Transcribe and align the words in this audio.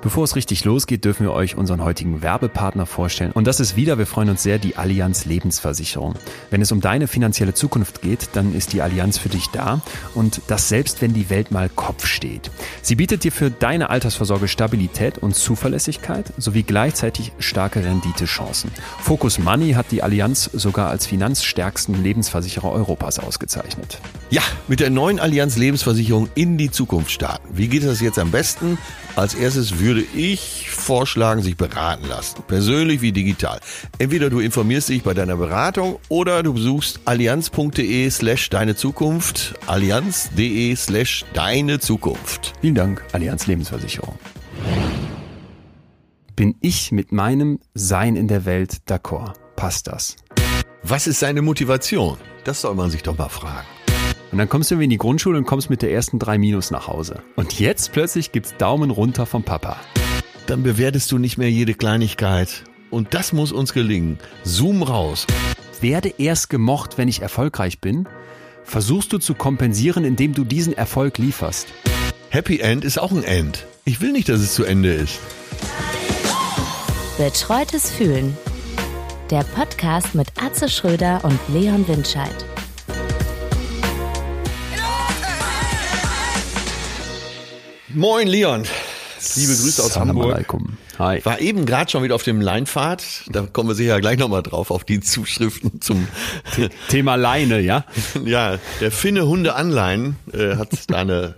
Bevor 0.00 0.22
es 0.22 0.36
richtig 0.36 0.64
losgeht, 0.64 1.04
dürfen 1.04 1.26
wir 1.26 1.32
euch 1.32 1.56
unseren 1.56 1.82
heutigen 1.82 2.22
Werbepartner 2.22 2.86
vorstellen. 2.86 3.32
Und 3.32 3.48
das 3.48 3.58
ist 3.58 3.74
wieder, 3.74 3.98
wir 3.98 4.06
freuen 4.06 4.30
uns 4.30 4.44
sehr, 4.44 4.58
die 4.58 4.76
Allianz 4.76 5.24
Lebensversicherung. 5.24 6.14
Wenn 6.50 6.62
es 6.62 6.70
um 6.70 6.80
deine 6.80 7.08
finanzielle 7.08 7.52
Zukunft 7.52 8.00
geht, 8.00 8.28
dann 8.34 8.54
ist 8.54 8.72
die 8.72 8.80
Allianz 8.80 9.18
für 9.18 9.28
dich 9.28 9.48
da. 9.48 9.82
Und 10.14 10.40
das 10.46 10.68
selbst, 10.68 11.02
wenn 11.02 11.14
die 11.14 11.30
Welt 11.30 11.50
mal 11.50 11.68
Kopf 11.68 12.06
steht. 12.06 12.52
Sie 12.80 12.94
bietet 12.94 13.24
dir 13.24 13.32
für 13.32 13.50
deine 13.50 13.90
Altersvorsorge 13.90 14.46
Stabilität 14.46 15.18
und 15.18 15.34
Zuverlässigkeit 15.34 16.32
sowie 16.38 16.62
gleichzeitig 16.62 17.32
starke 17.40 17.82
Renditechancen. 17.82 18.70
Focus 19.00 19.40
Money 19.40 19.72
hat 19.72 19.90
die 19.90 20.04
Allianz 20.04 20.48
sogar 20.52 20.90
als 20.90 21.06
finanzstärksten 21.06 22.00
Lebensversicherer 22.00 22.70
Europas 22.70 23.18
ausgezeichnet. 23.18 23.98
Ja, 24.30 24.42
mit 24.68 24.78
der 24.78 24.90
neuen 24.90 25.18
Allianz 25.18 25.56
Lebensversicherung 25.56 26.28
in 26.36 26.56
die 26.56 26.70
Zukunft 26.70 27.10
starten. 27.10 27.48
Wie 27.50 27.66
geht 27.66 27.82
das 27.82 28.00
jetzt 28.00 28.20
am 28.20 28.30
besten? 28.30 28.78
Als 29.16 29.34
erstes 29.34 29.80
würde 29.88 30.04
ich 30.14 30.68
vorschlagen, 30.68 31.40
sich 31.40 31.56
beraten 31.56 32.06
lassen. 32.06 32.42
Persönlich 32.46 33.00
wie 33.00 33.10
digital. 33.10 33.58
Entweder 33.98 34.28
du 34.28 34.38
informierst 34.38 34.90
dich 34.90 35.02
bei 35.02 35.14
deiner 35.14 35.36
Beratung 35.36 35.98
oder 36.10 36.42
du 36.42 36.52
besuchst 36.52 37.00
allianz.de 37.06 38.10
slash 38.10 38.50
deine 38.50 38.76
Zukunft. 38.76 39.54
Allianz.de 39.66 40.76
slash 40.76 41.24
deine 41.32 41.80
Zukunft. 41.80 42.52
Vielen 42.60 42.74
Dank, 42.74 43.02
Allianz 43.12 43.46
Lebensversicherung. 43.46 44.14
Bin 46.36 46.54
ich 46.60 46.92
mit 46.92 47.10
meinem 47.10 47.58
Sein 47.72 48.14
in 48.14 48.28
der 48.28 48.44
Welt 48.44 48.82
d'accord? 48.86 49.32
Passt 49.56 49.86
das? 49.86 50.16
Was 50.82 51.06
ist 51.06 51.20
seine 51.20 51.40
Motivation? 51.40 52.18
Das 52.44 52.60
soll 52.60 52.74
man 52.74 52.90
sich 52.90 53.02
doch 53.02 53.16
mal 53.16 53.30
fragen. 53.30 53.66
Und 54.30 54.38
dann 54.38 54.48
kommst 54.48 54.70
du 54.70 54.74
irgendwie 54.74 54.84
in 54.84 54.90
die 54.90 54.98
Grundschule 54.98 55.38
und 55.38 55.46
kommst 55.46 55.70
mit 55.70 55.82
der 55.82 55.92
ersten 55.92 56.18
drei 56.18 56.38
Minus 56.38 56.70
nach 56.70 56.86
Hause. 56.86 57.22
Und 57.36 57.58
jetzt 57.58 57.92
plötzlich 57.92 58.32
gibt's 58.32 58.54
Daumen 58.58 58.90
runter 58.90 59.24
vom 59.26 59.42
Papa. 59.42 59.76
Dann 60.46 60.62
bewertest 60.62 61.10
du 61.12 61.18
nicht 61.18 61.38
mehr 61.38 61.50
jede 61.50 61.74
Kleinigkeit. 61.74 62.64
Und 62.90 63.14
das 63.14 63.32
muss 63.32 63.52
uns 63.52 63.72
gelingen. 63.72 64.18
Zoom 64.44 64.82
raus. 64.82 65.26
Werde 65.80 66.12
erst 66.18 66.50
gemocht, 66.50 66.98
wenn 66.98 67.08
ich 67.08 67.22
erfolgreich 67.22 67.80
bin? 67.80 68.08
Versuchst 68.64 69.12
du 69.12 69.18
zu 69.18 69.34
kompensieren, 69.34 70.04
indem 70.04 70.34
du 70.34 70.44
diesen 70.44 70.74
Erfolg 70.74 71.18
lieferst? 71.18 71.68
Happy 72.30 72.60
End 72.60 72.84
ist 72.84 72.98
auch 72.98 73.12
ein 73.12 73.24
End. 73.24 73.66
Ich 73.84 74.00
will 74.02 74.12
nicht, 74.12 74.28
dass 74.28 74.40
es 74.40 74.54
zu 74.54 74.64
Ende 74.64 74.92
ist. 74.92 75.18
Betreutes 77.16 77.90
Fühlen. 77.90 78.36
Der 79.30 79.42
Podcast 79.42 80.14
mit 80.14 80.28
Atze 80.40 80.68
Schröder 80.68 81.24
und 81.24 81.38
Leon 81.48 81.88
Windscheid. 81.88 82.44
Moin 87.94 88.28
Leon. 88.28 88.64
Liebe 89.34 89.52
Grüße 89.56 89.82
aus 89.82 89.94
Salam 89.94 90.10
Hamburg. 90.10 90.34
alaikum. 90.34 90.76
Hi. 90.98 91.24
War 91.24 91.40
eben 91.40 91.64
gerade 91.64 91.90
schon 91.90 92.02
wieder 92.02 92.14
auf 92.14 92.22
dem 92.22 92.40
Leinfahrt. 92.40 93.02
Da 93.32 93.46
kommen 93.46 93.68
wir 93.68 93.74
sicher 93.74 93.98
gleich 94.00 94.18
nochmal 94.18 94.42
drauf, 94.42 94.70
auf 94.70 94.84
die 94.84 95.00
Zuschriften 95.00 95.80
zum 95.80 96.06
Thema 96.88 97.14
Leine, 97.14 97.60
ja? 97.60 97.84
Ja, 98.24 98.58
der 98.80 98.90
Finne 98.90 99.26
Hunde 99.26 99.54
Anleihen 99.54 100.16
äh, 100.32 100.56
hat 100.56 100.68
da 100.88 100.98
eine 100.98 101.34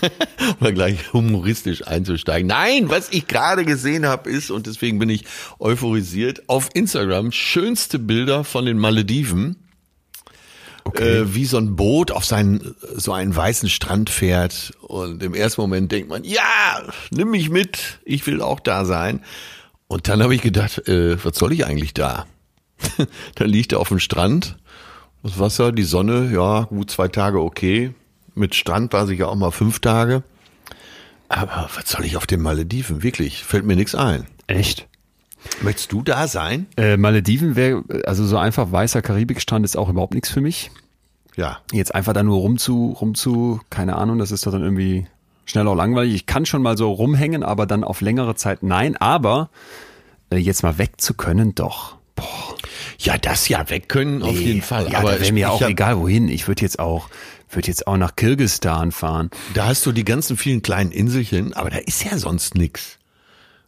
um 0.38 0.56
da 0.60 0.70
gleich 0.70 1.12
humoristisch 1.12 1.86
einzusteigen. 1.86 2.48
Nein, 2.48 2.90
was 2.90 3.08
ich 3.10 3.26
gerade 3.26 3.64
gesehen 3.64 4.06
habe 4.06 4.30
ist, 4.30 4.50
und 4.50 4.66
deswegen 4.66 4.98
bin 4.98 5.08
ich 5.08 5.24
euphorisiert, 5.58 6.48
auf 6.48 6.70
Instagram 6.74 7.32
schönste 7.32 7.98
Bilder 7.98 8.44
von 8.44 8.66
den 8.66 8.78
Malediven. 8.78 9.56
Okay. 10.84 11.18
Äh, 11.18 11.34
wie 11.34 11.46
so 11.46 11.56
ein 11.56 11.76
Boot 11.76 12.10
auf 12.10 12.24
seinen, 12.24 12.74
so 12.94 13.12
einen 13.12 13.34
weißen 13.34 13.68
Strand 13.68 14.10
fährt. 14.10 14.72
Und 14.82 15.22
im 15.22 15.34
ersten 15.34 15.60
Moment 15.62 15.90
denkt 15.92 16.08
man, 16.08 16.24
ja, 16.24 16.82
nimm 17.10 17.30
mich 17.30 17.50
mit, 17.50 18.00
ich 18.04 18.26
will 18.26 18.42
auch 18.42 18.60
da 18.60 18.84
sein. 18.84 19.20
Und 19.86 20.08
dann 20.08 20.22
habe 20.22 20.34
ich 20.34 20.42
gedacht, 20.42 20.86
äh, 20.88 21.22
was 21.24 21.36
soll 21.38 21.52
ich 21.52 21.66
eigentlich 21.66 21.94
da? 21.94 22.26
dann 23.34 23.48
liegt 23.48 23.72
er 23.72 23.80
auf 23.80 23.88
dem 23.88 23.98
Strand, 23.98 24.56
das 25.22 25.38
Wasser, 25.38 25.72
die 25.72 25.84
Sonne, 25.84 26.30
ja, 26.32 26.64
gut 26.64 26.90
zwei 26.90 27.08
Tage 27.08 27.40
okay. 27.40 27.94
Mit 28.34 28.54
Strand 28.54 28.92
war 28.92 29.08
ich 29.08 29.18
ja 29.18 29.26
auch 29.26 29.34
mal 29.36 29.52
fünf 29.52 29.78
Tage. 29.78 30.22
Aber 31.28 31.70
was 31.74 31.88
soll 31.88 32.04
ich 32.04 32.16
auf 32.16 32.26
den 32.26 32.42
Malediven? 32.42 33.02
Wirklich, 33.02 33.42
fällt 33.42 33.64
mir 33.64 33.76
nichts 33.76 33.94
ein. 33.94 34.26
Echt? 34.46 34.86
Möchtest 35.62 35.92
du 35.92 36.02
da 36.02 36.28
sein? 36.28 36.66
Äh, 36.76 36.96
Malediven 36.96 37.56
wäre, 37.56 37.84
also 38.04 38.24
so 38.26 38.36
einfach 38.36 38.70
weißer 38.70 39.02
Karibikstrand 39.02 39.64
ist 39.64 39.76
auch 39.76 39.88
überhaupt 39.88 40.14
nichts 40.14 40.30
für 40.30 40.40
mich. 40.40 40.70
Ja. 41.36 41.58
Jetzt 41.72 41.94
einfach 41.94 42.12
da 42.12 42.22
nur 42.22 42.38
rumzu, 42.38 42.96
rumzu, 43.00 43.60
keine 43.70 43.96
Ahnung, 43.96 44.18
das 44.18 44.30
ist 44.30 44.46
doch 44.46 44.52
dann 44.52 44.62
irgendwie 44.62 45.06
schnell 45.44 45.66
auch 45.68 45.74
langweilig. 45.74 46.14
Ich 46.14 46.26
kann 46.26 46.46
schon 46.46 46.62
mal 46.62 46.76
so 46.76 46.90
rumhängen, 46.92 47.42
aber 47.42 47.66
dann 47.66 47.84
auf 47.84 48.00
längere 48.00 48.34
Zeit 48.34 48.62
nein. 48.62 48.96
Aber 48.96 49.50
äh, 50.30 50.36
jetzt 50.36 50.62
mal 50.62 50.78
weg 50.78 51.00
zu 51.00 51.14
können, 51.14 51.54
doch. 51.54 51.96
Boah. 52.14 52.54
Ja, 52.98 53.18
das 53.18 53.48
ja 53.48 53.68
weg 53.70 53.88
können, 53.88 54.22
auf 54.22 54.38
jeden 54.38 54.62
Fall. 54.62 54.90
Ja, 54.90 54.98
aber 54.98 55.20
wäre 55.20 55.32
mir 55.32 55.50
auch 55.50 55.60
egal 55.62 55.98
wohin. 55.98 56.28
Ich 56.28 56.46
würde 56.48 56.62
jetzt 56.62 56.78
auch, 56.78 57.08
würde 57.50 57.68
jetzt 57.68 57.86
auch 57.86 57.96
nach 57.96 58.16
Kirgistan 58.16 58.92
fahren. 58.92 59.30
Da 59.54 59.66
hast 59.66 59.84
du 59.84 59.92
die 59.92 60.04
ganzen 60.04 60.36
vielen 60.36 60.62
kleinen 60.62 60.92
Inselchen, 60.92 61.52
aber 61.54 61.70
da 61.70 61.78
ist 61.78 62.04
ja 62.04 62.16
sonst 62.16 62.54
nix. 62.54 62.98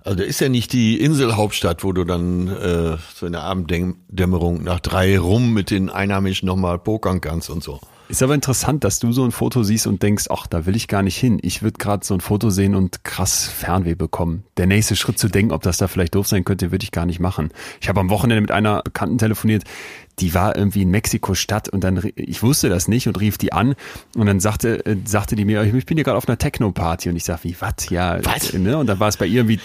Also 0.06 0.18
da 0.18 0.24
ist 0.24 0.40
ja 0.40 0.48
nicht 0.48 0.72
die 0.72 1.00
Inselhauptstadt, 1.00 1.82
wo 1.82 1.92
du 1.92 2.04
dann 2.04 2.46
äh, 2.46 2.96
so 3.12 3.26
in 3.26 3.32
der 3.32 3.42
Abenddämmerung 3.42 4.62
nach 4.62 4.78
drei 4.78 5.18
rum 5.18 5.52
mit 5.52 5.72
den 5.72 5.90
Einheimischen 5.90 6.46
nochmal 6.46 6.78
pokern 6.78 7.20
kannst 7.20 7.50
und 7.50 7.60
so. 7.60 7.80
Ist 8.08 8.22
aber 8.22 8.36
interessant, 8.36 8.84
dass 8.84 9.00
du 9.00 9.10
so 9.10 9.24
ein 9.24 9.32
Foto 9.32 9.64
siehst 9.64 9.88
und 9.88 10.00
denkst, 10.04 10.26
ach, 10.30 10.46
da 10.46 10.64
will 10.64 10.76
ich 10.76 10.86
gar 10.86 11.02
nicht 11.02 11.16
hin. 11.16 11.40
Ich 11.42 11.64
würde 11.64 11.78
gerade 11.78 12.06
so 12.06 12.14
ein 12.14 12.20
Foto 12.20 12.50
sehen 12.50 12.76
und 12.76 13.02
krass 13.02 13.48
Fernweh 13.48 13.96
bekommen. 13.96 14.44
Der 14.58 14.66
nächste 14.66 14.94
Schritt 14.94 15.18
zu 15.18 15.28
denken, 15.28 15.50
ob 15.50 15.62
das 15.62 15.78
da 15.78 15.88
vielleicht 15.88 16.14
doof 16.14 16.28
sein 16.28 16.44
könnte, 16.44 16.70
würde 16.70 16.84
ich 16.84 16.92
gar 16.92 17.04
nicht 17.04 17.18
machen. 17.18 17.50
Ich 17.80 17.88
habe 17.88 17.98
am 17.98 18.08
Wochenende 18.08 18.42
mit 18.42 18.52
einer 18.52 18.82
Bekannten 18.82 19.18
telefoniert, 19.18 19.64
die 20.18 20.32
war 20.32 20.56
irgendwie 20.56 20.82
in 20.82 20.90
Mexiko-Stadt 20.90 21.68
und 21.68 21.84
dann, 21.84 22.10
ich 22.16 22.42
wusste 22.42 22.68
das 22.70 22.88
nicht 22.88 23.06
und 23.06 23.20
rief 23.20 23.36
die 23.36 23.52
an 23.52 23.74
und 24.16 24.26
dann 24.26 24.40
sagte, 24.40 24.84
äh, 24.86 24.96
sagte 25.04 25.36
die 25.36 25.44
mir, 25.44 25.62
ich 25.62 25.86
bin 25.86 25.98
hier 25.98 26.04
gerade 26.04 26.16
auf 26.16 26.26
einer 26.26 26.38
Techno-Party 26.38 27.10
und 27.10 27.16
ich 27.16 27.24
sag, 27.24 27.44
wie, 27.44 27.54
was? 27.60 27.90
Ja, 27.90 28.18
Was? 28.24 28.54
äh, 28.54 28.58
ne? 28.58 28.78
Und 28.78 28.86
dann 28.86 28.98
war 28.98 29.08
es 29.08 29.18
bei 29.18 29.26
ihr 29.26 29.44
irgendwie 29.44 29.60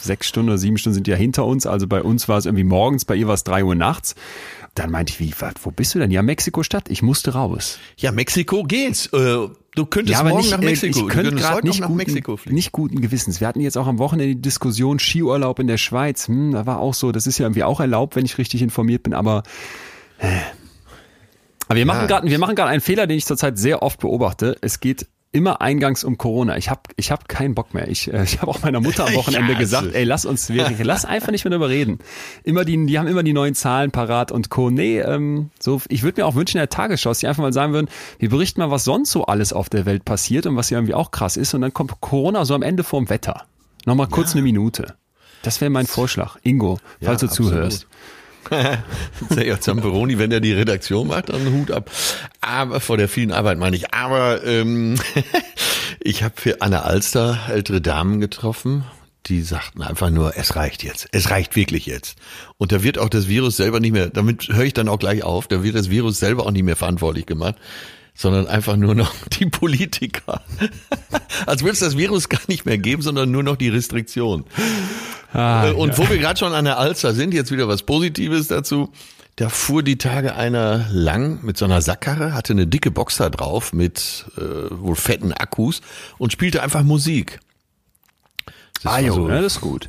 sechs 0.00 0.28
Stunden 0.28 0.48
oder 0.48 0.58
sieben 0.58 0.78
Stunden 0.78 0.94
sind 0.94 1.06
ja 1.06 1.16
hinter 1.16 1.44
uns, 1.44 1.66
also 1.66 1.86
bei 1.86 2.02
uns 2.02 2.28
war 2.28 2.38
es 2.38 2.46
irgendwie 2.46 2.64
morgens, 2.64 3.04
bei 3.04 3.14
ihr 3.14 3.26
war 3.26 3.34
es 3.34 3.44
drei 3.44 3.62
Uhr 3.62 3.74
nachts. 3.74 4.14
Dann 4.74 4.90
meinte 4.90 5.12
ich, 5.12 5.20
wie, 5.20 5.34
was, 5.38 5.54
wo 5.64 5.70
bist 5.72 5.94
du 5.94 5.98
denn? 5.98 6.10
Ja, 6.12 6.22
Mexiko-Stadt, 6.22 6.88
ich 6.88 7.02
musste 7.02 7.32
raus. 7.32 7.78
Ja, 7.98 8.12
Mexiko 8.12 8.62
geht's. 8.62 9.06
Äh, 9.06 9.48
du 9.74 9.86
könntest 9.86 10.12
Ja, 10.12 10.20
aber 10.20 10.30
morgen 10.30 10.42
nicht, 10.42 10.52
nach 10.52 10.62
äh, 10.62 10.64
Mexiko. 10.64 11.00
ich 11.00 11.08
könnte 11.08 11.34
gerade 11.34 11.66
nicht, 11.66 11.80
nach 11.80 11.88
guten, 11.88 11.96
Mexiko 11.96 12.36
fliegen. 12.36 12.54
nicht 12.54 12.72
guten 12.72 13.00
Gewissens. 13.00 13.40
Wir 13.40 13.48
hatten 13.48 13.60
jetzt 13.60 13.76
auch 13.76 13.88
am 13.88 13.98
Wochenende 13.98 14.36
die 14.36 14.40
Diskussion 14.40 14.98
Skiurlaub 15.00 15.58
in 15.58 15.66
der 15.66 15.76
Schweiz. 15.76 16.28
Hm, 16.28 16.52
da 16.52 16.66
war 16.66 16.78
auch 16.78 16.94
so, 16.94 17.10
das 17.10 17.26
ist 17.26 17.38
ja 17.38 17.46
irgendwie 17.46 17.64
auch 17.64 17.80
erlaubt, 17.80 18.14
wenn 18.16 18.24
ich 18.24 18.38
richtig 18.38 18.62
informiert 18.62 19.02
bin, 19.02 19.12
aber. 19.12 19.42
Aber 21.68 21.76
wir 21.76 21.86
machen 21.86 22.08
Ja. 22.10 22.22
gerade 22.26 22.66
einen 22.70 22.80
Fehler, 22.80 23.06
den 23.06 23.16
ich 23.18 23.26
zurzeit 23.26 23.58
sehr 23.58 23.82
oft 23.82 24.00
beobachte. 24.00 24.56
Es 24.60 24.80
geht 24.80 25.06
immer 25.32 25.60
eingangs 25.60 26.02
um 26.02 26.18
Corona. 26.18 26.56
Ich 26.56 26.68
habe 26.70 26.80
ich 26.96 27.12
hab 27.12 27.28
keinen 27.28 27.54
Bock 27.54 27.72
mehr. 27.72 27.86
Ich, 27.86 28.12
äh, 28.12 28.24
ich 28.24 28.40
habe 28.40 28.50
auch 28.50 28.62
meiner 28.62 28.80
Mutter 28.80 29.06
am 29.06 29.14
Wochenende 29.14 29.52
Ja, 29.52 29.58
gesagt, 29.58 29.84
also- 29.86 29.96
ey, 29.96 30.02
lass 30.02 30.24
uns 30.24 30.48
wirklich, 30.50 30.78
lass 30.82 31.04
einfach 31.04 31.30
nicht 31.30 31.44
mehr 31.44 31.50
darüber 31.50 31.68
reden. 31.68 32.00
Immer 32.42 32.64
die, 32.64 32.84
die 32.86 32.98
haben 32.98 33.06
immer 33.06 33.22
die 33.22 33.32
neuen 33.32 33.54
Zahlen 33.54 33.92
parat 33.92 34.32
und 34.32 34.50
Co. 34.50 34.70
Nee, 34.70 34.98
ähm, 34.98 35.50
so, 35.60 35.80
ich 35.88 36.02
würde 36.02 36.20
mir 36.22 36.26
auch 36.26 36.34
wünschen 36.34 36.56
in 36.56 36.62
der 36.62 36.68
Tagesschau, 36.70 37.10
dass 37.10 37.20
die 37.20 37.28
einfach 37.28 37.42
mal 37.44 37.52
sagen 37.52 37.72
würden, 37.72 37.88
wir 38.18 38.28
berichten 38.30 38.60
mal, 38.60 38.72
was 38.72 38.82
sonst 38.82 39.12
so 39.12 39.26
alles 39.26 39.52
auf 39.52 39.68
der 39.68 39.86
Welt 39.86 40.04
passiert 40.04 40.46
und 40.46 40.56
was 40.56 40.68
ja 40.70 40.78
irgendwie 40.78 40.94
auch 40.94 41.12
krass 41.12 41.36
ist 41.36 41.54
und 41.54 41.60
dann 41.60 41.72
kommt 41.72 42.00
Corona 42.00 42.44
so 42.44 42.54
am 42.56 42.62
Ende 42.62 42.82
vorm 42.82 43.08
Wetter. 43.08 43.44
Nochmal 43.86 44.08
kurz 44.08 44.32
eine 44.32 44.42
Minute. 44.42 44.94
Das 45.42 45.60
wäre 45.60 45.70
mein 45.70 45.86
Vorschlag. 45.86 46.36
Ingo, 46.42 46.80
falls 47.00 47.22
Ja, 47.22 47.28
du 47.28 47.32
zuhörst. 47.32 47.86
ja, 49.44 49.60
Zamperoni, 49.60 50.18
wenn 50.18 50.30
der 50.30 50.40
die 50.40 50.52
Redaktion 50.52 51.08
macht, 51.08 51.28
dann 51.28 51.52
Hut 51.52 51.70
ab. 51.70 51.90
Aber 52.40 52.80
vor 52.80 52.96
der 52.96 53.08
vielen 53.08 53.32
Arbeit 53.32 53.58
meine 53.58 53.76
ich. 53.76 53.92
Aber 53.92 54.44
ähm, 54.44 54.96
ich 56.00 56.22
habe 56.22 56.34
für 56.36 56.62
Anne 56.62 56.84
Alster 56.84 57.38
ältere 57.48 57.80
Damen 57.80 58.20
getroffen, 58.20 58.84
die 59.26 59.42
sagten 59.42 59.82
einfach 59.82 60.10
nur, 60.10 60.36
es 60.36 60.56
reicht 60.56 60.82
jetzt. 60.82 61.08
Es 61.12 61.30
reicht 61.30 61.54
wirklich 61.56 61.86
jetzt. 61.86 62.18
Und 62.58 62.72
da 62.72 62.82
wird 62.82 62.98
auch 62.98 63.08
das 63.08 63.28
Virus 63.28 63.56
selber 63.56 63.80
nicht 63.80 63.92
mehr, 63.92 64.08
damit 64.08 64.48
höre 64.48 64.64
ich 64.64 64.74
dann 64.74 64.88
auch 64.88 64.98
gleich 64.98 65.22
auf, 65.22 65.46
da 65.46 65.62
wird 65.62 65.76
das 65.76 65.90
Virus 65.90 66.18
selber 66.18 66.46
auch 66.46 66.50
nicht 66.50 66.64
mehr 66.64 66.76
verantwortlich 66.76 67.26
gemacht, 67.26 67.56
sondern 68.14 68.46
einfach 68.46 68.76
nur 68.76 68.94
noch 68.94 69.12
die 69.38 69.46
Politiker. 69.46 70.42
Als 71.46 71.62
würde 71.62 71.72
es 71.72 71.80
das 71.80 71.96
Virus 71.96 72.28
gar 72.28 72.40
nicht 72.48 72.66
mehr 72.66 72.78
geben, 72.78 73.02
sondern 73.02 73.30
nur 73.30 73.42
noch 73.42 73.56
die 73.56 73.68
Restriktion. 73.68 74.44
Ah, 75.32 75.68
Äh, 75.68 75.72
Und 75.72 75.96
wo 75.98 76.08
wir 76.08 76.18
gerade 76.18 76.38
schon 76.38 76.52
an 76.52 76.64
der 76.64 76.78
Alster 76.78 77.14
sind, 77.14 77.32
jetzt 77.34 77.50
wieder 77.52 77.68
was 77.68 77.82
Positives 77.84 78.48
dazu. 78.48 78.92
Da 79.36 79.48
fuhr 79.48 79.82
die 79.82 79.96
Tage 79.96 80.34
einer 80.34 80.86
lang 80.90 81.42
mit 81.44 81.56
so 81.56 81.64
einer 81.64 81.80
Sackkarre, 81.80 82.34
hatte 82.34 82.52
eine 82.52 82.66
dicke 82.66 82.90
Boxer 82.90 83.30
drauf 83.30 83.72
mit 83.72 84.26
äh, 84.36 84.40
wohl 84.70 84.96
fetten 84.96 85.32
Akkus 85.32 85.80
und 86.18 86.32
spielte 86.32 86.62
einfach 86.62 86.82
Musik. 86.82 87.38
Das 88.82 88.92
Ah, 88.92 89.02
so- 89.12 89.28
ne, 89.28 89.40
das 89.40 89.54
ist 89.54 89.60
gut. 89.60 89.88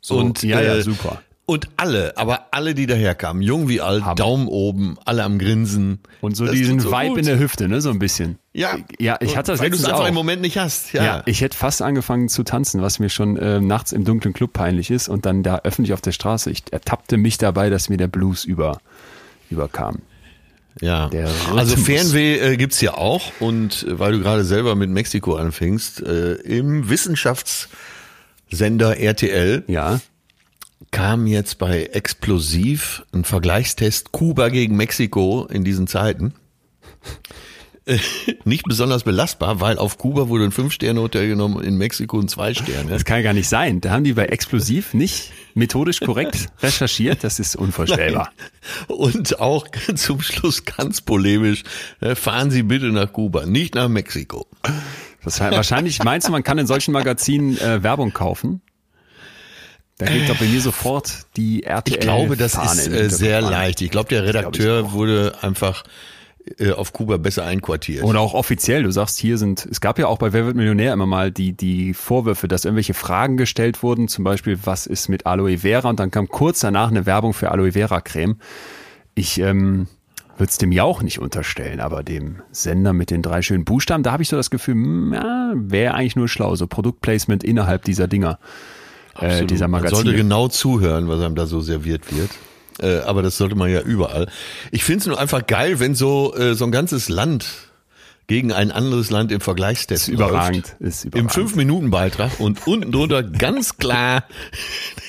So, 0.00 0.18
und 0.18 0.42
ja, 0.42 0.60
ja, 0.60 0.74
äh, 0.76 0.82
super. 0.82 1.22
Und 1.46 1.68
alle, 1.76 2.16
aber 2.16 2.46
alle, 2.52 2.74
die 2.74 2.86
daherkamen, 2.86 3.42
jung 3.42 3.68
wie 3.68 3.82
alt, 3.82 4.02
Hammer. 4.02 4.14
Daumen 4.14 4.48
oben, 4.48 4.96
alle 5.04 5.24
am 5.24 5.38
Grinsen. 5.38 5.98
Und 6.22 6.36
so 6.36 6.46
Das 6.46 6.54
diesen 6.54 6.80
so 6.80 6.90
Vibe 6.90 7.08
gut. 7.10 7.18
in 7.18 7.26
der 7.26 7.38
Hüfte, 7.38 7.68
ne, 7.68 7.82
so 7.82 7.90
ein 7.90 7.98
bisschen. 7.98 8.38
Ja, 8.54 8.78
Ja, 8.98 9.18
ich 9.20 9.36
hatte 9.36 9.52
das 9.52 9.60
weil 9.60 9.68
du 9.68 9.76
es 9.76 9.84
einfach 9.84 10.08
im 10.08 10.14
Moment 10.14 10.40
nicht 10.40 10.56
hast. 10.56 10.94
Ja, 10.94 11.04
Ja, 11.04 11.22
ich 11.26 11.42
hätte 11.42 11.54
fast 11.54 11.82
angefangen 11.82 12.30
zu 12.30 12.44
tanzen, 12.44 12.80
was 12.80 12.98
mir 12.98 13.10
schon 13.10 13.36
äh, 13.36 13.60
nachts 13.60 13.92
im 13.92 14.04
dunklen 14.04 14.32
Club 14.32 14.54
peinlich 14.54 14.90
ist 14.90 15.10
und 15.10 15.26
dann 15.26 15.42
da 15.42 15.60
öffentlich 15.64 15.92
auf 15.92 16.00
der 16.00 16.12
Straße. 16.12 16.50
Ich 16.50 16.62
ertappte 16.70 17.18
mich 17.18 17.36
dabei, 17.36 17.68
dass 17.68 17.90
mir 17.90 17.98
der 17.98 18.08
Blues 18.08 18.46
über, 18.46 18.78
überkam. 19.50 19.98
Ja, 20.80 21.10
also. 21.54 21.76
Fernweh 21.76 22.38
äh, 22.38 22.56
gibt's 22.56 22.80
ja 22.80 22.94
auch 22.94 23.32
und 23.38 23.82
äh, 23.86 23.98
weil 23.98 24.12
du 24.12 24.20
gerade 24.20 24.44
selber 24.44 24.74
mit 24.76 24.88
Mexiko 24.90 25.34
anfingst, 25.36 26.00
äh, 26.02 26.34
im 26.36 26.88
Wissenschaftssender 26.88 28.96
RTL 28.98 29.64
Ja, 29.66 30.00
kam 30.90 31.26
jetzt 31.26 31.58
bei 31.58 31.84
Explosiv 31.84 33.04
ein 33.12 33.24
Vergleichstest 33.24 34.12
Kuba 34.12 34.48
gegen 34.48 34.76
Mexiko 34.76 35.46
in 35.50 35.64
diesen 35.64 35.86
Zeiten. 35.86 36.34
Äh, 37.86 37.98
Nicht 38.44 38.64
besonders 38.64 39.02
belastbar, 39.02 39.60
weil 39.60 39.76
auf 39.78 39.98
Kuba 39.98 40.28
wurde 40.28 40.44
ein 40.44 40.52
Fünf-Sterne-Hotel 40.52 41.28
genommen, 41.28 41.62
in 41.62 41.76
Mexiko 41.76 42.18
ein 42.18 42.28
Zwei-Sterne. 42.28 42.90
das 42.90 43.04
kann 43.04 43.22
gar 43.22 43.34
nicht 43.34 43.48
sein. 43.48 43.80
Da 43.82 43.90
haben 43.90 44.04
die 44.04 44.14
bei 44.14 44.24
Explosiv 44.26 44.94
nicht 44.94 45.32
methodisch 45.54 46.00
korrekt 46.00 46.48
recherchiert. 46.62 47.24
Das 47.24 47.38
ist 47.38 47.56
unvorstellbar. 47.56 48.30
Und 48.88 49.38
auch 49.38 49.66
zum 49.96 50.22
Schluss 50.22 50.64
ganz 50.64 51.02
polemisch, 51.02 51.62
äh, 52.00 52.14
fahren 52.14 52.50
Sie 52.50 52.62
bitte 52.62 52.86
nach 52.86 53.12
Kuba, 53.12 53.44
nicht 53.44 53.74
nach 53.74 53.88
Mexiko. 53.88 54.46
Das 55.22 55.40
heißt, 55.40 55.54
wahrscheinlich 55.54 56.02
meinst 56.02 56.28
du, 56.28 56.32
man 56.32 56.42
kann 56.42 56.56
in 56.58 56.66
solchen 56.66 56.92
Magazinen 56.92 57.58
äh, 57.58 57.82
Werbung 57.82 58.12
kaufen? 58.14 58.62
Da 59.98 60.06
geht 60.06 60.28
doch 60.28 60.38
bei 60.38 60.46
mir 60.46 60.60
sofort 60.60 61.26
die 61.36 61.62
RTL. 61.62 61.94
Ich 61.94 62.00
glaube, 62.00 62.36
das 62.36 62.54
Fahne 62.54 62.82
ist 62.82 62.88
äh, 62.88 63.10
sehr 63.10 63.40
leicht. 63.40 63.80
Ich 63.80 63.90
glaube, 63.90 64.08
der 64.08 64.24
Redakteur 64.24 64.92
wurde 64.92 65.34
einfach 65.40 65.84
äh, 66.58 66.72
auf 66.72 66.92
Kuba 66.92 67.16
besser 67.16 67.44
einquartiert. 67.44 68.04
Oder 68.04 68.20
auch 68.20 68.34
offiziell, 68.34 68.82
du 68.82 68.90
sagst, 68.90 69.18
hier 69.18 69.38
sind, 69.38 69.64
es 69.64 69.80
gab 69.80 69.98
ja 69.98 70.08
auch 70.08 70.18
bei 70.18 70.32
Wer 70.32 70.46
wird 70.46 70.56
Millionär 70.56 70.92
immer 70.92 71.06
mal 71.06 71.30
die, 71.30 71.52
die 71.52 71.94
Vorwürfe, 71.94 72.48
dass 72.48 72.64
irgendwelche 72.64 72.92
Fragen 72.92 73.36
gestellt 73.36 73.82
wurden, 73.82 74.08
zum 74.08 74.24
Beispiel, 74.24 74.58
was 74.64 74.86
ist 74.86 75.08
mit 75.08 75.26
Aloe 75.26 75.58
Vera? 75.58 75.88
Und 75.88 76.00
dann 76.00 76.10
kam 76.10 76.28
kurz 76.28 76.60
danach 76.60 76.90
eine 76.90 77.06
Werbung 77.06 77.32
für 77.32 77.50
Aloe 77.50 77.72
Vera 77.72 78.00
Creme. 78.00 78.36
Ich 79.14 79.38
ähm, 79.38 79.86
würde 80.36 80.50
es 80.50 80.58
dem 80.58 80.72
Jauch 80.72 81.02
nicht 81.02 81.20
unterstellen, 81.20 81.80
aber 81.80 82.02
dem 82.02 82.42
Sender 82.50 82.92
mit 82.92 83.10
den 83.10 83.22
drei 83.22 83.42
schönen 83.42 83.64
Buchstaben, 83.64 84.02
da 84.02 84.12
habe 84.12 84.22
ich 84.22 84.28
so 84.28 84.36
das 84.36 84.50
Gefühl, 84.50 84.74
hm, 84.74 85.70
wäre 85.70 85.94
eigentlich 85.94 86.16
nur 86.16 86.28
schlau, 86.28 86.56
so 86.56 86.66
Produktplacement 86.66 87.44
innerhalb 87.44 87.84
dieser 87.84 88.08
Dinger, 88.08 88.38
Absolut. 89.14 89.50
dieser 89.50 89.68
Man 89.68 89.82
Magazine. 89.82 90.02
sollte 90.04 90.16
genau 90.16 90.48
zuhören, 90.48 91.08
was 91.08 91.20
einem 91.20 91.34
da 91.34 91.46
so 91.46 91.60
serviert 91.60 92.02
wird. 92.16 92.30
Äh, 92.80 93.04
aber 93.04 93.22
das 93.22 93.36
sollte 93.36 93.54
man 93.54 93.70
ja 93.70 93.80
überall. 93.80 94.28
Ich 94.72 94.82
finde 94.84 95.00
es 95.00 95.06
nur 95.06 95.18
einfach 95.20 95.46
geil, 95.46 95.78
wenn 95.80 95.94
so, 95.94 96.34
äh, 96.34 96.54
so 96.54 96.64
ein 96.64 96.72
ganzes 96.72 97.08
Land 97.08 97.46
gegen 98.26 98.52
ein 98.52 98.70
anderes 98.72 99.10
Land 99.10 99.30
im 99.30 99.40
Vergleichstest 99.40 100.08
ist 100.08 100.14
überragend, 100.14 100.68
läuft. 100.80 100.80
ist 100.80 101.04
Im 101.04 101.08
überragend. 101.08 101.32
Fünf-Minuten-Beitrag 101.32 102.40
und 102.40 102.66
unten 102.66 102.90
drunter 102.90 103.22
ganz 103.22 103.76
klar, 103.76 104.24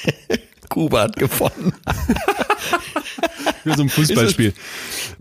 Kuba 0.70 1.04
hat 1.04 1.16
gewonnen. 1.16 1.74
Für 3.66 3.76
so 3.76 3.82
ein 3.82 3.90
Fußballspiel. 3.90 4.54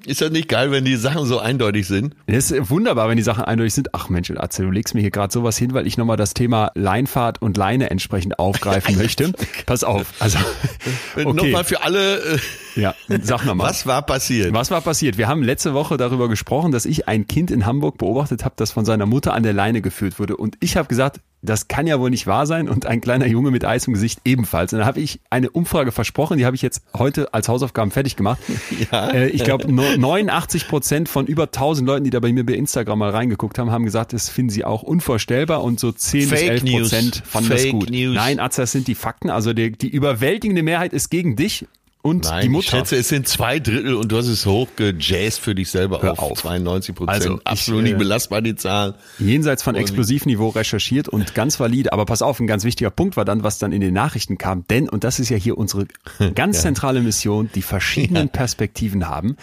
Ist 0.05 0.21
das 0.21 0.31
nicht 0.31 0.49
geil, 0.51 0.71
wenn 0.71 0.85
die 0.85 0.97
Sachen 0.97 1.25
so 1.25 1.39
eindeutig 1.39 1.87
sind? 1.87 2.15
Es 2.27 2.51
ist 2.51 2.69
wunderbar, 2.69 3.09
wenn 3.09 3.17
die 3.17 3.23
Sachen 3.23 3.43
eindeutig 3.43 3.73
sind. 3.73 3.95
Ach 3.95 4.11
Mensch, 4.11 4.31
Atze, 4.31 4.63
du 4.65 4.71
legst 4.71 4.95
mir 4.95 5.01
hier 5.01 5.11
gerade 5.11 5.33
sowas 5.33 5.57
hin, 5.57 5.73
weil 5.73 5.87
ich 5.87 5.97
nochmal 5.97 6.19
das 6.19 6.35
Thema 6.35 6.71
Leinfahrt 6.75 7.41
und 7.41 7.57
Leine 7.57 7.89
entsprechend 7.91 8.39
aufgreifen 8.39 8.97
möchte. 8.99 9.33
Pass 9.65 9.83
auf. 9.83 10.13
Also, 10.19 10.39
okay. 11.17 11.33
Nochmal 11.33 11.65
für 11.65 11.83
alle, 11.83 12.19
äh, 12.35 12.39
Ja, 12.77 12.95
sag 13.23 13.47
nochmal. 13.47 13.69
was 13.71 13.87
war 13.87 14.03
passiert? 14.03 14.53
Was 14.53 14.71
war 14.71 14.83
passiert? 14.83 15.17
Wir 15.17 15.27
haben 15.27 15.43
letzte 15.43 15.73
Woche 15.73 15.97
darüber 15.97 16.29
gesprochen, 16.29 16.71
dass 16.71 16.85
ich 16.85 17.09
ein 17.09 17.27
Kind 17.27 17.51
in 17.51 17.65
Hamburg 17.65 17.97
beobachtet 17.97 18.45
habe, 18.45 18.55
das 18.59 18.73
von 18.73 18.85
seiner 18.85 19.07
Mutter 19.07 19.33
an 19.33 19.43
der 19.43 19.55
Leine 19.55 19.81
geführt 19.81 20.19
wurde. 20.19 20.37
Und 20.37 20.57
ich 20.61 20.77
habe 20.77 20.87
gesagt, 20.89 21.21
das 21.45 21.69
kann 21.69 21.87
ja 21.87 22.01
wohl 22.01 22.11
nicht 22.11 22.27
wahr 22.27 22.47
sein. 22.47 22.69
Und 22.69 22.87
ein 22.87 23.01
kleiner 23.01 23.27
Junge 23.27 23.51
mit 23.51 23.65
Eis 23.65 23.87
im 23.87 23.93
Gesicht 23.93 24.21
ebenfalls. 24.25 24.73
Und 24.73 24.81
da 24.81 24.87
habe 24.87 25.01
ich 25.01 25.21
eine 25.31 25.51
Umfrage 25.51 25.93
versprochen, 25.93 26.39
die 26.39 26.47
habe 26.47 26.57
ich 26.57 26.63
jetzt 26.63 26.83
heute 26.97 27.33
als 27.35 27.49
Hausaufgaben 27.49 27.91
fertig 27.91 28.17
gemacht. 28.17 28.41
Ja. 28.91 29.11
Äh, 29.11 29.29
ich 29.29 29.45
glaube, 29.45 29.71
89 29.73 30.69
Prozent 30.69 31.09
von 31.09 31.27
über 31.27 31.45
1000 31.45 31.87
Leuten, 31.87 32.05
die 32.05 32.11
da 32.11 32.19
bei 32.19 32.33
mir 32.33 32.45
bei 32.45 32.55
Instagram 32.55 32.99
mal 32.99 33.11
reingeguckt 33.11 33.59
haben, 33.59 33.71
haben 33.71 33.85
gesagt, 33.85 34.13
das 34.13 34.29
finden 34.29 34.51
sie 34.51 34.65
auch 34.65 34.83
unvorstellbar. 34.83 35.63
Und 35.63 35.79
so 35.79 35.93
10 35.93 36.29
bis 36.29 36.41
Fake 36.41 36.51
11 36.51 36.63
News. 36.65 36.91
Prozent 36.91 37.23
fanden 37.25 37.51
das 37.51 37.63
Fake 37.63 37.73
gut. 37.73 37.91
News. 37.91 38.15
Nein, 38.15 38.41
Atze, 38.41 38.63
das 38.63 38.73
sind 38.73 38.89
die 38.89 38.95
Fakten. 38.95 39.31
Also 39.31 39.53
die, 39.53 39.73
die 39.73 39.89
überwältigende 39.89 40.63
Mehrheit 40.63 40.93
ist 40.93 41.11
gegen 41.11 41.37
dich. 41.37 41.67
Und 42.07 42.25
Nein, 42.27 42.41
die 42.43 42.47
ich 42.49 42.53
Mutter. 42.53 42.69
schätze, 42.77 42.97
es 42.97 43.09
sind 43.09 43.27
zwei 43.27 43.59
Drittel 43.61 43.95
und 43.95 44.13
du 44.13 44.19
hast 44.19 44.27
es 44.27 44.45
hochgejazzt 44.45 45.41
für 45.41 45.55
dich 45.55 45.71
selber 45.71 46.03
Hör 46.03 46.13
auf. 46.13 46.33
auf. 46.33 46.39
92 46.43 46.95
Prozent. 46.95 47.15
Also, 47.17 47.37
ich, 47.39 47.47
Absolut 47.47 47.81
äh, 47.81 47.85
nicht 47.85 47.97
belastbar, 47.97 48.43
die 48.43 48.55
Zahl. 48.57 48.97
jenseits 49.19 49.63
von 49.63 49.75
Explosivniveau 49.75 50.51
recherchiert 50.51 51.09
und 51.09 51.35
ganz 51.35 51.59
valide. 51.59 51.95
Aber 51.95 52.05
pass 52.05 52.21
auf, 52.21 52.41
ein 52.41 52.47
ganz 52.47 52.65
wichtiger 52.65 52.91
Punkt 52.91 53.17
war 53.17 53.25
dann, 53.25 53.43
was 53.43 53.57
dann 53.59 53.73
in 53.73 53.81
den 53.81 53.95
Nachrichten 53.95 54.37
kam. 54.37 54.67
Denn, 54.69 54.87
und 54.91 55.03
das 55.03 55.19
ist 55.19 55.31
ja 55.31 55.39
hier 55.39 55.57
unsere 55.57 55.87
ganz 56.35 56.61
zentrale 56.61 57.01
Mission, 57.01 57.49
die 57.55 57.63
verschiedenen 57.63 58.29
Perspektiven 58.29 59.09
haben. 59.09 59.37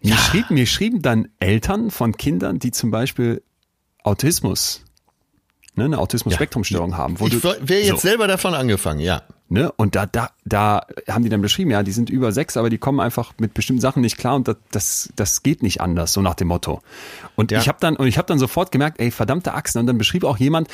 Mir, 0.00 0.16
schrieb, 0.16 0.50
mir 0.52 0.66
schrieben 0.66 1.02
dann 1.02 1.26
Eltern 1.40 1.90
von 1.90 2.16
Kindern, 2.16 2.60
die 2.60 2.70
zum 2.70 2.92
Beispiel 2.92 3.42
Autismus, 4.04 4.84
ne, 5.74 5.86
eine 5.86 5.98
Autismus-Spektrum-Störung 5.98 6.96
haben. 6.96 7.18
Wo 7.18 7.26
Ich 7.26 7.40
du, 7.40 7.42
wäre 7.42 7.80
jetzt 7.82 8.02
so. 8.02 8.08
selber 8.08 8.28
davon 8.28 8.54
angefangen, 8.54 9.00
ja. 9.00 9.22
Ne? 9.54 9.70
Und 9.76 9.94
da, 9.94 10.04
da, 10.04 10.30
da 10.44 10.84
haben 11.08 11.22
die 11.22 11.30
dann 11.30 11.40
beschrieben, 11.40 11.70
ja, 11.70 11.84
die 11.84 11.92
sind 11.92 12.10
über 12.10 12.32
sechs, 12.32 12.56
aber 12.56 12.70
die 12.70 12.78
kommen 12.78 12.98
einfach 12.98 13.34
mit 13.38 13.54
bestimmten 13.54 13.80
Sachen 13.80 14.00
nicht 14.00 14.18
klar 14.18 14.34
und 14.34 14.48
das, 14.48 14.56
das, 14.72 15.12
das 15.14 15.44
geht 15.44 15.62
nicht 15.62 15.80
anders, 15.80 16.12
so 16.12 16.20
nach 16.20 16.34
dem 16.34 16.48
Motto. 16.48 16.82
Und 17.36 17.50
Ja. 17.50 17.58
ich 17.58 17.68
habe 17.68 17.78
dann, 17.80 17.96
und 17.96 18.06
ich 18.06 18.16
habe 18.18 18.26
dann 18.26 18.38
sofort 18.38 18.70
gemerkt, 18.72 19.00
ey, 19.00 19.10
verdammte 19.10 19.54
Achsen. 19.54 19.80
Und 19.80 19.86
dann 19.86 19.98
beschrieb 19.98 20.24
auch 20.24 20.36
jemand 20.38 20.68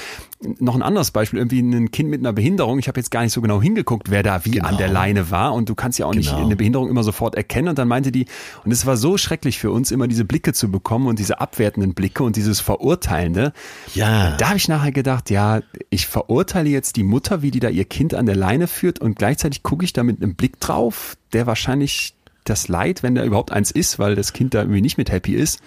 noch 0.59 0.75
ein 0.75 0.83
anderes 0.83 1.11
Beispiel, 1.11 1.39
irgendwie 1.39 1.61
ein 1.61 1.91
Kind 1.91 2.11
mit 2.11 2.21
einer 2.21 2.33
Behinderung. 2.33 2.79
Ich 2.79 2.89
habe 2.89 3.01
jetzt 3.01 3.11
gar 3.11 3.23
nicht 3.23 3.33
so 3.33 3.41
genau 3.41 3.63
hingeguckt, 3.63 4.11
wer 4.11 4.23
da 4.23 4.45
wie 4.45 4.61
an 4.61 4.77
der 4.77 4.89
Leine 4.89 5.31
war. 5.31 5.55
Und 5.55 5.69
du 5.69 5.75
kannst 5.75 5.99
ja 5.99 6.07
auch 6.07 6.15
nicht 6.15 6.31
Genau. 6.31 6.45
eine 6.45 6.57
Behinderung 6.57 6.89
immer 6.89 7.03
sofort 7.03 7.35
erkennen. 7.35 7.69
Und 7.69 7.79
dann 7.79 7.89
meinte 7.89 8.13
die, 8.13 8.27
und 8.65 8.73
es 8.73 8.85
war 8.87 8.97
so 8.97 9.17
schrecklich 9.17 9.59
für 9.59 9.71
uns, 9.71 9.91
immer 9.91 10.07
diese 10.09 10.25
Blicke 10.25 10.53
zu 10.53 10.71
bekommen 10.71 11.07
und 11.07 11.19
diese 11.19 11.41
abwertenden 11.41 11.95
Blicke 11.95 12.23
und 12.25 12.37
dieses 12.37 12.61
Verurteilende. 12.61 13.53
Ja. 13.95 14.37
Da 14.37 14.49
habe 14.49 14.57
ich 14.59 14.69
nachher 14.69 14.93
gedacht, 14.93 15.31
ja, 15.31 15.61
ich 15.89 16.07
verurteile 16.07 16.69
jetzt 16.69 16.97
die 16.97 17.03
Mutter, 17.05 17.43
wie 17.43 17.51
die 17.51 17.61
da 17.61 17.69
ihr 17.69 17.85
Kind 17.85 18.15
an 18.15 18.27
der 18.27 18.37
Leine 18.37 18.67
führt 18.67 18.99
und 19.01 19.17
gleichzeitig 19.17 19.63
gucke 19.63 19.85
ich 19.85 19.93
da 19.93 20.03
mit 20.03 20.23
einem 20.23 20.35
Blick 20.35 20.61
drauf, 20.61 21.17
der 21.33 21.47
wahrscheinlich 21.47 22.15
das 22.45 22.69
Leid, 22.69 23.03
wenn 23.03 23.15
da 23.15 23.25
überhaupt 23.25 23.53
eins 23.53 23.71
ist, 23.71 23.99
weil 23.99 24.15
das 24.17 24.33
Kind 24.33 24.55
da 24.55 24.61
irgendwie 24.61 24.81
nicht 24.81 24.99
mit 24.99 25.11
happy 25.13 25.35
ist, 25.35 25.61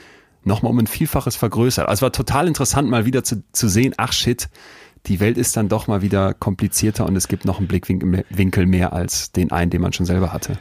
nochmal 0.45 0.71
um 0.71 0.79
ein 0.79 0.87
Vielfaches 0.87 1.35
vergrößert. 1.35 1.87
Also 1.87 2.03
war 2.03 2.11
total 2.11 2.47
interessant 2.47 2.89
mal 2.89 3.05
wieder 3.05 3.23
zu, 3.23 3.43
zu 3.51 3.67
sehen, 3.67 3.93
ach 3.97 4.13
shit, 4.13 4.49
die 5.05 5.19
Welt 5.19 5.37
ist 5.37 5.57
dann 5.57 5.69
doch 5.69 5.87
mal 5.87 6.01
wieder 6.01 6.33
komplizierter 6.33 7.05
und 7.05 7.15
es 7.15 7.27
gibt 7.27 7.45
noch 7.45 7.59
einen 7.59 7.67
Blickwinkel 7.67 8.25
Winkel 8.29 8.65
mehr 8.65 8.93
als 8.93 9.31
den 9.31 9.51
einen, 9.51 9.69
den 9.69 9.81
man 9.81 9.93
schon 9.93 10.05
selber 10.05 10.31
hatte. 10.31 10.57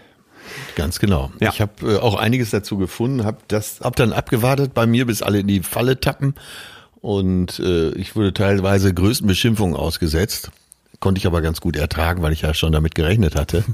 Ganz 0.75 0.99
genau. 0.99 1.30
Ja. 1.40 1.50
Ich 1.50 1.61
habe 1.61 1.95
äh, 1.95 1.99
auch 1.99 2.16
einiges 2.16 2.50
dazu 2.50 2.76
gefunden, 2.76 3.25
habe 3.25 3.38
das, 3.49 3.80
hab 3.80 3.95
dann 3.97 4.12
abgewartet 4.12 4.75
bei 4.75 4.87
mir, 4.87 5.07
bis 5.07 5.23
alle 5.23 5.40
in 5.40 5.47
die 5.47 5.61
Falle 5.61 6.00
tappen 6.00 6.35
und 7.00 7.59
äh, 7.61 7.90
ich 7.90 8.16
wurde 8.16 8.33
teilweise 8.33 8.92
größten 8.92 9.26
Beschimpfungen 9.26 9.76
ausgesetzt. 9.76 10.50
Konnte 11.02 11.18
ich 11.18 11.26
aber 11.26 11.42
ganz 11.42 11.61
gut 11.61 11.75
ertragen, 11.75 12.23
weil 12.23 12.32
ich 12.32 12.42
ja 12.42 12.54
schon 12.54 12.71
damit 12.71 12.94
gerechnet 12.94 13.35
hatte. 13.35 13.64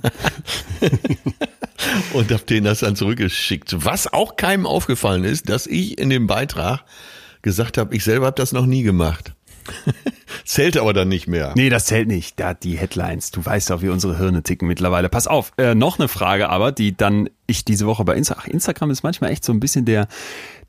und 2.15 2.33
habe 2.33 2.43
denen 2.45 2.65
das 2.65 2.79
dann 2.79 2.97
zurückgeschickt. 2.97 3.85
Was 3.85 4.11
auch 4.11 4.37
keinem 4.37 4.65
aufgefallen 4.65 5.25
ist, 5.25 5.51
dass 5.51 5.67
ich 5.67 5.99
in 5.99 6.09
dem 6.09 6.27
Beitrag 6.27 6.87
gesagt 7.43 7.77
habe, 7.77 7.95
ich 7.95 8.03
selber 8.03 8.25
habe 8.25 8.37
das 8.37 8.53
noch 8.53 8.65
nie 8.65 8.83
gemacht. 8.83 9.35
Zählt 10.47 10.79
aber 10.79 10.95
dann 10.95 11.09
nicht 11.09 11.29
mehr. 11.29 11.53
Nee, 11.55 11.69
das 11.69 11.85
zählt 11.85 12.09
nicht. 12.09 12.41
Da 12.41 12.55
die 12.55 12.79
Headlines. 12.79 13.31
Du 13.31 13.45
weißt 13.45 13.69
doch, 13.69 13.83
wie 13.83 13.91
unsere 13.91 14.17
Hirne 14.17 14.43
ticken 14.43 14.67
mittlerweile. 14.67 15.11
Pass 15.11 15.27
auf, 15.27 15.53
äh, 15.59 15.75
noch 15.75 15.99
eine 15.99 16.09
Frage 16.09 16.49
aber, 16.49 16.73
die 16.73 16.97
dann 16.97 17.29
ich 17.47 17.67
diese 17.67 17.85
Woche 17.85 18.05
bei 18.05 18.15
Instagram. 18.15 18.45
Ach, 18.47 18.49
Instagram 18.49 18.91
ist 18.91 19.03
manchmal 19.03 19.33
echt 19.33 19.45
so 19.45 19.53
ein 19.53 19.61
bisschen 19.61 19.85
der 19.85 20.09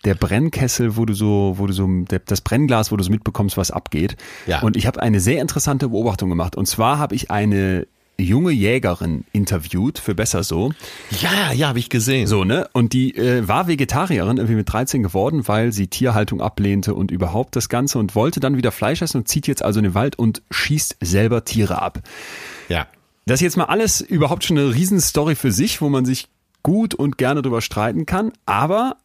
der 0.06 0.16
Brennkessel, 0.16 0.96
wo 0.96 1.06
du 1.06 1.14
so, 1.14 1.56
wo 1.58 1.68
du 1.68 1.74
so 1.74 1.88
das 2.26 2.42
Brennglas, 2.42 2.92
wo 2.92 2.98
du 2.98 3.04
so 3.04 3.12
mitbekommst, 3.12 3.58
was 3.58 3.72
abgeht. 3.72 4.16
Ja. 4.48 4.62
Und 4.62 4.78
ich 4.78 4.88
habe 4.88 5.02
eine 5.02 5.20
sehr 5.20 5.42
interessante 5.42 5.90
Beobachtung 5.90 6.30
gemacht. 6.30 6.56
Und 6.56 6.68
zwar 6.68 7.00
habe 7.00 7.16
ich 7.16 7.32
eine 7.32 7.88
junge 8.20 8.52
Jägerin 8.52 9.24
interviewt 9.32 9.98
für 9.98 10.14
besser 10.14 10.44
so. 10.44 10.72
Ja, 11.22 11.52
ja, 11.54 11.70
habe 11.70 11.80
ich 11.80 11.90
gesehen. 11.90 12.28
So, 12.28 12.44
ne? 12.44 12.68
Und 12.74 12.94
die 12.94 13.16
äh, 13.16 13.48
war 13.48 13.68
Vegetarierin, 13.68 14.38
irgendwie 14.38 14.56
mit 14.56 14.72
13 14.72 15.04
geworden, 15.04 15.48
weil 15.48 15.72
sie 15.72 15.88
Tierhaltung 15.88 16.42
ablehnte 16.42 16.94
und 16.94 17.12
überhaupt 17.12 17.56
das 17.56 17.70
Ganze 17.70 18.00
und 18.00 18.16
wollte 18.16 18.40
dann 18.40 18.58
wieder 18.58 18.72
Fleisch 18.72 19.02
essen 19.02 19.18
und 19.18 19.28
zieht 19.28 19.48
jetzt 19.48 19.64
also 19.64 19.80
in 19.80 19.86
den 19.86 19.94
Wald 19.94 20.18
und 20.18 20.42
schießt 20.52 20.98
selber 21.02 21.46
Tiere 21.46 21.82
ab. 21.82 22.00
Ja. 22.68 22.88
Das 23.26 23.36
ist 23.36 23.42
jetzt 23.42 23.58
mal 23.58 23.66
alles 23.66 24.02
überhaupt 24.02 24.44
schon 24.44 24.58
eine 24.58 24.74
Riesenstory 24.74 25.36
für 25.36 25.52
sich, 25.52 25.82
wo 25.82 25.90
man 25.90 26.06
sich 26.06 26.28
gut 26.64 26.94
und 26.94 27.18
gerne 27.18 27.42
drüber 27.42 27.62
streiten 27.62 28.06
kann. 28.06 28.34
Aber 28.46 28.98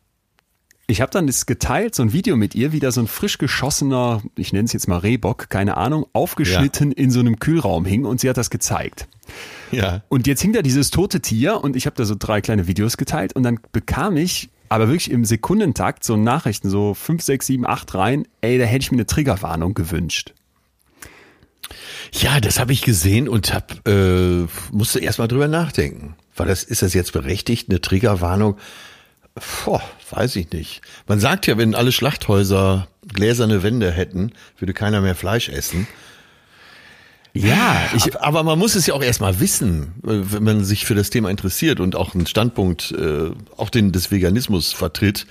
ich 0.87 1.00
habe 1.00 1.11
dann 1.11 1.26
das 1.26 1.47
geteilt, 1.47 1.95
so 1.95 2.03
ein 2.03 2.12
Video 2.12 2.37
mit 2.37 2.55
ihr, 2.55 2.73
wie 2.73 2.81
da 2.81 2.93
so 2.93 3.00
ein 3.00 3.07
frisch 3.07 3.38
geschossener, 3.38 4.23
ich 4.37 4.53
nenne 4.53 4.67
es 4.67 4.73
jetzt 4.73 4.87
mal 4.87 4.99
Rehbock, 4.99 5.49
keine 5.49 5.76
Ahnung, 5.76 6.07
aufgeschnitten 6.12 6.93
in 6.93 7.11
so 7.11 7.21
einem 7.21 7.38
Kühlraum 7.38 7.85
hing 7.87 8.05
und 8.05 8.21
sie 8.21 8.29
hat 8.29 8.37
das 8.37 8.50
gezeigt. 8.50 9.09
Ja. 9.71 10.03
Und 10.09 10.26
jetzt 10.26 10.43
hing 10.43 10.53
da 10.53 10.62
dieses 10.62 10.91
tote 10.91 11.21
Tier 11.21 11.62
und 11.62 11.76
ich 11.76 11.87
habe 11.87 11.97
da 11.97 12.05
so 12.05 12.14
drei 12.19 12.41
kleine 12.41 12.67
Videos 12.67 12.97
geteilt 12.97 13.35
und 13.35 13.43
dann 13.43 13.61
bekam 13.73 14.17
ich 14.17 14.50
aber 14.69 14.88
wirklich 14.88 15.11
im 15.11 15.25
Sekundentakt 15.25 16.05
so 16.05 16.17
Nachrichten, 16.17 16.69
so 16.69 16.95
5, 16.95 17.23
6, 17.23 17.47
7, 17.47 17.67
8 17.67 17.95
rein, 17.95 18.29
ey, 18.41 18.59
da 18.59 18.64
hätte 18.64 18.83
ich 18.83 18.91
mir 18.91 18.97
eine 18.97 19.07
Triggerwarnung 19.07 19.75
gewünscht. 19.75 20.35
Ja, 22.12 22.41
das 22.41 22.59
habe 22.59 22.73
ich 22.73 22.83
gesehen 22.83 23.29
und 23.29 23.55
hab, 23.55 23.87
äh, 23.88 24.47
musste 24.73 25.00
erstmal 25.00 25.29
drüber 25.29 25.49
nachdenken. 25.49 26.17
War 26.37 26.47
das, 26.47 26.62
ist 26.62 26.83
das 26.83 26.95
jetzt 26.95 27.12
berechtigt, 27.12 27.71
eine 27.71 27.81
Triggerwarnung? 27.81 28.57
Boah, 29.64 29.83
weiß 30.11 30.37
ich 30.37 30.50
nicht. 30.53 30.81
Man 31.09 31.19
sagt 31.19 31.47
ja, 31.47 31.59
wenn 31.59 31.75
alle 31.75 31.91
Schlachthäuser 31.91 32.87
gläserne 33.12 33.62
Wände 33.62 33.91
hätten, 33.91 34.33
würde 34.59 34.75
keiner 34.75 35.00
mehr 35.00 35.17
Fleisch 35.17 35.49
essen. 35.49 35.88
Ja, 37.33 37.83
ich, 37.97 38.17
aber 38.21 38.45
man 38.45 38.61
muss 38.61 38.76
es 38.76 38.87
ja 38.87 38.95
auch 38.95 39.03
erstmal 39.03 39.41
wissen, 39.41 39.93
wenn 40.03 40.45
man 40.45 40.64
sich 40.64 40.87
für 40.87 40.95
das 40.95 41.11
Thema 41.11 41.31
interessiert 41.31 41.81
und 41.81 41.97
auch 41.97 42.14
einen 42.14 42.29
Standpunkt, 42.29 42.93
äh, 42.93 43.31
auch 43.57 43.71
den 43.71 43.91
des 43.91 44.12
Veganismus 44.12 44.73
vertritt, 44.73 45.26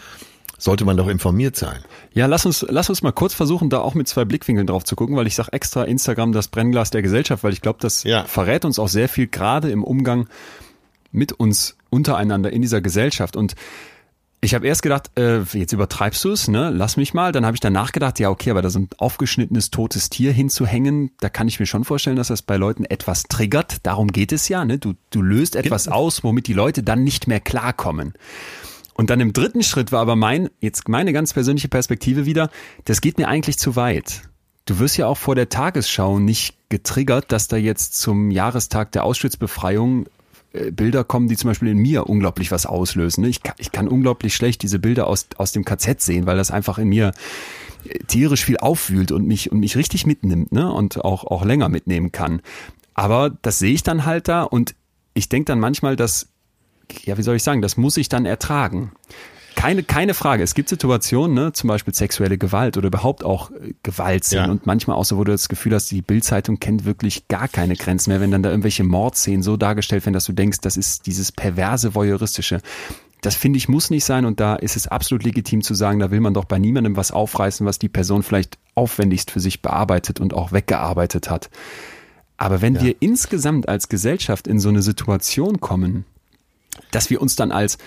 sollte 0.57 0.83
man 0.83 0.97
doch 0.97 1.07
informiert 1.07 1.55
sein. 1.55 1.79
Ja, 2.13 2.25
lass 2.25 2.45
uns, 2.45 2.65
lass 2.67 2.89
uns 2.89 3.03
mal 3.03 3.13
kurz 3.13 3.33
versuchen, 3.33 3.69
da 3.69 3.79
auch 3.79 3.93
mit 3.93 4.09
zwei 4.09 4.25
Blickwinkeln 4.25 4.67
drauf 4.67 4.83
zu 4.83 4.97
gucken, 4.97 5.15
weil 5.15 5.27
ich 5.27 5.35
sage 5.35 5.53
extra 5.53 5.83
Instagram 5.83 6.33
das 6.33 6.49
Brennglas 6.49 6.89
der 6.89 7.01
Gesellschaft, 7.01 7.41
weil 7.45 7.53
ich 7.53 7.61
glaube, 7.61 7.79
das 7.81 8.03
ja. 8.03 8.25
verrät 8.25 8.65
uns 8.65 8.79
auch 8.79 8.89
sehr 8.89 9.07
viel, 9.07 9.27
gerade 9.27 9.71
im 9.71 9.83
Umgang 9.83 10.27
mit 11.13 11.31
uns 11.31 11.77
untereinander 11.89 12.51
in 12.51 12.61
dieser 12.61 12.81
Gesellschaft. 12.81 13.37
Und 13.37 13.55
ich 14.43 14.53
habe 14.53 14.67
erst 14.67 14.81
gedacht, 14.81 15.11
äh, 15.17 15.41
jetzt 15.53 15.71
übertreibst 15.71 16.23
du 16.25 16.31
es, 16.31 16.47
ne? 16.47 16.69
Lass 16.69 16.97
mich 16.97 17.13
mal. 17.13 17.31
Dann 17.31 17.45
habe 17.45 17.55
ich 17.55 17.61
danach 17.61 17.91
gedacht, 17.91 18.19
ja, 18.19 18.29
okay, 18.29 18.51
aber 18.51 18.61
da 18.61 18.69
so 18.69 18.79
ein 18.79 18.89
aufgeschnittenes 18.97 19.71
totes 19.71 20.09
Tier 20.09 20.33
hinzuhängen, 20.33 21.11
da 21.19 21.29
kann 21.29 21.47
ich 21.47 21.59
mir 21.59 21.65
schon 21.65 21.85
vorstellen, 21.85 22.17
dass 22.17 22.27
das 22.27 22.41
bei 22.41 22.57
Leuten 22.57 22.83
etwas 22.83 23.23
triggert. 23.23 23.77
Darum 23.83 24.11
geht 24.11 24.31
es 24.31 24.49
ja, 24.49 24.65
ne? 24.65 24.79
Du, 24.79 24.93
du 25.11 25.21
löst 25.21 25.55
etwas 25.55 25.85
genau. 25.85 25.95
aus, 25.97 26.23
womit 26.23 26.47
die 26.47 26.53
Leute 26.53 26.83
dann 26.83 27.03
nicht 27.03 27.27
mehr 27.27 27.39
klarkommen. 27.39 28.13
Und 28.95 29.09
dann 29.09 29.19
im 29.21 29.33
dritten 29.33 29.63
Schritt 29.63 29.91
war 29.91 30.01
aber 30.01 30.15
mein, 30.15 30.49
jetzt 30.59 30.87
meine 30.89 31.13
ganz 31.13 31.33
persönliche 31.33 31.69
Perspektive 31.69 32.25
wieder, 32.25 32.49
das 32.85 33.01
geht 33.01 33.17
mir 33.17 33.27
eigentlich 33.27 33.57
zu 33.57 33.75
weit. 33.75 34.23
Du 34.65 34.79
wirst 34.79 34.97
ja 34.97 35.07
auch 35.07 35.17
vor 35.17 35.35
der 35.35 35.49
Tagesschau 35.49 36.19
nicht 36.19 36.55
getriggert, 36.69 37.31
dass 37.31 37.47
da 37.47 37.57
jetzt 37.57 37.99
zum 37.99 38.29
Jahrestag 38.29 38.91
der 38.91 39.03
Auschwitzbefreiung 39.03 40.05
Bilder 40.71 41.03
kommen, 41.03 41.27
die 41.27 41.35
zum 41.35 41.49
Beispiel 41.49 41.69
in 41.69 41.79
mir 41.79 42.07
unglaublich 42.07 42.51
was 42.51 42.65
auslösen. 42.65 43.21
Ne? 43.21 43.29
Ich 43.29 43.41
kann, 43.43 43.55
ich 43.57 43.71
kann 43.71 43.87
unglaublich 43.87 44.35
schlecht 44.35 44.61
diese 44.61 44.79
Bilder 44.79 45.07
aus, 45.07 45.27
aus 45.37 45.51
dem 45.51 45.65
KZ 45.65 46.01
sehen, 46.01 46.25
weil 46.25 46.37
das 46.37 46.51
einfach 46.51 46.77
in 46.77 46.89
mir 46.89 47.13
äh, 47.85 47.99
tierisch 48.05 48.45
viel 48.45 48.57
aufwühlt 48.57 49.11
und 49.11 49.25
mich, 49.25 49.51
und 49.51 49.59
mich 49.59 49.75
richtig 49.75 50.05
mitnimmt 50.05 50.51
ne? 50.51 50.71
und 50.71 51.03
auch, 51.03 51.23
auch 51.25 51.43
länger 51.43 51.69
mitnehmen 51.69 52.11
kann. 52.11 52.41
Aber 52.93 53.31
das 53.41 53.59
sehe 53.59 53.73
ich 53.73 53.83
dann 53.83 54.05
halt 54.05 54.27
da 54.27 54.43
und 54.43 54.75
ich 55.15 55.29
denke 55.29 55.45
dann 55.45 55.59
manchmal, 55.59 55.95
dass, 55.95 56.27
ja, 57.03 57.17
wie 57.17 57.23
soll 57.23 57.35
ich 57.35 57.43
sagen, 57.43 57.61
das 57.61 57.77
muss 57.77 57.97
ich 57.97 58.09
dann 58.09 58.25
ertragen. 58.25 58.91
Keine, 59.63 59.83
keine 59.83 60.13
Frage. 60.13 60.43
Es 60.43 60.55
gibt 60.55 60.67
Situationen, 60.67 61.33
ne, 61.33 61.53
zum 61.53 61.69
Beispiel 61.69 61.93
sexuelle 61.93 62.37
Gewalt 62.37 62.75
oder 62.75 62.87
überhaupt 62.87 63.23
auch 63.23 63.49
äh, 63.51 63.73
Gewaltszenen 63.81 64.45
ja. 64.47 64.51
und 64.51 64.65
manchmal 64.65 64.97
auch 64.97 65.05
so, 65.05 65.17
wo 65.17 65.23
du 65.23 65.31
das 65.31 65.47
Gefühl 65.47 65.73
hast, 65.73 65.89
die 65.89 66.01
Bildzeitung 66.01 66.59
kennt 66.59 66.83
wirklich 66.83 67.29
gar 67.29 67.47
keine 67.47 67.77
Grenzen 67.77 68.09
mehr, 68.09 68.19
wenn 68.19 68.29
dann 68.29 68.43
da 68.43 68.49
irgendwelche 68.49 68.83
Mordszenen 68.83 69.41
so 69.41 69.55
dargestellt 69.55 70.05
werden, 70.05 70.15
dass 70.15 70.25
du 70.25 70.33
denkst, 70.33 70.57
das 70.59 70.75
ist 70.75 71.05
dieses 71.05 71.31
perverse 71.31 71.95
voyeuristische. 71.95 72.59
Das 73.21 73.35
finde 73.35 73.55
ich 73.55 73.69
muss 73.69 73.89
nicht 73.89 74.03
sein 74.03 74.25
und 74.25 74.41
da 74.41 74.55
ist 74.55 74.75
es 74.75 74.89
absolut 74.89 75.23
legitim 75.23 75.61
zu 75.61 75.75
sagen, 75.75 75.99
da 75.99 76.11
will 76.11 76.19
man 76.19 76.33
doch 76.33 76.43
bei 76.43 76.59
niemandem 76.59 76.97
was 76.97 77.11
aufreißen, 77.13 77.65
was 77.65 77.79
die 77.79 77.87
Person 77.87 78.21
vielleicht 78.21 78.57
aufwendigst 78.75 79.31
für 79.31 79.39
sich 79.39 79.61
bearbeitet 79.61 80.19
und 80.19 80.33
auch 80.33 80.51
weggearbeitet 80.51 81.29
hat. 81.29 81.49
Aber 82.35 82.61
wenn 82.61 82.75
ja. 82.75 82.81
wir 82.81 82.95
insgesamt 82.99 83.69
als 83.69 83.87
Gesellschaft 83.87 84.45
in 84.45 84.59
so 84.59 84.67
eine 84.67 84.81
Situation 84.81 85.61
kommen, 85.61 86.03
dass 86.91 87.09
wir 87.09 87.21
uns 87.21 87.37
dann 87.37 87.53
als 87.53 87.77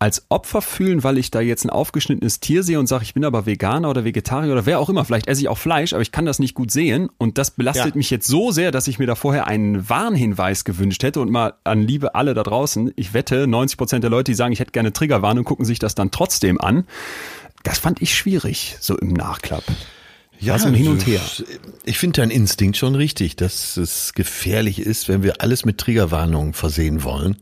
als 0.00 0.24
Opfer 0.30 0.62
fühlen, 0.62 1.04
weil 1.04 1.18
ich 1.18 1.30
da 1.30 1.42
jetzt 1.42 1.64
ein 1.64 1.70
aufgeschnittenes 1.70 2.40
Tier 2.40 2.62
sehe 2.62 2.80
und 2.80 2.86
sage, 2.86 3.04
ich 3.04 3.12
bin 3.12 3.22
aber 3.22 3.44
Veganer 3.44 3.90
oder 3.90 4.02
Vegetarier 4.02 4.50
oder 4.50 4.64
wer 4.64 4.80
auch 4.80 4.88
immer, 4.88 5.04
vielleicht 5.04 5.28
esse 5.28 5.42
ich 5.42 5.48
auch 5.48 5.58
Fleisch, 5.58 5.92
aber 5.92 6.00
ich 6.00 6.10
kann 6.10 6.24
das 6.24 6.38
nicht 6.38 6.54
gut 6.54 6.70
sehen 6.70 7.10
und 7.18 7.36
das 7.36 7.50
belastet 7.50 7.90
ja. 7.90 7.96
mich 7.96 8.08
jetzt 8.08 8.26
so 8.26 8.50
sehr, 8.50 8.70
dass 8.70 8.88
ich 8.88 8.98
mir 8.98 9.06
da 9.06 9.14
vorher 9.14 9.46
einen 9.46 9.90
Warnhinweis 9.90 10.64
gewünscht 10.64 11.02
hätte 11.02 11.20
und 11.20 11.30
mal 11.30 11.52
an 11.64 11.82
Liebe 11.82 12.14
alle 12.14 12.32
da 12.32 12.42
draußen, 12.42 12.92
ich 12.96 13.12
wette, 13.12 13.46
90 13.46 13.76
Prozent 13.76 14.02
der 14.02 14.10
Leute, 14.10 14.32
die 14.32 14.36
sagen, 14.36 14.54
ich 14.54 14.60
hätte 14.60 14.72
gerne 14.72 14.94
Triggerwarnung, 14.94 15.44
gucken 15.44 15.66
sich 15.66 15.78
das 15.78 15.94
dann 15.94 16.10
trotzdem 16.10 16.58
an. 16.58 16.86
Das 17.62 17.78
fand 17.78 18.00
ich 18.00 18.14
schwierig, 18.14 18.78
so 18.80 18.96
im 18.96 19.12
Nachklapp. 19.12 19.64
Ja, 20.38 20.54
also 20.54 20.70
hin 20.70 20.88
und 20.88 21.06
her. 21.06 21.20
Ich 21.84 21.98
finde 21.98 22.22
dein 22.22 22.30
Instinkt 22.30 22.78
schon 22.78 22.94
richtig, 22.94 23.36
dass 23.36 23.76
es 23.76 24.14
gefährlich 24.14 24.80
ist, 24.80 25.10
wenn 25.10 25.22
wir 25.22 25.42
alles 25.42 25.66
mit 25.66 25.76
Triggerwarnungen 25.76 26.54
versehen 26.54 27.04
wollen. 27.04 27.36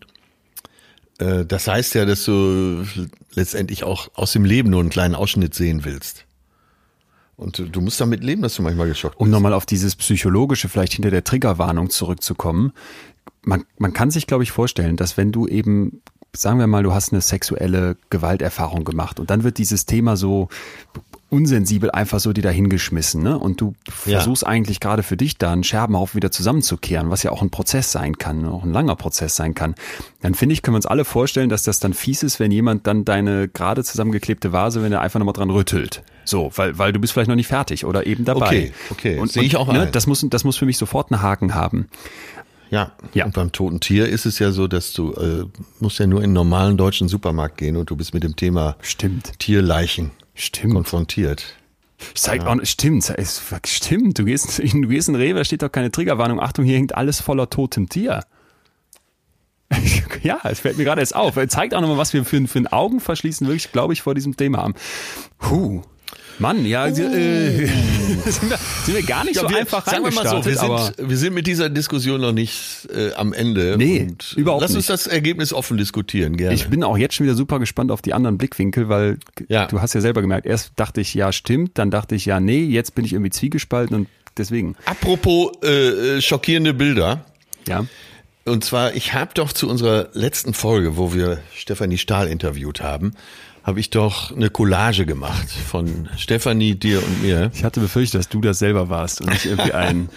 Äh, 1.18 1.44
das 1.44 1.68
heißt 1.68 1.94
ja, 1.94 2.04
dass 2.04 2.24
du 2.24 2.84
letztendlich 3.32 3.84
auch 3.84 4.08
aus 4.14 4.32
dem 4.32 4.44
Leben 4.44 4.70
nur 4.70 4.80
einen 4.80 4.90
kleinen 4.90 5.14
Ausschnitt 5.14 5.54
sehen 5.54 5.84
willst. 5.84 6.24
Und 7.36 7.62
du 7.70 7.80
musst 7.80 8.00
damit 8.00 8.24
leben, 8.24 8.42
dass 8.42 8.56
du 8.56 8.62
manchmal 8.62 8.88
geschockt 8.88 9.16
bist. 9.16 9.20
Um 9.20 9.30
nochmal 9.30 9.52
auf 9.52 9.64
dieses 9.64 9.94
Psychologische 9.94 10.68
vielleicht 10.68 10.94
hinter 10.94 11.10
der 11.10 11.22
Triggerwarnung 11.22 11.88
zurückzukommen. 11.88 12.72
Man, 13.42 13.64
man 13.78 13.92
kann 13.92 14.10
sich, 14.10 14.26
glaube 14.26 14.42
ich, 14.42 14.50
vorstellen, 14.50 14.96
dass 14.96 15.16
wenn 15.16 15.30
du 15.30 15.46
eben, 15.46 16.02
sagen 16.34 16.58
wir 16.58 16.66
mal, 16.66 16.82
du 16.82 16.92
hast 16.92 17.12
eine 17.12 17.20
sexuelle 17.20 17.96
Gewalterfahrung 18.10 18.84
gemacht 18.84 19.20
und 19.20 19.30
dann 19.30 19.44
wird 19.44 19.58
dieses 19.58 19.86
Thema 19.86 20.16
so 20.16 20.48
unsensibel 21.30 21.90
einfach 21.90 22.20
so 22.20 22.32
die 22.32 22.40
dahingeschmissen, 22.40 23.22
ne? 23.22 23.38
Und 23.38 23.60
du 23.60 23.74
ja. 23.86 24.18
versuchst 24.18 24.46
eigentlich 24.46 24.80
gerade 24.80 25.02
für 25.02 25.16
dich 25.16 25.36
da 25.36 25.52
einen 25.52 25.62
Scherbenhaufen 25.62 26.16
wieder 26.16 26.30
zusammenzukehren, 26.30 27.10
was 27.10 27.22
ja 27.22 27.30
auch 27.32 27.42
ein 27.42 27.50
Prozess 27.50 27.92
sein 27.92 28.16
kann, 28.16 28.46
auch 28.46 28.64
ein 28.64 28.72
langer 28.72 28.96
Prozess 28.96 29.36
sein 29.36 29.54
kann. 29.54 29.74
Dann 30.22 30.34
finde 30.34 30.54
ich, 30.54 30.62
können 30.62 30.74
wir 30.74 30.78
uns 30.78 30.86
alle 30.86 31.04
vorstellen, 31.04 31.50
dass 31.50 31.64
das 31.64 31.80
dann 31.80 31.92
fies 31.92 32.22
ist, 32.22 32.40
wenn 32.40 32.50
jemand 32.50 32.86
dann 32.86 33.04
deine 33.04 33.48
gerade 33.48 33.84
zusammengeklebte 33.84 34.52
Vase, 34.52 34.82
wenn 34.82 34.92
er 34.92 35.02
einfach 35.02 35.18
nochmal 35.18 35.34
dran 35.34 35.50
rüttelt. 35.50 36.02
So, 36.24 36.50
weil, 36.56 36.78
weil 36.78 36.92
du 36.92 36.98
bist 36.98 37.12
vielleicht 37.12 37.28
noch 37.28 37.36
nicht 37.36 37.46
fertig 37.46 37.84
oder 37.84 38.06
eben 38.06 38.24
dabei. 38.24 38.46
Okay, 38.46 38.72
okay. 38.90 39.18
Und 39.18 39.30
sehe 39.30 39.42
ich 39.42 39.56
auch 39.56 39.70
ne, 39.70 39.82
ein. 39.82 39.92
Das 39.92 40.06
muss, 40.06 40.24
das 40.28 40.44
muss 40.44 40.56
für 40.56 40.66
mich 40.66 40.78
sofort 40.78 41.12
einen 41.12 41.20
Haken 41.20 41.54
haben. 41.54 41.88
Ja, 42.70 42.92
ja. 43.14 43.24
Und 43.26 43.34
beim 43.34 43.52
toten 43.52 43.80
Tier 43.80 44.08
ist 44.08 44.26
es 44.26 44.38
ja 44.38 44.50
so, 44.50 44.66
dass 44.66 44.92
du 44.92 45.12
äh, 45.12 45.44
musst 45.80 45.98
ja 45.98 46.06
nur 46.06 46.20
in 46.20 46.24
einen 46.24 46.32
normalen 46.34 46.76
deutschen 46.76 47.08
Supermarkt 47.08 47.56
gehen 47.58 47.76
und 47.76 47.90
du 47.90 47.96
bist 47.96 48.12
mit 48.12 48.24
dem 48.24 48.36
Thema 48.36 48.76
Stimmt. 48.82 49.38
Tierleichen 49.38 50.10
Stimmt. 50.38 50.74
konfrontiert. 50.74 51.56
Zeigt 52.14 52.44
ja. 52.44 52.50
auch, 52.50 52.56
stimmt, 52.64 53.10
es, 53.10 53.42
stimmt. 53.66 54.18
Du 54.18 54.24
gehst, 54.24 54.58
du 54.62 54.88
gehst 54.88 55.08
in 55.08 55.16
Rewe, 55.16 55.44
steht 55.44 55.62
doch 55.62 55.72
keine 55.72 55.90
Triggerwarnung. 55.90 56.40
Achtung, 56.40 56.64
hier 56.64 56.76
hängt 56.76 56.94
alles 56.94 57.20
voller 57.20 57.50
totem 57.50 57.88
Tier. 57.88 58.24
ja, 60.22 60.40
es 60.44 60.60
fällt 60.60 60.78
mir 60.78 60.84
gerade 60.84 61.00
jetzt 61.00 61.14
auf. 61.14 61.36
Er 61.36 61.48
zeigt 61.48 61.74
auch 61.74 61.80
nochmal, 61.80 61.98
was 61.98 62.12
wir 62.12 62.24
für, 62.24 62.46
für 62.46 62.58
ein 62.58 62.68
Augenverschließen 62.68 63.46
wirklich, 63.46 63.72
glaube 63.72 63.92
ich, 63.92 64.02
vor 64.02 64.14
diesem 64.14 64.36
Thema 64.36 64.58
haben. 64.58 64.74
Huh. 65.50 65.82
Mann, 66.38 66.64
ja, 66.64 66.84
oh. 66.84 66.88
äh, 66.88 67.66
sind, 68.26 68.50
wir, 68.50 68.58
sind 68.84 68.94
wir 68.94 69.02
gar 69.02 69.24
nicht 69.24 69.36
ja, 69.36 69.42
so 69.42 69.50
wir, 69.50 69.58
einfach 69.58 69.84
sagen 69.86 70.04
wir 70.04 70.12
mal 70.12 70.26
so, 70.26 70.44
wir 70.44 70.56
sind, 70.56 71.10
wir 71.10 71.16
sind 71.16 71.34
mit 71.34 71.46
dieser 71.46 71.68
Diskussion 71.68 72.20
noch 72.20 72.32
nicht 72.32 72.88
äh, 72.94 73.12
am 73.14 73.32
Ende. 73.32 73.76
Nee, 73.76 74.08
überhaupt 74.36 74.62
lass 74.62 74.70
nicht. 74.70 74.78
uns 74.78 74.86
das 74.86 75.06
Ergebnis 75.06 75.52
offen 75.52 75.76
diskutieren, 75.76 76.36
gerne. 76.36 76.54
Ich 76.54 76.68
bin 76.68 76.82
auch 76.84 76.96
jetzt 76.96 77.14
schon 77.14 77.26
wieder 77.26 77.36
super 77.36 77.58
gespannt 77.58 77.90
auf 77.90 78.02
die 78.02 78.14
anderen 78.14 78.38
Blickwinkel, 78.38 78.88
weil 78.88 79.18
ja. 79.48 79.66
du 79.66 79.80
hast 79.80 79.94
ja 79.94 80.00
selber 80.00 80.20
gemerkt, 80.20 80.46
erst 80.46 80.72
dachte 80.76 81.00
ich, 81.00 81.14
ja, 81.14 81.32
stimmt, 81.32 81.78
dann 81.78 81.90
dachte 81.90 82.14
ich, 82.14 82.26
ja, 82.26 82.40
nee, 82.40 82.64
jetzt 82.64 82.94
bin 82.94 83.04
ich 83.04 83.12
irgendwie 83.12 83.30
zwiegespalten 83.30 83.96
und 83.96 84.08
deswegen. 84.36 84.76
Apropos 84.84 85.62
äh, 85.62 86.20
schockierende 86.20 86.74
Bilder. 86.74 87.24
Ja. 87.66 87.84
Und 88.44 88.64
zwar, 88.64 88.94
ich 88.94 89.12
habe 89.12 89.32
doch 89.34 89.52
zu 89.52 89.68
unserer 89.68 90.08
letzten 90.14 90.54
Folge, 90.54 90.96
wo 90.96 91.12
wir 91.12 91.38
Stefanie 91.54 91.98
Stahl 91.98 92.28
interviewt 92.28 92.80
haben, 92.80 93.12
habe 93.68 93.80
ich 93.80 93.90
doch 93.90 94.34
eine 94.34 94.48
Collage 94.48 95.04
gemacht 95.04 95.46
von 95.50 96.08
Stefanie, 96.16 96.74
dir 96.74 97.04
und 97.04 97.22
mir. 97.22 97.50
Ich 97.52 97.64
hatte 97.64 97.80
befürchtet, 97.80 98.18
dass 98.18 98.28
du 98.30 98.40
das 98.40 98.58
selber 98.58 98.88
warst 98.88 99.20
und 99.20 99.28
nicht 99.28 99.44
irgendwie 99.44 99.74
ein 99.74 100.08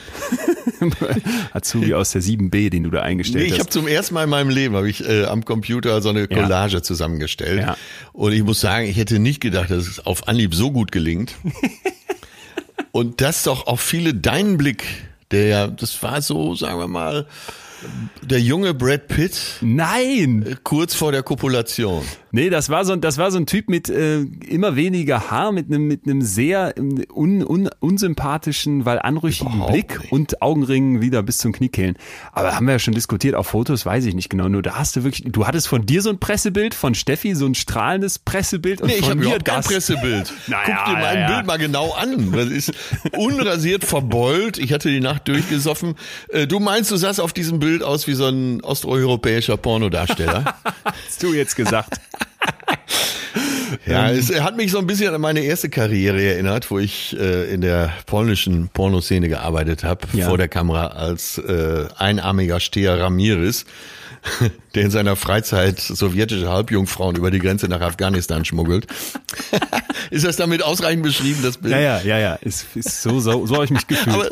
Azubi 1.54 1.94
aus 1.94 2.12
der 2.12 2.22
7b, 2.22 2.70
den 2.70 2.84
du 2.84 2.92
da 2.92 3.02
eingestellt 3.02 3.44
nee, 3.44 3.48
ich 3.48 3.52
hast. 3.52 3.58
Ich 3.58 3.64
habe 3.66 3.70
zum 3.72 3.88
ersten 3.90 4.14
Mal 4.14 4.24
in 4.24 4.30
meinem 4.30 4.50
Leben 4.50 4.78
habe 4.78 4.90
ich 4.90 5.06
äh, 5.06 5.26
am 5.26 5.44
Computer 5.44 6.02
so 6.02 6.08
eine 6.08 6.30
Collage 6.30 6.76
ja. 6.76 6.82
zusammengestellt. 6.82 7.60
Ja. 7.60 7.76
Und 8.14 8.32
ich 8.32 8.42
muss 8.42 8.62
sagen, 8.62 8.88
ich 8.88 8.96
hätte 8.96 9.20
nicht 9.20 9.42
gedacht, 9.42 9.70
dass 9.70 9.86
es 9.86 10.06
auf 10.06 10.30
Anhieb 10.30 10.56
so 10.56 10.72
gut 10.72 10.94
gelingt. 10.94 11.36
und 12.94 13.20
das 13.20 13.44
doch 13.44 13.68
auch 13.68 13.82
viele 13.82 14.14
deinen 14.14 14.56
Blick, 14.56 14.86
der 15.32 15.48
ja, 15.48 15.68
das 15.68 16.02
war 16.02 16.22
so, 16.22 16.56
sagen 16.56 16.80
wir 16.80 16.88
mal, 16.88 17.28
der 18.22 18.40
junge 18.40 18.74
Brad 18.74 19.10
Pitt. 19.10 19.38
Nein! 19.60 20.46
Äh, 20.48 20.56
kurz 20.64 20.94
vor 20.94 21.12
der 21.12 21.24
Kopulation. 21.24 22.06
Nee, 22.32 22.50
das 22.50 22.70
war 22.70 22.86
so, 22.86 22.96
das 22.96 23.18
war 23.18 23.32
so 23.32 23.38
ein 23.38 23.46
Typ 23.46 23.70
mit 23.70 23.90
äh, 23.90 24.22
immer 24.48 24.76
weniger 24.76 25.30
Haar, 25.32 25.52
mit 25.52 25.68
einem 25.68 25.88
mit 25.88 26.06
einem 26.06 26.22
sehr 26.22 26.74
ähm, 26.78 27.04
un, 27.14 27.44
un, 27.46 27.70
unsympathischen, 27.80 28.86
weil 28.86 29.00
anrüchigen 29.00 29.54
Überhaupt 29.54 29.72
Blick 29.74 30.00
nicht. 30.02 30.12
und 30.12 30.42
Augenringen 30.42 31.02
wieder 31.02 31.24
bis 31.24 31.38
zum 31.40 31.52
Kniekehlen. 31.52 31.96
Aber 32.32 32.56
haben 32.56 32.66
wir 32.66 32.74
ja 32.74 32.80
schon 32.80 32.94
diskutiert, 32.94 33.36
auf 33.36 33.48
Fotos 33.48 33.86
weiß 33.86 34.06
ich 34.06 34.16
nicht 34.16 34.30
genau. 34.30 34.48
Nur 34.50 34.62
da 34.62 34.76
hast 34.76 34.96
du 34.96 35.04
wirklich, 35.04 35.32
du 35.32 35.46
hattest 35.48 35.68
von 35.68 35.86
dir 35.86 36.02
so 36.02 36.10
ein 36.10 36.20
Pressebild, 36.20 36.74
von 36.74 36.96
Steffi 36.96 37.36
so 37.36 37.46
ein 37.46 37.56
strahlendes 37.56 38.20
Pressebild 38.20 38.82
und 38.82 38.88
Nee, 38.88 38.96
ich 39.00 39.04
habe 39.06 39.16
mir 39.16 39.24
überhaupt 39.26 39.46
kein. 39.46 39.62
Pressebild. 39.62 40.34
Naja, 40.48 40.64
Guck 40.66 40.86
dir 40.86 41.02
mein 41.02 41.16
ja, 41.16 41.22
ja. 41.22 41.36
Bild 41.36 41.48
mal 41.48 41.58
genau 41.58 41.92
an. 41.94 42.32
Das 42.32 42.48
ist 42.50 42.74
unrasiert, 43.18 43.84
verbeult. 43.86 44.58
Ich 44.58 44.74
hatte 44.74 44.90
die 44.90 45.00
Nacht 45.00 45.28
durchgesoffen. 45.28 45.96
Äh, 46.30 46.48
Du 46.48 46.60
meinst, 46.60 46.92
du 46.92 46.98
sahst 46.98 47.22
auf 47.22 47.34
diesem 47.34 47.60
Bild 47.60 47.82
aus 47.84 48.08
wie 48.08 48.14
so 48.14 48.26
ein 48.28 48.62
osteuropäischer 48.62 49.58
Pornodarsteller? 49.58 50.56
Hast 50.84 51.24
du 51.24 51.34
jetzt 51.34 51.56
gesagt? 51.56 52.00
Ja, 53.86 54.12
es 54.12 54.38
hat 54.42 54.58
mich 54.58 54.72
so 54.72 54.80
ein 54.80 54.88
bisschen 54.88 55.14
an 55.14 55.22
meine 55.22 55.40
erste 55.42 55.70
Karriere 55.70 56.22
erinnert, 56.22 56.70
wo 56.70 56.78
ich 56.80 57.18
äh, 57.18 57.52
in 57.54 57.62
der 57.62 57.92
polnischen 58.06 58.68
Pornoszene 58.70 59.30
gearbeitet 59.30 59.84
habe, 59.86 60.02
Ja. 60.14 60.28
vor 60.28 60.38
der 60.38 60.50
Kamera 60.50 60.88
als 60.88 61.38
äh, 61.38 61.86
einarmiger 61.98 62.60
Steher 62.60 63.00
Ramirez, 63.00 63.66
der 64.76 64.84
in 64.84 64.92
seiner 64.92 65.16
Freizeit 65.16 65.80
sowjetische 65.80 66.50
Halbjungfrauen 66.50 67.16
über 67.16 67.32
die 67.32 67.40
Grenze 67.40 67.68
nach 67.68 67.82
Afghanistan 67.82 68.46
schmuggelt. 68.46 68.88
Ist 70.12 70.26
das 70.26 70.36
damit 70.36 70.64
ausreichend 70.64 71.04
beschrieben, 71.04 71.42
das 71.44 71.58
Bild? 71.58 71.74
Ja, 71.74 71.80
ja, 71.80 72.02
ja, 72.02 72.20
ja. 72.20 72.34
Ist, 72.36 72.66
ist 72.76 73.02
so, 73.02 73.20
so, 73.20 73.46
so 73.46 73.56
habe 73.56 73.66
ich 73.66 73.72
mich 73.72 73.88
gefühlt. 73.88 74.16
Aber, 74.16 74.30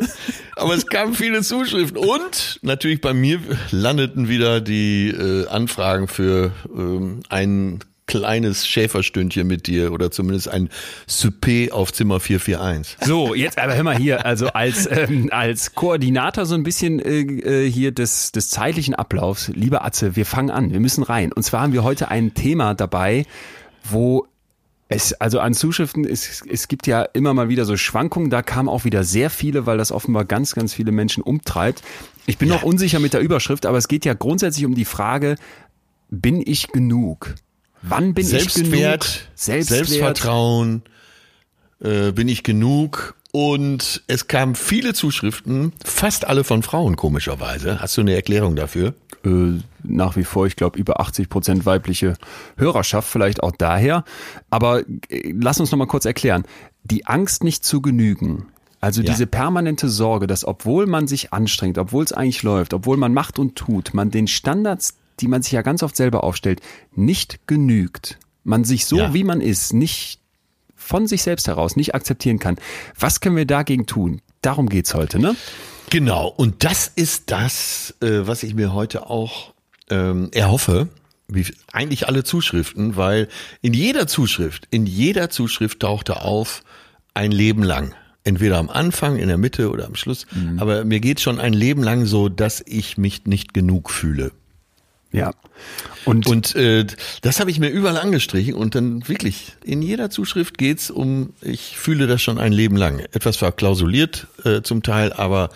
aber 0.56 0.74
es 0.74 0.86
kamen 0.86 1.14
viele 1.14 1.42
Zuschriften 1.42 1.96
und 1.96 2.58
natürlich 2.62 3.00
bei 3.00 3.14
mir 3.14 3.40
landeten 3.70 4.28
wieder 4.28 4.60
die 4.60 5.08
äh, 5.08 5.48
Anfragen 5.48 6.08
für 6.08 6.52
ähm, 6.74 7.20
ein 7.28 7.80
kleines 8.10 8.66
Schäferstündchen 8.66 9.46
mit 9.46 9.68
dir 9.68 9.92
oder 9.92 10.10
zumindest 10.10 10.48
ein 10.48 10.68
Souper 11.06 11.72
auf 11.72 11.92
Zimmer 11.92 12.18
441. 12.18 13.06
So, 13.06 13.36
jetzt 13.36 13.56
aber 13.56 13.76
hör 13.76 13.84
mal 13.84 13.96
hier, 13.96 14.26
also 14.26 14.48
als, 14.48 14.88
ähm, 14.90 15.28
als 15.32 15.76
Koordinator 15.76 16.44
so 16.44 16.56
ein 16.56 16.64
bisschen 16.64 16.98
äh, 16.98 17.20
äh, 17.20 17.70
hier 17.70 17.92
des, 17.92 18.32
des 18.32 18.48
zeitlichen 18.48 18.96
Ablaufs, 18.96 19.46
lieber 19.54 19.84
Atze, 19.84 20.16
wir 20.16 20.26
fangen 20.26 20.50
an, 20.50 20.72
wir 20.72 20.80
müssen 20.80 21.04
rein. 21.04 21.32
Und 21.32 21.44
zwar 21.44 21.60
haben 21.60 21.72
wir 21.72 21.84
heute 21.84 22.10
ein 22.10 22.34
Thema 22.34 22.74
dabei, 22.74 23.26
wo 23.84 24.26
es, 24.88 25.12
also 25.12 25.38
an 25.38 25.54
Zuschriften, 25.54 26.04
es, 26.04 26.42
es 26.50 26.66
gibt 26.66 26.88
ja 26.88 27.02
immer 27.02 27.32
mal 27.32 27.48
wieder 27.48 27.64
so 27.64 27.76
Schwankungen, 27.76 28.28
da 28.28 28.42
kamen 28.42 28.68
auch 28.68 28.84
wieder 28.84 29.04
sehr 29.04 29.30
viele, 29.30 29.66
weil 29.66 29.78
das 29.78 29.92
offenbar 29.92 30.24
ganz, 30.24 30.56
ganz 30.56 30.74
viele 30.74 30.90
Menschen 30.90 31.22
umtreibt. 31.22 31.82
Ich 32.26 32.38
bin 32.38 32.48
noch 32.48 32.64
unsicher 32.64 32.98
mit 32.98 33.12
der 33.12 33.20
Überschrift, 33.20 33.66
aber 33.66 33.78
es 33.78 33.86
geht 33.86 34.04
ja 34.04 34.14
grundsätzlich 34.14 34.66
um 34.66 34.74
die 34.74 34.84
Frage, 34.84 35.36
bin 36.10 36.42
ich 36.44 36.72
genug? 36.72 37.36
Wann 37.82 38.14
bin 38.14 38.24
ich 38.26 38.32
genug? 38.32 38.50
Selbstwert, 38.50 39.28
Selbstwert. 39.34 39.86
Selbstvertrauen, 39.86 40.82
äh, 41.82 42.12
bin 42.12 42.28
ich 42.28 42.42
genug? 42.42 43.14
Und 43.32 44.02
es 44.08 44.26
kamen 44.26 44.56
viele 44.56 44.92
Zuschriften, 44.92 45.72
fast 45.84 46.26
alle 46.26 46.42
von 46.42 46.64
Frauen 46.64 46.96
komischerweise. 46.96 47.80
Hast 47.80 47.96
du 47.96 48.00
eine 48.00 48.14
Erklärung 48.14 48.56
dafür? 48.56 48.94
äh, 49.24 49.60
nach 49.82 50.16
wie 50.16 50.24
vor, 50.24 50.46
ich 50.46 50.56
glaube, 50.56 50.78
über 50.78 50.98
80 50.98 51.28
Prozent 51.28 51.66
weibliche 51.66 52.14
Hörerschaft, 52.56 53.06
vielleicht 53.08 53.42
auch 53.42 53.52
daher. 53.52 54.04
Aber 54.48 54.80
äh, 55.10 55.34
lass 55.38 55.60
uns 55.60 55.70
noch 55.70 55.78
mal 55.78 55.86
kurz 55.86 56.06
erklären. 56.06 56.44
Die 56.84 57.06
Angst 57.06 57.44
nicht 57.44 57.62
zu 57.64 57.82
genügen, 57.82 58.46
also 58.80 59.02
Ja. 59.02 59.10
diese 59.12 59.26
permanente 59.26 59.90
Sorge, 59.90 60.26
dass 60.26 60.44
obwohl 60.46 60.86
man 60.86 61.06
sich 61.06 61.34
anstrengt, 61.34 61.76
obwohl 61.76 62.02
es 62.02 62.12
eigentlich 62.14 62.42
läuft, 62.42 62.72
obwohl 62.72 62.96
man 62.96 63.12
macht 63.12 63.38
und 63.38 63.56
tut, 63.56 63.92
man 63.92 64.10
den 64.10 64.26
Standards, 64.26 64.94
die 65.20 65.28
man 65.28 65.42
sich 65.42 65.52
ja 65.52 65.62
ganz 65.62 65.82
oft 65.82 65.96
selber 65.96 66.24
aufstellt, 66.24 66.60
nicht 66.94 67.46
genügt. 67.46 68.18
Man 68.44 68.64
sich 68.64 68.86
so, 68.86 68.96
Ja. 68.96 69.14
wie 69.14 69.24
man 69.24 69.40
ist, 69.40 69.72
nicht 69.72 70.18
von 70.74 71.06
sich 71.06 71.22
selbst 71.22 71.46
heraus 71.46 71.76
nicht 71.76 71.94
akzeptieren 71.94 72.38
kann. 72.38 72.56
Was 72.98 73.20
können 73.20 73.36
wir 73.36 73.46
dagegen 73.46 73.86
tun? 73.86 74.22
Darum 74.42 74.68
geht's 74.68 74.94
heute, 74.94 75.18
ne? 75.18 75.36
Genau, 75.90 76.28
und 76.28 76.64
das 76.64 76.90
ist 76.94 77.30
das, 77.30 77.94
äh, 78.00 78.26
was 78.26 78.42
ich 78.42 78.54
mir 78.54 78.72
heute 78.72 79.08
auch 79.10 79.52
ähm, 79.90 80.30
erhoffe, 80.32 80.88
wie 81.28 81.44
eigentlich 81.72 82.08
alle 82.08 82.24
Zuschriften, 82.24 82.96
weil 82.96 83.28
in 83.60 83.74
jeder 83.74 84.06
Zuschrift, 84.06 84.66
in 84.70 84.86
jeder 84.86 85.30
Zuschrift 85.30 85.80
tauchte 85.80 86.22
auf 86.22 86.62
ein 87.14 87.30
Leben 87.32 87.62
lang. 87.62 87.94
Entweder 88.22 88.58
am 88.58 88.68
Anfang, 88.68 89.16
in 89.16 89.28
der 89.28 89.38
Mitte 89.38 89.70
oder 89.70 89.86
am 89.86 89.94
Schluss. 89.94 90.26
Aber 90.58 90.84
mir 90.84 91.00
geht 91.00 91.20
schon 91.20 91.40
ein 91.40 91.54
Leben 91.54 91.82
lang 91.82 92.04
so, 92.04 92.28
dass 92.28 92.62
ich 92.66 92.98
mich 92.98 93.24
nicht 93.24 93.54
genug 93.54 93.90
fühle. 93.90 94.30
Ja. 95.12 95.32
Und, 96.04 96.26
Und 96.26 96.54
äh, 96.54 96.86
das 97.22 97.40
habe 97.40 97.50
ich 97.50 97.58
mir 97.58 97.68
überall 97.68 97.98
angestrichen 97.98 98.54
und 98.54 98.74
dann 98.74 99.06
wirklich 99.08 99.56
in 99.64 99.82
jeder 99.82 100.08
Zuschrift 100.10 100.56
geht's 100.56 100.90
um, 100.90 101.34
ich 101.42 101.76
fühle 101.76 102.06
das 102.06 102.22
schon 102.22 102.38
ein 102.38 102.52
Leben 102.52 102.76
lang. 102.76 103.00
Etwas 103.12 103.36
verklausuliert 103.36 104.28
äh, 104.44 104.62
zum 104.62 104.82
Teil, 104.82 105.12
aber 105.12 105.50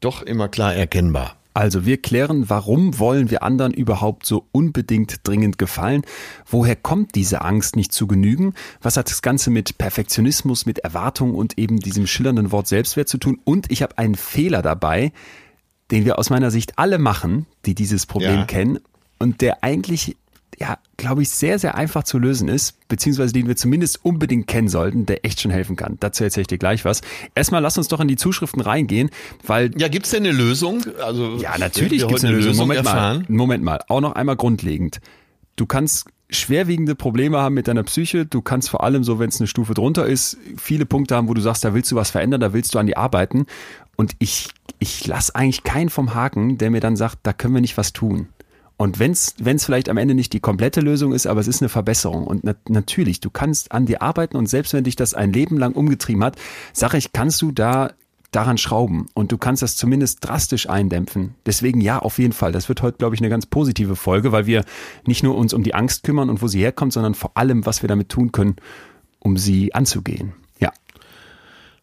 doch 0.00 0.22
immer 0.22 0.48
klar 0.48 0.74
erkennbar. 0.74 1.36
Also 1.54 1.84
wir 1.84 2.00
klären, 2.00 2.48
warum 2.48 3.00
wollen 3.00 3.30
wir 3.30 3.42
anderen 3.42 3.72
überhaupt 3.74 4.26
so 4.26 4.46
unbedingt 4.52 5.26
dringend 5.26 5.58
gefallen? 5.58 6.02
Woher 6.46 6.76
kommt 6.76 7.16
diese 7.16 7.42
Angst 7.42 7.74
nicht 7.74 7.92
zu 7.92 8.06
genügen? 8.06 8.54
Was 8.80 8.96
hat 8.96 9.10
das 9.10 9.22
Ganze 9.22 9.50
mit 9.50 9.76
Perfektionismus, 9.76 10.66
mit 10.66 10.78
Erwartung 10.78 11.34
und 11.34 11.58
eben 11.58 11.80
diesem 11.80 12.06
schillernden 12.06 12.52
Wort 12.52 12.68
Selbstwert 12.68 13.08
zu 13.08 13.18
tun? 13.18 13.40
Und 13.42 13.72
ich 13.72 13.82
habe 13.82 13.98
einen 13.98 14.14
Fehler 14.14 14.62
dabei, 14.62 15.10
den 15.90 16.04
wir 16.04 16.18
aus 16.18 16.30
meiner 16.30 16.50
Sicht 16.50 16.78
alle 16.78 16.98
machen, 16.98 17.46
die 17.66 17.74
dieses 17.74 18.06
Problem 18.06 18.40
Ja. 18.40 18.44
kennen 18.44 18.78
und 19.18 19.40
der 19.40 19.64
eigentlich, 19.64 20.16
ja, 20.58 20.78
glaube 20.96 21.22
ich, 21.22 21.30
sehr, 21.30 21.58
sehr 21.58 21.76
einfach 21.76 22.02
zu 22.04 22.18
lösen 22.18 22.48
ist, 22.48 22.76
beziehungsweise 22.88 23.32
den 23.32 23.46
wir 23.46 23.56
zumindest 23.56 24.04
unbedingt 24.04 24.46
kennen 24.46 24.68
sollten, 24.68 25.06
der 25.06 25.24
echt 25.24 25.40
schon 25.40 25.50
helfen 25.50 25.76
kann. 25.76 25.96
Dazu 26.00 26.24
erzähle 26.24 26.42
ich 26.42 26.46
dir 26.48 26.58
gleich 26.58 26.84
was. 26.84 27.00
Erstmal 27.34 27.62
lass 27.62 27.78
uns 27.78 27.88
doch 27.88 28.00
in 28.00 28.08
die 28.08 28.16
Zuschriften 28.16 28.60
reingehen, 28.60 29.10
weil 29.46 29.70
Ja, 29.78 29.88
gibt's 29.88 30.10
denn 30.10 30.24
eine 30.26 30.32
Lösung? 30.32 30.82
Also 31.02 31.36
ja, 31.36 31.56
natürlich 31.58 32.02
werden 32.02 32.08
wir 32.08 32.08
gibt 32.08 32.18
es 32.18 32.22
heute 32.24 32.26
eine 32.28 32.36
Lösung. 32.36 32.56
Moment 32.56 32.78
erfahren? 32.86 33.24
mal, 33.28 33.36
Moment 33.36 33.64
mal, 33.64 33.80
auch 33.88 34.00
noch 34.00 34.12
einmal 34.12 34.36
grundlegend. 34.36 35.00
Du 35.56 35.66
kannst 35.66 36.06
schwerwiegende 36.30 36.94
Probleme 36.94 37.38
haben 37.38 37.54
mit 37.54 37.68
deiner 37.68 37.82
Psyche. 37.84 38.26
Du 38.26 38.42
kannst 38.42 38.68
vor 38.68 38.84
allem 38.84 39.02
so, 39.02 39.18
wenn 39.18 39.30
es 39.30 39.40
eine 39.40 39.46
Stufe 39.46 39.72
drunter 39.74 40.04
ist, 40.06 40.36
viele 40.58 40.84
Punkte 40.84 41.16
haben, 41.16 41.26
wo 41.28 41.34
du 41.34 41.40
sagst, 41.40 41.64
da 41.64 41.72
willst 41.72 41.90
du 41.90 41.96
was 41.96 42.10
verändern, 42.10 42.40
da 42.40 42.52
willst 42.52 42.74
du 42.74 42.78
an 42.78 42.86
die 42.86 42.96
arbeiten. 42.98 43.46
Und 43.96 44.12
ich, 44.18 44.50
ich 44.78 45.06
lass 45.06 45.34
eigentlich 45.34 45.64
keinen 45.64 45.88
vom 45.88 46.14
Haken, 46.14 46.58
der 46.58 46.70
mir 46.70 46.80
dann 46.80 46.96
sagt, 46.96 47.18
da 47.22 47.32
können 47.32 47.54
wir 47.54 47.60
nicht 47.60 47.76
was 47.76 47.92
tun. 47.92 48.28
Und 48.76 49.00
wenn 49.00 49.10
es 49.10 49.34
vielleicht 49.64 49.88
am 49.88 49.96
Ende 49.96 50.14
nicht 50.14 50.32
die 50.32 50.40
komplette 50.40 50.80
Lösung 50.80 51.12
ist, 51.12 51.26
aber 51.26 51.40
es 51.40 51.48
ist 51.48 51.60
eine 51.60 51.68
Verbesserung. 51.68 52.28
Und 52.28 52.44
na 52.44 52.54
natürlich, 52.68 53.18
du 53.18 53.28
kannst 53.28 53.72
an 53.72 53.86
dir 53.86 54.02
arbeiten 54.02 54.36
und 54.36 54.46
selbst 54.46 54.72
wenn 54.72 54.84
dich 54.84 54.94
das 54.94 55.14
ein 55.14 55.32
Leben 55.32 55.58
lang 55.58 55.72
umgetrieben 55.72 56.22
hat, 56.22 56.36
sag 56.72 56.94
ich, 56.94 57.12
kannst 57.12 57.42
du 57.42 57.50
da 57.50 57.90
daran 58.30 58.58
schrauben 58.58 59.06
und 59.14 59.32
du 59.32 59.38
kannst 59.38 59.62
das 59.62 59.74
zumindest 59.74 60.26
drastisch 60.26 60.68
eindämpfen. 60.68 61.34
Deswegen 61.44 61.80
ja, 61.80 61.98
auf 61.98 62.18
jeden 62.18 62.32
Fall. 62.32 62.52
Das 62.52 62.68
wird 62.68 62.82
heute, 62.82 62.98
glaube 62.98 63.16
ich, 63.16 63.20
eine 63.20 63.30
ganz 63.30 63.46
positive 63.46 63.96
Folge, 63.96 64.30
weil 64.30 64.46
wir 64.46 64.64
nicht 65.06 65.24
nur 65.24 65.36
uns 65.36 65.54
um 65.54 65.64
die 65.64 65.74
Angst 65.74 66.04
kümmern 66.04 66.30
und 66.30 66.40
wo 66.40 66.46
sie 66.46 66.60
herkommt, 66.60 66.92
sondern 66.92 67.14
vor 67.14 67.32
allem, 67.36 67.66
was 67.66 67.82
wir 67.82 67.88
damit 67.88 68.10
tun 68.10 68.30
können, 68.30 68.56
um 69.18 69.36
sie 69.36 69.74
anzugehen. 69.74 70.34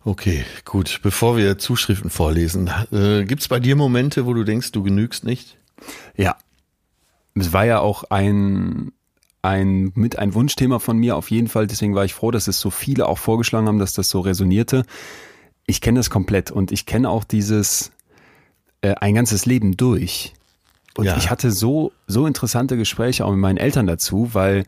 Okay, 0.05 0.45
gut. 0.65 0.99
Bevor 1.01 1.35
wir 1.35 1.57
Zuschriften 1.57 2.11
vorlesen, 2.11 2.69
äh, 2.91 3.25
gibt's 3.25 3.47
bei 3.47 3.59
dir 3.59 3.75
Momente, 3.75 4.27
wo 4.27 4.35
du 4.35 4.43
denkst, 4.43 4.71
du 4.71 4.83
genügst 4.83 5.23
nicht? 5.23 5.57
Ja. 6.15 6.37
Es 7.33 7.51
war 7.53 7.65
ja 7.65 7.79
auch 7.79 8.03
ein, 8.11 8.91
ein, 9.41 9.91
mit 9.95 10.19
ein 10.19 10.35
Wunschthema 10.35 10.77
von 10.77 10.97
mir 10.97 11.15
auf 11.15 11.31
jeden 11.31 11.47
Fall. 11.47 11.65
Deswegen 11.65 11.95
war 11.95 12.05
ich 12.05 12.13
froh, 12.13 12.29
dass 12.29 12.47
es 12.47 12.59
so 12.59 12.69
viele 12.69 13.07
auch 13.07 13.17
vorgeschlagen 13.17 13.67
haben, 13.67 13.79
dass 13.79 13.93
das 13.93 14.09
so 14.09 14.19
resonierte. 14.19 14.85
Ich 15.65 15.81
kenne 15.81 15.99
das 15.99 16.11
komplett 16.11 16.51
und 16.51 16.71
ich 16.71 16.85
kenne 16.85 17.09
auch 17.09 17.23
dieses 17.23 17.91
äh, 18.81 18.93
ein 19.01 19.15
ganzes 19.15 19.47
Leben 19.47 19.75
durch. 19.75 20.33
Und 20.95 21.05
Ja. 21.05 21.17
ich 21.17 21.31
hatte 21.31 21.51
so, 21.51 21.91
so 22.05 22.27
interessante 22.27 22.77
Gespräche 22.77 23.25
auch 23.25 23.31
mit 23.31 23.39
meinen 23.39 23.57
Eltern 23.57 23.87
dazu, 23.87 24.29
weil 24.33 24.65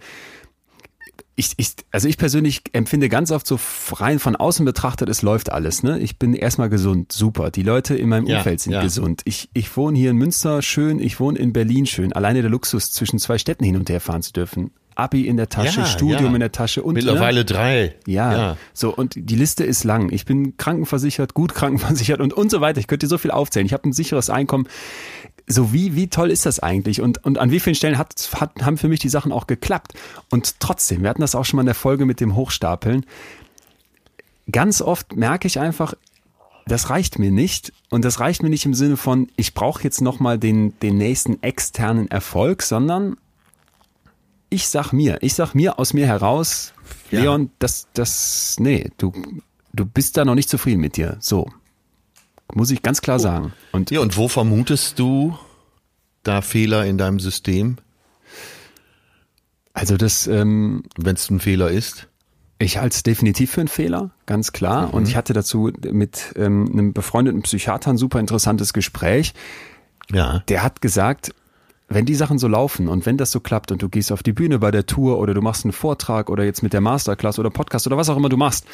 ich, 1.40 1.54
ich, 1.58 1.70
also 1.92 2.08
ich 2.08 2.18
persönlich 2.18 2.64
empfinde 2.74 3.10
ganz 3.10 3.32
oft 3.32 3.46
so 3.46 3.60
rein 3.94 4.18
von 4.18 4.36
außen 4.36 4.66
betrachtet, 4.66 5.08
es 5.08 5.22
läuft 5.22 5.52
alles. 5.52 5.84
Ne? 5.84 6.00
Ich 6.00 6.18
bin 6.18 6.34
erstmal 6.34 6.68
gesund, 6.68 7.12
super. 7.12 7.52
Die 7.52 7.62
Leute 7.62 7.96
in 7.96 8.10
meinem 8.10 8.26
Ja, 8.26 8.40
Umfeld 8.40 8.60
sind 8.60 8.74
ja. 8.74 8.82
gesund. 8.82 9.22
Ich, 9.26 9.48
ich 9.54 9.78
wohne 9.78 9.98
hier 10.00 10.10
in 10.10 10.18
Münster 10.18 10.64
schön, 10.64 11.00
ich 11.00 11.20
wohne 11.20 11.38
in 11.38 11.54
Berlin 11.54 11.86
schön. 11.86 12.12
Alleine 12.12 12.42
der 12.42 12.50
Luxus, 12.50 12.92
zwischen 12.92 13.20
zwei 13.20 13.38
Städten 13.38 13.64
hin 13.64 13.76
und 13.76 13.88
her 13.90 14.02
fahren 14.02 14.24
zu 14.24 14.34
dürfen. 14.34 14.72
Abi 14.96 15.28
in 15.28 15.38
der 15.38 15.48
Tasche, 15.48 15.82
Ja, 15.82 15.86
Studium 15.86 16.34
in 16.34 16.40
der 16.40 16.52
Tasche 16.52 16.82
und 16.82 16.96
Mittlerweile 16.96 17.42
ne? 17.42 17.46
drei. 17.46 17.96
Ja, 18.08 18.36
ja. 18.36 18.58
so 18.74 18.92
und 18.96 19.14
die 19.16 19.36
Liste 19.36 19.64
ist 19.64 19.84
lang. 19.84 20.12
Ich 20.12 20.26
bin 20.26 20.58
krankenversichert, 20.58 21.36
gut 21.36 21.54
krankenversichert 21.54 22.20
und 22.20 22.34
und 22.34 22.50
so 22.50 22.62
weiter. 22.62 22.80
Ich 22.80 22.88
könnte 22.88 23.06
dir 23.06 23.10
so 23.12 23.20
viel 23.20 23.30
aufzählen. 23.30 23.68
Ich 23.68 23.74
habe 23.74 23.88
ein 23.88 23.94
sicheres 23.94 24.32
Einkommen. 24.32 24.68
So 25.48 25.72
wie 25.72 25.96
wie 25.96 26.10
toll 26.10 26.30
ist 26.30 26.46
das 26.46 26.60
eigentlich 26.60 27.02
und 27.02 27.24
und 27.26 27.38
an 27.38 27.52
wie 27.52 27.60
vielen 27.60 27.76
Stellen 27.76 27.98
hat, 27.98 28.30
hat 28.34 28.62
haben 28.62 28.78
für 28.78 28.90
mich 28.90 29.00
die 29.00 29.10
Sachen 29.10 29.32
auch 29.32 29.48
geklappt 29.48 29.94
und 30.30 30.60
trotzdem. 30.60 31.04
Wir 31.04 31.10
hatten 31.10 31.22
das 31.22 31.36
auch 31.36 31.46
schon 31.46 31.58
mal 31.58 31.62
in 31.62 31.68
der 31.68 31.76
Folge 31.76 32.06
mit 32.06 32.20
dem 32.20 32.36
Hochstapeln. 32.36 33.06
Ganz 34.52 34.82
oft 34.82 35.16
merke 35.16 35.48
ich 35.48 35.60
einfach, 35.60 35.94
das 36.66 36.90
reicht 36.90 37.18
mir 37.18 37.32
nicht 37.32 37.72
und 37.90 38.04
das 38.04 38.20
reicht 38.20 38.44
mir 38.44 38.50
nicht 38.50 38.66
im 38.66 38.74
Sinne 38.74 38.98
von 38.98 39.30
ich 39.38 39.54
brauche 39.54 39.84
jetzt 39.84 40.02
noch 40.02 40.20
mal 40.20 40.38
den 40.38 40.78
den 40.82 40.98
nächsten 40.98 41.42
externen 41.42 42.12
Erfolg, 42.12 42.62
sondern 42.62 43.16
ich 44.50 44.68
sag 44.68 44.92
mir, 44.94 45.18
ich 45.22 45.34
sag 45.34 45.54
mir 45.54 45.80
aus 45.80 45.94
mir 45.94 46.08
heraus, 46.08 46.74
Ja. 47.12 47.22
Leon, 47.22 47.52
das, 47.60 47.88
das, 47.94 48.56
nee, 48.60 48.90
du, 48.98 49.12
du 49.74 49.86
bist 49.86 50.18
da 50.18 50.26
noch 50.26 50.36
nicht 50.36 50.50
zufrieden 50.50 50.82
mit 50.82 50.98
dir. 50.98 51.18
So. 51.20 51.50
Muss 52.54 52.72
ich 52.72 52.82
ganz 52.82 53.02
klar 53.02 53.20
sagen. 53.20 53.54
Und 53.72 53.92
Ja, 53.92 54.00
und 54.00 54.18
wo 54.18 54.28
vermutest 54.28 55.00
du 55.00 55.38
da 56.24 56.42
Fehler 56.42 56.86
in 56.86 56.98
deinem 56.98 57.20
System, 57.20 57.78
also 59.74 59.98
das, 59.98 60.28
ähm, 60.28 60.84
wenn 60.98 61.16
es 61.16 61.30
ein 61.30 61.40
Fehler 61.40 61.70
ist? 61.70 62.08
Ich 62.60 62.78
halte 62.80 62.96
es 62.96 63.04
definitiv 63.04 63.52
für 63.52 63.62
einen 63.62 63.68
Fehler, 63.68 64.10
ganz 64.26 64.52
klar. 64.52 64.92
Und 64.94 65.08
ich 65.08 65.16
hatte 65.16 65.34
dazu 65.34 65.72
mit 65.92 66.34
ähm, 66.36 66.68
einem 66.72 66.94
befreundeten 66.94 67.44
Psychiater 67.44 67.92
ein 67.92 67.98
super 67.98 68.20
interessantes 68.20 68.74
Gespräch. 68.74 69.36
Ja. 70.12 70.40
Der 70.48 70.64
hat 70.64 70.82
gesagt, 70.82 71.36
wenn 71.90 72.06
die 72.06 72.16
Sachen 72.16 72.38
so 72.38 72.48
laufen 72.48 72.88
und 72.88 73.06
wenn 73.06 73.18
das 73.18 73.32
so 73.32 73.40
klappt 73.40 73.72
und 73.72 73.82
du 73.82 73.90
gehst 73.90 74.12
auf 74.12 74.24
die 74.24 74.34
Bühne 74.34 74.60
bei 74.60 74.72
der 74.72 74.86
Tour 74.86 75.20
oder 75.20 75.34
du 75.34 75.42
machst 75.42 75.66
einen 75.66 75.72
Vortrag 75.72 76.30
oder 76.30 76.44
jetzt 76.44 76.64
mit 76.64 76.74
der 76.74 76.82
Masterclass 76.82 77.40
oder 77.40 77.50
Podcast 77.50 77.88
oder 77.88 77.98
was 77.98 78.10
auch 78.10 78.18
immer 78.18 78.30
du 78.30 78.38
machst 78.38 78.66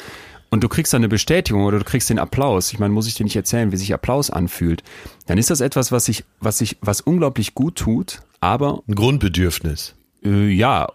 und 0.50 0.62
du 0.64 0.68
kriegst 0.68 0.92
dann 0.92 1.00
eine 1.00 1.08
Bestätigung 1.08 1.64
oder 1.64 1.78
du 1.78 1.84
kriegst 1.84 2.10
den 2.10 2.18
Applaus. 2.18 2.72
Ich 2.72 2.78
meine, 2.78 2.92
muss 2.92 3.06
ich 3.06 3.14
dir 3.14 3.24
nicht 3.24 3.36
erzählen, 3.36 3.72
wie 3.72 3.76
sich 3.76 3.94
Applaus 3.94 4.30
anfühlt. 4.30 4.82
Dann 5.26 5.38
ist 5.38 5.50
das 5.50 5.60
etwas, 5.60 5.92
was 5.92 6.04
sich, 6.04 6.24
was 6.40 6.58
sich, 6.58 6.76
was 6.80 7.00
unglaublich 7.00 7.54
gut 7.54 7.76
tut, 7.76 8.20
aber 8.40 8.82
Ein 8.88 8.94
Grundbedürfnis. 8.94 9.94
Äh, 10.24 10.48
ja, 10.48 10.88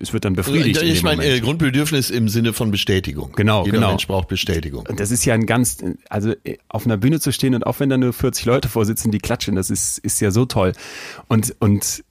es 0.00 0.12
wird 0.12 0.24
dann 0.24 0.34
befriedigt. 0.34 0.82
ich 0.82 1.02
meine, 1.02 1.22
Moment. 1.22 1.36
äh, 1.36 1.40
Grundbedürfnis 1.40 2.10
im 2.10 2.28
Sinne 2.28 2.52
von 2.52 2.70
Bestätigung. 2.70 3.32
Genau, 3.36 3.64
Jeder 3.64 3.78
genau. 3.78 3.88
Mensch 3.90 4.06
braucht 4.06 4.28
Bestätigung. 4.28 4.86
Und 4.86 5.00
das 5.00 5.10
ist 5.10 5.24
ja 5.24 5.34
ein 5.34 5.46
ganz, 5.46 5.78
also 6.08 6.32
äh, 6.44 6.58
auf 6.68 6.84
einer 6.84 6.96
Bühne 6.96 7.20
zu 7.20 7.32
stehen 7.32 7.54
und 7.54 7.66
auch 7.66 7.80
wenn 7.80 7.88
da 7.88 7.96
nur 7.96 8.12
40 8.12 8.44
Leute 8.44 8.68
vorsitzen, 8.68 9.10
die 9.10 9.18
klatschen, 9.18 9.54
das 9.54 9.70
ist, 9.70 9.98
ist 9.98 10.20
ja 10.20 10.30
so 10.30 10.46
toll. 10.46 10.72
Und, 11.28 11.54
und 11.60 12.04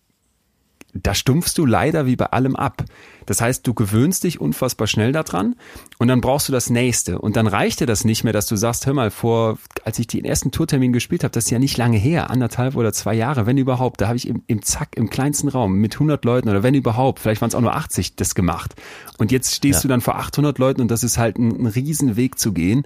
da 0.93 1.13
stumpfst 1.13 1.54
du 1.58 1.65
leider 1.65 2.06
wie 2.06 2.15
bei 2.15 2.25
allem 2.28 2.56
ab. 2.56 2.84
Das 3.28 3.41
heißt, 3.41 3.65
du 3.67 3.75
gewöhnst 3.75 4.23
dich 4.23 4.41
unfassbar 4.41 4.88
schnell 4.88 5.12
daran 5.12 5.56
und 5.99 6.08
dann 6.08 6.19
brauchst 6.19 6.47
du 6.47 6.52
das 6.52 6.71
nächste. 6.71 7.19
Und 7.19 7.36
dann 7.36 7.45
reicht 7.45 7.80
dir 7.80 7.86
das 7.86 8.04
nicht 8.04 8.23
mehr, 8.23 8.34
dass 8.34 8.47
du 8.47 8.56
sagst, 8.56 8.88
hör 8.88 8.93
mal, 8.95 9.12
vor, 9.12 9.60
als 9.84 9.99
ich 9.99 10.08
den 10.08 10.25
ersten 10.25 10.49
Tourtermin 10.49 10.91
gespielt 10.93 11.23
habe, 11.23 11.32
das 11.32 11.45
ist 11.45 11.52
ja 11.52 11.60
nicht 11.60 11.78
lange 11.78 11.97
her, 11.97 12.32
anderthalb 12.32 12.75
oder 12.75 12.91
zwei 12.91 13.13
Jahre, 13.13 13.45
wenn 13.45 13.58
überhaupt, 13.58 14.02
da 14.02 14.08
habe 14.08 14.17
ich 14.17 14.28
im, 14.28 14.41
im 14.47 14.63
Zack, 14.63 14.89
im 14.95 15.12
kleinsten 15.12 15.47
Raum 15.47 15.73
mit 15.75 15.93
100 15.93 16.25
Leuten 16.25 16.49
oder 16.49 16.63
wenn 16.63 16.73
überhaupt, 16.73 17.19
vielleicht 17.19 17.41
waren 17.41 17.49
es 17.49 17.56
auch 17.56 17.62
nur 17.62 17.75
80, 17.75 18.15
das 18.15 18.34
gemacht. 18.34 18.73
Und 19.19 19.32
jetzt 19.32 19.54
stehst 19.54 19.80
Ja. 19.80 19.82
du 19.84 19.88
dann 19.89 20.02
vor 20.02 20.15
800 20.15 20.58
Leuten 20.58 20.82
und 20.82 20.89
das 20.89 21.04
ist 21.04 21.19
halt 21.19 21.38
ein, 21.38 21.52
ein 21.56 21.67
Riesenweg 21.67 22.39
zu 22.39 22.52
gehen. 22.52 22.84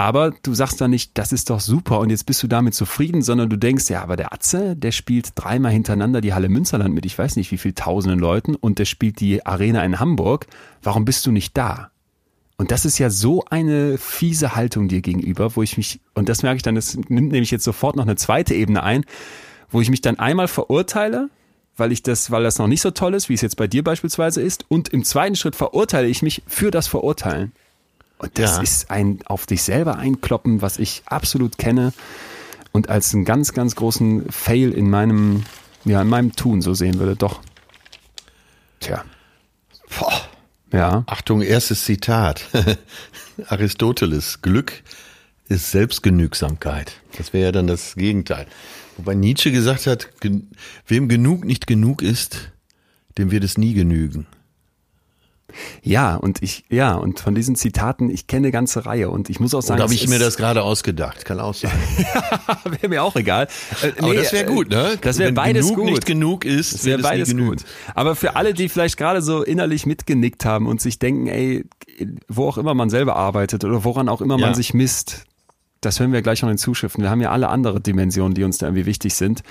Aber 0.00 0.30
du 0.30 0.54
sagst 0.54 0.80
dann 0.80 0.92
nicht, 0.92 1.18
das 1.18 1.30
ist 1.30 1.50
doch 1.50 1.60
super 1.60 2.00
und 2.00 2.08
jetzt 2.08 2.24
bist 2.24 2.42
du 2.42 2.46
damit 2.46 2.72
zufrieden, 2.72 3.20
sondern 3.20 3.50
du 3.50 3.58
denkst, 3.58 3.90
ja, 3.90 4.02
aber 4.02 4.16
der 4.16 4.32
Atze, 4.32 4.74
der 4.74 4.92
spielt 4.92 5.32
dreimal 5.34 5.72
hintereinander 5.72 6.22
die 6.22 6.32
Halle 6.32 6.48
Münsterland 6.48 6.94
mit, 6.94 7.04
ich 7.04 7.18
weiß 7.18 7.36
nicht 7.36 7.52
wie 7.52 7.58
viel 7.58 7.74
tausenden 7.74 8.18
Leuten 8.18 8.54
und 8.54 8.78
der 8.78 8.86
spielt 8.86 9.20
die 9.20 9.44
Arena 9.44 9.84
in 9.84 10.00
Hamburg. 10.00 10.46
Warum 10.82 11.04
bist 11.04 11.26
du 11.26 11.32
nicht 11.32 11.54
da? 11.54 11.90
Und 12.56 12.70
das 12.70 12.86
ist 12.86 12.96
ja 12.96 13.10
so 13.10 13.44
eine 13.50 13.98
fiese 13.98 14.56
Haltung 14.56 14.88
dir 14.88 15.02
gegenüber, 15.02 15.54
wo 15.54 15.62
ich 15.62 15.76
mich, 15.76 16.00
und 16.14 16.30
das 16.30 16.42
merke 16.42 16.56
ich 16.56 16.62
dann, 16.62 16.76
das 16.76 16.96
nimmt 16.96 17.32
nämlich 17.32 17.50
jetzt 17.50 17.64
sofort 17.64 17.96
noch 17.96 18.04
eine 18.04 18.16
zweite 18.16 18.54
Ebene 18.54 18.82
ein, 18.82 19.04
wo 19.68 19.82
ich 19.82 19.90
mich 19.90 20.00
dann 20.00 20.18
einmal 20.18 20.48
verurteile, 20.48 21.28
weil 21.76 21.92
ich 21.92 22.02
das, 22.02 22.30
weil 22.30 22.42
das 22.42 22.58
noch 22.58 22.68
nicht 22.68 22.80
so 22.80 22.90
toll 22.90 23.12
ist, 23.12 23.28
wie 23.28 23.34
es 23.34 23.42
jetzt 23.42 23.58
bei 23.58 23.66
dir 23.66 23.84
beispielsweise 23.84 24.40
ist, 24.40 24.64
und 24.68 24.88
im 24.88 25.04
zweiten 25.04 25.36
Schritt 25.36 25.56
verurteile 25.56 26.08
ich 26.08 26.22
mich 26.22 26.42
für 26.46 26.70
das 26.70 26.86
Verurteilen. 26.86 27.52
Und 28.20 28.38
das 28.38 28.56
Ja. 28.56 28.62
ist 28.62 28.90
ein 28.90 29.20
auf 29.24 29.46
dich 29.46 29.62
selber 29.62 29.96
einkloppen, 29.96 30.60
was 30.60 30.78
ich 30.78 31.02
absolut 31.06 31.56
kenne 31.56 31.92
und 32.72 32.90
als 32.90 33.14
einen 33.14 33.24
ganz, 33.24 33.54
ganz 33.54 33.74
großen 33.76 34.30
Fail 34.30 34.72
in 34.72 34.90
meinem, 34.90 35.44
ja, 35.86 36.02
in 36.02 36.08
meinem 36.08 36.36
Tun 36.36 36.60
so 36.60 36.74
sehen 36.74 36.98
würde. 36.98 37.16
Doch. 37.16 37.40
Tja. 38.80 39.04
Boah. 39.98 40.20
Ja. 40.72 41.02
Achtung, 41.06 41.40
erstes 41.40 41.84
Zitat. 41.84 42.42
Aristoteles. 43.48 44.42
Glück 44.42 44.82
ist 45.48 45.70
Selbstgenügsamkeit. 45.70 46.92
Das 47.16 47.32
wäre 47.32 47.46
ja 47.46 47.52
dann 47.52 47.66
das 47.66 47.94
Gegenteil. 47.94 48.46
Wobei 48.98 49.14
Nietzsche 49.14 49.50
gesagt 49.50 49.86
hat, 49.86 50.10
wem 50.86 51.08
genug 51.08 51.44
nicht 51.46 51.66
genug 51.66 52.02
ist, 52.02 52.52
dem 53.16 53.30
wird 53.30 53.44
es 53.44 53.56
nie 53.56 53.72
genügen. 53.72 54.26
Ja, 55.82 56.16
und 56.16 56.42
ich, 56.42 56.64
ja, 56.68 56.94
und 56.94 57.20
von 57.20 57.34
diesen 57.34 57.54
Zitaten, 57.56 58.10
ich 58.10 58.26
kenne 58.26 58.46
eine 58.46 58.52
ganze 58.52 58.86
Reihe 58.86 59.10
und 59.10 59.30
ich 59.30 59.40
muss 59.40 59.54
auch 59.54 59.62
sagen, 59.62 59.82
habe 59.82 59.94
ich 59.94 60.08
mir 60.08 60.18
das 60.18 60.36
gerade 60.36 60.62
ausgedacht? 60.62 61.24
Kann 61.24 61.40
auch 61.40 61.54
sein. 61.54 61.70
wäre 62.64 62.88
mir 62.88 63.02
auch 63.02 63.16
egal. 63.16 63.48
Äh, 63.82 63.92
Aber 63.98 64.08
nee, 64.10 64.16
das 64.16 64.32
wäre 64.32 64.44
äh, 64.44 64.54
gut, 64.54 64.70
ne? 64.70 64.98
Das 65.00 65.18
wäre 65.18 65.28
Wenn 65.28 65.34
beides 65.34 65.66
genug 65.68 65.78
gut. 65.80 65.90
nicht 65.90 66.06
genug 66.06 66.44
ist, 66.44 66.74
Das 66.74 66.84
wäre 66.84 66.98
nie 66.98 67.02
beides 67.02 67.36
gut. 67.36 67.64
Aber 67.94 68.16
für 68.16 68.36
alle, 68.36 68.54
die 68.54 68.68
vielleicht 68.68 68.96
gerade 68.96 69.22
so 69.22 69.42
innerlich 69.42 69.86
mitgenickt 69.86 70.44
haben 70.44 70.66
und 70.66 70.80
sich 70.80 70.98
denken, 70.98 71.26
ey, 71.26 71.64
wo 72.28 72.46
auch 72.48 72.58
immer 72.58 72.74
man 72.74 72.90
selber 72.90 73.16
arbeitet 73.16 73.64
oder 73.64 73.84
woran 73.84 74.08
auch 74.08 74.20
immer 74.20 74.38
Ja. 74.38 74.46
man 74.46 74.54
sich 74.54 74.74
misst, 74.74 75.24
das 75.80 75.98
hören 75.98 76.12
wir 76.12 76.20
gleich 76.22 76.42
noch 76.42 76.48
in 76.50 76.54
den 76.56 76.58
Zuschriften. 76.58 77.02
Wir 77.02 77.10
haben 77.10 77.20
ja 77.22 77.30
alle 77.30 77.48
andere 77.48 77.80
Dimensionen, 77.80 78.34
die 78.34 78.44
uns 78.44 78.58
da 78.58 78.66
irgendwie 78.66 78.86
wichtig 78.86 79.14
sind. 79.14 79.42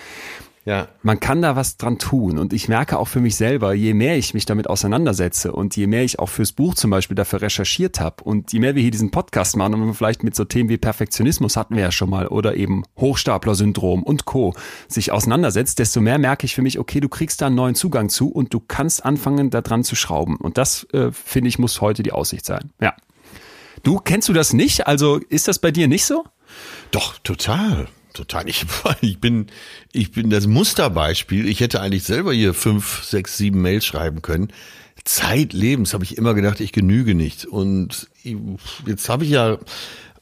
Ja. 0.69 0.87
Man 1.01 1.19
kann 1.19 1.41
da 1.41 1.55
was 1.55 1.77
dran 1.77 1.97
tun. 1.97 2.37
Und 2.37 2.53
ich 2.53 2.67
merke 2.67 2.99
auch 2.99 3.07
für 3.07 3.21
mich 3.21 3.35
selber, 3.35 3.73
je 3.73 3.95
mehr 3.95 4.17
ich 4.17 4.35
mich 4.35 4.45
damit 4.45 4.69
auseinandersetze 4.69 5.51
und 5.51 5.75
je 5.75 5.87
mehr 5.87 6.03
ich 6.03 6.19
auch 6.19 6.29
fürs 6.29 6.51
Buch 6.51 6.75
zum 6.75 6.91
Beispiel 6.91 7.15
dafür 7.15 7.41
recherchiert 7.41 7.99
habe 7.99 8.23
und 8.23 8.53
je 8.53 8.59
mehr 8.59 8.75
wir 8.75 8.83
hier 8.83 8.91
diesen 8.91 9.09
Podcast 9.09 9.57
machen 9.57 9.73
und 9.73 9.95
vielleicht 9.95 10.23
mit 10.23 10.35
so 10.35 10.45
Themen 10.45 10.69
wie 10.69 10.77
Perfektionismus 10.77 11.57
hatten 11.57 11.75
wir 11.75 11.81
ja 11.81 11.91
schon 11.91 12.11
mal 12.11 12.27
oder 12.27 12.55
eben 12.55 12.83
Hochstapler-Syndrom 12.99 14.03
und 14.03 14.25
Co. 14.25 14.53
sich 14.87 15.11
auseinandersetzt, 15.11 15.79
desto 15.79 16.01
mehr 16.01 16.19
merke 16.19 16.45
ich 16.45 16.53
für 16.53 16.61
mich, 16.61 16.77
okay, 16.77 16.99
du 16.99 17.09
kriegst 17.09 17.41
da 17.41 17.47
einen 17.47 17.55
neuen 17.55 17.73
Zugang 17.73 18.09
zu 18.09 18.29
und 18.29 18.53
du 18.53 18.59
kannst 18.59 19.03
anfangen, 19.03 19.49
da 19.49 19.61
dran 19.61 19.83
zu 19.83 19.95
schrauben. 19.95 20.35
Und 20.35 20.59
das, 20.59 20.83
äh, 20.93 21.11
finde 21.11 21.47
ich, 21.47 21.57
muss 21.57 21.81
heute 21.81 22.03
die 22.03 22.11
Aussicht 22.11 22.45
sein. 22.45 22.69
Ja. 22.79 22.93
Du, 23.81 23.97
kennst 23.97 24.29
du 24.29 24.33
das 24.33 24.53
nicht? 24.53 24.85
Also 24.85 25.17
ist 25.29 25.47
das 25.47 25.57
bei 25.57 25.71
dir 25.71 25.87
nicht 25.87 26.05
so? 26.05 26.25
Doch, 26.91 27.17
total. 27.17 27.87
Total. 28.19 28.49
Ich, 28.49 28.65
ich 29.01 29.21
bin, 29.21 29.47
ich 29.93 30.11
bin 30.11 30.29
das 30.29 30.45
Musterbeispiel. 30.45 31.47
Ich 31.47 31.61
hätte 31.61 31.79
eigentlich 31.79 32.03
selber 32.03 32.33
hier 32.33 32.53
fünf, 32.53 33.05
sechs, 33.05 33.37
sieben 33.37 33.61
Mails 33.61 33.85
schreiben 33.85 34.21
können. 34.21 34.51
Zeitlebens 35.05 35.93
habe 35.93 36.03
ich 36.03 36.17
immer 36.17 36.33
gedacht, 36.33 36.59
ich 36.59 36.73
genüge 36.73 37.15
nicht. 37.15 37.45
Und 37.45 38.09
jetzt 38.85 39.07
habe 39.07 39.23
ich 39.23 39.29
ja 39.29 39.57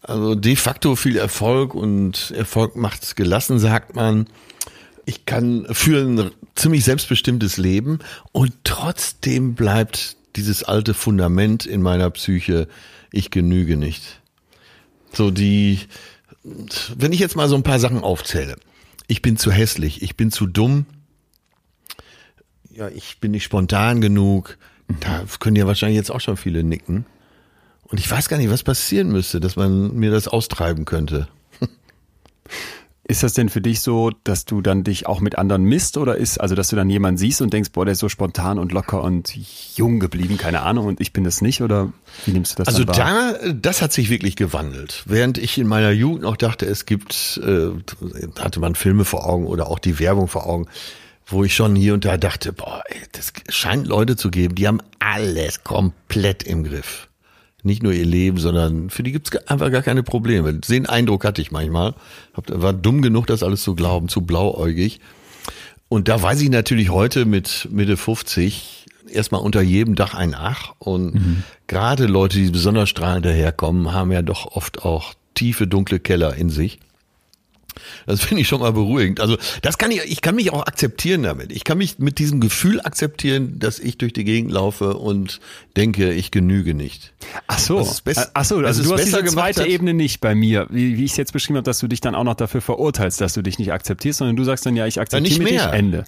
also 0.03 0.35
de 0.35 0.55
facto 0.55 0.95
viel 0.95 1.17
Erfolg 1.17 1.73
und 1.73 2.31
Erfolg 2.37 2.75
macht 2.75 3.15
gelassen, 3.15 3.57
sagt 3.57 3.95
man. 3.95 4.27
Ich 5.05 5.25
kann 5.25 5.65
für 5.71 5.99
ein 5.99 6.31
ziemlich 6.53 6.83
selbstbestimmtes 6.83 7.57
Leben 7.57 7.97
und 8.31 8.53
trotzdem 8.63 9.55
bleibt 9.55 10.17
dieses 10.35 10.63
alte 10.63 10.93
Fundament 10.93 11.65
in 11.65 11.81
meiner 11.81 12.11
Psyche, 12.11 12.67
ich 13.11 13.31
genüge 13.31 13.75
nicht. 13.75 14.21
So 15.13 15.31
die, 15.31 15.79
wenn 16.95 17.13
ich 17.13 17.19
jetzt 17.19 17.35
mal 17.35 17.47
so 17.49 17.55
ein 17.55 17.63
paar 17.63 17.79
Sachen 17.79 17.99
aufzähle. 17.99 18.55
Ich 19.07 19.21
bin 19.21 19.37
zu 19.37 19.51
hässlich, 19.51 20.01
ich 20.01 20.17
bin 20.17 20.31
zu 20.31 20.47
dumm, 20.47 20.85
ja, 22.71 22.89
ich 22.89 23.19
bin 23.19 23.31
nicht 23.31 23.43
spontan 23.43 24.01
genug. 24.01 24.57
Da 24.99 25.25
können 25.39 25.55
ja 25.55 25.65
wahrscheinlich 25.65 25.97
jetzt 25.97 26.11
auch 26.11 26.21
schon 26.21 26.37
viele 26.37 26.63
nicken. 26.63 27.05
Und 27.83 27.99
ich 27.99 28.09
weiß 28.09 28.29
gar 28.29 28.37
nicht, 28.37 28.49
was 28.49 28.63
passieren 28.63 29.11
müsste, 29.11 29.39
dass 29.39 29.55
man 29.55 29.95
mir 29.95 30.11
das 30.11 30.27
austreiben 30.27 30.85
könnte. 30.85 31.27
Ist 33.09 33.23
das 33.23 33.31
denn 33.33 33.47
für 33.47 33.61
dich 33.61 33.79
so, 33.79 34.11
dass 34.25 34.43
du 34.43 34.61
dann 34.61 34.83
dich 34.83 35.07
auch 35.07 35.21
mit 35.21 35.37
anderen 35.37 35.63
misst 35.63 35.97
oder 35.97 36.17
ist, 36.17 36.41
also 36.41 36.55
dass 36.55 36.67
du 36.67 36.75
dann 36.75 36.89
jemanden 36.89 37.17
siehst 37.17 37.41
und 37.41 37.53
denkst, 37.53 37.69
boah, 37.71 37.85
der 37.85 37.93
ist 37.93 37.99
so 37.99 38.09
spontan 38.09 38.59
und 38.59 38.73
locker 38.73 39.01
und 39.01 39.33
jung 39.77 40.01
geblieben, 40.01 40.37
keine 40.37 40.61
Ahnung, 40.61 40.87
und 40.87 40.99
ich 40.99 41.13
bin 41.13 41.23
das 41.23 41.41
nicht 41.41 41.61
oder 41.61 41.93
wie 42.25 42.31
nimmst 42.31 42.53
du 42.53 42.63
das 42.63 42.67
Also 42.67 42.83
da, 42.83 43.33
das 43.53 43.81
hat 43.81 43.93
sich 43.93 44.09
wirklich 44.09 44.35
gewandelt. 44.35 45.03
Während 45.05 45.37
ich 45.37 45.57
in 45.57 45.67
meiner 45.67 45.91
Jugend 45.91 46.23
noch 46.23 46.35
dachte, 46.35 46.65
es 46.65 46.85
gibt, 46.85 47.39
äh, 47.45 47.69
hatte 48.39 48.59
man 48.59 48.75
Filme 48.75 49.05
vor 49.05 49.25
Augen 49.25 49.47
oder 49.47 49.69
auch 49.69 49.79
die 49.79 49.99
Werbung 49.99 50.27
vor 50.27 50.45
Augen, 50.45 50.67
wo 51.25 51.45
ich 51.45 51.55
schon 51.55 51.77
hier 51.77 51.93
und 51.93 52.03
da 52.03 52.17
dachte, 52.17 52.51
boah, 52.51 52.83
ey, 52.87 52.97
das 53.13 53.31
scheint 53.47 53.87
Leute 53.87 54.17
zu 54.17 54.29
geben, 54.31 54.55
die 54.55 54.67
haben 54.67 54.81
alles 54.99 55.63
komplett 55.63 56.43
im 56.43 56.65
Griff. 56.65 57.06
Nicht 57.63 57.83
nur 57.83 57.91
ihr 57.91 58.05
Leben, 58.05 58.37
sondern 58.37 58.89
für 58.89 59.03
die 59.03 59.11
gibt's 59.11 59.35
einfach 59.47 59.71
gar 59.71 59.81
keine 59.81 60.03
Probleme. 60.03 60.53
Den 60.53 60.85
Eindruck 60.85 61.25
hatte 61.25 61.41
ich 61.41 61.51
manchmal. 61.51 61.95
War 62.33 62.73
dumm 62.73 63.01
genug, 63.01 63.27
das 63.27 63.43
alles 63.43 63.63
zu 63.63 63.75
glauben, 63.75 64.09
zu 64.09 64.21
blauäugig. 64.21 64.99
Und 65.89 66.07
da 66.07 66.21
weiß 66.21 66.41
ich 66.41 66.49
natürlich 66.49 66.89
heute 66.89 67.25
mit 67.25 67.67
Mitte 67.71 67.97
50 67.97 68.85
erstmal 69.09 69.41
unter 69.41 69.61
jedem 69.61 69.95
Dach 69.95 70.13
ein 70.13 70.35
Ach. 70.35 70.73
Und 70.79 71.45
gerade 71.67 72.05
Leute, 72.05 72.37
die 72.37 72.51
besonders 72.51 72.89
strahlend 72.89 73.25
daherkommen, 73.25 73.93
haben 73.93 74.11
ja 74.11 74.21
doch 74.21 74.45
oft 74.45 74.83
auch 74.83 75.13
tiefe, 75.33 75.67
dunkle 75.67 75.99
Keller 75.99 76.35
in 76.35 76.49
sich. 76.49 76.79
Das 78.05 78.21
finde 78.23 78.41
ich 78.41 78.47
schon 78.47 78.59
mal 78.61 78.71
beruhigend. 78.73 79.19
Also 79.19 79.37
das 79.61 79.77
kann 79.77 79.91
ich, 79.91 79.99
ich 80.05 80.21
kann 80.21 80.35
mich 80.35 80.51
auch 80.51 80.65
akzeptieren 80.65 81.23
damit. 81.23 81.51
Ich 81.51 81.63
kann 81.63 81.77
mich 81.77 81.99
mit 81.99 82.19
diesem 82.19 82.39
Gefühl 82.39 82.79
akzeptieren, 82.81 83.59
dass 83.59 83.79
ich 83.79 83.97
durch 83.97 84.13
die 84.13 84.23
Gegend 84.23 84.51
laufe 84.51 84.97
und 84.97 85.39
denke, 85.75 86.13
ich 86.13 86.31
genüge 86.31 86.73
nicht. 86.73 87.13
Ach 87.47 87.59
so, 87.59 87.79
Äh, 87.79 88.15
ach 88.33 88.45
so, 88.45 88.57
also 88.59 88.83
du 88.83 88.93
hast 88.93 89.05
diese 89.05 89.23
zweite 89.25 89.61
hat. 89.61 89.67
Ebene 89.67 89.93
nicht 89.93 90.21
bei 90.21 90.35
mir, 90.35 90.67
wie, 90.69 90.97
wie 90.97 91.03
ich 91.05 91.11
es 91.11 91.17
jetzt 91.17 91.33
beschrieben 91.33 91.57
habe, 91.57 91.65
dass 91.65 91.79
du 91.79 91.87
dich 91.87 92.01
dann 92.01 92.15
auch 92.15 92.23
noch 92.23 92.35
dafür 92.35 92.61
verurteilst, 92.61 93.19
dass 93.21 93.33
du 93.33 93.41
dich 93.41 93.59
nicht 93.59 93.71
akzeptierst, 93.73 94.19
sondern 94.19 94.35
du 94.35 94.43
sagst 94.43 94.65
dann 94.65 94.75
ja, 94.75 94.85
ich 94.87 94.99
akzeptiere 94.99 95.29
nicht 95.29 95.39
mich 95.43 95.51
mehr. 95.53 95.65
nicht, 95.67 95.73
Ende. 95.75 96.05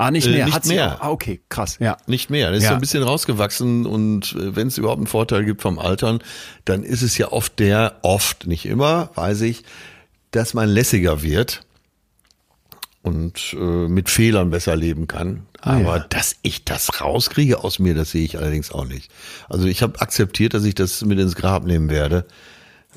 Ah, 0.00 0.12
nicht 0.12 0.28
Äh, 0.28 0.30
mehr. 0.30 0.44
nicht 0.44 0.54
Hat 0.54 0.66
mehr. 0.66 0.94
auch- 0.96 1.00
Ah, 1.06 1.10
okay, 1.10 1.40
krass. 1.48 1.78
Ja. 1.80 1.96
Nicht 2.06 2.30
mehr. 2.30 2.50
Das 2.50 2.58
ist 2.58 2.64
Ja. 2.64 2.68
so 2.70 2.74
ein 2.76 2.80
bisschen 2.80 3.02
rausgewachsen 3.02 3.84
und 3.84 4.32
äh, 4.38 4.54
wenn 4.54 4.68
es 4.68 4.78
überhaupt 4.78 4.98
einen 4.98 5.08
Vorteil 5.08 5.44
gibt 5.44 5.60
vom 5.60 5.80
Altern, 5.80 6.20
dann 6.64 6.84
ist 6.84 7.02
es 7.02 7.18
ja 7.18 7.32
oft 7.32 7.58
der, 7.58 7.96
oft, 8.02 8.46
nicht 8.46 8.64
immer, 8.66 9.10
weiß 9.16 9.40
ich, 9.40 9.64
dass 10.30 10.54
man 10.54 10.68
lässiger 10.68 11.22
wird 11.22 11.62
und 13.02 13.56
äh, 13.58 13.88
mit 13.88 14.10
Fehlern 14.10 14.50
besser 14.50 14.76
leben 14.76 15.06
kann. 15.08 15.46
Ah, 15.60 15.76
Aber 15.76 15.96
ja. 15.98 16.06
dass 16.08 16.36
ich 16.42 16.64
das 16.64 17.00
rauskriege 17.00 17.64
aus 17.64 17.78
mir, 17.78 17.94
das 17.94 18.10
sehe 18.10 18.24
ich 18.24 18.38
allerdings 18.38 18.70
auch 18.70 18.84
nicht. 18.84 19.10
Also 19.48 19.66
ich 19.66 19.82
habe 19.82 20.00
akzeptiert, 20.00 20.54
dass 20.54 20.64
ich 20.64 20.74
das 20.74 21.04
mit 21.04 21.18
ins 21.18 21.34
Grab 21.34 21.64
nehmen 21.64 21.90
werde, 21.90 22.26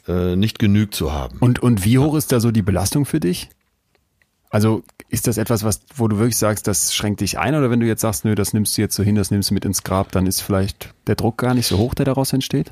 äh, 0.07 0.35
nicht 0.35 0.59
genügt 0.59 0.95
zu 0.95 1.11
haben. 1.11 1.37
Und, 1.39 1.59
und 1.59 1.85
wie 1.85 1.97
hoch 1.97 2.15
ist 2.15 2.31
da 2.31 2.39
so 2.39 2.51
die 2.51 2.61
Belastung 2.61 3.05
für 3.05 3.19
dich? 3.19 3.49
Also 4.49 4.83
ist 5.07 5.27
das 5.27 5.37
etwas, 5.37 5.63
was, 5.63 5.81
wo 5.95 6.09
du 6.09 6.17
wirklich 6.17 6.37
sagst, 6.37 6.67
das 6.67 6.93
schränkt 6.93 7.21
dich 7.21 7.39
ein? 7.39 7.55
Oder 7.55 7.71
wenn 7.71 7.79
du 7.79 7.87
jetzt 7.87 8.01
sagst, 8.01 8.25
nö, 8.25 8.35
das 8.35 8.53
nimmst 8.53 8.77
du 8.77 8.81
jetzt 8.81 8.95
so 8.95 9.03
hin, 9.03 9.15
das 9.15 9.31
nimmst 9.31 9.49
du 9.49 9.53
mit 9.53 9.63
ins 9.63 9.83
Grab, 9.83 10.11
dann 10.11 10.27
ist 10.27 10.41
vielleicht 10.41 10.93
der 11.07 11.15
Druck 11.15 11.37
gar 11.37 11.53
nicht 11.53 11.67
so 11.67 11.77
hoch, 11.77 11.93
der 11.93 12.05
daraus 12.05 12.33
entsteht? 12.33 12.71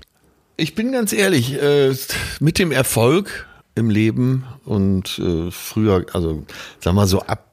Ich 0.57 0.75
bin 0.75 0.91
ganz 0.91 1.13
ehrlich, 1.13 1.53
äh, 1.61 1.95
mit 2.41 2.59
dem 2.59 2.73
Erfolg 2.73 3.47
im 3.75 3.89
Leben 3.89 4.45
und 4.65 5.19
äh, 5.19 5.51
früher, 5.51 6.05
also 6.13 6.45
sag 6.79 6.93
mal 6.93 7.08
so 7.08 7.21
ab 7.21 7.45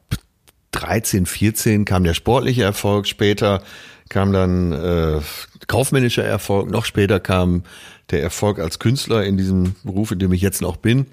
13, 0.73 1.27
14 1.27 1.85
kam 1.85 2.05
der 2.05 2.15
sportliche 2.15 2.63
Erfolg, 2.63 3.07
später 3.07 3.63
kam 4.09 4.33
dann 4.33 4.73
äh, 4.73 5.21
kaufmännischer 5.67 6.25
Erfolg, 6.25 6.71
noch 6.71 6.85
später 6.85 7.21
kam 7.21 7.65
der 8.11 8.23
Erfolg 8.23 8.59
als 8.59 8.79
Künstler 8.79 9.25
in 9.25 9.37
diesem 9.37 9.75
Beruf, 9.83 10.11
in 10.13 10.19
dem 10.19 10.33
ich 10.33 10.43
jetzt 10.43 10.63
noch 10.63 10.77
bin. 10.77 11.07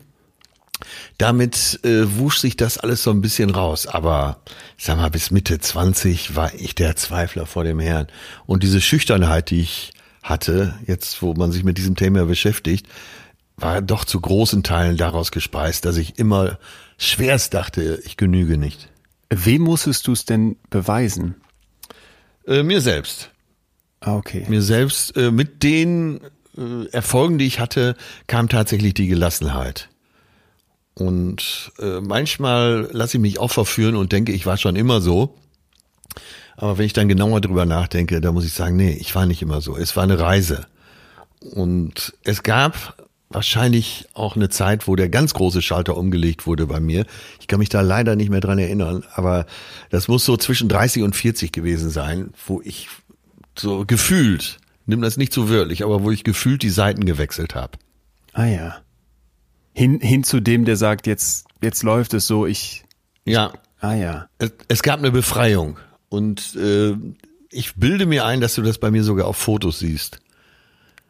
Damit 1.17 1.79
äh, 1.83 2.17
wusch 2.17 2.39
sich 2.39 2.57
das 2.57 2.77
alles 2.77 3.03
so 3.03 3.11
ein 3.11 3.21
bisschen 3.21 3.49
raus. 3.49 3.87
Aber 3.87 4.41
sag 4.77 4.97
mal, 4.97 5.09
bis 5.09 5.31
Mitte 5.31 5.59
20 5.59 6.35
war 6.35 6.53
ich 6.55 6.75
der 6.75 6.95
Zweifler 6.95 7.45
vor 7.45 7.63
dem 7.63 7.79
Herrn. 7.79 8.07
Und 8.45 8.63
diese 8.63 8.81
Schüchternheit, 8.81 9.49
die 9.49 9.61
ich 9.61 9.93
hatte, 10.21 10.75
jetzt 10.85 11.21
wo 11.21 11.33
man 11.33 11.51
sich 11.51 11.63
mit 11.63 11.77
diesem 11.77 11.95
Thema 11.95 12.25
beschäftigt, 12.25 12.87
war 13.57 13.81
doch 13.81 14.05
zu 14.05 14.19
großen 14.19 14.63
Teilen 14.63 14.97
daraus 14.97 15.31
gespeist, 15.31 15.85
dass 15.85 15.97
ich 15.97 16.17
immer 16.17 16.57
schwerst 16.97 17.53
dachte, 17.53 18.01
ich 18.05 18.17
genüge 18.17 18.57
nicht. 18.57 18.89
Wem 19.29 19.63
musstest 19.63 20.07
du 20.07 20.13
es 20.13 20.25
denn 20.25 20.57
beweisen? 20.69 21.35
Äh, 22.45 22.63
mir 22.63 22.81
selbst. 22.81 23.31
Ah, 23.99 24.15
okay. 24.15 24.45
Mir 24.49 24.61
selbst, 24.61 25.15
äh, 25.15 25.31
mit 25.31 25.63
den 25.63 26.19
äh, 26.57 26.87
Erfolgen, 26.91 27.37
die 27.37 27.47
ich 27.47 27.59
hatte, 27.59 27.95
kam 28.27 28.49
tatsächlich 28.49 28.93
die 28.93 29.07
Gelassenheit. 29.07 29.89
Und 30.95 31.71
äh, 31.79 32.01
manchmal 32.01 32.89
lasse 32.91 33.17
ich 33.17 33.21
mich 33.21 33.39
auch 33.39 33.51
verführen 33.51 33.95
und 33.95 34.11
denke, 34.11 34.31
ich 34.31 34.45
war 34.45 34.57
schon 34.57 34.75
immer 34.75 35.01
so. 35.01 35.35
Aber 36.55 36.77
wenn 36.77 36.85
ich 36.85 36.93
dann 36.93 37.07
genauer 37.07 37.41
drüber 37.41 37.65
nachdenke, 37.65 38.21
da 38.21 38.31
muss 38.31 38.45
ich 38.45 38.53
sagen, 38.53 38.75
nee, 38.75 38.91
ich 38.91 39.15
war 39.15 39.25
nicht 39.25 39.41
immer 39.41 39.61
so. 39.61 39.75
Es 39.75 39.95
war 39.95 40.03
eine 40.03 40.19
Reise. 40.19 40.67
Und 41.39 42.13
es 42.23 42.43
gab 42.43 43.02
wahrscheinlich 43.33 44.07
auch 44.13 44.35
eine 44.35 44.49
Zeit, 44.49 44.87
wo 44.87 44.95
der 44.95 45.09
ganz 45.09 45.33
große 45.33 45.61
Schalter 45.61 45.97
umgelegt 45.97 46.45
wurde 46.45 46.67
bei 46.67 46.79
mir. 46.79 47.05
Ich 47.39 47.47
kann 47.47 47.59
mich 47.59 47.69
da 47.69 47.81
leider 47.81 48.15
nicht 48.15 48.29
mehr 48.29 48.39
dran 48.39 48.59
erinnern, 48.59 49.03
aber 49.13 49.45
das 49.89 50.07
muss 50.07 50.25
so 50.25 50.37
zwischen 50.37 50.69
30 50.69 51.03
und 51.03 51.15
40 51.15 51.51
gewesen 51.51 51.89
sein, 51.89 52.31
wo 52.45 52.61
ich 52.61 52.89
so 53.57 53.85
gefühlt, 53.85 54.59
nimm 54.85 55.01
das 55.01 55.17
nicht 55.17 55.33
so 55.33 55.49
wörtlich, 55.49 55.83
aber 55.83 56.03
wo 56.03 56.11
ich 56.11 56.23
gefühlt 56.23 56.61
die 56.61 56.69
Seiten 56.69 57.05
gewechselt 57.05 57.55
habe. 57.55 57.77
Ah 58.33 58.45
ja. 58.45 58.77
Hin, 59.73 59.99
hin 59.99 60.23
zu 60.23 60.39
dem, 60.39 60.65
der 60.65 60.77
sagt, 60.77 61.07
jetzt, 61.07 61.47
jetzt 61.61 61.83
läuft 61.83 62.13
es 62.13 62.27
so, 62.27 62.45
ich. 62.45 62.83
Ja, 63.25 63.53
Ah 63.83 63.95
ja. 63.95 64.29
es, 64.37 64.53
es 64.69 64.81
gab 64.81 64.99
eine 64.99 65.11
Befreiung 65.11 65.77
und 66.07 66.55
äh, 66.55 66.95
ich 67.49 67.75
bilde 67.75 68.05
mir 68.05 68.25
ein, 68.25 68.39
dass 68.39 68.55
du 68.55 68.61
das 68.61 68.77
bei 68.77 68.91
mir 68.91 69.03
sogar 69.03 69.27
auf 69.27 69.35
Fotos 69.35 69.79
siehst. 69.79 70.21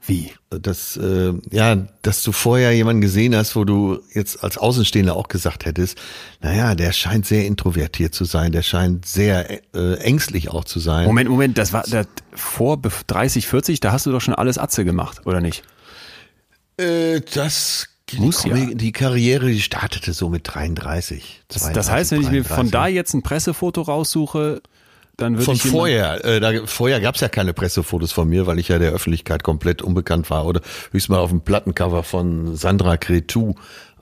Wie? 0.06 0.32
dass 0.50 0.98
äh, 0.98 1.34
ja, 1.52 1.76
dass 2.02 2.24
du 2.24 2.32
vorher 2.32 2.74
jemanden 2.74 3.02
gesehen 3.02 3.36
hast, 3.36 3.56
wo 3.56 3.64
du 3.64 4.00
jetzt 4.14 4.44
als 4.44 4.58
Außenstehender 4.58 5.16
auch 5.16 5.28
gesagt 5.30 5.66
hättest, 5.66 5.98
naja, 6.42 6.76
der 6.76 6.92
scheint 6.92 7.26
sehr 7.26 7.46
introvertiert 7.46 8.14
zu 8.14 8.26
sein, 8.26 8.52
der 8.52 8.64
scheint 8.64 9.06
sehr 9.06 9.50
äh, 9.74 9.96
ängstlich 10.00 10.50
auch 10.50 10.66
zu 10.66 10.80
sein. 10.80 11.06
Moment, 11.08 11.30
Moment, 11.30 11.58
das 11.58 11.72
war 11.74 11.84
das, 11.88 12.08
vor 12.34 12.76
bef- 12.76 13.04
30, 13.08 13.48
40, 13.48 13.80
da 13.80 13.92
hast 13.94 14.06
du 14.06 14.12
doch 14.12 14.20
schon 14.22 14.36
alles 14.36 14.58
Atze 14.58 14.84
gemacht, 14.86 15.22
oder 15.26 15.40
nicht? 15.42 15.64
Äh, 16.78 17.22
das 17.34 17.88
Muss 18.18 18.42
die, 18.44 18.50
ja. 18.50 18.56
Komik- 18.56 18.78
die 18.78 18.92
Karriere, 18.92 19.48
die 19.48 19.62
startete 19.62 20.14
so 20.14 20.30
mit 20.30 20.42
33. 20.46 21.44
Das, 21.48 21.72
das 21.72 21.90
heißt, 21.90 22.12
wenn 22.12 22.22
ich 22.22 22.30
mir 22.30 22.44
von 22.44 22.70
33. 22.70 22.72
da 22.72 22.88
jetzt 22.88 23.14
ein 23.14 23.24
Pressefoto 23.24 23.82
raussuche, 23.84 24.62
dann 25.18 25.34
würde 25.36 25.46
Von 25.46 25.56
ich 25.56 25.64
jemand- 25.64 25.80
vorher, 25.80 26.26
äh, 26.26 26.40
da, 26.40 26.66
vorher 26.66 27.00
gab's 27.00 27.20
ja 27.22 27.30
keine 27.30 27.54
Pressefotos 27.54 28.12
von 28.12 28.28
mir, 28.28 28.48
weil 28.48 28.58
ich 28.60 28.68
ja 28.70 28.80
der 28.80 28.92
Öffentlichkeit 28.92 29.44
komplett 29.44 29.82
unbekannt 29.82 30.30
war. 30.30 30.46
Oder 30.46 30.62
höchstens 30.92 31.10
mal 31.10 31.20
auf 31.20 31.30
dem 31.30 31.42
Plattencover 31.42 32.04
von 32.04 32.56
Sandra 32.56 32.98
Cretu, 32.98 33.54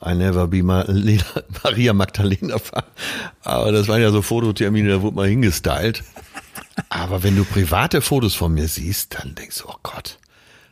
I 0.05 0.15
Never 0.15 0.47
Be 0.47 0.63
Ma 0.63 0.83
Lena, 0.87 1.23
Maria 1.63 1.93
Magdalena 1.93 2.55
war. 2.71 2.85
Aber 3.43 3.71
das 3.71 3.87
waren 3.87 4.01
ja 4.01 4.11
so 4.11 4.21
Fototermine, 4.21 4.89
da 4.89 5.01
wurde 5.01 5.15
mal 5.17 5.27
hingestylt. 5.27 6.03
Aber 6.89 7.23
wenn 7.23 7.35
du 7.35 7.43
private 7.43 8.01
Fotos 8.01 8.33
von 8.33 8.53
mir 8.53 8.67
siehst, 8.67 9.15
dann 9.19 9.35
denkst 9.35 9.59
du, 9.59 9.67
oh 9.67 9.75
Gott, 9.83 10.17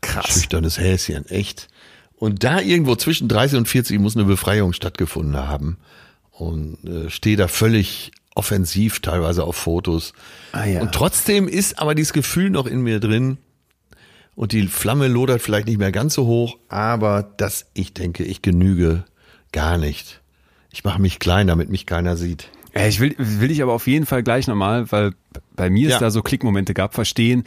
Krass. 0.02 0.28
schüchternes 0.34 0.78
Häschen, 0.80 1.25
echt. 1.28 1.67
Und 2.15 2.43
da 2.43 2.60
irgendwo 2.62 2.95
zwischen 2.95 3.28
30 3.28 3.58
und 3.60 3.67
40 3.67 3.99
muss 3.99 4.15
eine 4.15 4.25
Befreiung 4.25 4.73
stattgefunden 4.73 5.36
haben. 5.38 5.78
Und 6.32 6.78
äh, 6.86 7.10
stehe 7.10 7.36
da 7.38 7.47
völlig 7.49 8.12
offensiv 8.35 8.99
teilweise 9.01 9.43
auf 9.43 9.55
Fotos. 9.55 10.13
Ah, 10.51 10.65
ja. 10.65 10.81
Und 10.81 10.91
trotzdem 10.93 11.47
ist 11.47 11.79
aber 11.79 11.95
dieses 11.95 12.13
Gefühl 12.13 12.49
noch 12.49 12.65
in 12.67 12.81
mir 12.81 12.99
drin. 12.99 13.37
Und 14.35 14.53
die 14.53 14.67
Flamme 14.67 15.07
lodert 15.09 15.41
vielleicht 15.41 15.67
nicht 15.67 15.79
mehr 15.79 15.91
ganz 15.91 16.13
so 16.13 16.25
hoch, 16.25 16.57
aber 16.69 17.23
dass 17.37 17.65
ich 17.73 17.93
denke, 17.93 18.23
ich 18.23 18.41
genüge 18.41 19.03
gar 19.51 19.77
nicht. 19.77 20.21
Ich 20.71 20.83
mache 20.85 21.01
mich 21.01 21.19
klein, 21.19 21.47
damit 21.47 21.69
mich 21.69 21.85
keiner 21.85 22.15
sieht. 22.15 22.49
Ich 22.73 22.99
will, 23.01 23.15
will 23.17 23.51
ich 23.51 23.61
aber 23.63 23.73
auf 23.73 23.87
jeden 23.87 24.05
Fall 24.05 24.23
gleich 24.23 24.47
nochmal, 24.47 24.89
weil 24.91 25.11
bei 25.55 25.69
mir 25.69 25.87
es 25.87 25.93
Ja. 25.95 25.99
da 25.99 26.11
so 26.11 26.21
Klickmomente 26.21 26.73
gab, 26.73 26.93
verstehen, 26.93 27.43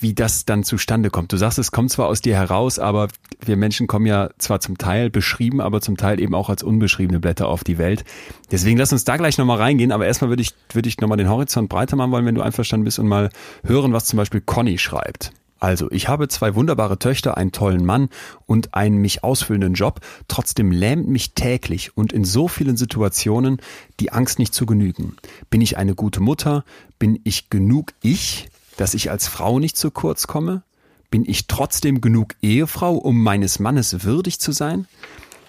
wie 0.00 0.14
das 0.14 0.44
dann 0.44 0.64
zustande 0.64 1.10
kommt. 1.10 1.32
Du 1.32 1.36
sagst, 1.36 1.58
es 1.58 1.72
kommt 1.72 1.90
zwar 1.90 2.06
aus 2.06 2.20
dir 2.20 2.36
heraus, 2.36 2.78
aber 2.78 3.08
wir 3.44 3.56
Menschen 3.56 3.86
kommen 3.86 4.06
ja 4.06 4.30
zwar 4.38 4.60
zum 4.60 4.78
Teil 4.78 5.10
beschrieben, 5.10 5.60
aber 5.60 5.80
zum 5.80 5.96
Teil 5.96 6.20
eben 6.20 6.34
auch 6.34 6.48
als 6.48 6.62
unbeschriebene 6.62 7.20
Blätter 7.20 7.48
auf 7.48 7.64
die 7.64 7.78
Welt. 7.78 8.04
Deswegen 8.50 8.78
lass 8.78 8.92
uns 8.92 9.04
da 9.04 9.16
gleich 9.16 9.38
nochmal 9.38 9.58
reingehen, 9.58 9.92
aber 9.92 10.06
erstmal 10.06 10.30
würde 10.30 10.42
ich, 10.42 10.54
würde 10.72 10.88
ich 10.88 10.98
nochmal 10.98 11.18
den 11.18 11.28
Horizont 11.28 11.68
breiter 11.68 11.96
machen 11.96 12.12
wollen, 12.12 12.26
wenn 12.26 12.34
du 12.34 12.42
einverstanden 12.42 12.84
bist 12.84 12.98
und 12.98 13.08
mal 13.08 13.30
hören, 13.64 13.92
was 13.92 14.04
zum 14.06 14.16
Beispiel 14.16 14.40
Conny 14.40 14.78
schreibt. 14.78 15.32
Also, 15.60 15.90
ich 15.90 16.08
habe 16.08 16.28
zwei 16.28 16.54
wunderbare 16.54 16.98
Töchter, 16.98 17.36
einen 17.36 17.50
tollen 17.50 17.84
Mann 17.84 18.10
und 18.46 18.74
einen 18.74 18.98
mich 18.98 19.24
ausfüllenden 19.24 19.74
Job. 19.74 20.00
Trotzdem 20.28 20.70
lähmt 20.70 21.08
mich 21.08 21.34
täglich 21.34 21.96
und 21.96 22.12
in 22.12 22.24
so 22.24 22.46
vielen 22.46 22.76
Situationen 22.76 23.58
die 23.98 24.12
Angst 24.12 24.38
nicht 24.38 24.54
zu 24.54 24.66
genügen. 24.66 25.16
Bin 25.50 25.60
ich 25.60 25.76
eine 25.76 25.96
gute 25.96 26.20
Mutter? 26.20 26.64
Bin 27.00 27.18
ich 27.24 27.50
genug 27.50 27.92
ich, 28.02 28.48
dass 28.78 28.94
ich 28.94 29.10
als 29.10 29.28
Frau 29.28 29.58
nicht 29.58 29.76
zu 29.76 29.90
kurz 29.90 30.26
komme? 30.26 30.62
Bin 31.10 31.24
ich 31.28 31.46
trotzdem 31.46 32.00
genug 32.00 32.34
Ehefrau, 32.42 32.94
um 32.94 33.22
meines 33.22 33.58
Mannes 33.58 34.04
würdig 34.04 34.40
zu 34.40 34.52
sein? 34.52 34.86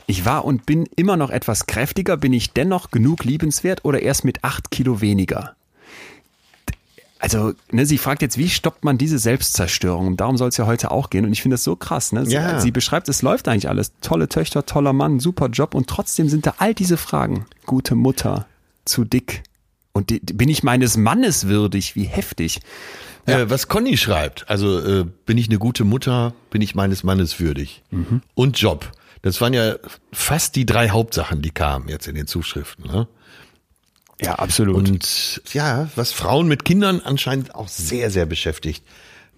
Ich 0.08 0.26
war 0.26 0.44
und 0.46 0.66
bin 0.66 0.88
immer 0.96 1.18
noch 1.18 1.30
etwas 1.30 1.68
kräftiger. 1.68 2.18
Bin 2.18 2.34
ich 2.34 2.52
dennoch 2.52 2.92
genug 2.92 3.24
liebenswert 3.24 3.86
oder 3.86 4.02
erst 4.02 4.26
mit 4.26 4.44
acht 4.44 4.72
Kilo 4.72 5.02
weniger? 5.02 5.56
Also, 7.22 7.52
ne, 7.72 7.86
sie 7.86 7.98
fragt 7.98 8.22
jetzt, 8.22 8.38
wie 8.38 8.48
stoppt 8.48 8.86
man 8.86 8.98
diese 8.98 9.20
Selbstzerstörung? 9.20 10.08
Und 10.08 10.22
darum 10.22 10.38
soll 10.38 10.48
es 10.50 10.58
ja 10.58 10.66
heute 10.66 10.90
auch 10.90 11.10
gehen. 11.10 11.26
Und 11.26 11.34
ich 11.34 11.42
finde 11.42 11.56
das 11.56 11.66
so 11.66 11.76
krass. 11.76 12.14
Ne? 12.14 12.26
Sie, 12.26 12.32
Ja. 12.34 12.62
sie 12.62 12.72
beschreibt, 12.72 13.10
es 13.10 13.22
läuft 13.22 13.50
eigentlich 13.50 13.68
alles. 13.68 13.92
Tolle 14.00 14.30
Töchter, 14.30 14.66
toller 14.66 14.94
Mann, 14.94 15.20
super 15.20 15.48
Job. 15.50 15.76
Und 15.76 15.88
trotzdem 15.88 16.30
sind 16.30 16.46
da 16.46 16.54
all 16.60 16.74
diese 16.74 16.96
Fragen. 16.96 17.46
Gute 17.66 17.96
Mutter, 17.96 18.48
zu 18.86 19.04
dick. 19.04 19.44
Und 19.92 20.12
die, 20.12 20.20
bin 20.20 20.48
ich 20.48 20.64
meines 20.64 20.96
Mannes 20.96 21.48
würdig? 21.48 21.96
Wie 21.98 22.06
heftig. 22.06 22.62
Äh, 23.26 23.50
was 23.50 23.68
Conny 23.68 23.98
schreibt, 23.98 24.50
also 24.50 24.80
äh, 24.80 25.06
bin 25.26 25.38
ich 25.38 25.50
eine 25.50 25.60
gute 25.60 25.84
Mutter, 25.84 26.34
bin 26.50 26.62
ich 26.62 26.76
meines 26.76 27.04
Mannes 27.04 27.40
würdig. 27.40 27.84
Und 28.36 28.60
Job. 28.60 28.92
Das 29.22 29.42
waren 29.42 29.54
ja 29.54 29.76
fast 30.14 30.56
die 30.56 30.66
drei 30.66 30.90
Hauptsachen, 30.90 31.42
die 31.42 31.52
kamen 31.52 31.90
jetzt 31.90 32.08
in 32.08 32.16
den 32.16 32.26
Zuschriften. 32.26 32.86
Ne? 32.88 33.08
Ja, 34.22 34.36
absolut. 34.36 34.76
Und 34.90 35.42
ja, 35.52 35.90
was 35.96 36.12
Frauen 36.14 36.48
mit 36.48 36.64
Kindern 36.66 37.02
anscheinend 37.04 37.54
auch 37.54 37.68
sehr, 37.68 38.12
sehr 38.12 38.26
beschäftigt. 38.26 38.84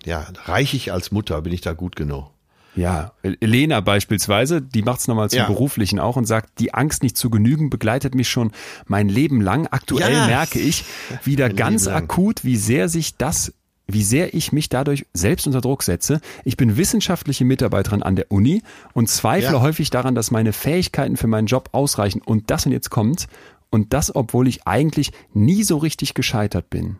Ja, 0.05 0.27
reich 0.45 0.73
ich 0.73 0.91
als 0.91 1.11
Mutter, 1.11 1.41
bin 1.41 1.51
ich 1.53 1.61
da 1.61 1.73
gut 1.73 1.95
genug? 1.95 2.29
Ja, 2.75 3.11
Lena 3.23 3.81
beispielsweise, 3.81 4.61
die 4.61 4.81
macht's 4.81 5.07
nochmal 5.07 5.29
zum 5.29 5.39
Ja. 5.39 5.47
Beruflichen 5.47 5.99
auch 5.99 6.15
und 6.15 6.25
sagt, 6.25 6.59
die 6.59 6.73
Angst 6.73 7.03
nicht 7.03 7.17
zu 7.17 7.29
genügen 7.29 7.69
begleitet 7.69 8.15
mich 8.15 8.29
schon 8.29 8.51
mein 8.85 9.09
Leben 9.09 9.41
lang. 9.41 9.67
Aktuell 9.67 10.13
Ja. 10.13 10.27
merke 10.27 10.59
ich 10.59 10.85
wieder 11.23 11.47
Mein 11.47 11.55
ganz 11.57 11.87
akut, 11.87 12.43
wie 12.45 12.55
sehr 12.55 12.87
sich 12.87 13.17
das 13.17 13.53
wie 13.93 14.03
sehr 14.03 14.33
ich 14.33 14.51
mich 14.51 14.69
dadurch 14.69 15.05
selbst 15.13 15.47
unter 15.47 15.61
Druck 15.61 15.83
setze. 15.83 16.21
Ich 16.43 16.57
bin 16.57 16.77
wissenschaftliche 16.77 17.45
Mitarbeiterin 17.45 18.03
an 18.03 18.15
der 18.15 18.31
Uni 18.31 18.61
und 18.93 19.09
zweifle 19.09 19.53
Ja. 19.53 19.61
häufig 19.61 19.89
daran, 19.89 20.15
dass 20.15 20.31
meine 20.31 20.53
Fähigkeiten 20.53 21.17
für 21.17 21.27
meinen 21.27 21.47
Job 21.47 21.69
ausreichen. 21.71 22.21
Und 22.23 22.49
das 22.51 22.65
und 22.65 22.71
jetzt 22.71 22.89
kommt, 22.89 23.27
Und 23.73 23.93
das, 23.93 24.13
obwohl 24.13 24.49
ich 24.49 24.67
eigentlich 24.67 25.13
nie 25.33 25.63
so 25.63 25.77
richtig 25.77 26.13
gescheitert 26.13 26.69
bin. 26.69 26.97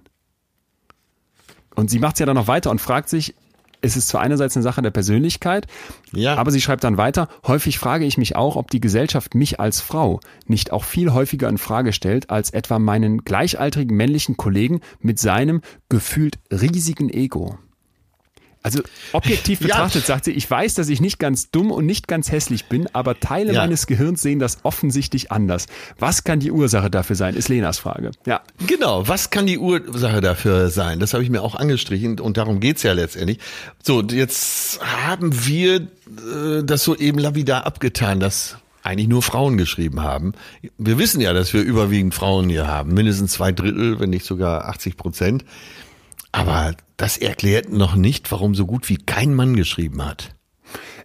Und 1.76 1.90
sie 1.90 2.00
macht 2.00 2.16
es 2.16 2.20
ja 2.20 2.26
dann 2.26 2.36
noch 2.36 2.48
weiter 2.48 2.72
und 2.72 2.80
fragt 2.80 3.10
sich, 3.10 3.36
es 3.82 3.98
ist 3.98 4.08
zwar 4.08 4.22
einerseits 4.22 4.56
eine 4.56 4.64
Sache 4.64 4.82
der 4.82 4.92
Persönlichkeit, 4.92 5.68
ja. 6.14 6.36
aber 6.36 6.52
sie 6.52 6.62
schreibt 6.62 6.84
dann 6.84 6.98
weiter, 6.98 7.28
häufig 7.46 7.80
frage 7.80 8.06
ich 8.06 8.18
mich 8.18 8.36
auch, 8.36 8.56
ob 8.56 8.70
die 8.70 8.82
Gesellschaft 8.82 9.36
mich 9.36 9.60
als 9.60 9.82
Frau 9.82 10.20
nicht 10.46 10.72
auch 10.72 10.84
viel 10.84 11.14
häufiger 11.14 11.50
in 11.50 11.58
Frage 11.58 11.94
stellt 11.94 12.30
als 12.30 12.52
etwa 12.52 12.80
meinen 12.80 13.24
gleichaltrigen 13.24 13.96
männlichen 13.96 14.38
Kollegen 14.38 14.82
mit 15.00 15.20
seinem 15.20 15.62
gefühlt 15.90 16.40
riesigen 16.52 17.10
Ego. 17.10 17.58
Also 18.64 18.82
objektiv 19.14 19.60
betrachtet 19.60 20.04
ja. 20.04 20.08
sagt 20.08 20.26
sie, 20.26 20.32
ich 20.32 20.50
weiß, 20.50 20.76
dass 20.76 20.90
ich 20.90 21.02
nicht 21.02 21.18
ganz 21.18 21.50
dumm 21.50 21.72
und 21.72 21.86
nicht 21.88 22.08
ganz 22.08 22.32
hässlich 22.32 22.66
bin, 22.66 22.88
aber 22.94 23.20
Teile 23.20 23.54
ja. 23.54 23.62
meines 23.62 23.88
Gehirns 23.88 24.22
sehen 24.22 24.38
das 24.38 24.60
offensichtlich 24.64 25.32
anders. 25.32 25.66
Was 25.98 26.24
kann 26.24 26.40
die 26.40 26.52
Ursache 26.52 26.92
dafür 26.92 27.16
sein, 27.16 27.36
ist 27.36 27.50
Lenas 27.50 27.80
Frage. 27.80 28.12
Ja. 28.28 28.42
Genau, 28.68 29.08
was 29.08 29.32
kann 29.32 29.48
die 29.48 29.58
Ursache 29.58 30.22
dafür 30.22 30.70
sein? 30.70 31.00
Das 31.00 31.14
habe 31.14 31.24
ich 31.24 31.32
mir 31.32 31.42
auch 31.42 31.56
angestrichen 31.56 32.20
und 32.20 32.38
darum 32.38 32.60
geht's 32.60 32.84
ja 32.84 32.94
letztendlich. 32.94 33.40
So, 33.82 34.04
jetzt 34.04 34.80
haben 34.82 35.48
wir 35.48 35.78
äh, 35.78 36.64
das 36.64 36.84
so 36.84 36.96
eben 36.96 37.18
lapidar 37.18 37.66
abgetan, 37.66 38.20
dass 38.20 38.58
eigentlich 38.84 39.08
nur 39.08 39.22
Frauen 39.22 39.58
geschrieben 39.58 40.02
haben. 40.02 40.34
Wir 40.78 40.98
wissen 40.98 41.22
ja, 41.22 41.34
dass 41.34 41.54
wir 41.54 41.62
überwiegend 41.62 42.14
Frauen 42.14 42.50
hier 42.50 42.68
haben, 42.68 42.94
mindestens 42.94 43.34
zwei 43.34 43.52
Drittel, 43.52 44.00
wenn 44.00 44.10
nicht 44.10 44.26
sogar 44.26 44.68
80 44.70 44.98
Prozent. 44.98 45.46
Aber 46.32 46.76
das 46.98 47.18
erklärt 47.18 47.72
noch 47.72 47.96
nicht, 47.96 48.32
warum 48.32 48.56
so 48.56 48.66
gut 48.66 48.90
wie 48.90 48.98
kein 48.98 49.34
Mann 49.34 49.56
geschrieben 49.56 50.06
hat. 50.06 50.36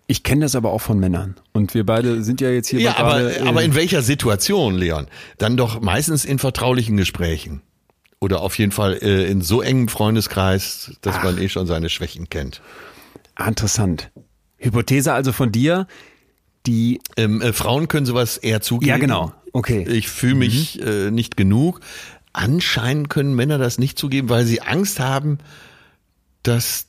Ich 0.07 0.23
kenne 0.23 0.43
das 0.43 0.55
aber 0.55 0.71
auch 0.71 0.81
von 0.81 1.01
Männern. 1.01 1.35
Und 1.53 1.75
wir 1.75 1.85
beide 1.85 2.23
sind 2.23 2.41
ja 2.41 2.51
jetzt 2.51 2.69
hier. 2.69 2.81
Ja, 2.81 2.97
aber, 2.97 3.19
gerade, 3.19 3.37
äh, 3.39 3.49
aber 3.49 3.65
in 3.65 3.75
welcher 3.75 4.03
Situation, 4.03 4.77
Leon? 4.77 5.09
Dann 5.39 5.57
doch 5.57 5.81
meistens 5.81 6.25
in 6.25 6.39
vertraulichen 6.39 6.97
Gesprächen. 6.97 7.63
Oder 8.21 8.41
auf 8.41 8.57
jeden 8.59 8.73
Fall 8.73 8.99
äh, 9.03 9.29
in 9.31 9.43
so 9.43 9.63
engem 9.63 9.89
Freundeskreis, 9.89 10.93
dass 11.01 11.17
Ach. 11.17 11.25
man 11.25 11.39
eh 11.39 11.49
schon 11.49 11.67
seine 11.67 11.89
Schwächen 11.89 12.31
kennt. 12.31 12.63
Interessant. 13.45 14.11
Hypothese 14.59 15.13
also 15.13 15.33
von 15.33 15.51
dir, 15.51 15.87
die. 16.67 17.01
Ähm, 17.17 17.43
äh, 17.43 17.53
Frauen 17.53 17.89
können 17.89 18.07
sowas 18.07 18.37
eher 18.39 18.61
zugeben. 18.61 18.89
Ja, 18.89 18.99
genau. 18.99 19.33
Okay. 19.53 19.87
Ich 19.89 20.09
fühle 20.09 20.37
mich 20.37 20.81
mhm. 20.81 20.87
äh, 20.87 21.11
nicht 21.11 21.37
genug. 21.37 21.81
Anscheinend 22.37 23.09
können 23.09 23.35
Männer 23.35 23.57
das 23.57 23.79
nicht 23.79 23.99
zugeben, 23.99 24.29
weil 24.29 24.45
sie 24.45 24.61
Angst 24.61 25.01
haben, 25.01 25.39
dass 26.43 26.87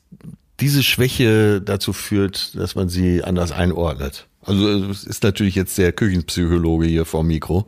diese 0.60 0.84
Schwäche 0.84 1.62
dazu 1.62 1.94
führt, 1.94 2.54
dass 2.56 2.76
man 2.76 2.90
sie 2.90 3.24
anders 3.24 3.54
einordnet. 3.54 4.28
Also 4.42 4.68
es 4.68 5.06
ist 5.06 5.24
natürlich 5.24 5.56
jetzt 5.56 5.78
der 5.78 5.94
Küchenpsychologe 5.94 6.88
hier 6.88 7.06
vor 7.06 7.24
Mikro. 7.24 7.66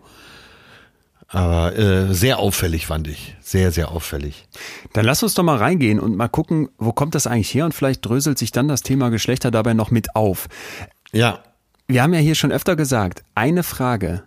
Aber 1.30 1.74
äh, 1.78 2.14
sehr 2.14 2.40
auffällig 2.40 2.86
fand 2.86 3.08
ich. 3.08 3.38
Sehr, 3.40 3.72
sehr 3.72 3.92
auffällig. 3.92 4.46
Dann 4.92 5.06
lass 5.06 5.24
uns 5.24 5.34
doch 5.36 5.44
mal 5.44 5.56
reingehen 5.56 6.02
und 6.02 6.18
mal 6.18 6.28
gucken, 6.28 6.68
wo 6.78 6.92
kommt 6.92 7.16
das 7.16 7.28
eigentlich 7.28 7.54
her 7.54 7.64
und 7.64 7.74
vielleicht 7.74 8.06
dröselt 8.06 8.38
sich 8.38 8.52
dann 8.52 8.68
das 8.68 8.82
Thema 8.82 9.08
Geschlechter 9.08 9.52
dabei 9.52 9.74
noch 9.74 9.90
mit 9.90 10.18
auf. 10.18 10.50
Ja. 11.14 11.44
Wir 11.88 12.04
haben 12.04 12.14
ja 12.14 12.20
hier 12.20 12.36
schon 12.36 12.52
öfter 12.52 12.76
gesagt, 12.76 13.24
eine 13.36 13.64
Frage, 13.64 14.24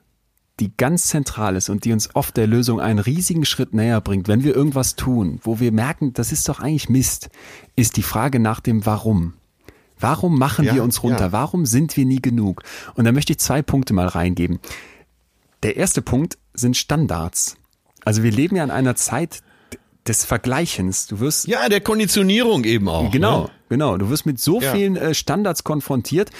die 0.62 0.72
ganz 0.76 1.08
zentral 1.08 1.56
ist 1.56 1.68
und 1.70 1.84
die 1.84 1.92
uns 1.92 2.14
oft 2.14 2.36
der 2.36 2.46
Lösung 2.46 2.80
einen 2.80 3.00
riesigen 3.00 3.44
Schritt 3.44 3.74
näher 3.74 4.00
bringt, 4.00 4.28
wenn 4.28 4.44
wir 4.44 4.54
irgendwas 4.54 4.94
tun, 4.94 5.40
wo 5.42 5.58
wir 5.58 5.72
merken, 5.72 6.12
das 6.12 6.30
ist 6.30 6.48
doch 6.48 6.60
eigentlich 6.60 6.88
Mist, 6.88 7.30
ist 7.74 7.96
die 7.96 8.04
Frage 8.04 8.38
nach 8.38 8.60
dem 8.60 8.86
Warum. 8.86 9.34
Warum 9.98 10.38
machen 10.38 10.64
ja, 10.64 10.74
wir 10.74 10.84
uns 10.84 11.02
runter? 11.02 11.26
Ja. 11.26 11.32
Warum 11.32 11.66
sind 11.66 11.96
wir 11.96 12.04
nie 12.04 12.22
genug? 12.22 12.62
Und 12.94 13.06
da 13.06 13.12
möchte 13.12 13.32
ich 13.32 13.40
zwei 13.40 13.60
Punkte 13.60 13.92
mal 13.92 14.06
reingeben. 14.06 14.60
Der 15.64 15.76
erste 15.76 16.00
Punkt 16.00 16.38
sind 16.54 16.76
Standards. 16.76 17.56
Also 18.04 18.22
wir 18.22 18.30
leben 18.30 18.54
ja 18.54 18.62
in 18.62 18.70
einer 18.70 18.94
Zeit 18.94 19.42
des 20.06 20.24
Vergleichens. 20.24 21.08
Du 21.08 21.18
wirst 21.18 21.48
ja 21.48 21.68
der 21.68 21.80
Konditionierung 21.80 22.62
eben 22.64 22.88
auch. 22.88 23.10
Genau, 23.10 23.42
ne? 23.42 23.50
genau. 23.68 23.96
Du 23.96 24.10
wirst 24.10 24.26
mit 24.26 24.38
so 24.38 24.60
ja. 24.60 24.72
vielen 24.72 24.94
äh, 24.94 25.12
Standards 25.12 25.64
konfrontiert 25.64 26.30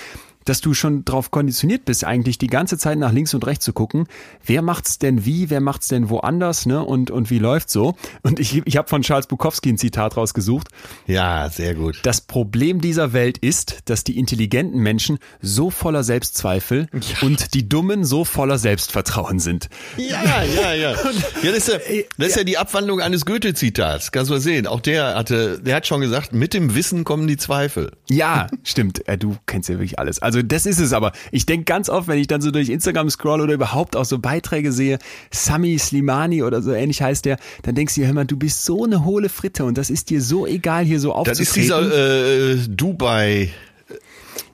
dass 0.44 0.60
du 0.60 0.74
schon 0.74 1.04
darauf 1.04 1.30
konditioniert 1.30 1.84
bist, 1.84 2.04
eigentlich 2.04 2.38
die 2.38 2.46
ganze 2.46 2.78
Zeit 2.78 2.98
nach 2.98 3.12
links 3.12 3.34
und 3.34 3.46
rechts 3.46 3.64
zu 3.64 3.72
gucken, 3.72 4.06
wer 4.44 4.62
macht's 4.62 4.98
denn 4.98 5.24
wie, 5.24 5.50
wer 5.50 5.60
macht's 5.60 5.88
denn 5.88 6.10
woanders, 6.10 6.66
ne? 6.66 6.84
Und, 6.84 7.10
und 7.10 7.30
wie 7.30 7.38
läuft's 7.38 7.72
so? 7.72 7.94
Und 8.22 8.40
ich, 8.40 8.62
ich 8.64 8.76
habe 8.76 8.88
von 8.88 9.02
Charles 9.02 9.26
Bukowski 9.26 9.70
ein 9.70 9.78
Zitat 9.78 10.16
rausgesucht. 10.16 10.68
Ja, 11.06 11.48
sehr 11.50 11.74
gut. 11.74 12.00
Das 12.02 12.20
Problem 12.20 12.80
dieser 12.80 13.12
Welt 13.12 13.38
ist, 13.38 13.80
dass 13.86 14.04
die 14.04 14.18
intelligenten 14.18 14.80
Menschen 14.80 15.18
so 15.40 15.70
voller 15.70 16.02
Selbstzweifel 16.04 16.88
ja. 16.92 17.26
und 17.26 17.54
die 17.54 17.68
Dummen 17.68 18.04
so 18.04 18.24
voller 18.24 18.58
Selbstvertrauen 18.58 19.38
sind. 19.38 19.68
Ja, 19.96 20.22
ja, 20.24 20.42
ja. 20.44 20.74
ja 20.74 20.92
das 21.42 21.56
ist 21.56 21.68
ja, 21.68 21.78
das 22.18 22.28
ist 22.28 22.36
ja 22.36 22.44
die 22.44 22.58
Abwandlung 22.58 23.00
eines 23.00 23.26
Goethe-Zitats. 23.26 24.12
Kannst 24.12 24.30
du 24.30 24.34
mal 24.34 24.40
sehen. 24.40 24.66
Auch 24.66 24.80
der 24.80 25.14
hatte, 25.14 25.60
der 25.60 25.76
hat 25.76 25.86
schon 25.86 26.00
gesagt, 26.00 26.32
mit 26.32 26.54
dem 26.54 26.74
Wissen 26.74 27.04
kommen 27.04 27.26
die 27.26 27.36
Zweifel. 27.36 27.92
Ja, 28.08 28.46
stimmt. 28.64 29.02
Du 29.18 29.36
kennst 29.46 29.68
ja 29.68 29.76
wirklich 29.76 29.98
alles. 29.98 30.20
Also 30.20 30.31
also 30.32 30.42
das 30.42 30.64
ist 30.64 30.80
es 30.80 30.94
aber. 30.94 31.12
Ich 31.30 31.44
denke 31.44 31.64
ganz 31.64 31.90
oft, 31.90 32.08
wenn 32.08 32.18
ich 32.18 32.26
dann 32.26 32.40
so 32.40 32.50
durch 32.50 32.70
Instagram 32.70 33.10
scroll 33.10 33.42
oder 33.42 33.52
überhaupt 33.52 33.96
auch 33.96 34.06
so 34.06 34.18
Beiträge 34.18 34.72
sehe, 34.72 34.98
Sami 35.30 35.78
Slimani 35.78 36.42
oder 36.42 36.62
so 36.62 36.72
ähnlich 36.72 37.02
heißt 37.02 37.26
der, 37.26 37.36
dann 37.62 37.74
denkst 37.74 37.94
du 37.94 38.00
dir, 38.00 38.06
hör 38.06 38.14
mal, 38.14 38.24
du 38.24 38.36
bist 38.36 38.64
so 38.64 38.84
eine 38.84 39.04
hohle 39.04 39.28
Fritte 39.28 39.64
und 39.64 39.76
das 39.76 39.90
ist 39.90 40.08
dir 40.08 40.22
so 40.22 40.46
egal, 40.46 40.84
hier 40.84 41.00
so 41.00 41.12
aufzutreten. 41.12 41.44
Das 41.44 41.48
ist 41.48 41.56
dieser 41.56 42.52
äh, 42.52 42.56
Dubai, 42.68 43.50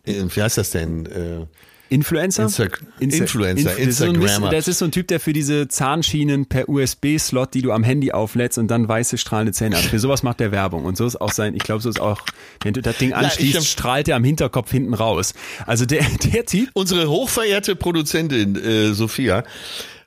äh, 0.05 0.25
wie 0.35 0.43
heißt 0.43 0.59
das 0.59 0.71
denn? 0.71 1.07
Äh, 1.07 1.47
Influencer? 1.89 2.45
Insta 2.45 2.65
Insta 2.99 3.25
Influencer, 3.25 3.77
Inf 3.77 3.79
Instagrammer. 3.79 4.51
Das 4.51 4.69
ist 4.69 4.79
so 4.79 4.85
ein 4.85 4.93
Typ, 4.93 5.09
der 5.09 5.21
für 5.21 5.33
diese 5.33 5.69
Zahnschienen 5.69 6.47
per 6.47 6.69
USB-Slot, 6.69 7.55
die 7.55 7.63
du 7.63 7.73
am 7.73 7.83
Handy 7.83 8.13
auflädst 8.13 8.59
und 8.59 8.69
dann 8.69 8.89
weiße 8.89 9.19
strahlende 9.19 9.53
Zähne 9.53 9.77
hat. 9.77 9.85
Für 9.85 9.99
sowas 9.99 10.23
macht 10.23 10.41
der 10.41 10.53
Werbung. 10.53 10.85
Und 10.85 10.97
so 10.97 11.07
ist 11.07 11.21
auch 11.21 11.33
sein, 11.33 11.55
ich 11.55 11.63
glaube, 11.63 11.83
so 11.83 11.89
ist 11.89 12.01
auch, 12.01 12.21
wenn 12.63 12.75
du 12.75 12.83
das 12.83 12.99
Ding 12.99 13.13
anschließt, 13.13 13.55
ja, 13.55 13.61
strahlt 13.63 14.09
er 14.09 14.17
am 14.17 14.25
Hinterkopf 14.25 14.71
hinten 14.71 14.95
raus. 14.95 15.35
Also 15.67 15.87
der, 15.87 16.05
der 16.33 16.45
Typ. 16.45 16.69
Unsere 16.75 17.09
hochverehrte 17.09 17.77
Produzentin, 17.77 18.57
äh, 18.57 18.93
Sophia, 18.93 19.45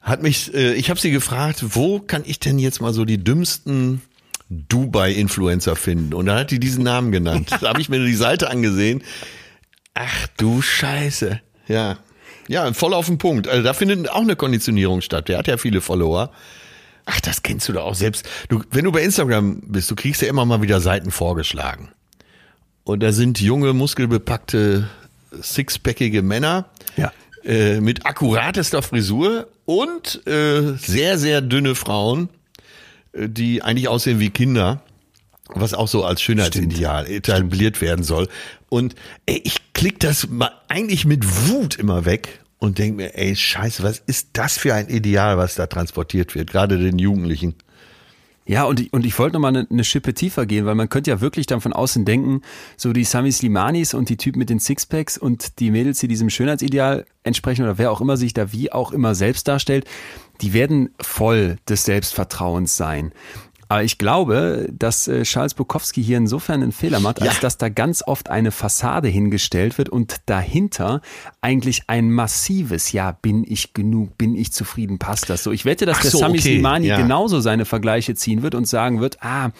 hat 0.01 0.23
mich, 0.23 0.53
äh, 0.53 0.73
ich 0.73 0.89
habe 0.89 0.99
sie 0.99 1.11
gefragt, 1.11 1.63
wo 1.75 1.99
kann 1.99 2.23
ich 2.25 2.39
denn 2.39 2.59
jetzt 2.59 2.81
mal 2.81 2.93
so 2.93 3.05
die 3.05 3.23
dümmsten 3.23 4.01
Dubai-Influencer 4.49 5.75
finden? 5.75 6.13
Und 6.13 6.27
dann 6.27 6.39
hat 6.39 6.51
die 6.51 6.59
diesen 6.59 6.83
Namen 6.83 7.11
genannt. 7.11 7.49
da 7.61 7.69
habe 7.69 7.81
ich 7.81 7.89
mir 7.89 8.03
die 8.03 8.13
Seite 8.15 8.49
angesehen. 8.49 9.03
Ach 9.93 10.27
du 10.37 10.61
Scheiße. 10.61 11.41
Ja. 11.67 11.97
Ja, 12.47 12.71
voll 12.73 12.93
auf 12.93 13.05
den 13.05 13.17
Punkt. 13.17 13.47
Also 13.47 13.63
da 13.63 13.73
findet 13.73 14.09
auch 14.09 14.21
eine 14.21 14.35
Konditionierung 14.35 15.01
statt. 15.01 15.29
Der 15.29 15.37
hat 15.37 15.47
ja 15.47 15.57
viele 15.57 15.81
Follower. 15.81 16.31
Ach, 17.05 17.21
das 17.21 17.43
kennst 17.43 17.69
du 17.69 17.73
doch 17.73 17.85
auch 17.85 17.95
selbst. 17.95 18.27
Du, 18.49 18.61
wenn 18.71 18.85
du 18.85 18.91
bei 18.91 19.01
Instagram 19.01 19.61
bist, 19.61 19.89
du 19.89 19.95
kriegst 19.95 20.21
ja 20.21 20.27
immer 20.27 20.45
mal 20.45 20.61
wieder 20.61 20.81
Seiten 20.81 21.11
vorgeschlagen. 21.11 21.89
Und 22.83 23.01
da 23.03 23.11
sind 23.11 23.39
junge, 23.39 23.73
muskelbepackte, 23.73 24.89
sixpackige 25.39 26.21
Männer 26.21 26.65
ja. 26.97 27.11
äh, 27.43 27.79
mit 27.79 28.05
akkuratester 28.05 28.81
Frisur 28.81 29.47
und 29.65 30.25
äh, 30.27 30.73
sehr, 30.77 31.17
sehr 31.17 31.41
dünne 31.41 31.75
Frauen, 31.75 32.29
äh, 33.13 33.29
die 33.29 33.61
eigentlich 33.61 33.87
aussehen 33.87 34.19
wie 34.19 34.29
Kinder 34.29 34.81
was 35.53 35.73
auch 35.73 35.87
so 35.87 36.03
als 36.03 36.21
Schönheitsideal 36.21 37.05
Stimmt. 37.05 37.17
etabliert 37.17 37.81
werden 37.81 38.03
soll. 38.03 38.27
Und 38.69 38.95
ey, 39.25 39.41
ich 39.43 39.57
klick 39.73 39.99
das 39.99 40.29
mal 40.29 40.51
eigentlich 40.67 41.05
mit 41.05 41.49
Wut 41.49 41.75
immer 41.75 42.05
weg 42.05 42.41
und 42.59 42.77
denk 42.77 42.95
mir, 42.95 43.17
ey, 43.17 43.35
scheiße, 43.35 43.83
was 43.83 43.99
ist 43.99 44.29
das 44.33 44.57
für 44.57 44.73
ein 44.73 44.87
Ideal, 44.87 45.37
was 45.37 45.55
da 45.55 45.67
transportiert 45.67 46.35
wird, 46.35 46.51
gerade 46.51 46.77
den 46.77 46.99
Jugendlichen. 46.99 47.55
Ja, 48.45 48.63
und 48.63 48.79
ich, 48.79 48.91
und 48.91 49.05
ich 49.05 49.17
wollte 49.19 49.35
nochmal 49.35 49.55
eine, 49.55 49.67
eine 49.69 49.83
Schippe 49.83 50.13
tiefer 50.13 50.45
gehen, 50.45 50.65
weil 50.65 50.75
man 50.75 50.89
könnte 50.89 51.11
ja 51.11 51.21
wirklich 51.21 51.45
dann 51.45 51.61
von 51.61 51.73
außen 51.73 52.05
denken, 52.05 52.41
so 52.75 52.91
die 52.91 53.03
Sami 53.03 53.31
Slimanis 53.31 53.93
und 53.93 54.09
die 54.09 54.17
Typen 54.17 54.39
mit 54.39 54.49
den 54.49 54.59
Sixpacks 54.59 55.17
und 55.17 55.59
die 55.59 55.71
Mädels, 55.71 55.99
die 55.99 56.07
diesem 56.07 56.29
Schönheitsideal 56.29 57.05
entsprechen 57.23 57.63
oder 57.63 57.77
wer 57.77 57.91
auch 57.91 58.01
immer 58.01 58.17
sich 58.17 58.33
da 58.33 58.51
wie 58.51 58.71
auch 58.71 58.91
immer 58.91 59.15
selbst 59.15 59.47
darstellt, 59.47 59.85
die 60.41 60.53
werden 60.53 60.89
voll 60.99 61.57
des 61.69 61.85
Selbstvertrauens 61.85 62.75
sein. 62.75 63.11
Aber 63.71 63.85
ich 63.85 63.97
glaube, 63.97 64.67
dass 64.77 65.07
äh, 65.07 65.23
Charles 65.23 65.53
Bukowski 65.53 66.03
hier 66.03 66.17
insofern 66.17 66.61
einen 66.61 66.73
Fehler 66.73 66.99
macht, 66.99 67.21
als 67.21 67.35
ja. 67.35 67.39
dass 67.39 67.57
da 67.57 67.69
ganz 67.69 68.03
oft 68.05 68.29
eine 68.29 68.51
Fassade 68.51 69.07
hingestellt 69.07 69.77
wird 69.77 69.87
und 69.87 70.17
dahinter 70.25 70.99
eigentlich 71.39 71.83
ein 71.87 72.11
massives, 72.11 72.91
ja, 72.91 73.13
bin 73.13 73.45
ich 73.47 73.73
genug, 73.73 74.17
bin 74.17 74.35
ich 74.35 74.51
zufrieden, 74.51 74.99
passt 74.99 75.29
das 75.29 75.43
so. 75.43 75.53
Ich 75.53 75.63
wette, 75.63 75.85
dass 75.85 75.99
Ach 75.99 76.01
der 76.01 76.11
so, 76.11 76.17
Sami 76.17 76.39
okay. 76.39 76.55
Slimani 76.55 76.87
ja. 76.87 76.97
genauso 76.97 77.39
seine 77.39 77.63
Vergleiche 77.63 78.13
ziehen 78.13 78.41
wird 78.41 78.55
und 78.55 78.67
sagen 78.67 78.99
wird, 78.99 79.23
ah, 79.23 79.51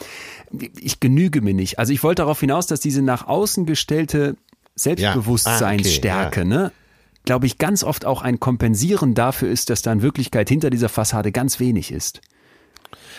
ich 0.78 1.00
genüge 1.00 1.40
mir 1.40 1.54
nicht. 1.54 1.80
Also 1.80 1.94
ich 1.94 2.04
wollte 2.04 2.24
darauf 2.24 2.42
hinaus, 2.42 2.68
dass 2.68 2.82
diese 2.82 3.02
nach 3.02 3.30
außen 3.30 3.66
gestellte 3.66 4.36
Selbstbewusstseinsstärke, 4.76 6.10
ja. 6.10 6.26
ah, 6.26 6.28
okay, 6.28 6.46
ne, 6.46 6.72
glaube 7.24 7.46
ich, 7.46 7.60
ganz 7.60 7.82
oft 7.82 8.06
auch 8.06 8.24
ein 8.24 8.42
Kompensieren 8.42 9.14
dafür 9.14 9.50
ist, 9.50 9.70
dass 9.70 9.84
da 9.84 9.94
in 9.94 10.02
Wirklichkeit 10.02 10.50
hinter 10.50 10.70
dieser 10.70 10.90
Fassade 10.90 11.32
ganz 11.32 11.62
wenig 11.62 11.94
ist. 11.94 12.20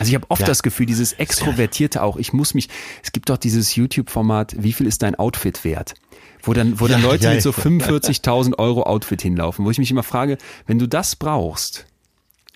Also 0.02 0.10
ich 0.10 0.14
habe 0.16 0.26
oft 0.30 0.40
ja. 0.40 0.46
das 0.46 0.62
Gefühl, 0.62 0.86
dieses 0.86 1.12
Extrovertierte 1.12 2.02
auch, 2.02 2.16
ich 2.16 2.32
muss 2.32 2.54
mich, 2.54 2.68
es 3.02 3.12
gibt 3.12 3.30
doch 3.30 3.36
dieses 3.36 3.76
YouTube-Format, 3.76 4.56
wie 4.58 4.72
viel 4.72 4.86
ist 4.86 5.02
dein 5.02 5.14
Outfit 5.14 5.64
wert? 5.64 5.94
Wo 6.42 6.52
dann, 6.52 6.80
wo 6.80 6.88
dann 6.88 7.02
ja, 7.02 7.08
Leute 7.08 7.24
ja, 7.24 7.34
mit 7.34 7.42
so 7.42 7.50
45.000 7.50 8.58
Euro 8.58 8.82
Outfit 8.82 9.22
hinlaufen, 9.22 9.64
wo 9.64 9.70
ich 9.70 9.78
mich 9.78 9.92
immer 9.92 10.02
frage, 10.02 10.38
wenn 10.66 10.80
du 10.80 10.88
das 10.88 11.14
brauchst, 11.14 11.86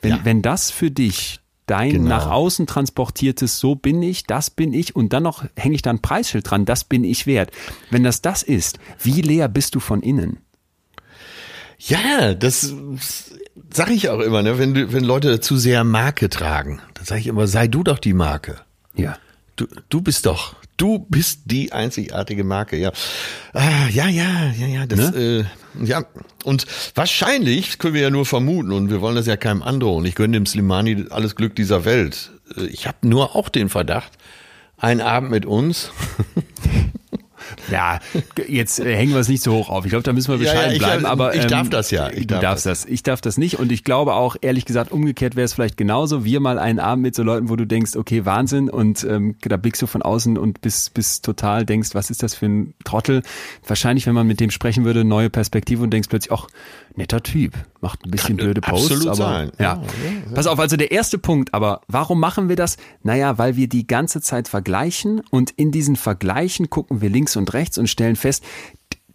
Wenn, 0.02 0.24
wenn 0.24 0.42
das 0.42 0.72
für 0.72 0.90
dich 0.90 1.40
dein 1.66 1.92
Genau. 1.92 2.08
nach 2.08 2.30
außen 2.30 2.66
transportiertes 2.66 3.58
So 3.58 3.74
bin 3.74 4.02
ich, 4.02 4.24
das 4.24 4.50
bin 4.50 4.72
ich 4.72 4.96
und 4.96 5.12
dann 5.12 5.22
noch 5.22 5.44
hänge 5.56 5.74
ich 5.74 5.82
da 5.82 5.90
ein 5.90 6.02
Preisschild 6.02 6.50
dran, 6.50 6.64
das 6.64 6.84
bin 6.84 7.04
ich 7.04 7.26
wert. 7.26 7.50
Wenn 7.90 8.02
das 8.02 8.22
das 8.22 8.42
ist, 8.42 8.78
wie 9.00 9.20
leer 9.20 9.48
bist 9.48 9.74
du 9.74 9.80
von 9.80 10.02
innen? 10.02 10.38
Ja, 11.78 12.34
das 12.34 12.74
sage 13.72 13.92
ich 13.92 14.08
auch 14.08 14.20
immer, 14.20 14.42
ne? 14.42 14.58
wenn, 14.58 14.92
wenn 14.92 15.04
Leute 15.04 15.40
zu 15.40 15.56
sehr 15.56 15.84
Marke 15.84 16.28
tragen, 16.28 16.80
dann 16.94 17.04
sage 17.04 17.20
ich 17.20 17.26
immer, 17.26 17.46
sei 17.46 17.68
du 17.68 17.82
doch 17.82 17.98
die 17.98 18.14
Marke. 18.14 18.56
Ja. 18.94 19.18
Du, 19.56 19.66
du 19.88 20.02
bist 20.02 20.26
doch, 20.26 20.56
du 20.76 20.98
bist 20.98 21.42
die 21.46 21.72
einzigartige 21.72 22.44
Marke, 22.44 22.76
ja. 22.76 22.92
Ah, 23.54 23.88
ja, 23.90 24.06
ja, 24.08 24.50
ja, 24.52 24.66
ja, 24.66 24.86
das, 24.86 25.14
äh, 25.14 25.44
ja. 25.82 26.04
Und 26.44 26.66
wahrscheinlich 26.94 27.78
können 27.78 27.94
wir 27.94 28.02
ja 28.02 28.10
nur 28.10 28.26
vermuten 28.26 28.72
und 28.72 28.90
wir 28.90 29.00
wollen 29.00 29.16
das 29.16 29.26
ja 29.26 29.36
keinem 29.36 29.62
androhen. 29.62 30.04
Ich 30.04 30.14
gönne 30.14 30.34
dem 30.34 30.46
Slimani 30.46 31.06
alles 31.10 31.36
Glück 31.36 31.56
dieser 31.56 31.84
Welt. 31.84 32.32
Äh, 32.56 32.64
Ich 32.66 32.86
habe 32.86 32.98
nur 33.08 33.34
auch 33.34 33.48
den 33.48 33.68
Verdacht, 33.70 34.12
ein 34.76 35.00
Abend 35.00 35.30
mit 35.30 35.46
uns. 35.46 35.90
Ja, 37.70 38.00
jetzt 38.48 38.78
äh, 38.80 38.96
hängen 38.96 39.12
wir 39.12 39.20
es 39.20 39.28
nicht 39.28 39.42
so 39.42 39.52
hoch 39.52 39.68
auf. 39.68 39.84
Ich 39.84 39.90
glaube, 39.90 40.02
da 40.02 40.12
müssen 40.12 40.28
wir 40.32 40.36
Ja, 40.44 40.44
ja, 40.46 40.52
bescheiden 40.52 40.72
ich- 40.74 40.78
bleiben. 40.78 41.06
Aber 41.06 41.34
ich 41.34 41.42
ähm, 41.42 41.48
darf 41.48 41.68
das 41.70 41.90
ja, 41.90 42.08
ich 42.10 42.20
du 42.20 42.34
darf 42.34 42.40
darfst 42.40 42.66
das. 42.66 42.84
Ich 42.84 43.02
darf 43.02 43.20
das 43.20 43.38
nicht. 43.38 43.58
Und 43.58 43.72
ich 43.72 43.84
glaube 43.84 44.14
auch, 44.14 44.36
ehrlich 44.40 44.64
gesagt, 44.64 44.92
umgekehrt 44.92 45.36
wäre 45.36 45.44
es 45.44 45.52
vielleicht 45.54 45.76
genauso. 45.76 46.24
Wir 46.24 46.40
mal 46.40 46.58
einen 46.58 46.78
Abend 46.78 47.02
mit 47.02 47.14
so 47.14 47.22
Leuten, 47.22 47.48
wo 47.48 47.56
du 47.56 47.66
denkst, 47.66 47.96
okay, 47.96 48.24
Wahnsinn. 48.24 48.68
Und 48.70 49.04
ähm, 49.04 49.36
da 49.42 49.56
blickst 49.56 49.82
du 49.82 49.86
von 49.86 50.02
außen 50.02 50.38
und 50.38 50.60
bist, 50.60 50.94
bist 50.94 51.24
total 51.24 51.64
denkst, 51.66 51.90
was 51.92 52.10
ist 52.10 52.22
das 52.22 52.34
für 52.34 52.46
ein 52.46 52.74
Trottel? 52.84 53.22
Wahrscheinlich, 53.66 54.06
wenn 54.06 54.14
man 54.14 54.26
mit 54.26 54.40
dem 54.40 54.50
sprechen 54.50 54.84
würde, 54.84 55.04
neue 55.04 55.30
Perspektive 55.30 55.82
und 55.82 55.90
denkst 55.90 56.08
plötzlich, 56.08 56.32
ach, 56.32 56.46
netter 56.94 57.22
Typ, 57.22 57.52
macht 57.80 58.04
ein 58.06 58.10
bisschen 58.10 58.36
Kann 58.38 58.46
blöde 58.46 58.60
Posts. 58.60 58.90
absolut 58.92 59.06
aber 59.08 59.16
sein. 59.16 59.52
Ja. 59.58 59.64
Ja, 59.66 59.82
ja, 59.82 60.34
Pass 60.34 60.46
auf, 60.46 60.58
also 60.58 60.76
der 60.76 60.90
erste 60.92 61.18
Punkt, 61.18 61.52
aber 61.52 61.80
warum 61.88 62.20
machen 62.20 62.48
wir 62.48 62.56
das? 62.56 62.76
Naja, 63.02 63.36
weil 63.38 63.56
wir 63.56 63.68
die 63.68 63.86
ganze 63.86 64.20
Zeit 64.20 64.48
vergleichen 64.48 65.20
und 65.30 65.50
in 65.50 65.72
diesen 65.72 65.96
Vergleichen 65.96 66.70
gucken 66.70 67.00
wir 67.02 67.10
links 67.10 67.25
und 67.34 67.52
rechts 67.52 67.78
und 67.78 67.88
stellen 67.88 68.14
fest, 68.14 68.44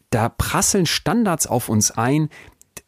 da 0.10 0.28
prasseln 0.28 0.86
Standards 0.86 1.48
auf 1.48 1.70
uns 1.70 1.92
ein, 1.92 2.28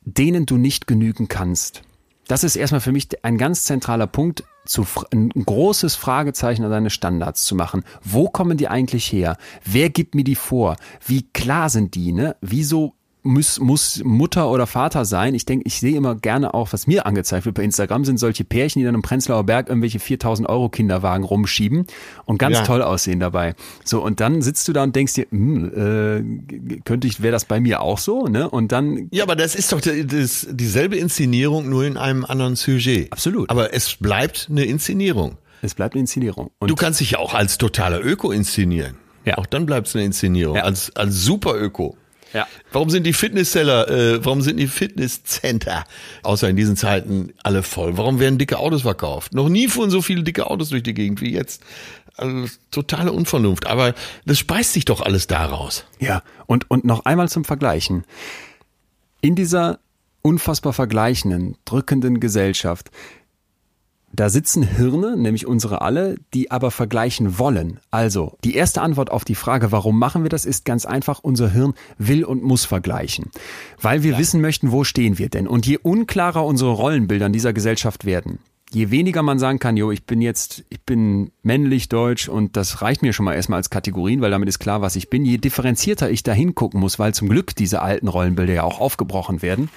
denen 0.01 0.45
du 0.45 0.57
nicht 0.57 0.87
genügen 0.87 1.29
kannst. 1.29 1.83
Das 2.27 2.43
ist 2.43 2.55
erstmal 2.55 2.81
für 2.81 2.91
mich 2.91 3.23
ein 3.23 3.37
ganz 3.37 3.63
zentraler 3.63 4.07
Punkt, 4.07 4.43
zu, 4.65 4.85
ein 5.11 5.29
großes 5.29 5.95
Fragezeichen 5.95 6.63
an 6.63 6.71
deine 6.71 6.89
Standards 6.89 7.43
zu 7.43 7.55
machen. 7.55 7.83
Wo 8.01 8.29
kommen 8.29 8.57
die 8.57 8.69
eigentlich 8.69 9.11
her? 9.11 9.37
Wer 9.65 9.89
gibt 9.89 10.15
mir 10.15 10.23
die 10.23 10.35
vor? 10.35 10.77
Wie 11.05 11.23
klar 11.33 11.69
sind 11.69 11.95
die? 11.95 12.13
Ne? 12.13 12.35
Wieso 12.41 12.95
muss, 13.23 13.59
muss 13.59 14.01
Mutter 14.03 14.49
oder 14.49 14.67
Vater 14.67 15.05
sein? 15.05 15.33
Ich 15.33 15.45
denke, 15.45 15.65
ich 15.65 15.79
sehe 15.79 15.95
immer 15.95 16.15
gerne 16.15 16.53
auch, 16.53 16.73
was 16.73 16.87
mir 16.87 17.05
angezeigt 17.05 17.45
wird 17.45 17.55
bei 17.55 17.63
Instagram, 17.63 18.05
sind 18.05 18.19
solche 18.19 18.43
Pärchen, 18.43 18.79
die 18.81 18.85
dann 18.85 18.95
im 18.95 19.01
Prenzlauer 19.01 19.43
Berg 19.45 19.69
irgendwelche 19.69 19.99
4000 19.99 20.47
Euro 20.49 20.69
Kinderwagen 20.69 21.23
rumschieben 21.23 21.87
und 22.25 22.37
ganz 22.37 22.57
Ja. 22.57 22.63
toll 22.63 22.81
aussehen 22.81 23.19
dabei. 23.19 23.55
So, 23.83 24.03
und 24.03 24.19
dann 24.19 24.41
sitzt 24.41 24.67
du 24.67 24.73
da 24.73 24.83
und 24.83 24.95
denkst 24.95 25.13
dir, 25.13 25.25
hm, 25.29 25.71
äh, 26.75 26.79
könnte 26.85 27.07
ich, 27.07 27.21
wäre 27.21 27.31
das 27.31 27.45
bei 27.45 27.59
mir 27.59 27.81
auch 27.81 27.97
so? 27.97 28.27
Ne? 28.27 28.49
Und 28.49 28.71
dann 28.71 29.07
Ja, 29.11 29.23
aber 29.23 29.35
das 29.35 29.55
ist 29.55 29.71
doch 29.71 29.81
das, 29.81 30.47
dieselbe 30.51 30.97
Inszenierung, 30.97 31.69
nur 31.69 31.85
in 31.85 31.97
einem 31.97 32.25
anderen 32.25 32.55
Sujet. 32.55 33.11
Absolut. 33.11 33.49
Aber 33.49 33.73
es 33.73 33.95
bleibt 33.95 34.47
eine 34.49 34.65
Inszenierung. 34.65 35.37
Es 35.61 35.75
bleibt 35.75 35.95
eine 35.95 36.01
Inszenierung. 36.01 36.51
Und 36.59 36.69
Du 36.69 36.75
kannst 36.75 36.99
dich 36.99 37.11
ja 37.11 37.19
auch 37.19 37.33
als 37.33 37.57
totaler 37.57 38.03
Öko 38.03 38.31
inszenieren. 38.31 38.95
Ja. 39.25 39.37
Auch 39.37 39.45
dann 39.45 39.65
bleibt 39.65 39.87
es 39.87 39.95
eine 39.95 40.03
Inszenierung. 40.03 40.57
Ja. 40.57 40.63
Als, 40.63 40.93
als 40.97 41.23
super 41.23 41.55
Öko. 41.55 41.95
Ja. 42.33 42.47
Warum 42.71 42.89
sind 42.89 43.03
die 43.03 43.13
Fitnessseller, 43.13 43.89
äh, 43.89 44.25
warum 44.25 44.41
sind 44.41 44.57
die 44.57 44.67
Fitnesscenter, 44.67 45.85
außer 46.23 46.49
in 46.49 46.55
diesen 46.55 46.75
Zeiten, 46.75 47.33
alle 47.43 47.63
voll? 47.63 47.97
Warum 47.97 48.19
werden 48.19 48.37
dicke 48.37 48.57
Autos 48.57 48.81
verkauft? 48.81 49.33
Noch 49.33 49.49
nie 49.49 49.67
fuhren 49.67 49.89
so 49.89 50.01
viele 50.01 50.23
dicke 50.23 50.47
Autos 50.47 50.69
durch 50.69 50.83
die 50.83 50.93
Gegend 50.93 51.21
wie 51.21 51.31
jetzt. 51.31 51.63
Also, 52.15 52.47
totale 52.71 53.11
Unvernunft. 53.11 53.67
Aber 53.67 53.93
das 54.25 54.39
speist 54.39 54.73
sich 54.73 54.85
doch 54.85 55.01
alles 55.01 55.27
daraus. 55.27 55.85
Ja, 55.99 56.23
und, 56.47 56.69
und 56.69 56.85
noch 56.85 57.05
einmal 57.05 57.29
zum 57.29 57.45
Vergleichen. 57.45 58.03
In 59.21 59.35
dieser 59.35 59.79
unfassbar 60.21 60.73
vergleichenden, 60.73 61.57
drückenden 61.65 62.19
Gesellschaft, 62.19 62.89
da 64.13 64.29
sitzen 64.29 64.61
Hirne, 64.61 65.17
nämlich 65.17 65.47
unsere 65.47 65.81
alle, 65.81 66.15
die 66.33 66.51
aber 66.51 66.69
vergleichen 66.69 67.39
wollen. 67.39 67.79
Also, 67.89 68.37
die 68.43 68.55
erste 68.55 68.81
Antwort 68.81 69.09
auf 69.09 69.25
die 69.25 69.35
Frage, 69.35 69.71
warum 69.71 69.97
machen 69.97 70.21
wir 70.21 70.29
das, 70.29 70.45
ist 70.45 70.65
ganz 70.65 70.85
einfach, 70.85 71.19
unser 71.23 71.49
Hirn 71.49 71.73
will 71.97 72.23
und 72.23 72.43
muss 72.43 72.63
vergleichen. 72.63 73.31
Weil 73.81 74.03
wir 74.03 74.17
wissen 74.19 74.39
möchten, 74.39 74.71
wo 74.71 74.83
stehen 74.83 75.17
wir 75.17 75.29
denn? 75.29 75.47
Und 75.47 75.65
je 75.65 75.79
unklarer 75.81 76.45
unsere 76.45 76.71
Rollenbilder 76.71 77.25
in 77.25 77.33
dieser 77.33 77.53
Gesellschaft 77.53 78.05
werden, 78.05 78.37
je 78.73 78.91
weniger 78.91 79.23
man 79.23 79.39
sagen 79.39 79.59
kann, 79.59 79.77
jo, 79.77 79.91
ich 79.91 80.05
bin 80.05 80.21
jetzt, 80.21 80.63
ich 80.69 80.81
bin 80.81 81.31
männlich, 81.41 81.89
deutsch 81.89 82.27
und 82.27 82.57
das 82.57 82.81
reicht 82.81 83.01
mir 83.01 83.13
schon 83.13 83.25
mal 83.25 83.35
erstmal 83.35 83.57
als 83.57 83.69
Kategorien, 83.69 84.21
weil 84.21 84.31
damit 84.31 84.49
ist 84.49 84.59
klar, 84.59 84.81
was 84.81 84.95
ich 84.95 85.09
bin, 85.09 85.25
je 85.25 85.37
differenzierter 85.37 86.09
ich 86.09 86.23
da 86.23 86.33
hingucken 86.33 86.79
muss, 86.79 86.99
weil 86.99 87.13
zum 87.13 87.29
Glück 87.29 87.55
diese 87.55 87.81
alten 87.81 88.07
Rollenbilder 88.07 88.53
ja 88.53 88.63
auch 88.63 88.79
aufgebrochen 88.79 89.41
werden, 89.41 89.69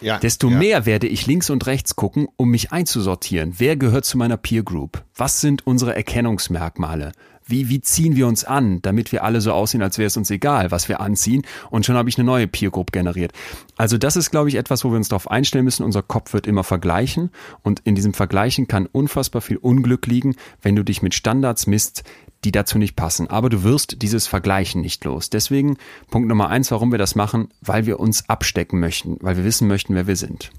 Ja, 0.00 0.18
desto 0.18 0.48
ja. 0.48 0.56
mehr 0.56 0.86
werde 0.86 1.06
ich 1.06 1.26
links 1.26 1.50
und 1.50 1.66
rechts 1.66 1.94
gucken, 1.96 2.26
um 2.36 2.50
mich 2.50 2.72
einzusortieren. 2.72 3.54
Wer 3.58 3.76
gehört 3.76 4.04
zu 4.04 4.18
meiner 4.18 4.36
Peer 4.36 4.62
Group? 4.62 5.04
Was 5.14 5.40
sind 5.40 5.66
unsere 5.66 5.94
Erkennungsmerkmale? 5.94 7.12
Wie, 7.50 7.68
wie 7.68 7.80
ziehen 7.80 8.16
wir 8.16 8.26
uns 8.26 8.44
an, 8.44 8.80
damit 8.82 9.12
wir 9.12 9.24
alle 9.24 9.40
so 9.40 9.52
aussehen, 9.52 9.82
als 9.82 9.98
wäre 9.98 10.06
es 10.06 10.16
uns 10.16 10.30
egal, 10.30 10.70
was 10.70 10.88
wir 10.88 11.00
anziehen? 11.00 11.42
Und 11.70 11.84
schon 11.84 11.96
habe 11.96 12.08
ich 12.08 12.16
eine 12.16 12.24
neue 12.24 12.46
Peer 12.46 12.70
Group 12.70 12.92
generiert. 12.92 13.32
Also 13.76 13.98
das 13.98 14.16
ist, 14.16 14.30
glaube 14.30 14.48
ich, 14.48 14.54
etwas, 14.54 14.84
wo 14.84 14.90
wir 14.90 14.96
uns 14.96 15.08
darauf 15.08 15.30
einstellen 15.30 15.64
müssen. 15.64 15.84
Unser 15.84 16.02
Kopf 16.02 16.32
wird 16.32 16.46
immer 16.46 16.64
vergleichen 16.64 17.30
und 17.62 17.80
in 17.80 17.94
diesem 17.94 18.14
Vergleichen 18.14 18.68
kann 18.68 18.86
unfassbar 18.86 19.42
viel 19.42 19.56
Unglück 19.56 20.06
liegen, 20.06 20.36
wenn 20.62 20.76
du 20.76 20.84
dich 20.84 21.02
mit 21.02 21.14
Standards 21.14 21.66
misst, 21.66 22.04
die 22.44 22.52
dazu 22.52 22.78
nicht 22.78 22.96
passen. 22.96 23.28
Aber 23.28 23.50
du 23.50 23.62
wirst 23.62 24.02
dieses 24.02 24.26
Vergleichen 24.26 24.80
nicht 24.80 25.04
los. 25.04 25.30
Deswegen 25.30 25.76
Punkt 26.10 26.28
Nummer 26.28 26.48
eins, 26.48 26.70
warum 26.70 26.90
wir 26.90 26.98
das 26.98 27.14
machen, 27.14 27.48
weil 27.60 27.86
wir 27.86 28.00
uns 28.00 28.28
abstecken 28.28 28.80
möchten, 28.80 29.18
weil 29.20 29.36
wir 29.36 29.44
wissen 29.44 29.68
möchten, 29.68 29.94
wer 29.94 30.06
wir 30.06 30.16
sind. 30.16 30.50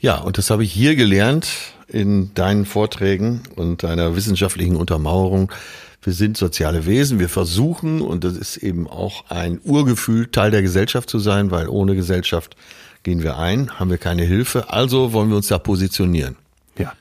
Ja, 0.00 0.18
und 0.18 0.38
das 0.38 0.50
habe 0.50 0.64
ich 0.64 0.72
hier 0.72 0.94
gelernt 0.94 1.48
in 1.88 2.32
deinen 2.34 2.64
Vorträgen 2.64 3.42
und 3.56 3.82
deiner 3.82 4.14
wissenschaftlichen 4.14 4.76
Untermauerung. 4.76 5.50
Wir 6.02 6.12
sind 6.12 6.36
soziale 6.36 6.86
Wesen, 6.86 7.18
wir 7.18 7.28
versuchen, 7.28 8.00
und 8.00 8.24
das 8.24 8.36
ist 8.36 8.58
eben 8.58 8.86
auch 8.86 9.30
ein 9.30 9.60
Urgefühl, 9.64 10.28
Teil 10.28 10.50
der 10.50 10.62
Gesellschaft 10.62 11.10
zu 11.10 11.18
sein, 11.18 11.50
weil 11.50 11.68
ohne 11.68 11.96
Gesellschaft 11.96 12.56
gehen 13.02 13.22
wir 13.22 13.38
ein, 13.38 13.78
haben 13.78 13.90
wir 13.90 13.98
keine 13.98 14.22
Hilfe, 14.22 14.70
also 14.70 15.12
wollen 15.12 15.30
wir 15.30 15.36
uns 15.36 15.48
da 15.48 15.58
positionieren. 15.58 16.36
Ja. 16.78 16.92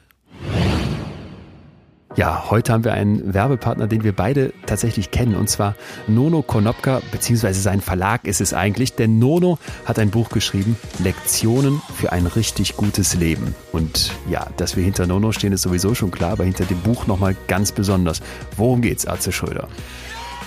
Ja, 2.18 2.50
heute 2.50 2.74
haben 2.74 2.84
wir 2.84 2.94
einen 2.94 3.36
Werbepartner, 3.36 3.86
den 3.86 4.04
wir 4.04 4.12
beide 4.12 4.52
tatsächlich 4.66 5.12
kennen, 5.12 5.36
und 5.36 5.52
zwar 5.52 5.76
Nono 6.08 6.42
Konopka, 6.42 7.04
beziehungsweise 7.12 7.62
sein 7.62 7.80
Verlag 7.80 8.26
ist 8.26 8.42
es 8.42 8.56
eigentlich, 8.56 8.96
denn 8.96 9.20
Nono 9.20 9.60
hat 9.86 10.00
ein 10.00 10.10
Buch 10.10 10.30
geschrieben, 10.30 10.78
Lektionen 10.98 11.80
für 11.96 12.12
ein 12.12 12.26
richtig 12.26 12.76
gutes 12.76 13.14
Leben. 13.14 13.54
Und 13.72 14.14
ja, 14.32 14.48
dass 14.58 14.76
wir 14.76 14.84
hinter 14.84 15.06
Nono 15.06 15.32
stehen, 15.32 15.54
ist 15.54 15.62
sowieso 15.62 15.94
schon 15.94 16.10
klar, 16.10 16.32
aber 16.32 16.44
hinter 16.44 16.66
dem 16.66 16.80
Buch 16.80 17.06
nochmal 17.06 17.36
ganz 17.48 17.72
besonders. 17.72 18.24
Worum 18.56 18.82
geht's, 18.82 19.06
Arze 19.06 19.32
Schröder? 19.32 19.68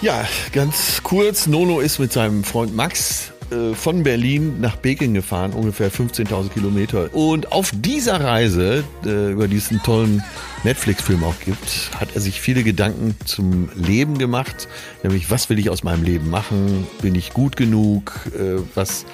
Ja, 0.02 0.24
ganz 0.50 1.04
kurz, 1.04 1.46
Nono 1.46 1.78
ist 1.78 2.00
mit 2.00 2.12
seinem 2.12 2.42
Freund 2.42 2.74
Max 2.74 3.32
äh, 3.50 3.74
von 3.74 4.02
Berlin 4.02 4.60
nach 4.60 4.80
Peking 4.80 5.14
gefahren, 5.14 5.52
ungefähr 5.52 5.90
15.000 5.90 6.50
Kilometer. 6.50 7.14
Und 7.14 7.52
auf 7.52 7.72
dieser 7.74 8.20
Reise, 8.20 8.84
äh, 9.04 9.32
über 9.32 9.48
diesen 9.48 9.82
tollen 9.82 10.22
Netflix-Film 10.64 11.24
auch 11.24 11.38
gibt, 11.44 11.90
hat 11.98 12.08
er 12.14 12.20
sich 12.20 12.40
viele 12.40 12.62
Gedanken 12.62 13.16
zum 13.24 13.68
Leben 13.74 14.18
gemacht. 14.18 14.68
Nämlich, 15.02 15.30
was 15.30 15.50
will 15.50 15.58
ich 15.58 15.70
aus 15.70 15.82
meinem 15.82 16.04
Leben 16.04 16.30
machen? 16.30 16.86
Bin 17.02 17.14
ich 17.14 17.32
gut 17.32 17.56
genug? 17.56 18.12
Äh, 18.38 18.62
was 18.74 19.06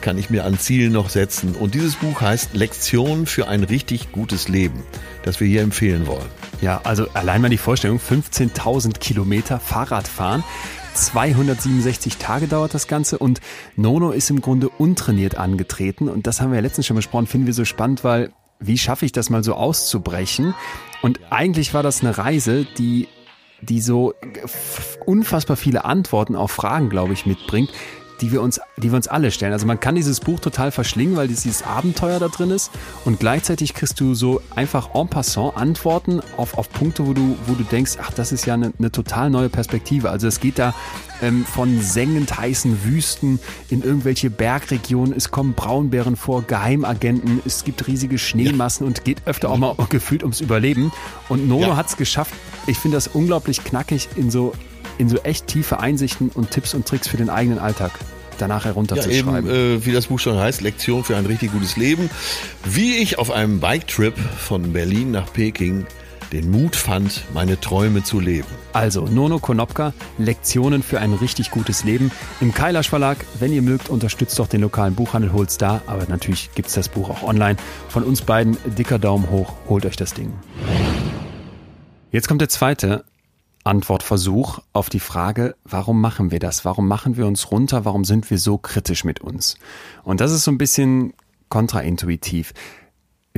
kann 0.00 0.18
ich 0.18 0.30
mir 0.30 0.44
an 0.44 0.58
Zielen 0.58 0.92
noch 0.92 1.08
setzen? 1.08 1.54
Und 1.54 1.74
dieses 1.74 1.96
Buch 1.96 2.20
heißt 2.20 2.54
Lektion 2.54 3.26
für 3.26 3.48
ein 3.48 3.64
richtig 3.64 4.12
gutes 4.12 4.48
Leben, 4.48 4.82
das 5.24 5.40
wir 5.40 5.46
hier 5.46 5.62
empfehlen 5.62 6.06
wollen. 6.06 6.28
Ja, 6.60 6.80
also 6.84 7.08
allein 7.14 7.40
mal 7.40 7.48
die 7.48 7.58
Vorstellung, 7.58 7.98
15.000 7.98 8.98
Kilometer 8.98 9.60
Fahrrad 9.60 10.08
fahren. 10.08 10.44
267 11.06 12.16
Tage 12.16 12.48
dauert 12.48 12.74
das 12.74 12.88
Ganze 12.88 13.18
und 13.18 13.40
Nono 13.76 14.10
ist 14.10 14.30
im 14.30 14.40
Grunde 14.40 14.68
untrainiert 14.68 15.36
angetreten 15.36 16.08
und 16.08 16.26
das 16.26 16.40
haben 16.40 16.50
wir 16.50 16.56
ja 16.56 16.62
letztens 16.62 16.86
schon 16.86 16.96
besprochen, 16.96 17.26
finden 17.26 17.46
wir 17.46 17.54
so 17.54 17.64
spannend, 17.64 18.04
weil 18.04 18.32
wie 18.60 18.78
schaffe 18.78 19.04
ich 19.04 19.12
das 19.12 19.30
mal 19.30 19.44
so 19.44 19.54
auszubrechen? 19.54 20.54
Und 21.02 21.20
eigentlich 21.30 21.74
war 21.74 21.82
das 21.82 22.00
eine 22.00 22.18
Reise, 22.18 22.66
die, 22.76 23.08
die 23.60 23.80
so 23.80 24.14
unfassbar 25.06 25.56
viele 25.56 25.84
Antworten 25.84 26.34
auf 26.34 26.50
Fragen, 26.50 26.88
glaube 26.88 27.12
ich, 27.12 27.24
mitbringt, 27.24 27.70
die 28.20 28.32
wir 28.32 28.42
uns, 28.42 28.60
die 28.76 28.90
wir 28.90 28.96
uns 28.96 29.08
alle 29.08 29.30
stellen. 29.30 29.52
Also 29.52 29.66
man 29.66 29.80
kann 29.80 29.94
dieses 29.94 30.20
Buch 30.20 30.40
total 30.40 30.70
verschlingen, 30.70 31.16
weil 31.16 31.28
dieses 31.28 31.62
Abenteuer 31.62 32.18
da 32.18 32.28
drin 32.28 32.50
ist 32.50 32.70
und 33.04 33.20
gleichzeitig 33.20 33.74
kriegst 33.74 34.00
du 34.00 34.14
so 34.14 34.40
einfach 34.54 34.94
en 34.94 35.08
passant 35.08 35.56
Antworten 35.56 36.20
auf, 36.36 36.58
auf 36.58 36.70
Punkte, 36.70 37.06
wo 37.06 37.12
du, 37.12 37.36
wo 37.46 37.54
du 37.54 37.64
denkst, 37.64 37.92
ach, 38.00 38.12
das 38.12 38.32
ist 38.32 38.46
ja 38.46 38.54
eine, 38.54 38.72
eine 38.78 38.90
total 38.92 39.30
neue 39.30 39.48
Perspektive. 39.48 40.10
Also 40.10 40.26
es 40.26 40.40
geht 40.40 40.58
da 40.58 40.74
ähm, 41.22 41.44
von 41.44 41.80
sengend 41.80 42.38
heißen 42.38 42.84
Wüsten 42.84 43.40
in 43.70 43.82
irgendwelche 43.82 44.30
Bergregionen, 44.30 45.12
es 45.12 45.30
kommen 45.30 45.54
Braunbären 45.54 46.16
vor, 46.16 46.42
Geheimagenten, 46.42 47.40
es 47.44 47.64
gibt 47.64 47.86
riesige 47.86 48.18
Schneemassen 48.18 48.84
ja. 48.84 48.88
und 48.88 49.04
geht 49.04 49.26
öfter 49.26 49.50
auch 49.50 49.58
mal 49.58 49.74
gefühlt 49.88 50.22
ums 50.22 50.40
Überleben. 50.40 50.92
Und 51.28 51.48
Nono 51.48 51.68
ja. 51.68 51.76
hat 51.76 51.88
es 51.88 51.96
geschafft. 51.96 52.34
Ich 52.66 52.78
finde 52.78 52.96
das 52.96 53.08
unglaublich 53.08 53.64
knackig 53.64 54.08
in 54.16 54.30
so 54.30 54.52
in 54.98 55.08
so 55.08 55.18
echt 55.18 55.46
tiefe 55.46 55.80
Einsichten 55.80 56.28
und 56.28 56.50
Tipps 56.50 56.74
und 56.74 56.86
Tricks 56.86 57.08
für 57.08 57.16
den 57.16 57.30
eigenen 57.30 57.58
Alltag 57.58 57.92
danach 58.38 58.64
herunterzuschreiben. 58.64 59.46
Ja, 59.46 59.52
eben, 59.52 59.80
äh, 59.80 59.86
wie 59.86 59.92
das 59.92 60.06
Buch 60.06 60.18
schon 60.18 60.38
heißt, 60.38 60.60
Lektion 60.60 61.04
für 61.04 61.16
ein 61.16 61.26
richtig 61.26 61.52
gutes 61.52 61.76
Leben. 61.76 62.10
Wie 62.64 62.96
ich 62.96 63.18
auf 63.18 63.30
einem 63.30 63.60
Biketrip 63.60 64.16
von 64.18 64.72
Berlin 64.72 65.10
nach 65.10 65.32
Peking 65.32 65.86
den 66.32 66.50
Mut 66.50 66.76
fand, 66.76 67.24
meine 67.32 67.58
Träume 67.58 68.02
zu 68.02 68.20
leben. 68.20 68.48
Also, 68.74 69.06
Nono 69.06 69.38
Konopka, 69.38 69.94
Lektionen 70.18 70.82
für 70.82 71.00
ein 71.00 71.14
richtig 71.14 71.50
gutes 71.50 71.84
Leben. 71.84 72.10
Im 72.40 72.52
Kailash 72.52 72.90
Verlag, 72.90 73.24
wenn 73.38 73.52
ihr 73.52 73.62
mögt, 73.62 73.88
unterstützt 73.88 74.38
doch 74.38 74.46
den 74.46 74.60
lokalen 74.60 74.94
Buchhandel, 74.94 75.32
holt's 75.32 75.56
da. 75.56 75.80
Aber 75.86 76.04
natürlich 76.06 76.50
gibt's 76.54 76.74
das 76.74 76.88
Buch 76.90 77.08
auch 77.08 77.22
online. 77.22 77.56
Von 77.88 78.04
uns 78.04 78.20
beiden 78.20 78.58
dicker 78.76 78.98
Daumen 78.98 79.30
hoch, 79.30 79.54
holt 79.68 79.86
euch 79.86 79.96
das 79.96 80.12
Ding. 80.12 80.32
Jetzt 82.10 82.28
kommt 82.28 82.40
der 82.40 82.48
zweite 82.48 83.04
Antwortversuch 83.68 84.60
auf 84.72 84.88
die 84.88 84.98
Frage, 84.98 85.54
warum 85.64 86.00
machen 86.00 86.30
wir 86.30 86.38
das? 86.38 86.64
Warum 86.64 86.88
machen 86.88 87.18
wir 87.18 87.26
uns 87.26 87.50
runter? 87.50 87.84
Warum 87.84 88.04
sind 88.04 88.30
wir 88.30 88.38
so 88.38 88.56
kritisch 88.56 89.04
mit 89.04 89.20
uns? 89.20 89.58
Und 90.04 90.22
das 90.22 90.32
ist 90.32 90.44
so 90.44 90.50
ein 90.50 90.58
bisschen 90.58 91.12
kontraintuitiv. 91.50 92.54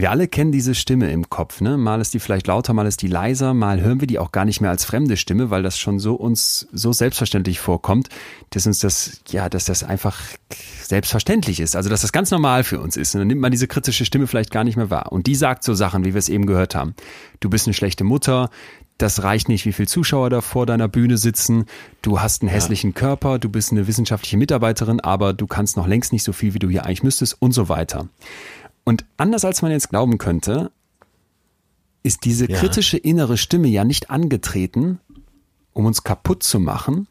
Wir 0.01 0.11
alle 0.11 0.29
kennen 0.29 0.51
diese 0.51 0.75
Stimme 0.75 1.11
im 1.11 1.29
Kopf, 1.29 1.61
ne? 1.61 1.77
Mal 1.77 2.01
ist 2.01 2.15
die 2.15 2.21
vielleicht 2.21 2.47
lauter, 2.47 2.73
mal 2.73 2.87
ist 2.87 3.03
die 3.03 3.07
leiser, 3.07 3.53
mal 3.53 3.83
hören 3.83 4.01
wir 4.01 4.07
die 4.07 4.19
auch 4.19 4.33
gar 4.33 4.47
nicht 4.47 4.63
mehr 4.63 4.71
als 4.71 4.87
fremde 4.87 5.19
Stimme, 5.19 5.51
weil 5.51 5.63
das 5.63 5.79
schon 5.79 5.99
so 5.99 6.15
uns 6.15 6.67
so 6.73 6.95
selbstverständlich 6.95 7.61
vorkommt, 7.61 8.09
dass 8.49 8.67
uns 8.67 8.79
das, 8.79 9.21
ja, 9.29 9.51
dass 9.51 9.67
das 9.67 9.85
einfach 9.85 10.19
selbstverständlich 10.83 11.61
ist. 11.61 11.77
Also, 11.77 11.91
dass 11.91 12.01
das 12.01 12.13
ganz 12.13 12.31
normal 12.31 12.65
für 12.65 12.81
uns 12.81 12.97
ist. 12.97 13.15
Und 13.15 13.19
dann 13.19 13.29
nimmt 13.29 13.43
man 13.43 13.53
diese 13.53 13.69
kritische 13.69 14.07
Stimme 14.07 14.27
vielleicht 14.27 14.51
gar 14.51 14.65
nicht 14.65 14.77
mehr 14.77 14.89
wahr. 14.89 15.13
Und 15.13 15.27
die 15.27 15.35
sagt 15.35 15.65
so 15.65 15.75
Sachen, 15.75 16.07
wie 16.07 16.15
wir 16.15 16.19
es 16.19 16.31
eben 16.31 16.47
gehört 16.47 16.75
haben. 16.75 16.95
Du 17.41 17.51
bist 17.51 17.67
eine 17.67 17.75
schlechte 17.75 18.03
Mutter, 18.03 18.49
das 19.01 19.23
reicht 19.23 19.49
nicht, 19.49 19.65
wie 19.67 19.73
viele 19.73 19.89
Zuschauer 19.89 20.31
da 20.31 20.41
vor 20.41 20.67
deiner 20.67 20.89
Bühne 20.89 21.17
sitzen, 21.17 21.65
du 22.03 22.21
hast 22.21 22.43
einen 22.43 22.51
hässlichen 22.51 22.91
ja. 22.91 23.01
Körper, 23.01 23.39
du 23.39 23.49
bist 23.49 23.73
eine 23.73 23.87
wissenschaftliche 23.87 24.37
Mitarbeiterin, 24.37 25.01
aber 25.01 25.33
du 25.33 25.47
kannst 25.47 25.77
noch 25.77 25.87
längst 25.87 26.13
nicht 26.13 26.23
so 26.23 26.33
viel, 26.33 26.55
wie 26.55 26.59
du 26.59 26.69
hier 26.69 26.85
eigentlich 26.85 27.03
müsstest 27.03 27.37
und 27.41 27.53
so 27.53 27.69
weiter. 27.69 28.09
Und 28.91 29.05
anders 29.17 29.45
als 29.45 29.63
man 29.63 29.71
jetzt 29.71 29.91
glauben 29.91 30.19
könnte, 30.19 30.73
ist 32.03 32.25
diese 32.25 32.51
ja. 32.51 32.59
kritische 32.59 32.97
innere 32.97 33.37
Stimme 33.37 33.69
ja 33.69 33.85
nicht 33.85 34.11
angetreten, 34.11 34.99
um 35.73 35.87
uns 35.87 36.03
kaputt 36.03 36.43
zu 36.43 36.59
machen, 36.59 37.07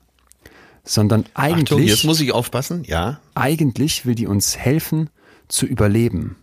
sondern 0.84 1.24
eigentlich. 1.36 1.72
Achtung, 1.72 1.84
jetzt 1.84 2.04
muss 2.04 2.20
ich 2.20 2.34
aufpassen, 2.34 2.84
ja. 2.84 3.22
Eigentlich 3.34 4.06
will 4.06 4.16
die 4.16 4.28
uns 4.28 4.58
helfen 4.58 5.10
zu 5.48 5.66
überleben. 5.66 6.36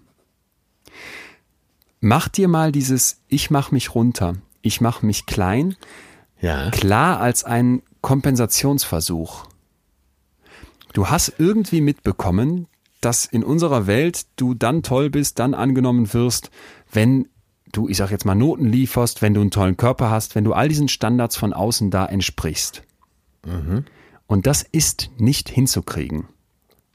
Mach 2.00 2.28
dir 2.28 2.48
mal 2.48 2.72
dieses 2.72 3.20
Ich 3.28 3.50
mach 3.50 3.70
mich 3.70 3.94
runter 3.94 4.36
ich 4.66 4.80
mache 4.80 5.06
mich 5.06 5.26
klein, 5.26 5.76
ja. 6.40 6.70
klar 6.70 7.20
als 7.20 7.44
ein 7.44 7.82
Kompensationsversuch. 8.00 9.46
Du 10.92 11.08
hast 11.08 11.34
irgendwie 11.38 11.80
mitbekommen, 11.80 12.66
dass 13.06 13.24
in 13.24 13.44
unserer 13.44 13.86
Welt 13.86 14.26
du 14.34 14.54
dann 14.54 14.82
toll 14.82 15.10
bist, 15.10 15.38
dann 15.38 15.54
angenommen 15.54 16.12
wirst, 16.12 16.50
wenn 16.92 17.28
du, 17.70 17.88
ich 17.88 17.96
sag 17.96 18.10
jetzt 18.10 18.24
mal, 18.24 18.34
Noten 18.34 18.66
lieferst, 18.66 19.22
wenn 19.22 19.32
du 19.32 19.40
einen 19.40 19.52
tollen 19.52 19.76
Körper 19.76 20.10
hast, 20.10 20.34
wenn 20.34 20.42
du 20.42 20.52
all 20.52 20.68
diesen 20.68 20.88
Standards 20.88 21.36
von 21.36 21.52
außen 21.52 21.92
da 21.92 22.04
entsprichst. 22.04 22.82
Mhm. 23.46 23.84
Und 24.26 24.48
das 24.48 24.64
ist 24.64 25.10
nicht 25.18 25.48
hinzukriegen 25.48 26.26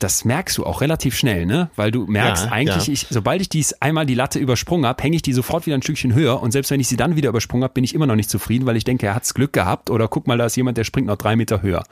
das 0.03 0.25
merkst 0.25 0.57
du 0.57 0.65
auch 0.65 0.81
relativ 0.81 1.15
schnell, 1.15 1.45
ne? 1.45 1.69
Weil 1.75 1.91
du 1.91 2.07
merkst 2.07 2.45
ja, 2.45 2.51
eigentlich, 2.51 2.87
ja. 2.87 2.93
Ich, 2.93 3.07
sobald 3.09 3.41
ich 3.41 3.49
dies 3.49 3.73
einmal 3.73 4.05
die 4.05 4.15
Latte 4.15 4.39
übersprungen 4.39 4.85
habe, 4.85 5.01
hänge 5.03 5.15
ich 5.15 5.21
die 5.21 5.33
sofort 5.33 5.65
wieder 5.67 5.75
ein 5.75 5.83
Stückchen 5.83 6.15
höher 6.15 6.41
und 6.41 6.51
selbst 6.51 6.71
wenn 6.71 6.79
ich 6.79 6.87
sie 6.87 6.97
dann 6.97 7.15
wieder 7.15 7.29
übersprungen 7.29 7.63
habe, 7.63 7.73
bin 7.73 7.83
ich 7.83 7.93
immer 7.93 8.07
noch 8.07 8.15
nicht 8.15 8.29
zufrieden, 8.29 8.65
weil 8.65 8.77
ich 8.77 8.83
denke, 8.83 9.05
er 9.05 9.15
hat's 9.15 9.33
Glück 9.33 9.53
gehabt 9.53 9.89
oder 9.89 10.07
guck 10.07 10.27
mal, 10.27 10.37
da 10.37 10.45
ist 10.45 10.55
jemand, 10.57 10.77
der 10.77 10.85
springt 10.85 11.07
noch 11.07 11.17
drei 11.17 11.35
Meter 11.35 11.61
höher. 11.61 11.83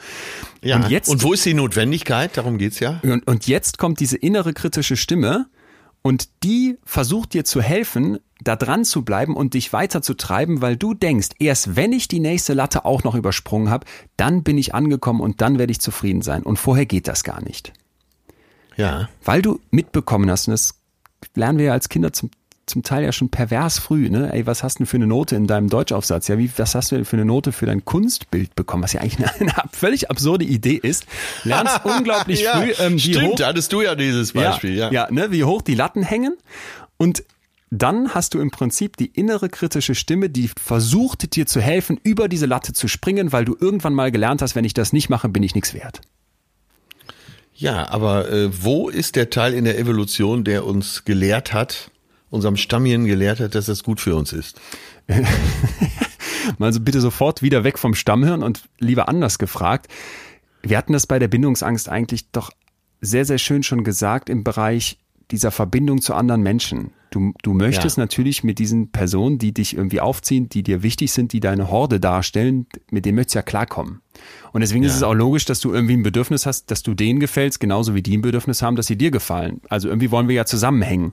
Ja. 0.64 0.78
Und, 0.78 0.89
jetzt, 0.89 1.07
und 1.10 1.24
wo 1.24 1.34
ist 1.34 1.45
die 1.45 1.53
Notwendigkeit? 1.53 2.36
Darum 2.36 2.57
geht's 2.57 2.80
ja. 2.80 2.99
Und, 3.03 3.28
und 3.28 3.47
jetzt 3.47 3.78
kommt 3.78 3.99
diese 3.99 4.18
innere 4.18 4.53
kritische 4.53 4.97
Stimme 4.97 5.45
und 6.01 6.30
die 6.43 6.78
versucht 6.86 7.34
dir 7.34 7.45
zu 7.45 7.62
helfen, 7.62 8.20
da 8.41 8.55
dran 8.55 8.86
zu 8.86 9.03
bleiben 9.03 9.36
und 9.36 9.53
dich 9.53 9.72
weiter 9.74 10.01
zu 10.01 10.16
treiben, 10.16 10.62
weil 10.62 10.78
du 10.78 10.93
denkst, 10.93 11.30
erst 11.39 11.76
wenn 11.76 11.91
ich 11.91 12.07
die 12.07 12.22
nächste 12.22 12.53
Latte 12.53 12.86
auch 12.86 13.03
noch 13.03 13.16
übersprungen 13.16 13.70
habe, 13.70 13.86
dann 14.18 14.43
bin 14.43 14.57
ich 14.57 14.74
angekommen 14.74 15.20
und 15.20 15.41
dann 15.41 15.60
werde 15.60 15.72
ich 15.72 15.82
zufrieden 15.82 16.22
sein. 16.22 16.43
Und 16.43 16.57
vorher 16.57 16.86
geht 16.86 17.07
das 17.07 17.24
gar 17.24 17.43
nicht. 17.43 17.74
Ja. 18.80 19.10
Weil 19.26 19.42
du 19.42 19.60
mitbekommen 19.72 20.32
hast, 20.32 20.48
und 20.48 20.54
das 20.54 20.74
lernen 21.36 21.60
wir 21.60 21.66
ja 21.66 21.74
als 21.74 21.90
Kinder 21.90 22.14
zum, 22.14 22.32
zum 22.66 22.82
Teil 22.82 23.04
ja 23.04 23.12
schon 23.12 23.30
pervers 23.30 23.78
früh, 23.78 24.10
ne? 24.10 24.32
Ey, 24.32 24.46
was 24.46 24.64
hast 24.64 24.76
du 24.76 24.80
denn 24.80 24.88
für 24.88 24.96
eine 24.96 25.08
Note 25.08 25.36
in 25.36 25.48
deinem 25.48 25.70
Deutschaufsatz? 25.70 26.30
Ja, 26.30 26.38
wie, 26.38 26.50
was 26.56 26.76
hast 26.76 26.92
du 26.92 26.96
denn 26.96 27.04
für 27.04 27.18
eine 27.18 27.26
Note 27.26 27.52
für 27.52 27.66
dein 27.66 27.84
Kunstbild 27.84 28.56
bekommen? 28.56 28.82
Was 28.82 28.94
ja 28.94 29.02
eigentlich 29.02 29.18
eine, 29.20 29.40
eine 29.40 29.70
völlig 29.74 30.10
absurde 30.10 30.46
Idee 30.46 30.80
ist. 30.82 31.06
Lernst 31.44 31.82
unglaublich 31.84 32.42
ja, 32.42 32.58
früh, 32.58 32.72
ähm, 32.80 32.94
wie 32.94 33.00
stimmt, 33.00 33.28
hoch. 33.28 33.36
da 33.36 33.48
hattest 33.48 33.74
du 33.74 33.82
ja 33.82 33.96
dieses 33.96 34.32
Beispiel, 34.32 34.76
ja. 34.76 34.92
Ja, 34.92 35.08
ja 35.08 35.12
ne, 35.12 35.30
wie 35.32 35.44
hoch 35.44 35.62
die 35.62 35.76
Latten 35.76 36.02
hängen. 36.02 36.38
Und 36.96 37.26
dann 37.72 38.16
hast 38.16 38.34
du 38.34 38.40
im 38.40 38.50
Prinzip 38.50 38.96
die 38.96 39.08
innere 39.08 39.50
kritische 39.50 39.94
Stimme, 39.94 40.30
die 40.30 40.48
versucht 40.48 41.36
dir 41.36 41.46
zu 41.46 41.60
helfen, 41.60 42.00
über 42.02 42.30
diese 42.30 42.46
Latte 42.46 42.72
zu 42.72 42.88
springen, 42.88 43.34
weil 43.34 43.44
du 43.44 43.58
irgendwann 43.60 43.94
mal 43.94 44.10
gelernt 44.10 44.42
hast, 44.42 44.56
wenn 44.56 44.66
ich 44.66 44.74
das 44.74 44.94
nicht 44.94 45.10
mache, 45.10 45.28
bin 45.28 45.44
ich 45.44 45.54
nichts 45.54 45.74
wert. 45.74 46.02
Ja, 47.60 47.89
aber 47.89 48.32
äh, 48.32 48.64
wo 48.64 48.88
ist 48.88 49.18
der 49.18 49.30
Teil 49.30 49.53
in 49.53 49.66
der 49.66 49.78
Evolution, 49.78 50.45
der 50.45 50.66
uns 50.66 51.03
gelehrt 51.03 51.51
hat, 51.51 51.91
unserem 52.30 52.55
Stammhirn 52.55 53.03
gelehrt 53.05 53.41
hat, 53.41 53.53
dass 53.53 53.66
das 53.66 53.84
gut 53.84 53.99
für 53.99 54.16
uns 54.16 54.32
ist? 54.32 54.62
also 56.60 56.80
bitte 56.80 57.01
sofort 57.01 57.41
wieder 57.41 57.66
weg 57.66 57.78
vom 57.78 57.95
Stammhirn 57.95 58.43
und 58.43 58.64
lieber 58.80 59.10
anders 59.10 59.39
gefragt. 59.39 59.91
Wir 60.64 60.78
hatten 60.78 60.93
das 60.93 61.05
bei 61.05 61.20
der 61.20 61.28
Bindungsangst 61.28 61.89
eigentlich 61.89 62.32
doch 62.32 62.49
sehr, 63.01 63.26
sehr 63.26 63.39
schön 63.39 63.62
schon 63.62 63.84
gesagt 63.84 64.30
im 64.30 64.45
Bereich 64.45 64.97
dieser 65.32 65.52
Verbindung 65.52 66.02
zu 66.02 66.14
anderen 66.14 66.42
Menschen. 66.42 66.92
Du, 67.12 67.34
du 67.42 67.54
möchtest 67.54 67.98
ja. 67.98 68.04
natürlich 68.04 68.44
mit 68.44 68.60
diesen 68.60 68.92
Personen, 68.92 69.40
die 69.40 69.52
dich 69.52 69.76
irgendwie 69.76 70.00
aufziehen, 70.00 70.48
die 70.48 70.62
dir 70.62 70.84
wichtig 70.84 71.12
sind, 71.12 71.34
die 71.34 71.40
deine 71.40 71.72
Horde 71.72 72.00
darstellen, 72.00 72.68
mit 72.92 73.06
denen 73.06 73.16
möchtest 73.16 73.36
du 73.36 73.40
ja 73.40 73.44
klarkommen. 73.44 74.02
Und 74.52 74.62
deswegen 74.62 74.84
ja. 74.84 74.90
ist 74.90 74.96
es 74.96 75.04
auch 75.04 75.14
logisch, 75.14 75.46
dass 75.46 75.60
du 75.60 75.74
irgendwie 75.74 75.94
ein 75.94 76.04
Bedürfnis 76.04 76.46
hast, 76.46 76.70
dass 76.70 76.84
du 76.84 76.94
denen 76.94 77.20
gefällst, 77.20 77.60
genauso 77.60 77.96
wie 77.96 78.04
die 78.04 78.16
ein 78.18 78.22
Bedürfnis 78.22 78.62
haben, 78.62 78.76
dass 78.76 78.88
sie 78.88 78.98
dir 78.98 79.12
gefallen. 79.12 79.62
Also 79.70 79.88
irgendwie 79.88 80.12
wollen 80.12 80.28
wir 80.28 80.36
ja 80.36 80.46
zusammenhängen. 80.46 81.12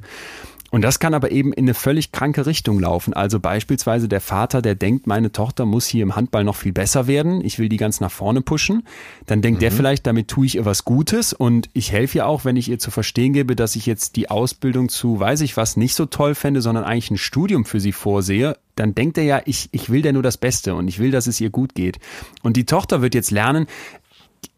Und 0.73 0.83
das 0.83 0.99
kann 0.99 1.15
aber 1.15 1.31
eben 1.31 1.53
in 1.53 1.65
eine 1.65 1.75
völlig 1.75 2.11
kranke 2.11 2.45
Richtung 2.45 2.81
laufen. 2.81 3.15
Also 3.15 3.39
beispielsweise 3.39 4.09
der 4.09 4.21
Vater, 4.21 4.63
der 4.63 4.75
denkt, 4.75 5.07
meine 5.07 5.31
Tochter 5.31 5.65
muss 5.65 5.87
hier 5.87 6.03
im 6.03 6.17
Handball 6.17 6.43
noch 6.43 6.57
viel 6.57 6.73
besser 6.73 7.07
werden. 7.07 7.45
Ich 7.45 7.59
will 7.59 7.69
die 7.69 7.77
ganz 7.77 8.01
nach 8.01 8.11
vorne 8.11 8.41
pushen. 8.41 8.83
Dann 9.27 9.43
denkt 9.43 9.59
mhm. 9.59 9.61
der 9.61 9.73
vielleicht, 9.73 10.07
damit 10.07 10.29
tue 10.29 10.47
ich 10.47 10.57
ihr 10.57 10.65
was 10.65 10.85
Gutes 10.85 11.33
und 11.33 11.71
ich 11.73 11.93
helfe 11.93 12.19
ihr 12.19 12.27
auch, 12.27 12.45
wenn 12.45 12.57
ich 12.57 12.69
ihr 12.69 12.81
zu 12.81 12.91
verstehen 12.91 13.33
gebe, 13.33 13.55
dass 13.55 13.77
ich 13.77 13.87
jetzt 13.87 14.17
die 14.17 14.29
Ausbildung 14.29 14.89
zu, 14.89 15.21
weiß 15.21 15.43
ich 15.43 15.57
was, 15.57 15.77
nicht 15.77 15.95
so 15.95 16.07
toll 16.07 16.35
fände, 16.35 16.61
sondern 16.61 16.85
eigentlich 16.85 17.13
ein 17.13 17.19
Studium 17.19 17.65
für 17.65 17.79
sie 17.79 17.93
vorsehe. 17.93 18.57
Dann 18.75 18.95
denkt 18.95 19.19
er 19.19 19.25
ja, 19.25 19.43
ich, 19.45 19.69
ich 19.71 19.89
will 19.89 20.03
der 20.03 20.13
nur 20.13 20.23
das 20.25 20.37
Beste 20.37 20.75
und 20.75 20.89
ich 20.89 20.99
will, 20.99 21.13
dass 21.13 21.29
es 21.29 21.41
ihr 21.41 21.51
gut 21.51 21.77
geht. 21.77 22.01
Und 22.43 22.57
die 22.57 22.67
Tochter 22.67 23.03
wird 23.03 23.15
jetzt 23.15 23.31
lernen, 23.31 23.67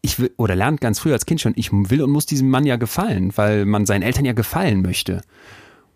ich 0.01 0.19
will, 0.19 0.31
oder 0.37 0.55
lernt 0.55 0.81
ganz 0.81 0.99
früh 0.99 1.13
als 1.13 1.25
Kind 1.25 1.39
schon, 1.39 1.53
ich 1.55 1.71
will 1.71 2.01
und 2.01 2.09
muss 2.09 2.25
diesem 2.25 2.49
Mann 2.49 2.65
ja 2.65 2.77
gefallen, 2.77 3.31
weil 3.35 3.65
man 3.65 3.85
seinen 3.85 4.01
Eltern 4.01 4.25
ja 4.25 4.33
gefallen 4.33 4.81
möchte 4.81 5.21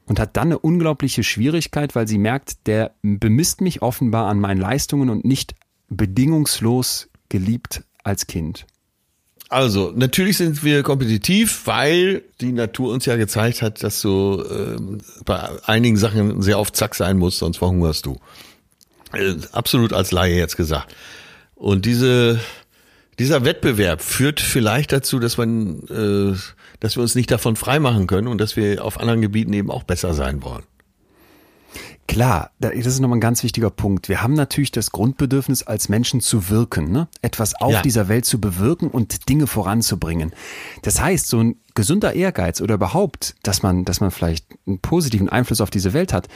und 0.06 0.20
hat 0.20 0.36
dann 0.36 0.50
eine 0.50 0.60
unglaubliche 0.60 1.24
Schwierigkeit, 1.24 1.96
weil 1.96 2.08
sie 2.08 2.18
merkt, 2.18 2.68
der 2.68 2.92
bemisst 3.02 3.62
mich 3.62 3.82
offenbar 3.82 4.28
an 4.28 4.40
meinen 4.40 4.60
Leistungen 4.60 5.10
und 5.10 5.26
nicht 5.26 5.56
bedingungslos 5.90 7.10
geliebt 7.30 7.84
als 8.04 8.28
Kind. 8.28 8.66
Also, 9.50 9.94
natürlich 9.96 10.38
sind 10.38 10.64
wir 10.64 10.82
kompetitiv, 10.82 11.68
weil 11.68 12.24
die 12.42 12.52
Natur 12.52 12.92
uns 12.92 13.06
ja 13.06 13.18
gezeigt 13.18 13.62
hat, 13.62 13.84
dass 13.84 14.02
du 14.02 14.42
äh, 14.42 15.00
bei 15.26 15.48
einigen 15.66 15.96
Sachen 15.96 16.42
sehr 16.42 16.58
oft 16.58 16.76
zack 16.76 16.96
sein 16.96 17.18
musst, 17.18 17.38
sonst 17.38 17.58
verhungerst 17.58 18.06
du. 18.06 18.18
Äh, 19.14 19.36
absolut 19.52 19.94
als 19.94 20.12
Laie 20.12 20.36
jetzt 20.36 20.58
gesagt. 20.58 20.96
Und 21.54 21.86
diese, 21.86 22.40
dieser 23.20 23.46
Wettbewerb 23.46 24.02
führt 24.02 24.40
vielleicht 24.40 24.92
dazu, 24.92 25.20
dass 25.20 25.38
man 25.38 25.84
äh, 25.84 26.36
dass 26.84 26.98
wir 26.98 27.02
uns 27.02 27.16
nicht 27.16 27.32
davon 27.32 27.56
freimachen 27.56 28.08
können 28.08 28.28
und 28.28 28.42
dass 28.42 28.58
wir 28.58 28.84
auf 28.84 29.00
anderen 29.00 29.22
Gebieten 29.22 29.54
eben 29.54 29.72
auch 29.72 29.84
besser 29.84 30.14
sein 30.14 30.44
wollen. 30.44 30.64
Klar, 32.10 32.52
das 32.60 32.74
ist 32.74 33.00
nochmal 33.00 33.20
ein 33.20 33.22
ganz 33.22 33.42
wichtiger 33.42 33.70
Punkt. 33.70 34.10
Wir 34.10 34.22
haben 34.22 34.34
natürlich 34.34 34.72
das 34.72 34.92
Grundbedürfnis, 34.92 35.64
als 35.64 35.88
Menschen 35.88 36.20
zu 36.20 36.50
wirken, 36.50 36.92
ne? 36.92 37.08
etwas 37.22 37.56
auf 37.56 37.72
ja. 37.72 37.82
dieser 37.82 38.10
Welt 38.10 38.26
zu 38.26 38.42
bewirken 38.42 38.90
und 38.90 39.30
Dinge 39.30 39.48
voranzubringen. 39.48 40.34
Das 40.82 41.00
heißt, 41.00 41.30
so 41.30 41.40
ein 41.40 41.56
gesunder 41.74 42.16
Ehrgeiz 42.16 42.60
oder 42.60 42.76
überhaupt, 42.76 43.36
dass 43.44 43.64
man, 43.64 43.86
dass 43.86 44.02
man 44.02 44.12
vielleicht 44.12 44.46
einen 44.68 44.80
positiven 44.80 45.30
Einfluss 45.30 45.62
auf 45.62 45.70
diese 45.70 45.94
Welt 45.94 46.12
hat, 46.12 46.28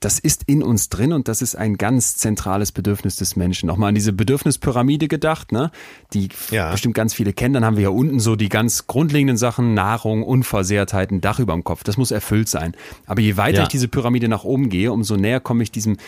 das 0.00 0.18
ist 0.18 0.44
in 0.44 0.62
uns 0.62 0.88
drin 0.88 1.12
und 1.12 1.28
das 1.28 1.42
ist 1.42 1.54
ein 1.54 1.76
ganz 1.76 2.16
zentrales 2.16 2.72
Bedürfnis 2.72 3.16
des 3.16 3.36
Menschen. 3.36 3.66
Nochmal 3.66 3.90
an 3.90 3.94
diese 3.94 4.14
Bedürfnispyramide 4.14 5.08
gedacht, 5.08 5.52
ne? 5.52 5.70
die 6.14 6.30
ja. 6.50 6.70
bestimmt 6.70 6.94
ganz 6.94 7.12
viele 7.12 7.34
kennen. 7.34 7.52
Dann 7.52 7.66
haben 7.66 7.76
wir 7.76 7.82
hier 7.82 7.92
unten 7.92 8.18
so 8.18 8.34
die 8.34 8.48
ganz 8.48 8.86
grundlegenden 8.86 9.36
Sachen, 9.36 9.74
Nahrung, 9.74 10.22
Unversehrtheit, 10.22 11.10
ein 11.10 11.20
Dach 11.20 11.38
über 11.38 11.52
dem 11.52 11.64
Kopf. 11.64 11.84
Das 11.84 11.98
muss 11.98 12.10
erfüllt 12.10 12.48
sein. 12.48 12.74
Aber 13.04 13.20
je 13.20 13.36
weiter 13.36 13.58
ja. 13.58 13.62
ich 13.64 13.68
diese 13.68 13.88
Pyramide 13.88 14.28
nach 14.28 14.44
oben 14.44 14.70
gehe, 14.70 14.90
umso 14.90 15.16
näher 15.16 15.40
komme 15.40 15.62
ich 15.62 15.70
diesem 15.70 15.98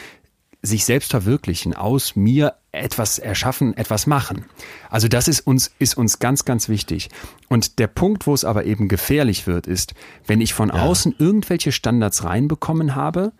sich 0.62 0.84
selbst 0.84 1.10
verwirklichen, 1.10 1.74
aus 1.74 2.14
mir 2.14 2.54
etwas 2.70 3.18
erschaffen, 3.18 3.76
etwas 3.76 4.06
machen. 4.06 4.44
Also 4.90 5.08
das 5.08 5.26
ist 5.26 5.40
uns, 5.40 5.72
ist 5.80 5.98
uns 5.98 6.20
ganz, 6.20 6.44
ganz 6.44 6.68
wichtig. 6.68 7.10
Und 7.48 7.80
der 7.80 7.88
Punkt, 7.88 8.28
wo 8.28 8.32
es 8.32 8.44
aber 8.44 8.64
eben 8.64 8.86
gefährlich 8.86 9.48
wird, 9.48 9.66
ist, 9.66 9.94
wenn 10.26 10.40
ich 10.40 10.54
von 10.54 10.68
ja. 10.68 10.76
außen 10.76 11.16
irgendwelche 11.18 11.72
Standards 11.72 12.22
reinbekommen 12.22 12.94
habe, 12.94 13.32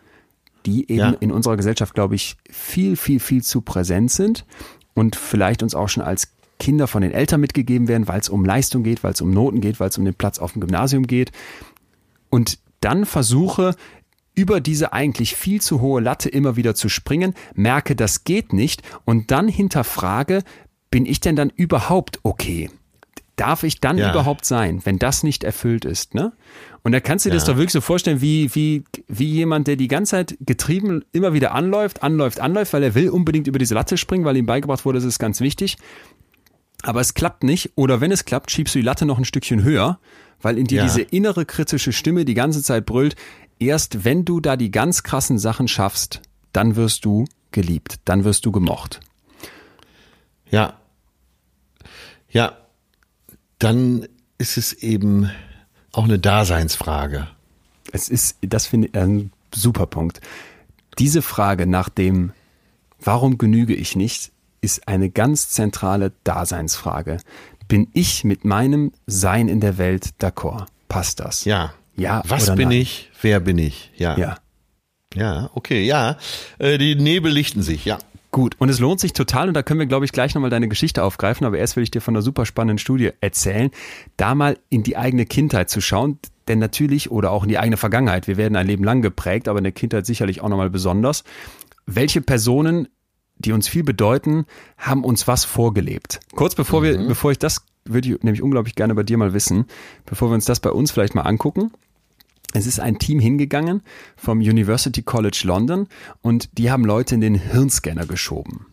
die 0.65 0.89
eben 0.89 0.99
ja. 0.99 1.17
in 1.19 1.31
unserer 1.31 1.57
Gesellschaft, 1.57 1.93
glaube 1.93 2.15
ich, 2.15 2.37
viel, 2.49 2.95
viel, 2.95 3.19
viel 3.19 3.43
zu 3.43 3.61
präsent 3.61 4.11
sind 4.11 4.45
und 4.93 5.15
vielleicht 5.15 5.63
uns 5.63 5.75
auch 5.75 5.89
schon 5.89 6.03
als 6.03 6.33
Kinder 6.59 6.87
von 6.87 7.01
den 7.01 7.11
Eltern 7.11 7.41
mitgegeben 7.41 7.87
werden, 7.87 8.07
weil 8.07 8.19
es 8.19 8.29
um 8.29 8.45
Leistung 8.45 8.83
geht, 8.83 9.03
weil 9.03 9.13
es 9.13 9.21
um 9.21 9.31
Noten 9.31 9.59
geht, 9.59 9.79
weil 9.79 9.89
es 9.89 9.97
um 9.97 10.05
den 10.05 10.13
Platz 10.13 10.39
auf 10.39 10.53
dem 10.53 10.61
Gymnasium 10.61 11.07
geht. 11.07 11.31
Und 12.29 12.59
dann 12.79 13.05
versuche, 13.05 13.75
über 14.35 14.61
diese 14.61 14.93
eigentlich 14.93 15.35
viel 15.35 15.61
zu 15.61 15.81
hohe 15.81 16.01
Latte 16.01 16.29
immer 16.29 16.55
wieder 16.55 16.75
zu 16.75 16.89
springen, 16.89 17.33
merke, 17.53 17.95
das 17.95 18.23
geht 18.23 18.53
nicht 18.53 18.81
und 19.05 19.31
dann 19.31 19.47
hinterfrage, 19.47 20.43
bin 20.89 21.05
ich 21.05 21.19
denn 21.19 21.35
dann 21.35 21.51
überhaupt 21.55 22.19
okay? 22.23 22.69
Darf 23.35 23.63
ich 23.63 23.79
dann 23.79 23.97
ja. 23.97 24.11
überhaupt 24.11 24.45
sein, 24.45 24.81
wenn 24.83 24.99
das 24.99 25.23
nicht 25.23 25.43
erfüllt 25.43 25.85
ist? 25.85 26.13
Ne? 26.13 26.33
Und 26.83 26.91
da 26.91 26.99
kannst 26.99 27.25
du 27.25 27.29
dir 27.29 27.35
ja. 27.35 27.39
das 27.39 27.45
doch 27.45 27.55
wirklich 27.55 27.71
so 27.71 27.81
vorstellen, 27.81 28.21
wie, 28.21 28.53
wie, 28.53 28.83
wie 29.07 29.25
jemand, 29.25 29.67
der 29.67 29.75
die 29.75 29.87
ganze 29.87 30.11
Zeit 30.11 30.37
getrieben 30.41 31.03
immer 31.13 31.33
wieder 31.33 31.53
anläuft, 31.53 32.03
anläuft, 32.03 32.39
anläuft, 32.39 32.73
weil 32.73 32.83
er 32.83 32.93
will 32.93 33.09
unbedingt 33.09 33.47
über 33.47 33.57
diese 33.57 33.73
Latte 33.73 33.97
springen, 33.97 34.25
weil 34.25 34.37
ihm 34.37 34.45
beigebracht 34.45 34.85
wurde, 34.85 34.99
das 34.99 35.05
ist 35.05 35.17
ganz 35.17 35.39
wichtig. 35.39 35.77
Aber 36.83 36.99
es 36.99 37.13
klappt 37.15 37.43
nicht. 37.43 37.71
Oder 37.75 38.01
wenn 38.01 38.11
es 38.11 38.25
klappt, 38.25 38.51
schiebst 38.51 38.75
du 38.75 38.79
die 38.79 38.85
Latte 38.85 39.05
noch 39.05 39.17
ein 39.17 39.25
Stückchen 39.25 39.63
höher, 39.63 39.99
weil 40.41 40.57
in 40.59 40.65
dir 40.65 40.79
ja. 40.79 40.83
diese 40.83 41.01
innere 41.01 41.45
kritische 41.45 41.93
Stimme 41.93 42.25
die 42.25 42.33
ganze 42.33 42.61
Zeit 42.61 42.85
brüllt, 42.85 43.15
erst 43.59 44.03
wenn 44.03 44.25
du 44.25 44.41
da 44.41 44.57
die 44.57 44.69
ganz 44.69 45.03
krassen 45.03 45.39
Sachen 45.39 45.67
schaffst, 45.67 46.21
dann 46.51 46.75
wirst 46.75 47.05
du 47.05 47.25
geliebt, 47.51 47.95
dann 48.05 48.25
wirst 48.25 48.45
du 48.45 48.51
gemocht. 48.51 48.99
Ja. 50.51 50.73
Ja. 52.29 52.57
Dann 53.63 54.07
ist 54.37 54.57
es 54.57 54.73
eben 54.73 55.31
auch 55.93 56.03
eine 56.03 56.19
Daseinsfrage. 56.19 57.27
Es 57.93 58.09
ist, 58.09 58.37
das 58.41 58.67
finde 58.67 58.89
ich 58.89 58.95
ein 58.97 59.31
super 59.55 59.85
Punkt. 59.85 60.19
Diese 60.99 61.21
Frage 61.21 61.65
nach 61.65 61.87
dem, 61.87 62.33
warum 62.99 63.37
genüge 63.37 63.73
ich 63.73 63.95
nicht, 63.95 64.33
ist 64.59 64.89
eine 64.89 65.09
ganz 65.09 65.49
zentrale 65.49 66.11
Daseinsfrage. 66.25 67.19
Bin 67.69 67.87
ich 67.93 68.25
mit 68.25 68.43
meinem 68.43 68.91
Sein 69.07 69.47
in 69.47 69.61
der 69.61 69.77
Welt 69.77 70.09
d'accord? 70.19 70.65
Passt 70.89 71.21
das? 71.21 71.45
Ja. 71.45 71.73
Ja. 71.95 72.21
Was 72.27 72.53
bin 72.55 72.69
nein? 72.69 72.81
ich? 72.81 73.11
Wer 73.21 73.39
bin 73.39 73.57
ich? 73.57 73.91
Ja. 73.95 74.17
Ja. 74.17 74.37
Ja, 75.15 75.49
okay, 75.53 75.85
ja. 75.85 76.17
Äh, 76.57 76.77
die 76.77 76.95
Nebel 76.95 77.31
lichten 77.31 77.61
sich, 77.61 77.85
ja. 77.85 77.97
Gut, 78.33 78.55
und 78.57 78.67
es 78.67 78.79
lohnt 78.79 78.99
sich 78.99 79.13
total, 79.13 79.47
und 79.47 79.53
da 79.53 79.61
können 79.61 79.79
wir, 79.79 79.85
glaube 79.85 80.05
ich, 80.05 80.11
gleich 80.11 80.33
nochmal 80.33 80.49
deine 80.49 80.67
Geschichte 80.67 81.03
aufgreifen, 81.03 81.45
aber 81.45 81.59
erst 81.59 81.75
will 81.75 81.83
ich 81.83 81.91
dir 81.91 82.01
von 82.01 82.15
einer 82.15 82.23
super 82.23 82.47
spannenden 82.47 82.79
Studie 82.79 83.11
erzählen, 83.21 83.69
da 84.17 84.33
mal 84.33 84.57
in 84.69 84.81
die 84.81 84.97
eigene 84.97 85.27
Kindheit 85.27 85.69
zu 85.69 85.81
schauen, 85.81 86.17
denn 86.47 86.57
natürlich, 86.57 87.11
oder 87.11 87.29
auch 87.29 87.43
in 87.43 87.49
die 87.49 87.59
eigene 87.59 87.77
Vergangenheit, 87.77 88.27
wir 88.27 88.35
werden 88.35 88.55
ein 88.55 88.65
Leben 88.65 88.83
lang 88.83 89.03
geprägt, 89.03 89.47
aber 89.47 89.59
in 89.59 89.65
der 89.65 89.71
Kindheit 89.71 90.07
sicherlich 90.07 90.41
auch 90.41 90.49
nochmal 90.49 90.71
besonders. 90.71 91.23
Welche 91.85 92.21
Personen, 92.21 92.87
die 93.37 93.51
uns 93.51 93.67
viel 93.67 93.83
bedeuten, 93.83 94.45
haben 94.79 95.03
uns 95.03 95.27
was 95.27 95.45
vorgelebt? 95.45 96.19
Kurz 96.33 96.55
bevor 96.55 96.81
wir, 96.81 96.97
mhm. 96.97 97.09
bevor 97.09 97.29
ich 97.29 97.37
das, 97.37 97.63
würde 97.85 98.09
ich 98.09 98.23
nämlich 98.23 98.41
unglaublich 98.41 98.73
gerne 98.73 98.95
bei 98.95 99.03
dir 99.03 99.19
mal 99.19 99.35
wissen, 99.35 99.65
bevor 100.07 100.31
wir 100.31 100.33
uns 100.33 100.45
das 100.45 100.59
bei 100.59 100.71
uns 100.71 100.89
vielleicht 100.89 101.13
mal 101.13 101.21
angucken, 101.21 101.71
es 102.53 102.67
ist 102.67 102.79
ein 102.79 102.99
Team 102.99 103.19
hingegangen 103.19 103.81
vom 104.15 104.39
University 104.39 105.01
College 105.01 105.41
London 105.45 105.87
und 106.21 106.57
die 106.57 106.71
haben 106.71 106.85
Leute 106.85 107.15
in 107.15 107.21
den 107.21 107.35
Hirnscanner 107.35 108.05
geschoben. 108.05 108.67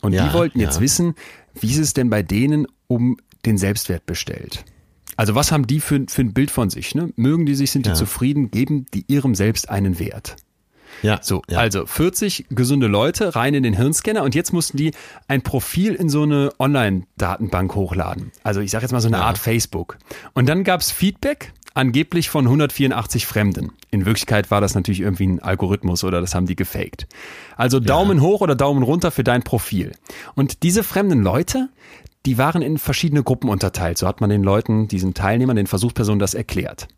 Und 0.00 0.12
ja, 0.12 0.26
die 0.26 0.34
wollten 0.34 0.60
jetzt 0.60 0.76
ja. 0.76 0.82
wissen, 0.82 1.14
wie 1.60 1.70
ist 1.70 1.78
es 1.78 1.94
denn 1.94 2.10
bei 2.10 2.22
denen 2.22 2.66
um 2.86 3.16
den 3.44 3.58
Selbstwert 3.58 4.06
bestellt? 4.06 4.64
Also 5.16 5.34
was 5.34 5.50
haben 5.50 5.66
die 5.66 5.80
für, 5.80 6.04
für 6.08 6.22
ein 6.22 6.34
Bild 6.34 6.50
von 6.50 6.70
sich? 6.70 6.94
Ne? 6.94 7.12
Mögen 7.16 7.46
die 7.46 7.54
sich, 7.54 7.70
sind 7.70 7.86
die 7.86 7.90
ja. 7.90 7.94
zufrieden, 7.94 8.50
geben 8.50 8.86
die 8.92 9.04
ihrem 9.08 9.34
Selbst 9.34 9.70
einen 9.70 9.98
Wert? 9.98 10.36
Ja. 11.02 11.18
So, 11.22 11.42
ja. 11.48 11.58
also 11.58 11.86
40 11.86 12.46
gesunde 12.50 12.86
Leute 12.86 13.34
rein 13.34 13.54
in 13.54 13.62
den 13.62 13.74
Hirnscanner 13.74 14.22
und 14.22 14.34
jetzt 14.34 14.52
mussten 14.52 14.76
die 14.76 14.92
ein 15.28 15.42
Profil 15.42 15.94
in 15.94 16.08
so 16.08 16.22
eine 16.22 16.52
Online-Datenbank 16.58 17.74
hochladen. 17.74 18.32
Also 18.42 18.60
ich 18.60 18.70
sage 18.70 18.82
jetzt 18.82 18.92
mal 18.92 19.00
so 19.00 19.08
eine 19.08 19.18
ja. 19.18 19.24
Art 19.24 19.38
Facebook. 19.38 19.98
Und 20.32 20.48
dann 20.48 20.64
gab's 20.64 20.90
Feedback 20.90 21.52
angeblich 21.76 22.30
von 22.30 22.46
184 22.46 23.26
Fremden. 23.26 23.72
In 23.90 24.06
Wirklichkeit 24.06 24.50
war 24.50 24.60
das 24.60 24.74
natürlich 24.74 25.00
irgendwie 25.00 25.26
ein 25.26 25.42
Algorithmus 25.42 26.04
oder 26.04 26.20
das 26.20 26.34
haben 26.34 26.46
die 26.46 26.56
gefaked. 26.56 27.06
Also 27.56 27.80
Daumen 27.80 28.18
ja. 28.18 28.24
hoch 28.24 28.40
oder 28.40 28.54
Daumen 28.54 28.82
runter 28.82 29.10
für 29.10 29.24
dein 29.24 29.42
Profil. 29.42 29.92
Und 30.34 30.62
diese 30.62 30.82
fremden 30.82 31.22
Leute, 31.22 31.68
die 32.24 32.38
waren 32.38 32.62
in 32.62 32.78
verschiedene 32.78 33.22
Gruppen 33.22 33.50
unterteilt. 33.50 33.98
So 33.98 34.08
hat 34.08 34.20
man 34.20 34.30
den 34.30 34.42
Leuten, 34.42 34.88
diesen 34.88 35.14
Teilnehmern, 35.14 35.56
den 35.56 35.66
Versuchspersonen 35.66 36.18
das 36.18 36.34
erklärt. 36.34 36.88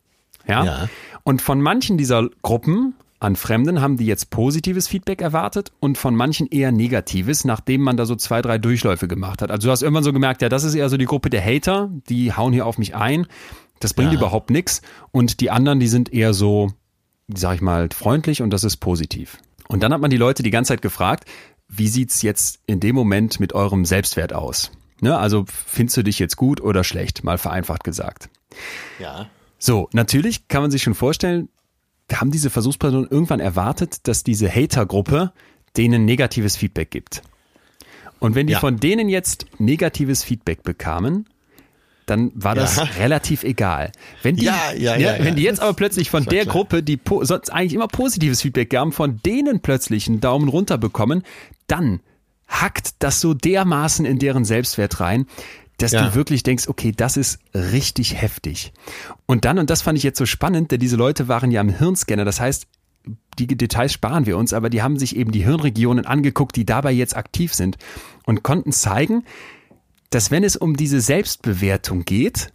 Ja? 0.47 0.65
ja. 0.65 0.89
Und 1.25 1.43
von 1.43 1.61
manchen 1.61 1.99
dieser 1.99 2.29
Gruppen 2.43 2.95
an 3.21 3.35
Fremden 3.35 3.81
haben 3.81 3.97
die 3.97 4.07
jetzt 4.07 4.31
positives 4.31 4.87
Feedback 4.87 5.21
erwartet 5.21 5.73
und 5.81 5.99
von 5.99 6.15
manchen 6.15 6.47
eher 6.47 6.71
negatives, 6.71 7.45
nachdem 7.45 7.83
man 7.83 7.97
da 7.97 8.07
so 8.07 8.15
zwei, 8.15 8.43
drei 8.43 8.59
Durchläufe 8.59 9.09
gemacht 9.09 9.43
hat. 9.43 9.51
Also 9.51 9.67
du 9.67 9.73
hast 9.73 9.83
irgendwann 9.83 10.05
so 10.05 10.13
gemerkt, 10.13 10.41
ja, 10.41 10.49
das 10.49 10.63
ist 10.63 10.77
eher 10.77 10.89
so 10.89 10.97
die 10.97 11.05
Gruppe 11.05 11.29
der 11.31 11.45
Hater, 11.45 11.91
die 12.09 12.33
hauen 12.33 12.53
hier 12.53 12.65
auf 12.65 12.79
mich 12.79 12.95
ein. 12.95 13.27
Das 13.81 13.95
bringt 13.95 14.13
ja. 14.13 14.19
überhaupt 14.19 14.51
nichts. 14.51 14.83
Und 15.13 15.41
die 15.41 15.51
anderen, 15.51 15.81
die 15.81 15.89
sind 15.89 16.13
eher 16.13 16.35
so, 16.35 16.73
sag 17.29 17.57
ich 17.57 17.61
mal, 17.61 17.89
freundlich 17.93 18.43
und 18.43 18.51
das 18.51 18.65
ist 18.65 18.79
positiv. 18.79 19.39
Und 19.69 19.83
dann 19.83 19.93
hat 19.93 20.01
man 20.01 20.11
die 20.11 20.17
Leute 20.17 20.43
die 20.43 20.51
ganze 20.51 20.71
Zeit 20.71 20.83
gefragt, 20.83 21.25
wie 21.69 21.89
sieht's 21.89 22.23
jetzt 22.23 22.61
in 22.67 22.81
dem 22.81 22.95
Moment 22.95 23.41
mit 23.41 23.53
eurem 23.53 23.85
Selbstwert 23.85 24.33
aus? 24.33 24.71
Ne, 25.01 25.17
also 25.17 25.45
findest 25.47 25.99
du 25.99 26.03
dich 26.03 26.19
jetzt 26.19 26.37
gut 26.37 26.61
oder 26.61 26.83
schlecht, 26.83 27.23
mal 27.23 27.39
vereinfacht 27.39 27.85
gesagt. 27.85 28.31
Ja. 28.99 29.29
So, 29.59 29.89
natürlich 29.93 30.49
kann 30.49 30.63
man 30.63 30.71
sich 30.71 30.83
schon 30.83 30.95
vorstellen, 30.95 31.49
haben 32.13 32.31
diese 32.31 32.51
Versuchspersonen 32.51 33.09
irgendwann 33.09 33.41
erwartet, 33.41 34.09
dass 34.09 34.25
diese 34.25 34.51
Hater-Gruppe 34.51 35.33
denen 35.77 36.05
negatives 36.05 36.57
Feedback 36.57 36.91
gibt. 36.91 37.23
Und 38.19 38.35
wenn 38.35 38.47
die 38.47 38.55
ja. 38.55 38.61
von 38.61 38.79
denen 38.79 39.09
jetzt 39.09 39.47
negatives 39.59 40.25
Feedback 40.25 40.63
bekamen, 40.63 41.29
dann 42.09 42.33
war 42.35 42.55
das 42.55 42.77
ja. 42.77 42.85
relativ 42.99 43.45
egal. 43.45 43.93
Wenn 44.23 44.37
die, 44.37 44.45
ja, 44.45 44.73
ja, 44.77 44.97
ja, 44.97 45.17
wenn 45.19 45.37
die 45.37 45.43
jetzt 45.43 45.61
aber 45.61 45.75
plötzlich 45.75 46.11
von 46.11 46.25
der 46.25 46.43
klar. 46.43 46.55
Gruppe, 46.55 46.83
die 46.83 46.99
sonst 47.23 47.51
eigentlich 47.53 47.75
immer 47.75 47.89
positives 47.89 48.43
Feedback 48.43 48.71
gaben, 48.71 48.93
von 48.93 49.21
denen 49.25 49.61
plötzlich 49.61 50.09
einen 50.09 50.21
Daumen 50.21 50.49
runter 50.49 50.79
bekommen, 50.79 51.23
dann 51.67 52.01
hackt 52.49 52.95
das 53.01 53.21
so 53.21 53.35
dermaßen 53.35 54.07
in 54.07 54.19
deren 54.19 54.45
Selbstwert 54.45 55.01
rein, 55.01 55.27
dass 55.77 55.93
ja. 55.93 56.09
du 56.09 56.15
wirklich 56.15 56.43
denkst, 56.43 56.67
okay, 56.69 56.93
das 56.97 57.17
ist 57.17 57.39
richtig 57.55 58.21
heftig. 58.21 58.73
Und 59.27 59.45
dann, 59.45 59.59
und 59.59 59.71
das 59.71 59.83
fand 59.83 59.97
ich 59.97 60.05
jetzt 60.05 60.19
so 60.19 60.27
spannend, 60.27 60.73
denn 60.73 60.81
diese 60.81 60.97
Leute 60.97 61.29
waren 61.29 61.51
ja 61.51 61.61
am 61.61 61.69
Hirnscanner, 61.69 62.25
das 62.25 62.41
heißt, 62.41 62.67
die 63.39 63.47
Details 63.47 63.93
sparen 63.93 64.27
wir 64.27 64.37
uns, 64.37 64.53
aber 64.53 64.71
die 64.71 64.83
haben 64.83 64.99
sich 64.99 65.17
eben 65.17 65.31
die 65.31 65.45
Hirnregionen 65.45 66.05
angeguckt, 66.05 66.57
die 66.57 66.67
dabei 66.67 66.93
jetzt 66.93 67.17
aktiv 67.17 67.55
sind 67.55 67.79
und 68.27 68.43
konnten 68.43 68.73
zeigen, 68.73 69.25
dass 70.11 70.31
wenn 70.31 70.45
es 70.45 70.57
um 70.57 70.77
diese 70.77 71.01
Selbstbewertung 71.01 72.05
geht 72.05 72.53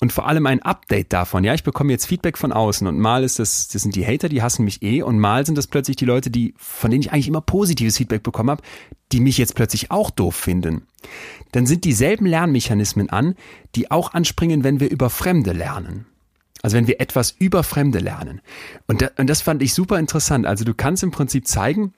und 0.00 0.12
vor 0.12 0.26
allem 0.26 0.46
ein 0.46 0.62
Update 0.62 1.12
davon, 1.12 1.44
ja, 1.44 1.54
ich 1.54 1.62
bekomme 1.62 1.92
jetzt 1.92 2.06
Feedback 2.06 2.38
von 2.38 2.52
außen 2.52 2.86
und 2.86 2.98
mal 2.98 3.22
ist 3.22 3.38
das, 3.38 3.68
das 3.68 3.82
sind 3.82 3.94
die 3.94 4.06
Hater, 4.06 4.28
die 4.28 4.42
hassen 4.42 4.64
mich 4.64 4.82
eh 4.82 5.02
und 5.02 5.18
mal 5.18 5.46
sind 5.46 5.58
das 5.58 5.66
plötzlich 5.66 5.96
die 5.96 6.04
Leute, 6.04 6.30
die, 6.30 6.54
von 6.56 6.90
denen 6.90 7.02
ich 7.02 7.12
eigentlich 7.12 7.28
immer 7.28 7.42
positives 7.42 7.98
Feedback 7.98 8.22
bekommen 8.22 8.50
habe, 8.50 8.62
die 9.12 9.20
mich 9.20 9.38
jetzt 9.38 9.54
plötzlich 9.54 9.90
auch 9.90 10.10
doof 10.10 10.34
finden. 10.34 10.86
Dann 11.52 11.66
sind 11.66 11.84
dieselben 11.84 12.26
Lernmechanismen 12.26 13.10
an, 13.10 13.34
die 13.74 13.90
auch 13.90 14.14
anspringen, 14.14 14.64
wenn 14.64 14.80
wir 14.80 14.90
über 14.90 15.10
Fremde 15.10 15.52
lernen. 15.52 16.06
Also 16.62 16.76
wenn 16.76 16.86
wir 16.86 17.00
etwas 17.00 17.30
über 17.38 17.62
Fremde 17.62 18.00
lernen. 18.00 18.40
Und, 18.86 19.02
da, 19.02 19.10
und 19.16 19.28
das 19.28 19.40
fand 19.40 19.62
ich 19.62 19.72
super 19.74 19.98
interessant. 19.98 20.46
Also 20.46 20.64
du 20.64 20.74
kannst 20.74 21.02
im 21.02 21.10
Prinzip 21.10 21.46
zeigen, 21.46 21.94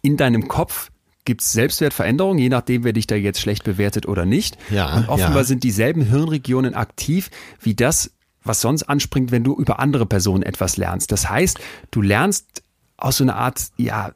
in 0.00 0.16
deinem 0.16 0.48
Kopf 0.48 0.90
gibt 1.24 1.42
es 1.42 1.52
Selbstwertveränderungen, 1.52 2.38
je 2.38 2.48
nachdem, 2.48 2.84
wer 2.84 2.92
dich 2.92 3.06
da 3.06 3.14
jetzt 3.14 3.40
schlecht 3.40 3.64
bewertet 3.64 4.06
oder 4.06 4.24
nicht. 4.24 4.56
Ja, 4.70 4.96
und 4.96 5.08
offenbar 5.08 5.42
ja. 5.42 5.44
sind 5.44 5.62
dieselben 5.62 6.02
Hirnregionen 6.02 6.74
aktiv 6.74 7.30
wie 7.60 7.74
das, 7.74 8.10
was 8.42 8.60
sonst 8.60 8.84
anspringt, 8.84 9.30
wenn 9.30 9.44
du 9.44 9.56
über 9.56 9.78
andere 9.78 10.06
Personen 10.06 10.42
etwas 10.42 10.76
lernst. 10.76 11.12
Das 11.12 11.28
heißt, 11.28 11.58
du 11.90 12.02
lernst 12.02 12.62
aus 12.96 13.18
so 13.18 13.24
einer 13.24 13.36
Art, 13.36 13.68
ja, 13.76 14.12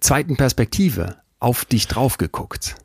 zweiten 0.00 0.36
Perspektive 0.36 1.16
auf 1.38 1.64
dich 1.64 1.86
drauf 1.86 2.18
geguckt. 2.18 2.76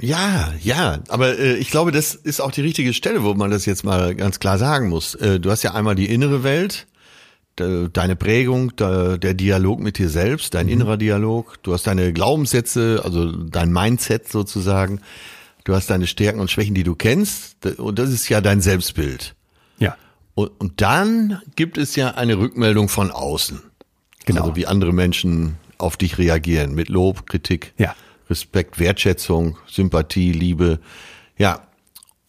Ja, 0.00 0.52
ja, 0.60 0.98
aber 1.08 1.38
äh, 1.38 1.54
ich 1.54 1.70
glaube, 1.70 1.92
das 1.92 2.14
ist 2.16 2.40
auch 2.40 2.50
die 2.50 2.60
richtige 2.60 2.92
Stelle, 2.92 3.22
wo 3.22 3.34
man 3.34 3.52
das 3.52 3.66
jetzt 3.66 3.84
mal 3.84 4.16
ganz 4.16 4.40
klar 4.40 4.58
sagen 4.58 4.88
muss. 4.88 5.14
Äh, 5.14 5.38
du 5.38 5.50
hast 5.50 5.62
ja 5.62 5.74
einmal 5.74 5.94
die 5.94 6.12
innere 6.12 6.42
Welt, 6.42 6.88
deine 7.56 8.16
Prägung, 8.16 8.74
de, 8.76 9.18
der 9.18 9.34
Dialog 9.34 9.80
mit 9.80 9.98
dir 9.98 10.08
selbst, 10.08 10.54
dein 10.54 10.66
mhm. 10.66 10.72
innerer 10.72 10.96
Dialog. 10.96 11.62
Du 11.62 11.72
hast 11.72 11.86
deine 11.86 12.12
Glaubenssätze, 12.12 13.02
also 13.04 13.30
dein 13.30 13.72
Mindset 13.72 14.28
sozusagen. 14.28 15.00
Du 15.64 15.74
hast 15.74 15.90
deine 15.90 16.06
Stärken 16.06 16.40
und 16.40 16.50
Schwächen, 16.50 16.74
die 16.74 16.82
du 16.82 16.94
kennst. 16.94 17.66
Und 17.78 17.98
das 17.98 18.10
ist 18.10 18.28
ja 18.28 18.40
dein 18.40 18.60
Selbstbild. 18.60 19.34
Ja. 19.78 19.96
Und, 20.34 20.48
und 20.58 20.80
dann 20.80 21.40
gibt 21.54 21.78
es 21.78 21.94
ja 21.94 22.12
eine 22.12 22.38
Rückmeldung 22.38 22.88
von 22.88 23.10
außen. 23.10 23.60
Genau. 24.24 24.42
Also 24.42 24.56
wie 24.56 24.66
andere 24.66 24.92
Menschen 24.92 25.56
auf 25.78 25.96
dich 25.96 26.18
reagieren 26.18 26.74
mit 26.74 26.88
Lob, 26.88 27.26
Kritik. 27.26 27.74
Ja. 27.76 27.94
Respekt, 28.30 28.78
Wertschätzung, 28.78 29.58
Sympathie, 29.66 30.32
Liebe. 30.32 30.80
Ja. 31.36 31.66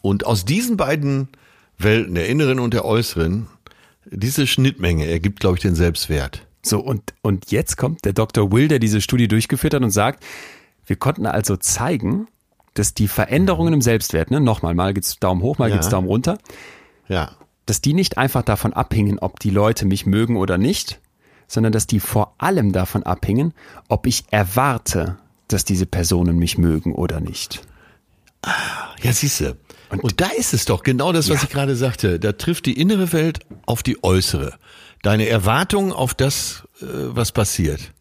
Und 0.02 0.26
aus 0.26 0.44
diesen 0.44 0.76
beiden 0.76 1.30
Welten, 1.78 2.16
der 2.16 2.28
inneren 2.28 2.60
und 2.60 2.74
der 2.74 2.84
äußeren, 2.86 3.48
diese 4.10 4.48
Schnittmenge 4.48 5.06
ergibt, 5.06 5.40
glaube 5.40 5.58
ich, 5.58 5.62
den 5.62 5.76
Selbstwert. 5.76 6.46
So, 6.62 6.80
und, 6.80 7.14
und 7.22 7.52
jetzt 7.52 7.78
kommt 7.78 8.06
der 8.06 8.14
Dr. 8.14 8.52
Will, 8.52 8.68
der 8.68 8.80
diese 8.80 9.02
Studie 9.02 9.28
durchgeführt 9.28 9.74
hat 9.74 9.84
und 9.84 9.92
sagt, 9.92 10.24
wir 10.86 10.96
konnten 10.96 11.26
also 11.26 11.58
zeigen, 11.58 12.28
dass 12.74 12.94
die 12.94 13.08
Veränderungen 13.08 13.74
im 13.74 13.82
Selbstwert, 13.82 14.32
ne, 14.32 14.40
nochmal, 14.40 14.74
mal 14.74 14.94
geht's 14.94 15.20
Daumen 15.20 15.42
hoch, 15.42 15.58
mal 15.58 15.70
ja. 15.70 15.76
geht's 15.76 15.90
Daumen 15.90 16.08
runter, 16.08 16.38
ja. 17.08 17.32
dass 17.66 17.82
die 17.82 17.94
nicht 17.94 18.18
einfach 18.18 18.44
davon 18.44 18.74
abhingen, 18.74 19.20
ob 19.20 19.40
die 19.40 19.50
Leute 19.50 19.86
mich 19.86 20.06
mögen 20.06 20.38
oder 20.38 20.58
nicht, 20.58 21.00
sondern 21.48 21.72
dass 21.72 21.86
die 21.86 22.00
vor 22.00 22.34
allem 22.38 22.72
davon 22.72 23.04
abhingen, 23.04 23.54
ob 23.90 24.08
ich 24.08 24.24
erwarte, 24.32 25.18
dass 25.48 25.66
diese 25.66 25.86
Personen 25.86 26.38
mich 26.38 26.58
mögen 26.58 26.94
oder 26.94 27.20
nicht. 27.20 27.62
Ja, 29.02 29.14
siehste. 29.14 29.58
Und, 29.94 30.04
und 30.04 30.22
da 30.22 30.28
ist 30.38 30.54
es 30.54 30.66
doch 30.66 30.84
genau 30.84 31.12
das, 31.12 31.30
was 31.30 31.42
ja. 31.42 31.44
ich 31.44 31.50
gerade 31.50 31.76
sagte. 31.76 32.20
Da 32.20 32.34
trifft 32.34 32.66
die 32.66 32.80
innere 32.80 33.14
Welt 33.14 33.40
auf 33.66 33.84
die 33.84 34.04
äußere. 34.04 34.54
Deine 35.02 35.28
Erwartungen 35.28 35.92
auf 35.92 36.14
das, 36.14 36.64
äh, 36.82 36.86
was 36.86 37.32
passiert. 37.32 37.94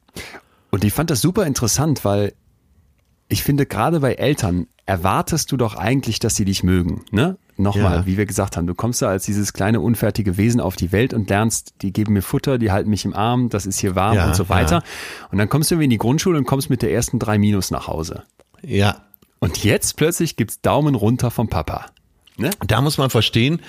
Und 0.71 0.85
ich 0.85 0.93
fand 0.93 1.11
das 1.11 1.21
super 1.21 1.47
interessant, 1.47 2.05
weil 2.05 2.33
ich 3.29 3.43
finde, 3.43 3.67
gerade 3.67 4.01
bei 4.01 4.15
Eltern 4.15 4.67
erwartest 4.87 5.53
du 5.53 5.57
doch 5.57 5.75
eigentlich, 5.75 6.19
dass 6.19 6.35
sie 6.35 6.45
dich 6.45 6.63
mögen. 6.63 7.05
Ne? 7.11 7.37
Nochmal, 7.57 7.99
ja. 7.99 8.07
wie 8.07 8.17
wir 8.17 8.27
gesagt 8.27 8.57
haben, 8.57 8.67
du 8.67 8.75
kommst 8.75 9.03
da 9.03 9.09
als 9.09 9.25
dieses 9.25 9.53
kleine 9.53 9.81
unfertige 9.81 10.37
Wesen 10.37 10.61
auf 10.61 10.77
die 10.77 10.93
Welt 10.93 11.15
und 11.15 11.29
lernst, 11.29 11.75
die 11.83 11.93
geben 11.93 12.15
mir 12.15 12.23
Futter, 12.23 12.59
die 12.59 12.73
halten 12.73 12.91
mich 12.91 13.05
im 13.05 13.15
Arm, 13.15 13.49
das 13.49 13.67
ist 13.67 13.79
hier 13.79 13.95
warm 13.95 14.17
ja, 14.17 14.27
und 14.27 14.35
so 14.35 14.49
weiter. 14.49 14.77
Ja. 14.77 15.29
Und 15.31 15.39
dann 15.39 15.49
kommst 15.49 15.71
du 15.71 15.75
irgendwie 15.75 15.85
in 15.85 15.91
die 15.91 15.99
Grundschule 15.99 16.39
und 16.39 16.47
kommst 16.47 16.71
mit 16.71 16.83
der 16.83 16.93
ersten 16.93 17.19
drei 17.19 17.39
Minus 17.39 17.71
nach 17.71 17.87
Hause. 17.87 18.25
Ja. 18.63 19.03
Und 19.43 19.65
jetzt 19.65 19.97
plötzlich 19.97 20.37
gibt's 20.37 20.61
Daumen 20.61 20.95
runter 20.95 21.33
vom 21.33 21.49
Papa. 21.49 21.87
Ne? 22.37 22.51
Da 22.65 22.81
muss 22.81 22.97
man 22.97 23.11
verstehen, 23.11 23.61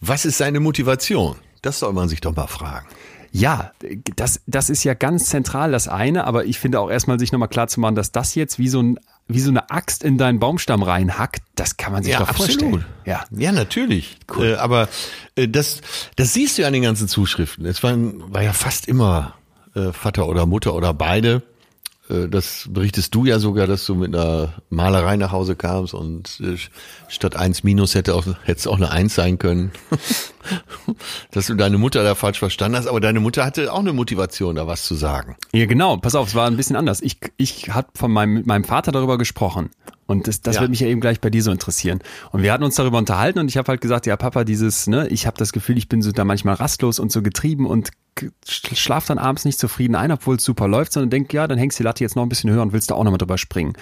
was 0.00 0.24
ist 0.24 0.38
seine 0.38 0.58
Motivation? 0.58 1.36
Das 1.62 1.78
soll 1.78 1.92
man 1.92 2.08
sich 2.08 2.20
doch 2.20 2.34
mal 2.34 2.48
fragen. 2.48 2.88
Ja, 3.30 3.70
das, 4.16 4.40
das 4.48 4.70
ist 4.70 4.82
ja 4.82 4.94
ganz 4.94 5.26
zentral 5.26 5.70
das 5.70 5.86
eine, 5.86 6.26
aber 6.26 6.46
ich 6.46 6.58
finde 6.58 6.80
auch 6.80 6.90
erstmal 6.90 7.20
sich 7.20 7.30
nochmal 7.30 7.46
klar 7.46 7.68
zu 7.68 7.78
machen, 7.78 7.94
dass 7.94 8.10
das 8.10 8.34
jetzt 8.34 8.58
wie 8.58 8.66
so 8.66 8.82
ein 8.82 8.98
wie 9.28 9.38
so 9.38 9.50
eine 9.50 9.70
Axt 9.70 10.02
in 10.02 10.18
deinen 10.18 10.40
Baumstamm 10.40 10.82
reinhackt, 10.82 11.44
das 11.54 11.76
kann 11.76 11.92
man 11.92 12.02
sich 12.02 12.14
ja, 12.14 12.18
doch 12.18 12.30
absolut. 12.30 12.50
vorstellen. 12.50 12.84
Ja, 13.04 13.22
ja, 13.30 13.52
natürlich. 13.52 14.18
Cool. 14.36 14.46
Äh, 14.46 14.54
aber 14.56 14.88
äh, 15.36 15.46
das, 15.46 15.80
das 16.16 16.32
siehst 16.32 16.58
du 16.58 16.62
ja 16.62 16.66
an 16.66 16.74
den 16.74 16.82
ganzen 16.82 17.06
Zuschriften. 17.06 17.66
Es 17.66 17.84
war, 17.84 17.94
war 17.96 18.42
ja 18.42 18.52
fast 18.52 18.88
immer 18.88 19.34
äh, 19.76 19.92
Vater 19.92 20.26
oder 20.26 20.44
Mutter 20.46 20.74
oder 20.74 20.92
beide. 20.92 21.44
Äh, 22.10 22.28
das 22.28 22.68
berichtest 22.70 23.14
du 23.14 23.24
ja 23.24 23.38
sogar, 23.38 23.66
dass 23.66 23.86
du 23.86 23.94
mit 23.94 24.14
einer 24.14 24.54
Malerei 24.68 25.16
nach 25.16 25.32
Hause 25.32 25.56
kamst 25.56 25.94
und 25.94 26.40
äh, 26.40 26.56
statt 27.08 27.36
eins 27.36 27.62
minus 27.62 27.94
hätte 27.94 28.14
auch, 28.14 28.26
hätte 28.42 28.58
es 28.58 28.66
auch 28.66 28.76
eine 28.76 28.90
eins 28.90 29.14
sein 29.14 29.38
können. 29.38 29.72
dass 31.30 31.46
du 31.46 31.54
deine 31.54 31.78
Mutter 31.78 32.02
da 32.02 32.14
falsch 32.14 32.38
verstanden 32.38 32.76
hast, 32.78 32.86
aber 32.86 33.00
deine 33.00 33.20
Mutter 33.20 33.44
hatte 33.44 33.72
auch 33.72 33.80
eine 33.80 33.92
Motivation, 33.92 34.56
da 34.56 34.66
was 34.66 34.84
zu 34.84 34.94
sagen. 34.94 35.36
Ja, 35.52 35.66
genau. 35.66 35.96
Pass 35.98 36.14
auf, 36.14 36.28
es 36.28 36.34
war 36.34 36.46
ein 36.46 36.56
bisschen 36.56 36.76
anders. 36.76 37.00
Ich, 37.00 37.18
ich 37.36 37.68
habe 37.70 37.88
von 37.94 38.10
meinem, 38.10 38.34
mit 38.34 38.46
meinem 38.46 38.64
Vater 38.64 38.92
darüber 38.92 39.18
gesprochen. 39.18 39.70
Und 40.10 40.26
das, 40.26 40.40
das 40.40 40.56
ja. 40.56 40.62
wird 40.62 40.70
mich 40.70 40.80
ja 40.80 40.88
eben 40.88 41.00
gleich 41.00 41.20
bei 41.20 41.30
dir 41.30 41.40
so 41.40 41.52
interessieren. 41.52 42.00
Und 42.32 42.42
wir 42.42 42.52
hatten 42.52 42.64
uns 42.64 42.74
darüber 42.74 42.98
unterhalten 42.98 43.38
und 43.38 43.48
ich 43.48 43.56
habe 43.56 43.68
halt 43.68 43.80
gesagt, 43.80 44.06
ja 44.06 44.16
Papa, 44.16 44.42
dieses, 44.42 44.88
ne, 44.88 45.06
ich 45.06 45.24
habe 45.24 45.36
das 45.38 45.52
Gefühl, 45.52 45.78
ich 45.78 45.88
bin 45.88 46.02
so 46.02 46.10
da 46.10 46.24
manchmal 46.24 46.56
rastlos 46.56 46.98
und 46.98 47.12
so 47.12 47.22
getrieben 47.22 47.64
und 47.64 47.90
schlaf 48.46 49.06
dann 49.06 49.18
abends 49.18 49.44
nicht 49.44 49.58
zufrieden 49.58 49.94
ein, 49.94 50.12
obwohl 50.12 50.36
es 50.36 50.44
super 50.44 50.68
läuft, 50.68 50.92
sondern 50.92 51.10
denk, 51.10 51.32
ja, 51.32 51.46
dann 51.46 51.58
hängst 51.58 51.78
die 51.78 51.84
Latte 51.84 52.04
jetzt 52.04 52.16
noch 52.16 52.24
ein 52.24 52.28
bisschen 52.28 52.50
höher 52.50 52.60
und 52.60 52.72
willst 52.72 52.90
da 52.90 52.94
auch 52.96 53.04
nochmal 53.04 53.18
drüber 53.18 53.38
springen. 53.38 53.74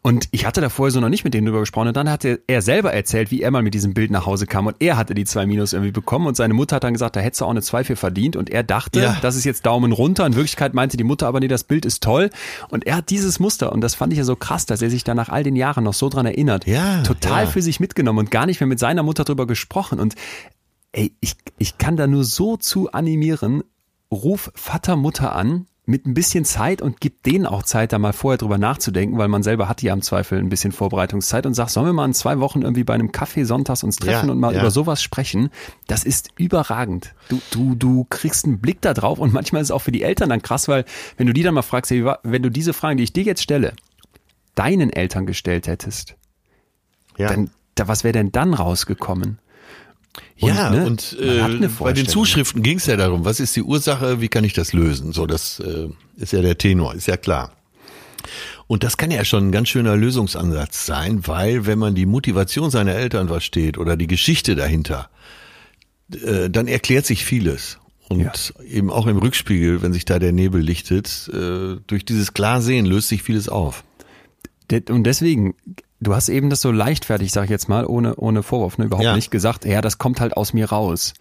Und 0.00 0.28
ich 0.30 0.46
hatte 0.46 0.60
da 0.60 0.68
vorher 0.68 0.92
so 0.92 1.00
noch 1.00 1.08
nicht 1.08 1.24
mit 1.24 1.34
denen 1.34 1.46
drüber 1.46 1.60
gesprochen 1.60 1.88
und 1.88 1.96
dann 1.96 2.08
hat 2.08 2.24
er, 2.24 2.38
er 2.46 2.62
selber 2.62 2.92
erzählt, 2.92 3.30
wie 3.30 3.42
er 3.42 3.50
mal 3.50 3.62
mit 3.62 3.74
diesem 3.74 3.94
Bild 3.94 4.10
nach 4.10 4.26
Hause 4.26 4.46
kam 4.46 4.66
und 4.66 4.76
er 4.78 4.96
hatte 4.96 5.12
die 5.12 5.24
zwei 5.24 5.44
Minus 5.44 5.72
irgendwie 5.72 5.90
bekommen 5.90 6.26
und 6.26 6.36
seine 6.36 6.54
Mutter 6.54 6.76
hat 6.76 6.84
dann 6.84 6.92
gesagt, 6.92 7.16
da 7.16 7.20
hättest 7.20 7.40
du 7.40 7.44
auch 7.44 7.50
eine 7.50 7.62
zwei 7.62 7.82
für 7.82 7.96
verdient 7.96 8.36
und 8.36 8.48
er 8.48 8.62
dachte, 8.62 9.00
ja. 9.00 9.18
das 9.20 9.34
ist 9.34 9.44
jetzt 9.44 9.66
Daumen 9.66 9.92
runter. 9.92 10.24
In 10.24 10.36
Wirklichkeit 10.36 10.72
meinte 10.72 10.96
die 10.96 11.04
Mutter 11.04 11.26
aber, 11.26 11.40
nee, 11.40 11.48
das 11.48 11.64
Bild 11.64 11.84
ist 11.84 12.02
toll 12.02 12.30
und 12.68 12.86
er 12.86 12.96
hat 12.96 13.10
dieses 13.10 13.40
Muster 13.40 13.72
und 13.72 13.80
das 13.80 13.96
fand 13.96 14.12
ich 14.12 14.18
ja 14.18 14.24
so 14.24 14.36
krass, 14.36 14.66
dass 14.66 14.82
er 14.82 14.90
sich 14.90 15.02
da 15.02 15.14
nach 15.14 15.28
all 15.30 15.42
den 15.42 15.56
Jahren 15.58 15.84
noch 15.84 15.94
so 15.94 16.08
dran 16.08 16.26
erinnert. 16.26 16.66
Ja, 16.66 17.02
total 17.02 17.44
ja. 17.44 17.50
für 17.50 17.60
sich 17.60 17.80
mitgenommen 17.80 18.20
und 18.20 18.30
gar 18.30 18.46
nicht 18.46 18.60
mehr 18.60 18.66
mit 18.66 18.78
seiner 18.78 19.02
Mutter 19.02 19.24
drüber 19.24 19.46
gesprochen 19.46 20.00
und 20.00 20.14
ey, 20.92 21.12
ich, 21.20 21.36
ich 21.58 21.78
kann 21.78 21.96
da 21.96 22.06
nur 22.06 22.24
so 22.24 22.56
zu 22.56 22.92
animieren, 22.92 23.62
ruf 24.10 24.50
Vater, 24.54 24.96
Mutter 24.96 25.34
an, 25.34 25.66
mit 25.88 26.06
ein 26.06 26.12
bisschen 26.12 26.44
Zeit 26.44 26.82
und 26.82 27.00
gib 27.00 27.22
denen 27.22 27.46
auch 27.46 27.62
Zeit, 27.62 27.94
da 27.94 27.98
mal 27.98 28.12
vorher 28.12 28.36
drüber 28.36 28.58
nachzudenken, 28.58 29.16
weil 29.16 29.28
man 29.28 29.42
selber 29.42 29.70
hat 29.70 29.82
ja 29.82 29.94
im 29.94 30.02
Zweifel 30.02 30.38
ein 30.38 30.50
bisschen 30.50 30.70
Vorbereitungszeit 30.70 31.46
und 31.46 31.54
sagt, 31.54 31.70
sollen 31.70 31.86
wir 31.86 31.92
mal 31.94 32.04
in 32.04 32.12
zwei 32.12 32.40
Wochen 32.40 32.60
irgendwie 32.60 32.84
bei 32.84 32.92
einem 32.92 33.10
Kaffee 33.10 33.44
sonntags 33.44 33.82
uns 33.82 33.96
treffen 33.96 34.26
ja, 34.26 34.32
und 34.32 34.38
mal 34.38 34.52
ja. 34.52 34.60
über 34.60 34.70
sowas 34.70 35.02
sprechen? 35.02 35.48
Das 35.86 36.04
ist 36.04 36.28
überragend. 36.36 37.14
Du, 37.30 37.40
du, 37.50 37.74
du 37.74 38.06
kriegst 38.10 38.44
einen 38.44 38.60
Blick 38.60 38.82
da 38.82 38.92
drauf 38.92 39.18
und 39.18 39.32
manchmal 39.32 39.62
ist 39.62 39.68
es 39.68 39.70
auch 39.70 39.80
für 39.80 39.92
die 39.92 40.02
Eltern 40.02 40.28
dann 40.28 40.42
krass, 40.42 40.68
weil 40.68 40.84
wenn 41.16 41.26
du 41.26 41.32
die 41.32 41.42
dann 41.42 41.54
mal 41.54 41.62
fragst, 41.62 41.90
wenn 41.90 42.42
du 42.42 42.50
diese 42.50 42.74
Fragen, 42.74 42.98
die 42.98 43.04
ich 43.04 43.14
dir 43.14 43.24
jetzt 43.24 43.42
stelle, 43.42 43.72
deinen 44.58 44.90
Eltern 44.90 45.26
gestellt 45.26 45.66
hättest, 45.68 46.16
ja. 47.16 47.28
dann, 47.28 47.50
da, 47.74 47.88
was 47.88 48.04
wäre 48.04 48.12
denn 48.12 48.32
dann 48.32 48.54
rausgekommen? 48.54 49.38
Und, 50.40 50.48
ja, 50.48 50.70
ne, 50.70 50.86
und 50.86 51.16
äh, 51.20 51.68
bei 51.78 51.92
den 51.92 52.08
Zuschriften 52.08 52.62
ging 52.62 52.78
es 52.78 52.86
ja 52.86 52.96
darum, 52.96 53.24
was 53.24 53.38
ist 53.38 53.54
die 53.54 53.62
Ursache, 53.62 54.20
wie 54.20 54.28
kann 54.28 54.44
ich 54.44 54.52
das 54.52 54.72
lösen? 54.72 55.12
So, 55.12 55.26
das 55.26 55.60
äh, 55.60 55.88
ist 56.16 56.32
ja 56.32 56.42
der 56.42 56.58
Tenor, 56.58 56.94
ist 56.94 57.06
ja 57.06 57.16
klar. 57.16 57.52
Und 58.66 58.82
das 58.84 58.96
kann 58.96 59.10
ja 59.10 59.24
schon 59.24 59.48
ein 59.48 59.52
ganz 59.52 59.68
schöner 59.68 59.96
Lösungsansatz 59.96 60.86
sein, 60.86 61.26
weil 61.26 61.66
wenn 61.66 61.78
man 61.78 61.94
die 61.94 62.06
Motivation 62.06 62.70
seiner 62.70 62.94
Eltern 62.94 63.28
versteht 63.28 63.78
oder 63.78 63.96
die 63.96 64.06
Geschichte 64.06 64.56
dahinter, 64.56 65.08
äh, 66.12 66.50
dann 66.50 66.66
erklärt 66.66 67.06
sich 67.06 67.24
vieles. 67.24 67.78
Und 68.08 68.20
ja. 68.20 68.32
eben 68.64 68.90
auch 68.90 69.06
im 69.06 69.18
Rückspiegel, 69.18 69.82
wenn 69.82 69.92
sich 69.92 70.04
da 70.04 70.18
der 70.18 70.32
Nebel 70.32 70.60
lichtet, 70.62 71.30
äh, 71.32 71.76
durch 71.86 72.04
dieses 72.04 72.32
Klarsehen 72.32 72.86
löst 72.86 73.08
sich 73.08 73.22
vieles 73.22 73.48
auf. 73.48 73.84
Und 74.90 75.04
deswegen 75.04 75.54
Du 76.00 76.14
hast 76.14 76.28
eben 76.28 76.48
das 76.48 76.60
so 76.60 76.70
leichtfertig, 76.70 77.32
sag 77.32 77.44
ich 77.44 77.50
jetzt 77.50 77.68
mal, 77.68 77.84
ohne, 77.84 78.14
ohne 78.16 78.42
Vorwurf, 78.42 78.78
ne, 78.78 78.84
überhaupt 78.84 79.04
ja. 79.04 79.16
nicht 79.16 79.30
gesagt, 79.30 79.64
ja, 79.64 79.80
das 79.80 79.98
kommt 79.98 80.20
halt 80.20 80.36
aus 80.36 80.52
mir 80.52 80.66
raus. 80.66 81.14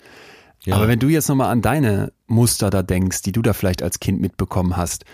Ja. 0.63 0.75
Aber 0.75 0.87
wenn 0.87 0.99
du 0.99 1.07
jetzt 1.07 1.29
nochmal 1.29 1.49
an 1.49 1.61
deine 1.61 2.11
Muster 2.27 2.69
da 2.69 2.83
denkst, 2.83 3.21
die 3.23 3.31
du 3.31 3.41
da 3.41 3.53
vielleicht 3.53 3.81
als 3.81 3.99
Kind 3.99 4.21
mitbekommen 4.21 4.77
hast, 4.77 5.05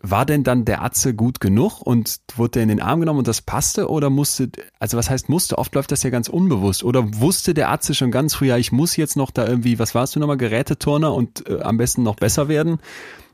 war 0.00 0.24
denn 0.24 0.44
dann 0.44 0.64
der 0.64 0.82
Atze 0.82 1.12
gut 1.12 1.40
genug 1.40 1.80
und 1.82 2.20
wurde 2.36 2.52
der 2.52 2.62
in 2.62 2.68
den 2.68 2.80
Arm 2.80 3.00
genommen 3.00 3.18
und 3.18 3.28
das 3.28 3.42
passte 3.42 3.90
oder 3.90 4.10
musste, 4.10 4.48
also 4.78 4.96
was 4.96 5.10
heißt 5.10 5.28
musste? 5.28 5.58
Oft 5.58 5.74
läuft 5.74 5.90
das 5.90 6.04
ja 6.04 6.10
ganz 6.10 6.28
unbewusst. 6.28 6.84
Oder 6.84 7.20
wusste 7.20 7.52
der 7.52 7.70
Atze 7.70 7.94
schon 7.94 8.12
ganz 8.12 8.36
früh, 8.36 8.46
ja, 8.46 8.56
ich 8.56 8.70
muss 8.70 8.96
jetzt 8.96 9.16
noch 9.16 9.32
da 9.32 9.46
irgendwie, 9.46 9.78
was 9.78 9.94
warst 9.94 10.14
du 10.14 10.20
nochmal, 10.20 10.36
Geräteturner 10.36 11.12
und 11.12 11.48
äh, 11.48 11.60
am 11.62 11.78
besten 11.78 12.04
noch 12.04 12.14
besser 12.14 12.48
werden? 12.48 12.78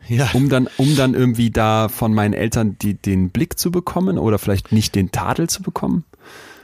Ja. 0.08 0.30
Um 0.32 0.48
dann, 0.48 0.68
um 0.76 0.96
dann 0.96 1.14
irgendwie 1.14 1.50
da 1.50 1.88
von 1.88 2.14
meinen 2.14 2.34
Eltern 2.34 2.76
die, 2.80 2.94
den 2.94 3.30
Blick 3.30 3.58
zu 3.58 3.70
bekommen 3.70 4.18
oder 4.18 4.38
vielleicht 4.38 4.72
nicht 4.72 4.94
den 4.94 5.10
Tadel 5.10 5.48
zu 5.48 5.62
bekommen? 5.62 6.04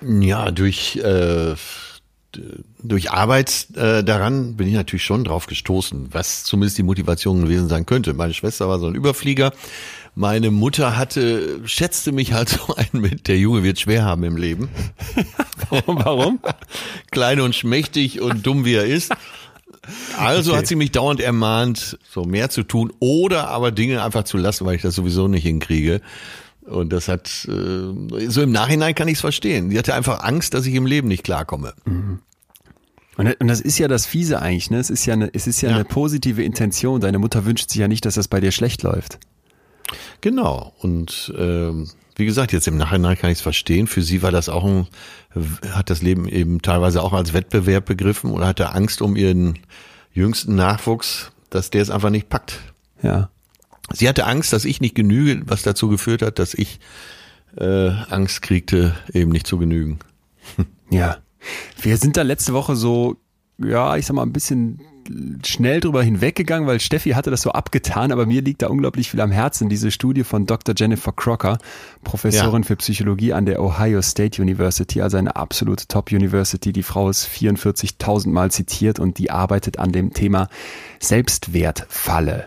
Ja, 0.03 0.51
durch, 0.51 0.96
äh, 0.96 1.55
durch 2.83 3.11
Arbeit 3.11 3.68
äh, 3.74 4.05
daran 4.05 4.57
bin 4.57 4.68
ich 4.68 4.74
natürlich 4.74 5.05
schon 5.05 5.24
drauf 5.24 5.47
gestoßen, 5.47 6.09
was 6.12 6.45
zumindest 6.45 6.78
die 6.78 6.83
Motivation 6.83 7.43
gewesen 7.43 7.68
sein 7.68 7.87
könnte. 7.87 8.14
Meine 8.14 8.35
Schwester 8.35 8.68
war 8.68 8.78
so 8.78 8.87
ein 8.87 8.95
Überflieger. 8.95 9.53
Meine 10.14 10.51
Mutter 10.51 10.97
hatte, 10.97 11.61
schätzte 11.64 12.12
mich 12.12 12.33
halt 12.33 12.49
so 12.66 12.74
ein 12.76 13.01
mit, 13.01 13.28
der 13.28 13.39
Junge 13.39 13.62
wird 13.62 13.81
schwer 13.81 14.05
haben 14.05 14.24
im 14.24 14.37
Leben. 14.37 14.68
Warum? 15.87 16.41
Klein 17.11 17.41
und 17.41 17.55
schmächtig 17.55 18.20
und 18.20 18.47
dumm 18.47 18.64
wie 18.64 18.74
er 18.74 18.87
ist. 18.87 19.12
Also 20.18 20.51
okay. 20.51 20.59
hat 20.59 20.66
sie 20.66 20.76
mich 20.76 20.93
dauernd 20.93 21.20
ermahnt, 21.20 21.99
so 22.09 22.24
mehr 22.24 22.51
zu 22.51 22.62
tun 22.62 22.93
oder 23.01 23.49
aber 23.49 23.70
Dinge 23.72 24.03
einfach 24.03 24.24
zu 24.24 24.37
lassen, 24.37 24.66
weil 24.66 24.76
ich 24.76 24.83
das 24.83 24.95
sowieso 24.95 25.26
nicht 25.26 25.43
hinkriege. 25.43 26.01
Und 26.70 26.92
das 26.92 27.08
hat, 27.08 27.48
äh, 27.48 28.28
so 28.28 28.42
im 28.42 28.52
Nachhinein 28.52 28.94
kann 28.94 29.08
ich 29.08 29.14
es 29.14 29.20
verstehen. 29.20 29.70
Sie 29.70 29.78
hatte 29.78 29.94
einfach 29.94 30.22
Angst, 30.22 30.54
dass 30.54 30.66
ich 30.66 30.74
im 30.74 30.86
Leben 30.86 31.08
nicht 31.08 31.24
klarkomme. 31.24 31.74
Mhm. 31.84 32.20
Und, 33.16 33.36
das 33.40 33.60
ist 33.60 33.78
ja 33.78 33.88
das 33.88 34.06
Fiese 34.06 34.40
eigentlich, 34.40 34.70
ne? 34.70 34.78
Es 34.78 34.88
ist 34.88 35.04
ja 35.04 35.12
eine, 35.12 35.28
es 35.34 35.46
ist 35.46 35.60
ja, 35.60 35.68
ja, 35.68 35.74
eine 35.74 35.84
positive 35.84 36.42
Intention. 36.42 37.00
Deine 37.00 37.18
Mutter 37.18 37.44
wünscht 37.44 37.68
sich 37.68 37.78
ja 37.78 37.88
nicht, 37.88 38.06
dass 38.06 38.14
das 38.14 38.28
bei 38.28 38.40
dir 38.40 38.50
schlecht 38.50 38.82
läuft. 38.82 39.18
Genau. 40.20 40.72
Und 40.78 41.32
ähm, 41.36 41.90
wie 42.16 42.24
gesagt, 42.24 42.52
jetzt 42.52 42.68
im 42.68 42.76
Nachhinein 42.76 43.18
kann 43.18 43.30
ich 43.30 43.38
es 43.38 43.42
verstehen. 43.42 43.86
Für 43.86 44.02
sie 44.02 44.22
war 44.22 44.30
das 44.30 44.48
auch 44.48 44.64
ein, 44.64 44.86
hat 45.72 45.90
das 45.90 46.02
Leben 46.02 46.28
eben 46.28 46.62
teilweise 46.62 47.02
auch 47.02 47.12
als 47.12 47.32
Wettbewerb 47.32 47.84
begriffen 47.84 48.30
oder 48.30 48.46
hatte 48.46 48.72
Angst 48.72 49.02
um 49.02 49.16
ihren 49.16 49.58
jüngsten 50.12 50.54
Nachwuchs, 50.54 51.32
dass 51.50 51.70
der 51.70 51.82
es 51.82 51.90
einfach 51.90 52.10
nicht 52.10 52.28
packt. 52.28 52.60
Ja. 53.02 53.30
Sie 53.93 54.09
hatte 54.09 54.26
Angst, 54.26 54.53
dass 54.53 54.64
ich 54.64 54.80
nicht 54.80 54.95
genüge, 54.95 55.43
was 55.47 55.62
dazu 55.62 55.88
geführt 55.88 56.22
hat, 56.22 56.38
dass 56.38 56.55
ich 56.55 56.80
äh, 57.57 57.88
Angst 57.88 58.43
kriegte, 58.43 58.95
eben 59.12 59.30
nicht 59.30 59.47
zu 59.47 59.59
genügen. 59.59 59.99
Ja. 60.93 61.18
Wir 61.80 61.99
sind 61.99 62.16
da 62.16 62.22
letzte 62.22 62.53
Woche 62.53 62.74
so, 62.74 63.16
ja, 63.59 63.97
ich 63.97 64.07
sag 64.07 64.14
mal, 64.14 64.24
ein 64.24 64.32
bisschen 64.32 64.80
schnell 65.45 65.80
drüber 65.80 66.03
hinweggegangen, 66.03 66.66
weil 66.66 66.80
Steffi 66.80 67.11
hatte 67.11 67.30
das 67.30 67.43
so 67.43 67.53
abgetan, 67.53 68.12
aber 68.12 68.26
mir 68.26 68.43
liegt 68.43 68.62
da 68.62 68.68
unglaublich 68.68 69.11
viel 69.11 69.20
am 69.20 69.30
Herzen. 69.30 69.68
Diese 69.68 69.91
Studie 69.91 70.24
von 70.24 70.47
Dr. 70.47 70.74
Jennifer 70.76 71.12
Crocker, 71.12 71.59
Professorin 72.05 72.62
ja. 72.62 72.66
für 72.66 72.76
Psychologie 72.76 73.32
an 73.32 73.47
der 73.47 73.62
Ohio 73.62 74.03
State 74.03 74.41
University, 74.41 75.01
also 75.01 75.16
eine 75.16 75.36
absolute 75.36 75.86
Top-University. 75.86 76.72
Die 76.72 76.82
Frau 76.82 77.09
ist 77.09 77.26
44.000 77.28 78.28
Mal 78.30 78.51
zitiert 78.51 78.99
und 78.99 79.18
die 79.18 79.30
arbeitet 79.30 79.78
an 79.78 79.93
dem 79.93 80.12
Thema 80.12 80.49
Selbstwertfalle. 80.99 82.45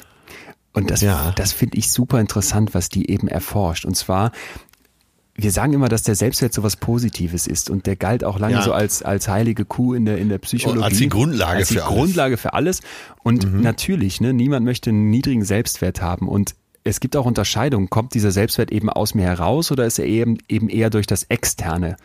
Und 0.73 0.89
das, 0.89 1.01
ja. 1.01 1.31
das 1.35 1.53
finde 1.53 1.77
ich 1.77 1.91
super 1.91 2.19
interessant, 2.19 2.73
was 2.73 2.89
die 2.89 3.09
eben 3.09 3.27
erforscht. 3.27 3.85
Und 3.85 3.95
zwar 3.95 4.31
wir 5.35 5.51
sagen 5.51 5.73
immer, 5.73 5.89
dass 5.89 6.03
der 6.03 6.15
Selbstwert 6.15 6.53
so 6.53 6.61
was 6.61 6.75
Positives 6.75 7.47
ist 7.47 7.69
und 7.69 7.87
der 7.87 7.95
galt 7.95 8.23
auch 8.23 8.37
lange 8.37 8.55
ja. 8.55 8.61
so 8.61 8.71
als, 8.71 9.01
als 9.01 9.27
heilige 9.27 9.65
Kuh 9.65 9.95
in 9.95 10.05
der, 10.05 10.17
in 10.19 10.29
der 10.29 10.37
Psychologie. 10.37 10.77
Und 10.77 10.83
als 10.83 10.97
die 10.97 11.09
Grundlage 11.09 11.57
als 11.57 11.69
die 11.69 11.75
für 11.75 11.85
alles. 11.85 11.95
Grundlage 11.95 12.37
für 12.37 12.53
alles. 12.53 12.81
Und 13.23 13.51
mhm. 13.51 13.61
natürlich, 13.61 14.21
ne, 14.21 14.33
niemand 14.33 14.63
möchte 14.63 14.91
einen 14.91 15.09
niedrigen 15.09 15.43
Selbstwert 15.43 16.01
haben 16.01 16.27
und 16.27 16.55
es 16.83 16.99
gibt 16.99 17.15
auch 17.15 17.25
Unterscheidungen. 17.25 17.89
Kommt 17.89 18.13
dieser 18.13 18.31
Selbstwert 18.31 18.71
eben 18.71 18.89
aus 18.89 19.15
mir 19.15 19.23
heraus 19.23 19.71
oder 19.71 19.85
ist 19.85 19.97
er 19.97 20.05
eben, 20.05 20.37
eben 20.49 20.69
eher 20.69 20.89
durch 20.89 21.07
das 21.07 21.23
Externe 21.23 21.95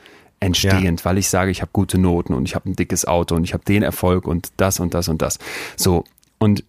entstehend, 0.41 1.01
ja. 1.01 1.05
weil 1.05 1.19
ich 1.19 1.29
sage, 1.29 1.51
ich 1.51 1.61
habe 1.61 1.71
gute 1.73 1.99
Noten 1.99 2.33
und 2.33 2.47
ich 2.47 2.55
habe 2.55 2.71
ein 2.71 2.77
dickes 2.77 3.05
Auto 3.05 3.35
und 3.35 3.45
ich 3.45 3.53
habe 3.55 3.65
den 3.65 3.83
Erfolg 3.83 4.27
und 4.27 4.53
das 4.57 4.81
und 4.81 4.95
das 4.95 5.09
und 5.09 5.21
das. 5.21 5.39
So. 5.77 6.05
Und 6.39 6.63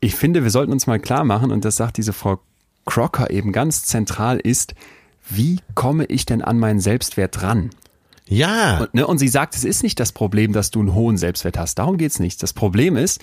ich 0.00 0.14
finde, 0.14 0.42
wir 0.42 0.50
sollten 0.50 0.72
uns 0.72 0.86
mal 0.86 0.98
klar 0.98 1.24
machen, 1.24 1.50
und 1.50 1.64
das 1.64 1.76
sagt 1.76 1.96
diese 1.96 2.12
Frau 2.12 2.40
Crocker 2.86 3.30
eben 3.30 3.52
ganz 3.52 3.84
zentral 3.84 4.38
ist, 4.38 4.74
wie 5.28 5.60
komme 5.74 6.06
ich 6.06 6.26
denn 6.26 6.42
an 6.42 6.58
meinen 6.58 6.80
Selbstwert 6.80 7.42
ran? 7.42 7.70
Ja. 8.26 8.78
Und, 8.78 8.94
ne, 8.94 9.06
und 9.06 9.18
sie 9.18 9.28
sagt, 9.28 9.54
es 9.54 9.64
ist 9.64 9.82
nicht 9.82 10.00
das 10.00 10.12
Problem, 10.12 10.52
dass 10.52 10.70
du 10.70 10.80
einen 10.80 10.94
hohen 10.94 11.16
Selbstwert 11.16 11.58
hast. 11.58 11.78
Darum 11.78 11.98
geht's 11.98 12.20
nicht. 12.20 12.42
Das 12.42 12.52
Problem 12.52 12.96
ist, 12.96 13.20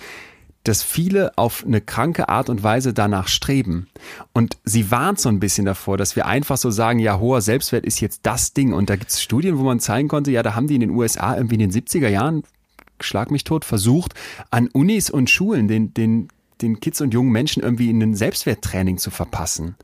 dass 0.64 0.82
viele 0.82 1.36
auf 1.36 1.64
eine 1.66 1.80
kranke 1.80 2.28
Art 2.28 2.50
und 2.50 2.62
Weise 2.62 2.92
danach 2.92 3.28
streben. 3.28 3.88
Und 4.32 4.58
sie 4.64 4.90
warnt 4.90 5.18
so 5.18 5.28
ein 5.30 5.40
bisschen 5.40 5.64
davor, 5.64 5.96
dass 5.96 6.14
wir 6.14 6.26
einfach 6.26 6.58
so 6.58 6.70
sagen, 6.70 6.98
ja, 6.98 7.18
hoher 7.18 7.40
Selbstwert 7.40 7.86
ist 7.86 8.00
jetzt 8.00 8.20
das 8.24 8.52
Ding. 8.52 8.72
Und 8.72 8.90
da 8.90 8.96
gibt's 8.96 9.22
Studien, 9.22 9.58
wo 9.58 9.62
man 9.62 9.80
zeigen 9.80 10.08
konnte, 10.08 10.30
ja, 10.30 10.42
da 10.42 10.54
haben 10.54 10.66
die 10.66 10.74
in 10.74 10.82
den 10.82 10.90
USA 10.90 11.36
irgendwie 11.36 11.54
in 11.54 11.70
den 11.70 11.72
70er 11.72 12.08
Jahren, 12.08 12.42
schlag 13.00 13.30
mich 13.30 13.44
tot, 13.44 13.64
versucht, 13.64 14.14
an 14.50 14.68
Unis 14.68 15.08
und 15.08 15.30
Schulen 15.30 15.68
den, 15.68 15.94
den, 15.94 16.28
den 16.60 16.80
Kids 16.80 17.00
und 17.00 17.14
jungen 17.14 17.30
Menschen 17.30 17.62
irgendwie 17.62 17.90
in 17.90 18.02
ein 18.02 18.14
Selbstwerttraining 18.14 18.98
zu 18.98 19.10
verpassen. 19.10 19.76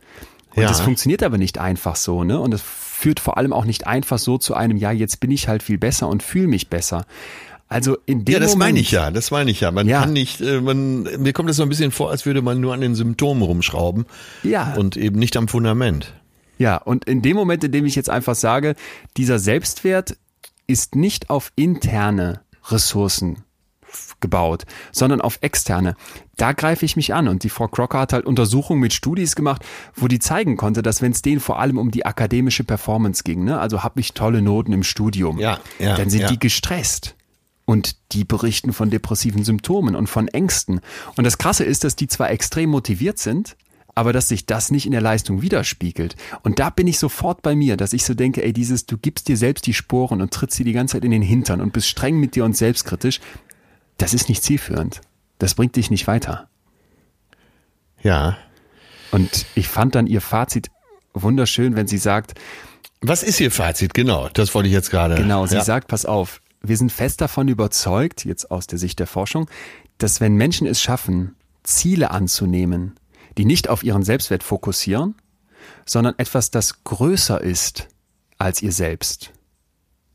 Und 0.55 0.63
ja. 0.63 0.69
das 0.69 0.81
funktioniert 0.81 1.23
aber 1.23 1.39
nicht 1.39 1.59
einfach 1.59 1.97
so, 1.97 2.25
ne? 2.25 2.39
Und 2.39 2.53
das 2.53 2.63
führt 2.63 3.21
vor 3.21 3.37
allem 3.39 3.53
auch 3.53 3.65
nicht 3.65 3.87
einfach 3.87 4.19
so 4.19 4.39
zu 4.39 4.55
einem, 4.55 4.77
ja, 4.77 4.93
jetzt 4.93 5.21
bin 5.21 5.31
ich 5.31 5.49
halt 5.49 5.63
viel 5.63 5.79
besser 5.79 6.09
und 6.09 6.23
fühle 6.23 6.47
mich 6.47 6.69
besser. 6.69 7.07
Also 7.69 7.97
in 8.07 8.25
dem 8.25 8.33
Ja, 8.33 8.39
das 8.39 8.53
Moment, 8.53 8.71
meine 8.71 8.81
ich 8.81 8.91
ja, 8.91 9.11
das 9.11 9.31
meine 9.31 9.51
ich 9.51 9.61
ja. 9.61 9.71
Man 9.71 9.89
ja. 9.89 10.01
kann 10.01 10.13
nicht, 10.13 10.41
äh, 10.41 10.61
man, 10.61 11.03
mir 11.03 11.33
kommt 11.33 11.49
das 11.49 11.57
so 11.57 11.63
ein 11.63 11.69
bisschen 11.69 11.91
vor, 11.91 12.11
als 12.11 12.25
würde 12.25 12.43
man 12.43 12.61
nur 12.61 12.73
an 12.73 12.81
den 12.81 12.95
Symptomen 12.95 13.43
rumschrauben. 13.43 14.07
Ja. 14.43 14.75
Und 14.75 14.97
eben 14.97 15.19
nicht 15.19 15.37
am 15.37 15.49
Fundament. 15.49 16.13
Ja, 16.59 16.77
und 16.77 17.05
in 17.07 17.21
dem 17.21 17.37
Moment, 17.37 17.65
in 17.65 17.73
dem 17.73 17.85
ich 17.85 17.97
jetzt 17.97 18.11
einfach 18.11 18.37
sage, 18.37 18.77
dieser 19.17 19.39
Selbstwert 19.39 20.17
ist 20.67 20.95
nicht 20.95 21.31
auf 21.31 21.53
interne 21.57 22.43
Ressourcen 22.69 23.44
gebaut, 24.25 24.65
sondern 24.91 25.21
auf 25.21 25.39
externe. 25.43 25.97
Da 26.37 26.53
greife 26.53 26.87
ich 26.87 26.97
mich 26.97 27.13
an 27.13 27.29
und 27.29 27.45
die 27.45 27.51
Frau 27.51 27.69
Crocker 27.69 27.99
hat 27.99 28.15
halt 28.15 28.25
Untersuchungen 28.25 28.81
mit 28.81 28.95
Studis 28.95 29.37
gemacht, 29.37 29.63
wo 29.95 30.09
die 30.09 30.19
zeigen 30.19 30.57
konnte, 30.57 30.83
dass 30.83 31.03
wenn 31.03 31.13
es 31.13 31.21
denen 31.21 31.41
vor 31.41 31.59
allem 31.59 31.77
um 31.77 31.91
die 31.91 32.07
akademische 32.07 32.65
Performance 32.65 33.23
ging, 33.23 33.45
ne, 33.45 33.61
also 33.61 33.85
habe 33.85 34.01
ich 34.01 34.15
tolle 34.15 34.41
Noten 34.41 34.73
im 34.73 34.83
Studium, 34.83 35.39
ja, 35.39 35.59
ja, 35.79 35.95
dann 35.97 36.09
sind 36.09 36.23
ja. 36.23 36.29
die 36.29 36.39
gestresst. 36.39 37.15
Und 37.67 37.97
die 38.13 38.25
berichten 38.25 38.75
von 38.75 38.91
depressiven 38.91 39.43
Symptomen 39.43 39.97
und 39.97 40.07
von 40.07 40.29
Ängsten. 40.29 40.83
Und 41.17 41.25
das 41.25 41.39
Krasse 41.39 41.65
ist, 41.65 41.83
dass 41.83 41.97
die 41.97 42.09
zwar 42.09 42.31
extrem 42.31 42.69
motiviert 42.69 43.19
sind, 43.19 43.57
aber 43.95 44.13
dass 44.13 44.29
sich 44.29 44.47
das 44.47 44.71
nicht 44.71 44.87
in 44.87 44.93
der 44.93 45.01
Leistung 45.01 45.43
widerspiegelt. 45.43 46.17
Und 46.43 46.59
da 46.59 46.71
bin 46.71 46.87
ich 46.87 46.99
sofort 46.99 47.43
bei 47.43 47.55
mir, 47.55 47.77
dass 47.77 47.93
ich 47.93 48.05
so 48.05 48.15
denke, 48.15 48.43
ey, 48.45 48.53
dieses, 48.53 48.87
du 48.87 48.99
gibst 48.99 49.29
dir 49.29 49.37
selbst 49.37 49.67
die 49.67 49.75
Sporen 49.75 50.21
und 50.21 50.33
trittst 50.33 50.57
sie 50.57 50.65
die 50.65 50.73
ganze 50.73 50.93
Zeit 50.93 51.05
in 51.05 51.11
den 51.11 51.23
Hintern 51.23 51.61
und 51.61 51.73
bist 51.73 51.89
streng 51.89 52.19
mit 52.19 52.35
dir 52.35 52.45
und 52.45 52.57
selbstkritisch, 52.57 53.21
das 53.99 54.15
ist 54.15 54.29
nicht 54.29 54.43
zielführend. 54.43 55.01
Das 55.39 55.55
bringt 55.55 55.77
dich 55.77 55.91
nicht 55.91 56.07
weiter. 56.07 56.49
Ja. 58.03 58.37
Und 59.11 59.47
ich 59.55 59.69
fand 59.69 59.95
dann 59.95 60.07
ihr 60.07 60.21
Fazit 60.21 60.71
wunderschön, 61.13 61.77
wenn 61.77 61.87
sie 61.87 61.99
sagt, 61.99 62.35
was 63.01 63.23
ist 63.23 63.41
ihr 63.41 63.51
Fazit? 63.51 63.95
Genau, 63.95 64.29
das 64.29 64.55
wollte 64.55 64.69
ich 64.69 64.75
jetzt 64.75 64.91
gerade. 64.91 65.17
Genau, 65.17 65.47
sie 65.47 65.57
ja. 65.57 65.65
sagt, 65.65 65.89
pass 65.89 66.07
auf, 66.07 66.41
wir 66.63 66.77
sind 66.77 66.91
fest 66.91 67.21
davon 67.21 67.49
überzeugt, 67.49 68.25
jetzt 68.25 68.51
aus 68.51 68.67
der 68.67 68.79
Sicht 68.79 68.99
der 68.99 69.07
Forschung, 69.07 69.49
dass 69.99 70.21
wenn 70.21 70.35
Menschen 70.35 70.67
es 70.67 70.81
schaffen, 70.81 71.37
Ziele 71.63 72.11
anzunehmen, 72.11 72.95
die 73.37 73.45
nicht 73.45 73.69
auf 73.69 73.83
ihren 73.83 74.03
Selbstwert 74.03 74.43
fokussieren, 74.43 75.15
sondern 75.87 76.15
etwas, 76.19 76.51
das 76.51 76.85
größer 76.85 77.41
ist 77.41 77.89
als 78.39 78.63
ihr 78.63 78.73
selbst. 78.73 79.33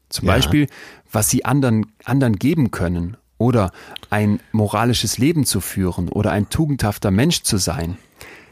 Zum 0.10 0.28
ja. 0.28 0.34
Beispiel, 0.34 0.68
was 1.12 1.30
sie 1.30 1.46
anderen, 1.46 1.92
anderen 2.04 2.38
geben 2.38 2.72
können 2.72 3.18
oder 3.40 3.72
ein 4.12 4.40
moralisches 4.52 5.18
Leben 5.18 5.46
zu 5.46 5.62
führen 5.62 6.10
oder 6.10 6.32
ein 6.32 6.50
tugendhafter 6.50 7.10
Mensch 7.10 7.42
zu 7.42 7.58
sein, 7.58 7.98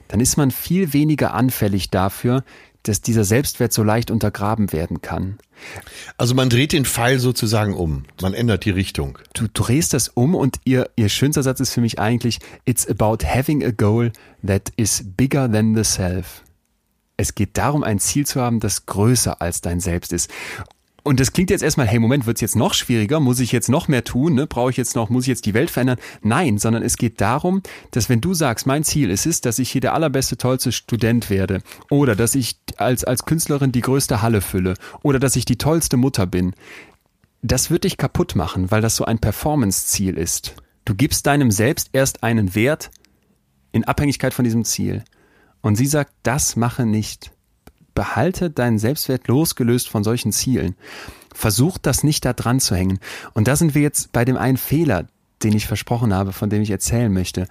dann 0.08 0.20
ist 0.20 0.38
man 0.38 0.50
viel 0.50 0.94
weniger 0.94 1.36
anfällig 1.36 1.92
dafür, 1.92 2.44
dass 2.84 3.02
dieser 3.02 3.26
Selbstwert 3.26 3.74
so 3.74 3.84
leicht 3.84 4.10
untergraben 4.12 4.72
werden 4.72 5.02
kann. 5.02 5.38
Also 6.18 6.36
man 6.36 6.50
dreht 6.50 6.72
den 6.72 6.86
Pfeil 6.86 7.20
sozusagen 7.20 7.74
um. 7.74 8.06
Man 8.22 8.34
ändert 8.34 8.64
die 8.66 8.72
Richtung. 8.72 9.20
Du 9.34 9.48
drehst 9.52 9.94
das 9.94 10.08
um 10.08 10.36
und 10.36 10.60
ihr, 10.64 10.90
ihr 10.96 11.10
schönster 11.10 11.44
Satz 11.44 11.60
ist 11.60 11.74
für 11.74 11.82
mich 11.82 12.00
eigentlich, 12.00 12.40
it's 12.66 12.88
about 12.88 13.26
having 13.26 13.64
a 13.64 13.72
goal 13.72 14.12
that 14.46 14.72
is 14.78 15.04
bigger 15.18 15.52
than 15.52 15.76
the 15.76 15.84
self. 15.84 16.44
Es 17.18 17.34
geht 17.34 17.58
darum, 17.58 17.84
ein 17.84 18.00
Ziel 18.00 18.26
zu 18.26 18.40
haben, 18.40 18.60
das 18.60 18.86
größer 18.86 19.42
als 19.42 19.62
dein 19.62 19.80
Selbst 19.80 20.14
ist. 20.14 20.30
Und 21.08 21.22
das 21.22 21.32
klingt 21.32 21.52
jetzt 21.52 21.62
erstmal, 21.62 21.88
hey, 21.88 22.00
Moment, 22.00 22.26
wird's 22.26 22.42
jetzt 22.42 22.58
noch 22.58 22.74
schwieriger? 22.74 23.22
Muss 23.22 23.40
ich 23.40 23.54
jetzt 23.54 23.70
noch 23.70 23.88
mehr 23.88 24.04
tun? 24.04 24.34
Ne? 24.34 24.46
Brauche 24.46 24.72
ich 24.72 24.76
jetzt 24.76 24.94
noch, 24.94 25.10
muss 25.10 25.24
ich 25.24 25.30
jetzt 25.30 25.46
die 25.46 25.54
Welt 25.54 25.72
verändern? 25.72 26.00
Nein, 26.22 26.58
sondern 26.58 26.84
es 26.84 26.98
geht 26.98 27.22
darum, 27.22 27.62
dass 27.92 28.10
wenn 28.10 28.20
du 28.20 28.34
sagst, 28.34 28.68
mein 28.68 28.84
Ziel 28.84 29.10
ist 29.10 29.26
es, 29.26 29.40
dass 29.40 29.58
ich 29.58 29.72
hier 29.72 29.80
der 29.80 29.94
allerbeste, 29.94 30.36
tollste 30.36 30.74
Student 30.74 31.30
werde 31.30 31.62
oder 31.90 32.14
dass 32.18 32.36
ich 32.36 32.58
als, 32.76 33.06
als 33.06 33.24
Künstlerin 33.24 33.72
die 33.72 33.80
größte 33.80 34.22
Halle 34.22 34.42
fülle 34.42 34.74
oder 35.02 35.18
dass 35.18 35.38
ich 35.38 35.46
die 35.46 35.58
tollste 35.58 35.96
Mutter 35.96 36.28
bin, 36.28 36.54
das 37.42 37.72
wird 37.72 37.86
dich 37.86 37.96
kaputt 37.96 38.36
machen, 38.36 38.70
weil 38.70 38.82
das 38.82 38.98
so 38.98 39.06
ein 39.06 39.20
Performance-Ziel 39.20 40.18
ist. 40.18 40.56
Du 40.84 40.94
gibst 40.94 41.26
deinem 41.26 41.52
Selbst 41.52 41.88
erst 41.94 42.22
einen 42.22 42.54
Wert 42.54 42.92
in 43.72 43.86
Abhängigkeit 43.86 44.34
von 44.34 44.44
diesem 44.44 44.66
Ziel. 44.66 45.06
Und 45.62 45.78
sie 45.78 45.88
sagt, 45.88 46.12
das 46.24 46.58
mache 46.58 46.86
nicht 46.86 47.32
behalte 47.98 48.52
deinen 48.52 48.78
Selbstwert 48.78 49.28
losgelöst 49.28 49.90
von 49.90 50.04
solchen 50.04 50.32
Zielen. 50.32 50.76
Versuch 51.34 51.80
das 51.80 52.04
nicht 52.04 52.26
da 52.26 52.34
dran 52.34 52.60
zu 52.60 52.76
hängen. 52.76 53.00
Und 53.34 53.48
da 53.48 53.56
sind 53.56 53.74
wir 53.74 53.82
jetzt 53.82 54.12
bei 54.12 54.24
dem 54.24 54.38
einen 54.38 54.58
Fehler, 54.58 55.08
den 55.42 55.54
ich 55.54 55.66
versprochen 55.66 56.14
habe, 56.14 56.32
von 56.32 56.52
dem 56.52 56.62
ich 56.62 56.70
erzählen 56.70 57.12
möchte. 57.12 57.48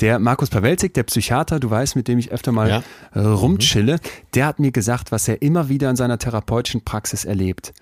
Der 0.00 0.18
Markus 0.18 0.50
Pawelzig, 0.50 0.94
der 0.94 1.04
Psychiater, 1.04 1.60
du 1.60 1.70
weißt, 1.70 1.94
mit 1.94 2.08
dem 2.08 2.18
ich 2.18 2.32
öfter 2.32 2.50
mal 2.50 2.68
ja. 2.68 2.82
äh, 3.12 3.20
rumchille, 3.20 4.00
der 4.34 4.46
hat 4.46 4.58
mir 4.58 4.72
gesagt, 4.72 5.12
was 5.12 5.28
er 5.28 5.42
immer 5.42 5.68
wieder 5.68 5.90
in 5.90 5.94
seiner 5.94 6.18
therapeutischen 6.18 6.80
Praxis 6.84 7.24
erlebt. 7.24 7.72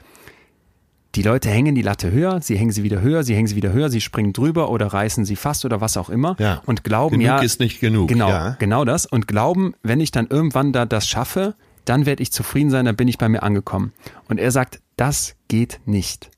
Die 1.15 1.23
Leute 1.23 1.49
hängen 1.49 1.75
die 1.75 1.83
Latte 1.83 2.11
höher, 2.11 2.43
sie 2.43 2.59
hängen 2.59 2.73
sie 2.73 2.83
wieder 2.83 3.01
höher, 3.01 3.23
sie 3.23 3.35
hängen 3.35 3.47
sie 3.47 3.57
wieder 3.57 3.73
höher, 3.73 3.89
sie 3.89 4.03
springen 4.03 4.35
drüber 4.35 4.69
oder 4.69 4.89
reißen 4.89 5.25
sie 5.25 5.37
fast 5.37 5.65
oder 5.65 5.81
was 5.81 5.97
auch 5.97 6.11
immer 6.11 6.37
ja. 6.39 6.61
und 6.67 6.85
glauben 6.85 7.21
genug 7.21 7.27
ja 7.27 7.39
ist 7.39 7.59
nicht 7.59 7.81
genug. 7.81 8.09
Genau, 8.09 8.29
ja. 8.29 8.57
genau 8.59 8.85
das 8.85 9.07
und 9.07 9.27
glauben, 9.27 9.73
wenn 9.83 10.01
ich 10.01 10.11
dann 10.11 10.27
irgendwann 10.27 10.75
da 10.75 10.85
das 10.85 11.09
schaffe, 11.09 11.55
dann 11.85 12.07
werde 12.07 12.23
ich 12.23 12.33
zufrieden 12.33 12.71
sein, 12.71 12.85
dann 12.85 12.97
bin 12.97 13.09
ich 13.09 13.19
bei 13.19 13.29
mir 13.29 13.43
angekommen. 13.43 13.93
Und 14.29 14.39
er 14.39 14.51
sagt, 14.51 14.81
das 14.97 15.35
geht 15.49 15.81
nicht. 15.85 16.31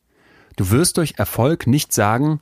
Du 0.57 0.71
wirst 0.71 0.97
durch 0.97 1.15
Erfolg 1.17 1.67
nicht 1.67 1.93
sagen, 1.93 2.41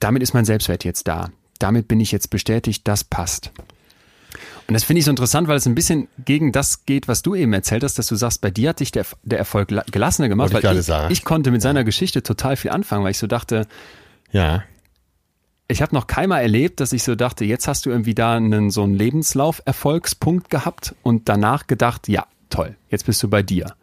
damit 0.00 0.22
ist 0.22 0.34
mein 0.34 0.44
Selbstwert 0.44 0.84
jetzt 0.84 1.08
da. 1.08 1.30
Damit 1.58 1.88
bin 1.88 2.00
ich 2.00 2.12
jetzt 2.12 2.30
bestätigt, 2.30 2.86
das 2.86 3.04
passt. 3.04 3.52
Und 4.66 4.74
das 4.74 4.82
finde 4.82 4.98
ich 4.98 5.04
so 5.04 5.10
interessant, 5.10 5.46
weil 5.46 5.56
es 5.56 5.66
ein 5.66 5.74
bisschen 5.74 6.08
gegen 6.24 6.50
das 6.50 6.86
geht, 6.86 7.06
was 7.06 7.22
du 7.22 7.34
eben 7.34 7.52
erzählt 7.52 7.84
hast, 7.84 7.98
dass 7.98 8.06
du 8.06 8.16
sagst, 8.16 8.40
bei 8.40 8.50
dir 8.50 8.70
hat 8.70 8.80
dich 8.80 8.92
der, 8.92 9.04
der 9.22 9.38
Erfolg 9.38 9.68
gelassener 9.68 10.28
gemacht. 10.28 10.52
Wollte 10.52 10.66
ich 10.66 10.70
weil 10.70 10.80
ich, 10.80 10.86
sagen. 10.86 11.12
ich 11.12 11.24
konnte 11.24 11.50
mit 11.50 11.62
seiner 11.62 11.84
Geschichte 11.84 12.22
total 12.22 12.56
viel 12.56 12.70
anfangen, 12.70 13.04
weil 13.04 13.10
ich 13.10 13.18
so 13.18 13.26
dachte, 13.26 13.66
Ja. 14.32 14.64
Ich 15.68 15.80
habe 15.82 15.94
noch 15.94 16.06
keinmal 16.06 16.42
erlebt, 16.42 16.80
dass 16.80 16.92
ich 16.92 17.02
so 17.02 17.14
dachte, 17.14 17.44
jetzt 17.44 17.68
hast 17.68 17.86
du 17.86 17.90
irgendwie 17.90 18.14
da 18.14 18.36
einen 18.36 18.70
so 18.70 18.82
einen 18.82 18.94
Lebenslauf-Erfolgspunkt 18.94 20.50
gehabt 20.50 20.94
und 21.02 21.28
danach 21.28 21.66
gedacht, 21.66 22.08
ja, 22.08 22.26
toll, 22.50 22.76
jetzt 22.90 23.06
bist 23.06 23.22
du 23.22 23.28
bei 23.28 23.42
dir. 23.42 23.74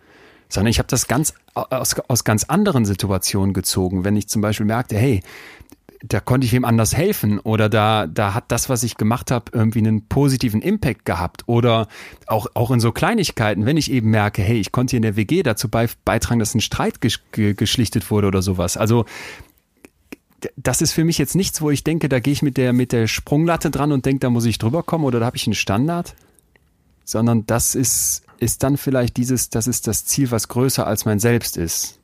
Sondern 0.48 0.70
ich 0.70 0.80
habe 0.80 0.88
das 0.88 1.08
ganz 1.08 1.34
aus, 1.54 1.96
aus 2.08 2.24
ganz 2.24 2.44
anderen 2.44 2.86
Situationen 2.86 3.54
gezogen, 3.54 4.04
wenn 4.04 4.16
ich 4.16 4.28
zum 4.28 4.42
Beispiel 4.42 4.66
merkte, 4.66 4.98
hey, 4.98 5.22
da 6.04 6.20
konnte 6.20 6.46
ich 6.46 6.54
wem 6.54 6.66
anders 6.66 6.96
helfen 6.96 7.40
oder 7.40 7.70
da, 7.70 8.08
da 8.08 8.34
hat 8.34 8.46
das, 8.52 8.70
was 8.70 8.84
ich 8.84 8.98
gemacht 8.98 9.30
habe, 9.30 9.52
irgendwie 9.54 9.80
einen 9.80 10.08
positiven 10.08 10.62
Impact 10.62 11.06
gehabt 11.06 11.44
oder 11.46 11.88
auch, 12.26 12.48
auch 12.56 12.72
in 12.72 12.80
so 12.80 12.92
Kleinigkeiten, 12.92 13.66
wenn 13.66 13.78
ich 13.78 13.92
eben 13.92 14.10
merke, 14.10 14.42
hey, 14.42 14.60
ich 14.60 14.72
konnte 14.72 14.92
hier 14.92 14.98
in 14.98 15.04
der 15.04 15.16
WG 15.16 15.44
dazu 15.44 15.70
bei, 15.70 15.88
beitragen, 16.04 16.40
dass 16.40 16.56
ein 16.56 16.62
Streit 16.62 17.02
gesch, 17.02 17.22
ge, 17.32 17.54
geschlichtet 17.54 18.10
wurde 18.10 18.28
oder 18.28 18.42
sowas. 18.42 18.78
Also 18.78 19.06
das 20.58 20.82
ist 20.82 20.92
für 20.94 21.04
mich 21.04 21.18
jetzt 21.18 21.36
nichts, 21.36 21.62
wo 21.62 21.70
ich 21.72 21.84
denke, 21.84 22.10
da 22.10 22.20
gehe 22.20 22.34
ich 22.34 22.42
mit 22.42 22.58
der, 22.58 22.74
mit 22.74 22.92
der 22.92 23.08
Sprunglatte 23.08 23.70
dran 23.72 23.92
und 23.92 24.06
denke, 24.06 24.20
da 24.20 24.30
muss 24.30 24.46
ich 24.46 24.58
drüber 24.58 24.84
kommen 24.84 25.06
oder 25.06 25.20
da 25.20 25.26
habe 25.28 25.38
ich 25.38 25.48
einen 25.48 25.54
Standard, 25.56 26.16
sondern 27.06 27.46
das 27.46 27.76
ist, 27.76 28.24
ist 28.40 28.64
dann 28.64 28.78
vielleicht 28.78 29.18
dieses, 29.18 29.50
das 29.50 29.68
ist 29.68 29.88
das 29.88 30.06
Ziel, 30.06 30.32
was 30.32 30.48
größer 30.48 30.86
als 30.88 31.06
mein 31.06 31.20
Selbst 31.20 31.58
ist. 31.58 32.00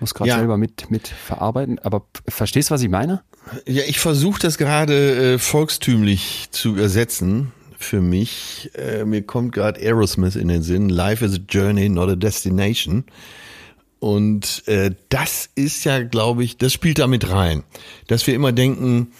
Muss 0.00 0.14
gerade 0.14 0.30
Ja. 0.30 0.38
selber 0.38 0.56
mit, 0.56 0.90
mit 0.90 1.08
verarbeiten, 1.08 1.78
aber 1.78 2.06
verstehst 2.28 2.70
du, 2.70 2.74
was 2.74 2.82
ich 2.82 2.88
meine? 2.88 3.22
Ja, 3.66 3.82
ich 3.86 3.98
versuche 4.00 4.40
das 4.40 4.58
gerade 4.58 5.34
äh, 5.34 5.38
volkstümlich 5.38 6.48
zu 6.50 6.70
übersetzen 6.70 7.52
für 7.78 8.00
mich. 8.00 8.70
Äh, 8.74 9.04
mir 9.04 9.22
kommt 9.22 9.52
gerade 9.52 9.80
Aerosmith 9.80 10.36
in 10.36 10.48
den 10.48 10.62
Sinn. 10.62 10.88
Life 10.88 11.24
is 11.24 11.34
a 11.34 11.40
journey, 11.48 11.88
not 11.88 12.08
a 12.08 12.14
destination. 12.16 13.04
Und 14.02 14.66
äh, 14.66 14.90
das 15.10 15.48
ist 15.54 15.84
ja, 15.84 16.02
glaube 16.02 16.42
ich, 16.42 16.56
das 16.56 16.72
spielt 16.72 16.98
damit 16.98 17.30
rein, 17.30 17.62
dass 18.08 18.26
wir 18.26 18.34
immer 18.34 18.50
denken, 18.50 19.12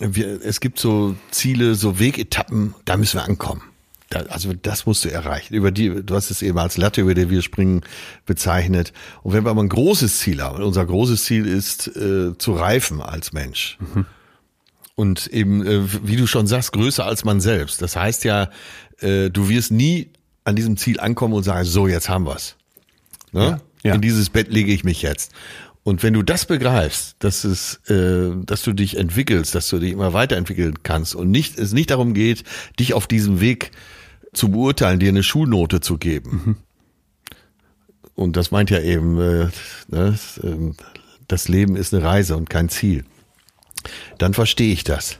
wir, 0.00 0.44
es 0.44 0.58
gibt 0.58 0.80
so 0.80 1.14
Ziele, 1.30 1.76
so 1.76 2.00
Wegetappen, 2.00 2.74
da 2.84 2.96
müssen 2.96 3.18
wir 3.18 3.24
ankommen. 3.24 3.62
Da, 4.10 4.22
also 4.22 4.52
das 4.52 4.84
musst 4.84 5.04
du 5.04 5.12
erreichen. 5.12 5.54
Über 5.54 5.70
die, 5.70 6.02
du 6.04 6.16
hast 6.16 6.32
es 6.32 6.42
eben 6.42 6.58
als 6.58 6.76
Latte, 6.76 7.02
über 7.02 7.14
die 7.14 7.30
wir 7.30 7.40
springen, 7.40 7.82
bezeichnet. 8.24 8.92
Und 9.22 9.32
wenn 9.32 9.44
wir 9.44 9.50
aber 9.50 9.62
ein 9.62 9.68
großes 9.68 10.18
Ziel 10.18 10.42
haben, 10.42 10.60
unser 10.60 10.84
großes 10.84 11.24
Ziel 11.24 11.46
ist, 11.46 11.86
äh, 11.96 12.36
zu 12.36 12.54
reifen 12.54 13.00
als 13.00 13.32
Mensch. 13.32 13.78
Und 14.96 15.28
eben, 15.28 15.64
äh, 15.64 15.82
wie 16.04 16.16
du 16.16 16.26
schon 16.26 16.48
sagst, 16.48 16.72
größer 16.72 17.06
als 17.06 17.24
man 17.24 17.40
selbst. 17.40 17.80
Das 17.80 17.94
heißt 17.94 18.24
ja, 18.24 18.50
äh, 18.98 19.30
du 19.30 19.48
wirst 19.48 19.70
nie 19.70 20.10
an 20.42 20.56
diesem 20.56 20.76
Ziel 20.76 20.98
ankommen 20.98 21.34
und 21.34 21.44
sagen, 21.44 21.64
so, 21.64 21.86
jetzt 21.86 22.08
haben 22.08 22.26
wir's. 22.26 22.56
Ne? 23.30 23.44
Ja, 23.44 23.60
ja. 23.86 23.94
In 23.94 24.00
dieses 24.00 24.30
Bett 24.30 24.52
lege 24.52 24.72
ich 24.72 24.84
mich 24.84 25.02
jetzt. 25.02 25.32
Und 25.82 26.02
wenn 26.02 26.14
du 26.14 26.22
das 26.22 26.46
begreifst, 26.46 27.14
dass 27.20 27.44
es, 27.44 27.76
äh, 27.88 28.32
dass 28.44 28.62
du 28.62 28.72
dich 28.72 28.96
entwickelst, 28.96 29.54
dass 29.54 29.68
du 29.68 29.78
dich 29.78 29.92
immer 29.92 30.12
weiterentwickeln 30.12 30.82
kannst 30.82 31.14
und 31.14 31.30
nicht 31.30 31.58
es 31.58 31.72
nicht 31.72 31.90
darum 31.90 32.12
geht, 32.12 32.42
dich 32.80 32.92
auf 32.92 33.06
diesem 33.06 33.40
Weg 33.40 33.70
zu 34.32 34.50
beurteilen, 34.50 34.98
dir 34.98 35.10
eine 35.10 35.22
Schulnote 35.22 35.80
zu 35.80 35.96
geben. 35.96 36.58
Und 38.16 38.36
das 38.36 38.50
meint 38.50 38.70
ja 38.70 38.80
eben, 38.80 39.20
äh, 39.20 39.48
ne, 39.88 40.18
ähm, 40.42 40.74
das 41.28 41.48
Leben 41.48 41.76
ist 41.76 41.94
eine 41.94 42.02
Reise 42.02 42.36
und 42.36 42.50
kein 42.50 42.68
Ziel. 42.68 43.04
Dann 44.18 44.34
verstehe 44.34 44.72
ich 44.72 44.84
das. 44.84 45.18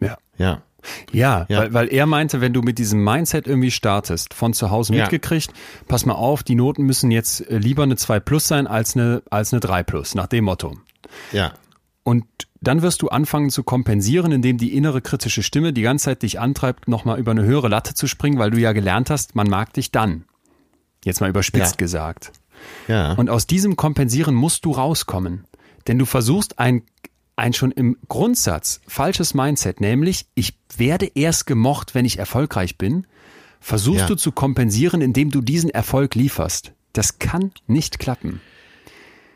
Ja. 0.00 0.16
Ja. 0.38 0.62
Ja, 1.12 1.46
Ja. 1.48 1.58
Weil, 1.60 1.74
weil 1.74 1.88
er 1.92 2.06
meinte, 2.06 2.40
wenn 2.40 2.52
du 2.52 2.62
mit 2.62 2.78
diesem 2.78 3.02
Mindset 3.02 3.46
irgendwie 3.46 3.70
startest, 3.70 4.34
von 4.34 4.52
zu 4.52 4.70
Hause 4.70 4.94
Ja. 4.94 5.02
mitgekriegt, 5.02 5.52
pass 5.88 6.06
mal 6.06 6.14
auf, 6.14 6.42
die 6.42 6.54
Noten 6.54 6.84
müssen 6.84 7.10
jetzt 7.10 7.40
äh, 7.50 7.58
lieber 7.58 7.82
eine 7.82 7.96
2 7.96 8.20
plus 8.20 8.46
sein 8.48 8.66
als 8.66 8.96
eine, 8.96 9.22
als 9.30 9.52
eine 9.52 9.60
3 9.60 9.82
plus, 9.82 10.14
nach 10.14 10.26
dem 10.28 10.44
Motto. 10.44 10.76
Ja. 11.32 11.52
Und 12.04 12.24
dann 12.60 12.82
wirst 12.82 13.02
du 13.02 13.08
anfangen 13.08 13.50
zu 13.50 13.62
kompensieren, 13.62 14.32
indem 14.32 14.56
die 14.58 14.74
innere 14.74 15.00
kritische 15.02 15.42
Stimme 15.42 15.72
die 15.72 15.82
ganze 15.82 16.06
Zeit 16.06 16.22
dich 16.22 16.40
antreibt, 16.40 16.88
nochmal 16.88 17.18
über 17.18 17.30
eine 17.32 17.42
höhere 17.44 17.68
Latte 17.68 17.94
zu 17.94 18.06
springen, 18.06 18.38
weil 18.38 18.50
du 18.50 18.58
ja 18.58 18.72
gelernt 18.72 19.10
hast, 19.10 19.34
man 19.36 19.48
mag 19.48 19.72
dich 19.74 19.92
dann. 19.92 20.24
Jetzt 21.04 21.20
mal 21.20 21.30
überspitzt 21.30 21.74
Ja. 21.74 21.76
gesagt. 21.78 22.32
Ja. 22.88 23.12
Und 23.12 23.30
aus 23.30 23.46
diesem 23.46 23.76
Kompensieren 23.76 24.34
musst 24.34 24.64
du 24.64 24.72
rauskommen. 24.72 25.44
Denn 25.86 25.98
du 25.98 26.04
versuchst 26.06 26.58
ein, 26.58 26.82
ein 27.38 27.52
schon 27.52 27.70
im 27.72 27.96
Grundsatz 28.08 28.80
falsches 28.86 29.32
Mindset, 29.34 29.80
nämlich 29.80 30.26
ich 30.34 30.54
werde 30.76 31.10
erst 31.14 31.46
gemocht, 31.46 31.94
wenn 31.94 32.04
ich 32.04 32.18
erfolgreich 32.18 32.76
bin, 32.76 33.06
versuchst 33.60 34.00
Ja. 34.02 34.06
du 34.06 34.14
zu 34.16 34.32
kompensieren, 34.32 35.00
indem 35.00 35.30
du 35.30 35.40
diesen 35.40 35.70
Erfolg 35.70 36.14
lieferst. 36.14 36.72
Das 36.92 37.18
kann 37.18 37.52
nicht 37.66 37.98
klappen. 37.98 38.40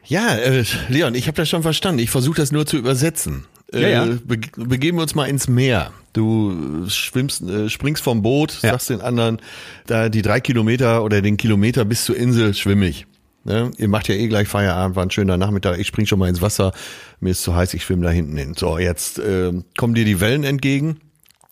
Ja, 0.05 0.35
äh, 0.37 0.65
Leon, 0.89 1.15
ich 1.15 1.29
habe 1.29 1.37
das 1.37 1.49
schon 1.49 1.63
verstanden. 1.63 2.01
Ich 2.01 2.11
versuche 2.11 2.37
das 2.37 2.51
nur 2.51 2.67
zu 2.67 2.77
übersetzen. 2.77 3.47
Äh, 3.73 3.83
Ja, 3.83 3.89
ja. 4.05 4.19
Be 4.25 4.39
begeben 4.57 4.99
wir 4.99 5.03
uns 5.03 5.15
mal 5.15 5.27
ins 5.27 5.49
Meer. 5.49 5.93
Du 6.13 6.87
schwimmst, 6.89 7.43
äh, 7.43 7.71
springst 7.71 8.03
vom 8.03 8.21
Boot, 8.23 8.51
sagst 8.51 8.91
den 8.91 9.01
anderen, 9.01 9.41
da 9.87 10.09
die 10.09 10.23
drei 10.23 10.41
Kilometer 10.41 11.05
oder 11.05 11.23
den 11.23 11.37
Kilometer 11.37 11.85
bis 11.85 12.05
zur 12.05 12.17
Insel 12.17 12.53
schwimme 12.55 12.87
ich. 12.89 13.07
Ne? 13.45 13.71
Ihr 13.77 13.89
macht 13.89 14.09
ja 14.09 14.15
eh 14.15 14.29
gleich 14.29 14.49
Feierabend, 14.49 14.97
war 14.97 15.05
ein 15.05 15.11
schöner 15.11 15.37
Nachmittag. 15.37 15.79
Ich 15.79 15.89
spring 15.89 16.07
schon 16.07 16.19
mal 16.19 16.29
ins 16.29 16.43
Wasser. 16.43 16.73
Mir 17.21 17.31
ist 17.31 17.43
zu 17.43 17.55
heiß, 17.55 17.75
ich 17.75 17.85
schwimme 17.85 18.05
da 18.05 18.11
hinten 18.11 18.37
hin. 18.37 18.55
So, 18.57 18.79
jetzt 18.79 19.19
äh, 19.19 19.53
kommen 19.77 19.95
dir 19.95 20.05
die 20.05 20.21
Wellen 20.21 20.45
entgegen. 20.45 21.01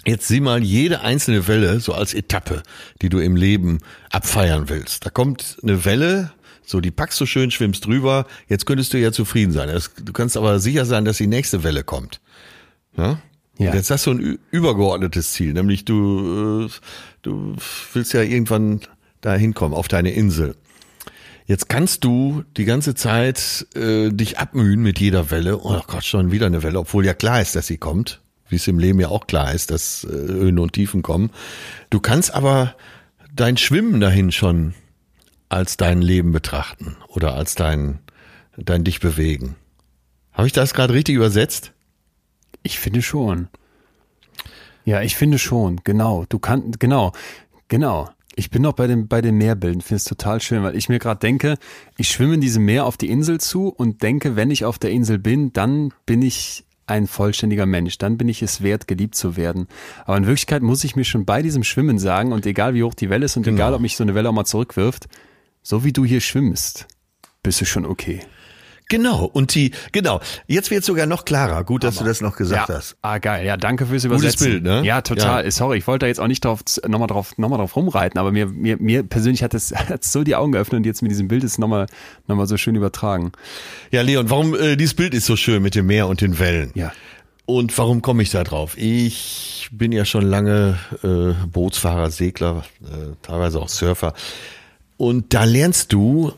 Jetzt 0.06 0.28
sieh 0.28 0.40
mal 0.40 0.62
jede 0.62 1.02
einzelne 1.02 1.46
Welle 1.46 1.80
so 1.80 1.92
als 1.92 2.14
Etappe, 2.14 2.62
die 3.02 3.10
du 3.10 3.18
im 3.18 3.36
Leben 3.36 3.80
abfeiern 4.10 4.68
willst. 4.68 5.04
Da 5.04 5.10
kommt 5.10 5.58
eine 5.62 5.84
Welle, 5.84 6.32
so 6.64 6.80
die 6.80 6.90
packst 6.90 7.20
du 7.20 7.26
schön, 7.26 7.50
schwimmst 7.50 7.84
drüber. 7.84 8.26
Jetzt 8.48 8.64
könntest 8.64 8.94
du 8.94 8.98
ja 8.98 9.12
zufrieden 9.12 9.52
sein. 9.52 9.68
Du 10.02 10.12
kannst 10.12 10.36
aber 10.36 10.58
sicher 10.58 10.86
sein, 10.86 11.04
dass 11.04 11.18
die 11.18 11.26
nächste 11.26 11.64
Welle 11.64 11.84
kommt. 11.84 12.20
Ja? 12.96 13.20
Ja. 13.58 13.70
Und 13.70 13.76
Jetzt 13.76 13.90
hast 13.90 14.06
du 14.06 14.12
ein 14.12 14.38
übergeordnetes 14.50 15.32
Ziel, 15.32 15.52
nämlich 15.52 15.84
du, 15.84 16.66
äh, 16.66 16.70
du 17.20 17.56
willst 17.92 18.14
ja 18.14 18.22
irgendwann 18.22 18.80
da 19.20 19.34
hinkommen, 19.34 19.76
auf 19.76 19.86
deine 19.86 20.12
Insel. 20.12 20.54
Jetzt 21.50 21.68
kannst 21.68 22.04
du 22.04 22.44
die 22.56 22.64
ganze 22.64 22.94
Zeit 22.94 23.66
äh, 23.74 24.10
dich 24.10 24.38
abmühen 24.38 24.84
mit 24.84 25.00
jeder 25.00 25.32
Welle. 25.32 25.58
Oh 25.58 25.80
Gott, 25.84 26.04
schon 26.04 26.30
wieder 26.30 26.46
eine 26.46 26.62
Welle, 26.62 26.78
obwohl 26.78 27.04
ja 27.04 27.12
klar 27.12 27.40
ist, 27.40 27.56
dass 27.56 27.66
sie 27.66 27.76
kommt. 27.76 28.20
Wie 28.48 28.54
es 28.54 28.68
im 28.68 28.78
Leben 28.78 29.00
ja 29.00 29.08
auch 29.08 29.26
klar 29.26 29.52
ist, 29.52 29.72
dass 29.72 30.04
äh, 30.04 30.10
Höhen 30.10 30.60
und 30.60 30.74
Tiefen 30.74 31.02
kommen. 31.02 31.32
Du 31.90 31.98
kannst 31.98 32.32
aber 32.32 32.76
dein 33.34 33.56
Schwimmen 33.56 33.98
dahin 33.98 34.30
schon 34.30 34.74
als 35.48 35.76
dein 35.76 36.02
Leben 36.02 36.30
betrachten 36.30 36.96
oder 37.08 37.34
als 37.34 37.56
dein, 37.56 37.98
dein 38.56 38.84
dich 38.84 39.00
bewegen. 39.00 39.56
Habe 40.30 40.46
ich 40.46 40.52
das 40.52 40.72
gerade 40.72 40.94
richtig 40.94 41.16
übersetzt? 41.16 41.72
Ich 42.62 42.78
finde 42.78 43.02
schon. 43.02 43.48
Ja, 44.84 45.02
ich 45.02 45.16
finde 45.16 45.40
schon, 45.40 45.80
genau. 45.82 46.26
Du 46.28 46.38
kannst, 46.38 46.78
genau, 46.78 47.10
genau. 47.66 48.08
Ich 48.40 48.48
bin 48.48 48.62
noch 48.62 48.72
bei 48.72 48.86
dem, 48.86 49.06
bei 49.06 49.20
den 49.20 49.36
Meerbildern, 49.36 49.82
finde 49.82 49.96
es 49.96 50.04
total 50.04 50.40
schön, 50.40 50.62
weil 50.62 50.74
ich 50.74 50.88
mir 50.88 50.98
gerade 50.98 51.20
denke, 51.20 51.58
ich 51.98 52.08
schwimme 52.08 52.36
in 52.36 52.40
diesem 52.40 52.64
Meer 52.64 52.86
auf 52.86 52.96
die 52.96 53.10
Insel 53.10 53.38
zu 53.38 53.68
und 53.68 54.02
denke, 54.02 54.34
wenn 54.34 54.50
ich 54.50 54.64
auf 54.64 54.78
der 54.78 54.92
Insel 54.92 55.18
bin, 55.18 55.52
dann 55.52 55.92
bin 56.06 56.22
ich 56.22 56.64
ein 56.86 57.06
vollständiger 57.06 57.66
Mensch, 57.66 57.98
dann 57.98 58.16
bin 58.16 58.30
ich 58.30 58.40
es 58.40 58.62
wert, 58.62 58.88
geliebt 58.88 59.14
zu 59.14 59.36
werden. 59.36 59.68
Aber 60.06 60.16
in 60.16 60.24
Wirklichkeit 60.24 60.62
muss 60.62 60.84
ich 60.84 60.96
mir 60.96 61.04
schon 61.04 61.26
bei 61.26 61.42
diesem 61.42 61.64
Schwimmen 61.64 61.98
sagen, 61.98 62.32
und 62.32 62.46
egal 62.46 62.72
wie 62.72 62.82
hoch 62.82 62.94
die 62.94 63.10
Welle 63.10 63.26
ist 63.26 63.36
und 63.36 63.46
egal, 63.46 63.74
ob 63.74 63.82
mich 63.82 63.94
so 63.94 64.04
eine 64.04 64.14
Welle 64.14 64.30
auch 64.30 64.32
mal 64.32 64.46
zurückwirft, 64.46 65.08
so 65.62 65.84
wie 65.84 65.92
du 65.92 66.06
hier 66.06 66.22
schwimmst, 66.22 66.88
bist 67.42 67.60
du 67.60 67.66
schon 67.66 67.84
okay. 67.84 68.22
Genau, 68.90 69.24
und 69.24 69.54
die, 69.54 69.70
genau, 69.92 70.20
jetzt 70.48 70.72
wird 70.72 70.84
sogar 70.84 71.06
noch 71.06 71.24
klarer. 71.24 71.62
Gut, 71.62 71.84
dass 71.84 71.96
du 71.96 72.04
das 72.04 72.20
noch 72.20 72.36
gesagt 72.36 72.68
ja. 72.68 72.74
hast. 72.74 72.96
Ah, 73.02 73.18
geil. 73.18 73.46
Ja, 73.46 73.56
danke 73.56 73.86
fürs 73.86 74.02
Gutes 74.02 74.20
Übersetzen. 74.20 74.50
Bild, 74.50 74.62
ne? 74.64 74.82
Ja, 74.84 75.00
total. 75.00 75.44
Ja. 75.44 75.50
Sorry, 75.52 75.78
ich 75.78 75.86
wollte 75.86 76.04
da 76.04 76.06
jetzt 76.08 76.18
auch 76.18 76.26
nicht 76.26 76.44
drauf, 76.44 76.62
nochmal 76.88 77.06
drauf, 77.06 77.38
nochmal 77.38 77.60
drauf 77.60 77.76
rumreiten, 77.76 78.18
aber 78.18 78.32
mir, 78.32 78.46
mir, 78.46 78.78
mir 78.78 79.04
persönlich 79.04 79.44
hat 79.44 79.54
es 79.54 79.72
hat 79.74 80.02
so 80.02 80.24
die 80.24 80.34
Augen 80.34 80.50
geöffnet 80.50 80.78
und 80.78 80.86
jetzt 80.86 81.02
mit 81.02 81.12
diesem 81.12 81.28
Bild 81.28 81.44
ist 81.44 81.58
nochmal, 81.58 81.86
nochmal 82.26 82.48
so 82.48 82.56
schön 82.56 82.74
übertragen. 82.74 83.30
Ja, 83.92 84.02
Leon, 84.02 84.28
warum, 84.28 84.56
äh, 84.56 84.76
dieses 84.76 84.94
Bild 84.94 85.14
ist 85.14 85.26
so 85.26 85.36
schön 85.36 85.62
mit 85.62 85.76
dem 85.76 85.86
Meer 85.86 86.08
und 86.08 86.20
den 86.20 86.40
Wellen. 86.40 86.72
Ja. 86.74 86.92
Und 87.46 87.76
warum 87.78 88.02
komme 88.02 88.24
ich 88.24 88.30
da 88.30 88.42
drauf? 88.42 88.76
Ich 88.76 89.68
bin 89.70 89.92
ja 89.92 90.04
schon 90.04 90.22
lange 90.22 90.78
äh, 91.04 91.32
Bootsfahrer, 91.46 92.10
Segler, 92.10 92.64
äh, 92.82 93.14
teilweise 93.22 93.60
auch 93.60 93.68
Surfer. 93.68 94.14
Und 94.96 95.32
da 95.32 95.44
lernst 95.44 95.92
du, 95.92 96.32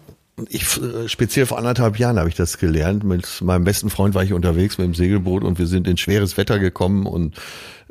ich, 0.49 0.81
äh, 0.81 1.09
speziell 1.09 1.47
vor 1.47 1.59
anderthalb 1.59 1.99
Jahren 1.99 2.19
habe 2.19 2.29
ich 2.29 2.35
das 2.35 2.59
gelernt. 2.59 3.05
Mit 3.05 3.41
meinem 3.43 3.65
besten 3.65 3.91
Freund 3.91 4.15
war 4.15 4.25
ich 4.25 4.33
unterwegs 4.33 4.79
mit 4.79 4.87
dem 4.87 4.95
Segelboot 4.95 5.45
und 5.45 5.59
wir 5.59 5.67
sind 5.67 5.87
in 5.87 5.97
schweres 5.97 6.37
Wetter 6.37 6.59
gekommen 6.59 7.07
und 7.07 7.37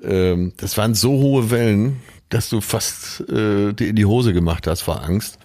ähm, 0.04 0.54
das 0.58 0.78
waren 0.78 0.96
so 0.96 1.12
hohe 1.12 1.52
Wellen, 1.52 2.02
dass 2.30 2.50
du 2.50 2.62
fast 2.62 3.22
äh, 3.30 3.74
dir 3.74 3.88
in 3.89 3.96
die 3.96 4.06
Hose 4.06 4.34
gemacht 4.34 4.68
hast 4.68 4.82
vor 4.82 5.04
Angst. 5.04 5.38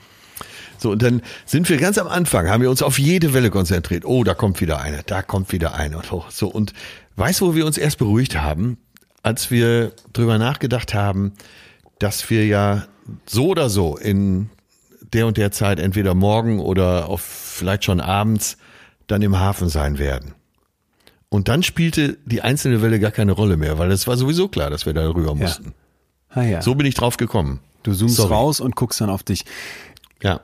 So, 0.78 0.90
und 0.90 1.02
dann 1.02 1.22
sind 1.46 1.68
wir 1.68 1.78
ganz 1.78 1.98
am 1.98 2.06
Anfang, 2.06 2.48
haben 2.48 2.62
wir 2.62 2.70
uns 2.70 2.82
auf 2.82 2.98
jede 2.98 3.32
Welle 3.32 3.50
konzentriert. 3.50 4.04
Oh, 4.04 4.24
da 4.24 4.34
kommt 4.34 4.60
wieder 4.60 4.80
eine, 4.80 5.02
da 5.04 5.22
kommt 5.22 5.52
wieder 5.52 5.74
eine. 5.74 5.96
Und 5.96 6.06
so, 6.30 6.48
und 6.48 6.74
weißt 7.16 7.40
du, 7.40 7.48
wo 7.48 7.54
wir 7.54 7.66
uns 7.66 7.78
erst 7.78 7.98
beruhigt 7.98 8.36
haben? 8.36 8.78
als 9.26 9.50
wir 9.50 9.90
drüber 10.12 10.38
nachgedacht 10.38 10.94
haben, 10.94 11.32
dass 11.98 12.30
wir 12.30 12.46
ja 12.46 12.86
so 13.26 13.48
oder 13.48 13.68
so 13.68 13.96
in 13.96 14.50
der 15.12 15.26
und 15.26 15.36
der 15.36 15.52
Zeit 15.52 15.78
entweder 15.78 16.14
morgen 16.14 16.60
oder 16.60 17.08
auf 17.08 17.20
vielleicht 17.20 17.84
schon 17.84 18.00
abends 18.00 18.56
dann 19.06 19.22
im 19.22 19.38
Hafen 19.38 19.68
sein 19.68 19.98
werden. 19.98 20.34
Und 21.28 21.48
dann 21.48 21.62
spielte 21.62 22.18
die 22.24 22.42
einzelne 22.42 22.82
Welle 22.82 23.00
gar 23.00 23.10
keine 23.10 23.32
Rolle 23.32 23.56
mehr, 23.56 23.78
weil 23.78 23.90
es 23.90 24.06
war 24.06 24.16
sowieso 24.16 24.48
klar, 24.48 24.70
dass 24.70 24.86
wir 24.86 24.94
da 24.94 25.08
rüber 25.08 25.34
mussten. 25.34 25.74
Ah, 26.28 26.42
ja. 26.42 26.62
So 26.62 26.74
bin 26.74 26.86
ich 26.86 26.94
drauf 26.94 27.16
gekommen. 27.16 27.60
Du 27.82 27.94
zoomst 27.94 28.16
Sorry. 28.16 28.32
raus 28.32 28.60
und 28.60 28.76
guckst 28.76 29.00
dann 29.00 29.10
auf 29.10 29.22
dich. 29.22 29.44
Ja. 30.22 30.40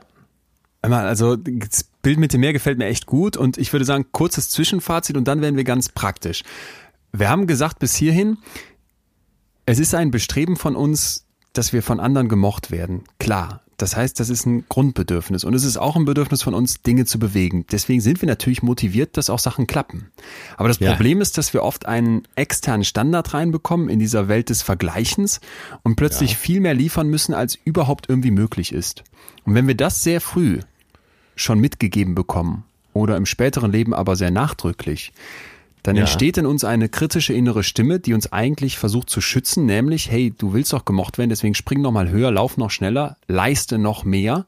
Also 0.81 1.37
das 1.37 1.85
Bild 2.01 2.19
mit 2.19 2.33
dem 2.33 2.41
Meer 2.41 2.51
gefällt 2.51 2.77
mir 2.77 2.87
echt 2.87 3.05
gut 3.05 3.37
und 3.37 3.57
ich 3.57 3.71
würde 3.71 3.85
sagen, 3.85 4.05
kurzes 4.11 4.49
Zwischenfazit 4.49 5.15
und 5.15 5.27
dann 5.27 5.41
werden 5.41 5.55
wir 5.55 5.63
ganz 5.63 5.89
praktisch. 5.89 6.43
Wir 7.13 7.29
haben 7.29 7.47
gesagt 7.47 7.79
bis 7.79 7.95
hierhin, 7.95 8.37
es 9.65 9.79
ist 9.79 9.95
ein 9.95 10.11
Bestreben 10.11 10.57
von 10.57 10.75
uns, 10.75 11.25
dass 11.53 11.71
wir 11.71 11.83
von 11.83 11.99
anderen 12.01 12.27
gemocht 12.27 12.71
werden. 12.71 13.03
Klar. 13.19 13.61
Das 13.83 13.97
heißt, 13.97 14.17
das 14.21 14.29
ist 14.29 14.45
ein 14.45 14.63
Grundbedürfnis 14.69 15.43
und 15.43 15.53
es 15.53 15.65
ist 15.65 15.75
auch 15.75 15.97
ein 15.97 16.05
Bedürfnis 16.05 16.41
von 16.41 16.53
uns, 16.53 16.81
Dinge 16.83 17.03
zu 17.03 17.19
bewegen. 17.19 17.65
Deswegen 17.69 17.99
sind 17.99 18.21
wir 18.21 18.29
natürlich 18.29 18.63
motiviert, 18.63 19.17
dass 19.17 19.29
auch 19.29 19.39
Sachen 19.39 19.67
klappen. 19.67 20.09
Aber 20.55 20.69
das 20.69 20.79
Ja. 20.79 20.93
Problem 20.93 21.19
ist, 21.19 21.37
dass 21.37 21.53
wir 21.53 21.63
oft 21.63 21.85
einen 21.85 22.21
externen 22.35 22.85
Standard 22.85 23.33
reinbekommen 23.33 23.89
in 23.89 23.99
dieser 23.99 24.29
Welt 24.29 24.49
des 24.49 24.61
Vergleichens 24.61 25.41
und 25.81 25.97
plötzlich 25.97 26.31
Ja. 26.31 26.37
viel 26.37 26.61
mehr 26.61 26.73
liefern 26.73 27.09
müssen, 27.09 27.33
als 27.33 27.59
überhaupt 27.65 28.07
irgendwie 28.07 28.31
möglich 28.31 28.71
ist. 28.71 29.03
Und 29.43 29.53
wenn 29.53 29.67
wir 29.67 29.75
das 29.75 30.01
sehr 30.01 30.21
früh 30.21 30.61
schon 31.35 31.59
mitgegeben 31.59 32.15
bekommen 32.15 32.63
oder 32.93 33.17
im 33.17 33.25
späteren 33.25 33.69
Leben 33.69 33.93
aber 33.93 34.15
sehr 34.15 34.31
nachdrücklich, 34.31 35.11
dann 35.83 35.95
Ja. 35.95 36.01
entsteht 36.01 36.37
in 36.37 36.45
uns 36.45 36.63
eine 36.63 36.89
kritische 36.89 37.33
innere 37.33 37.63
Stimme, 37.63 37.99
die 37.99 38.13
uns 38.13 38.31
eigentlich 38.31 38.77
versucht 38.77 39.09
zu 39.09 39.21
schützen, 39.21 39.65
nämlich, 39.65 40.09
hey, 40.09 40.33
du 40.37 40.53
willst 40.53 40.73
doch 40.73 40.85
gemocht 40.85 41.17
werden, 41.17 41.29
deswegen 41.29 41.55
spring 41.55 41.81
noch 41.81 41.91
mal 41.91 42.09
höher, 42.09 42.31
lauf 42.31 42.57
noch 42.57 42.71
schneller, 42.71 43.17
leiste 43.27 43.77
noch 43.77 44.03
mehr, 44.05 44.45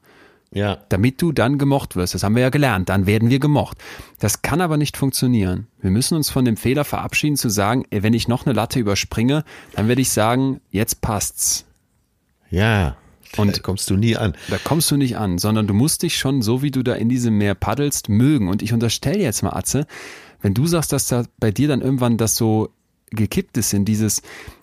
Ja. 0.52 0.78
damit 0.88 1.20
du 1.20 1.32
dann 1.32 1.58
gemocht 1.58 1.94
wirst. 1.96 2.14
Das 2.14 2.22
haben 2.22 2.34
wir 2.36 2.42
ja 2.42 2.48
gelernt, 2.50 2.88
dann 2.88 3.04
werden 3.06 3.28
wir 3.28 3.38
gemocht. 3.38 3.76
Das 4.18 4.40
kann 4.42 4.60
aber 4.62 4.76
nicht 4.78 4.96
funktionieren. 4.96 5.66
Wir 5.82 5.90
müssen 5.90 6.16
uns 6.16 6.30
von 6.30 6.44
dem 6.46 6.56
Fehler 6.56 6.84
verabschieden 6.84 7.36
zu 7.36 7.50
sagen, 7.50 7.84
ey, 7.90 8.02
wenn 8.02 8.14
ich 8.14 8.28
noch 8.28 8.46
eine 8.46 8.54
Latte 8.54 8.78
überspringe, 8.78 9.44
dann 9.74 9.88
werde 9.88 10.00
ich 10.00 10.10
sagen, 10.10 10.60
jetzt 10.70 11.00
passt's. 11.02 11.64
Ja. 12.50 12.96
Und- 13.36 13.56
da 13.56 13.60
kommst 13.60 13.90
du 13.90 13.96
nie 13.96 14.16
an. 14.16 14.34
Da 14.48 14.56
kommst 14.62 14.90
du 14.90 14.96
nicht 14.96 15.18
an, 15.18 15.36
sondern 15.38 15.66
du 15.66 15.74
musst 15.74 16.02
dich 16.02 16.16
schon, 16.16 16.40
so 16.42 16.62
wie 16.62 16.70
du 16.70 16.82
da 16.82 16.94
in 16.94 17.08
diesem 17.08 17.36
Meer 17.36 17.54
paddelst, 17.54 18.08
mögen. 18.08 18.48
Und 18.48 18.62
ich 18.62 18.72
unterstelle 18.72 19.18
jetzt 19.20 19.42
mal, 19.42 19.50
Atze, 19.52 19.86
wenn 20.46 20.54
du 20.54 20.64
sagst, 20.68 20.92
dass 20.92 21.08
da 21.08 21.24
bei 21.40 21.50
dir 21.50 21.66
dann 21.66 21.80
irgendwann 21.80 22.18
das 22.18 22.36
so 22.36 22.68
gekippt 23.10 23.56
ist 23.56 23.72
in 23.72 23.84
dieses, 23.84 24.22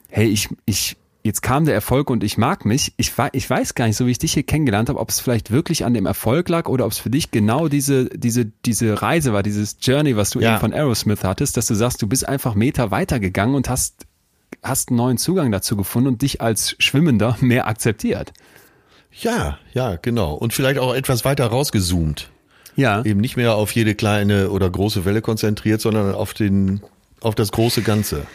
hey, 0.10 0.28
ich, 0.30 0.48
ich, 0.66 0.96
jetzt 1.24 1.42
kam 1.42 1.66
der 1.66 1.74
Erfolg 1.74 2.10
und 2.10 2.24
ich 2.24 2.38
mag 2.38 2.64
mich. 2.64 2.94
Ich, 2.96 3.12
ich 3.34 3.50
weiß 3.50 3.76
gar 3.76 3.88
nicht, 3.88 3.98
so 3.98 4.08
wie 4.08 4.12
ich 4.12 4.18
dich 4.18 4.32
hier 4.32 4.44
kennengelernt 4.44 4.88
habe, 4.88 4.98
ob 4.98 5.10
es 5.10 5.20
vielleicht 5.20 5.52
wirklich 5.52 5.84
an 5.84 5.94
dem 5.94 6.06
Erfolg 6.06 6.48
lag 6.48 6.70
oder 6.70 6.86
ob 6.86 6.94
es 6.94 7.00
für 7.00 7.10
dich 7.10 7.32
genau 7.32 7.68
diese, 7.68 8.06
diese, 8.06 8.46
diese 8.46 9.02
Reise 9.02 9.34
war, 9.34 9.44
dieses 9.44 9.76
Journey, 9.82 10.16
was 10.16 10.30
du 10.30 10.40
Ja. 10.40 10.52
eben 10.52 10.62
von 10.62 10.72
Aerosmith 10.74 11.26
hattest, 11.26 11.58
dass 11.58 11.66
du 11.66 11.76
sagst, 11.76 12.02
du 12.02 12.08
bist 12.08 12.26
einfach 12.30 12.56
Meter 12.56 12.92
weitergegangen 12.92 13.54
und 13.54 13.68
hast, 13.68 14.06
hast 14.64 14.88
einen 14.88 14.96
neuen 14.96 15.18
Zugang 15.18 15.52
dazu 15.52 15.76
gefunden 15.76 16.08
und 16.08 16.22
dich 16.22 16.40
als 16.40 16.78
Schwimmender 16.80 17.36
mehr 17.42 17.68
akzeptiert. 17.68 18.32
Ja, 19.12 19.58
ja, 19.74 19.98
genau. 19.98 20.34
Und 20.36 20.54
vielleicht 20.54 20.80
auch 20.80 20.94
etwas 20.94 21.26
weiter 21.26 21.48
rausgezoomt. 21.48 22.30
Ja. 22.76 23.04
Eben 23.04 23.22
nicht 23.22 23.38
mehr 23.38 23.56
auf 23.56 23.72
jede 23.72 23.96
kleine 23.96 24.50
oder 24.50 24.70
große 24.70 25.06
Welle 25.06 25.22
konzentriert, 25.22 25.82
sondern 25.82 26.14
auf 26.14 26.34
den, 26.34 26.82
auf 27.22 27.36
das 27.36 27.52
große 27.52 27.82
Ganze. 27.82 28.26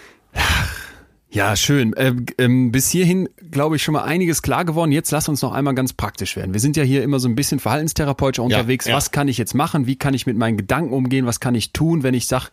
Ja, 1.31 1.57
schön. 1.57 1.93
Ähm, 1.99 2.25
ähm, 2.39 2.73
bis 2.73 2.89
hierhin, 2.91 3.29
glaube 3.51 3.77
ich, 3.77 3.83
schon 3.83 3.93
mal 3.93 4.03
einiges 4.03 4.41
klar 4.41 4.65
geworden. 4.65 4.93
Jetzt 4.93 5.11
lass 5.11 5.29
uns 5.29 5.43
noch 5.43 5.53
einmal 5.53 5.75
ganz 5.75 5.93
praktisch 5.93 6.37
werden. 6.37 6.55
Wir 6.55 6.61
sind 6.61 6.77
ja 6.77 6.83
hier 6.83 7.03
immer 7.03 7.21
so 7.21 7.29
ein 7.29 7.35
bisschen 7.35 7.61
verhaltenstherapeutisch 7.61 8.39
unterwegs. 8.39 8.87
ja. 8.87 8.97
Was 8.97 9.11
kann 9.11 9.29
ich 9.29 9.37
jetzt 9.37 9.55
machen? 9.55 9.87
Wie 9.87 9.97
kann 9.97 10.15
ich 10.15 10.27
mit 10.27 10.39
meinen 10.39 10.57
Gedanken 10.57 10.95
umgehen? 10.95 11.27
Was 11.27 11.39
kann 11.39 11.55
ich 11.55 11.73
tun, 11.73 12.03
wenn 12.03 12.15
ich 12.15 12.27
sage, 12.27 12.47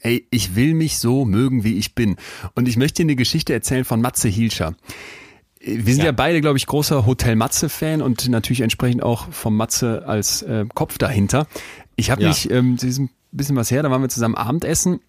ey, 0.00 0.26
ich 0.30 0.56
will 0.56 0.72
mich 0.72 0.98
so 0.98 1.26
mögen, 1.26 1.62
wie 1.62 1.76
ich 1.76 1.94
bin? 1.94 2.16
Und 2.54 2.68
ich 2.68 2.78
möchte 2.78 3.02
dir 3.02 3.06
eine 3.06 3.16
Geschichte 3.16 3.52
erzählen 3.52 3.84
von 3.84 4.00
Matze 4.00 4.28
Hilscher. 4.28 4.74
Wir 5.64 5.94
sind 5.94 5.98
ja, 5.98 6.06
Ja. 6.06 6.12
beide, 6.12 6.40
glaube 6.40 6.58
ich, 6.58 6.66
großer 6.66 7.06
Hotel 7.06 7.36
Matze-Fan 7.36 8.02
und 8.02 8.28
natürlich 8.28 8.62
entsprechend 8.62 9.02
auch 9.02 9.30
vom 9.30 9.56
Matze 9.56 10.04
als 10.06 10.42
äh, 10.42 10.64
Kopf 10.74 10.98
dahinter. 10.98 11.46
Ich 11.96 12.10
habe 12.10 12.22
Ja. 12.22 12.28
mich, 12.28 12.50
ähm, 12.50 12.74
das 12.76 12.84
ist 12.84 12.98
ein 12.98 13.10
bisschen 13.30 13.56
was 13.56 13.70
her, 13.70 13.82
da 13.82 13.90
waren 13.90 14.02
wir 14.02 14.08
zusammen 14.08 14.34
Abendessen 14.34 15.00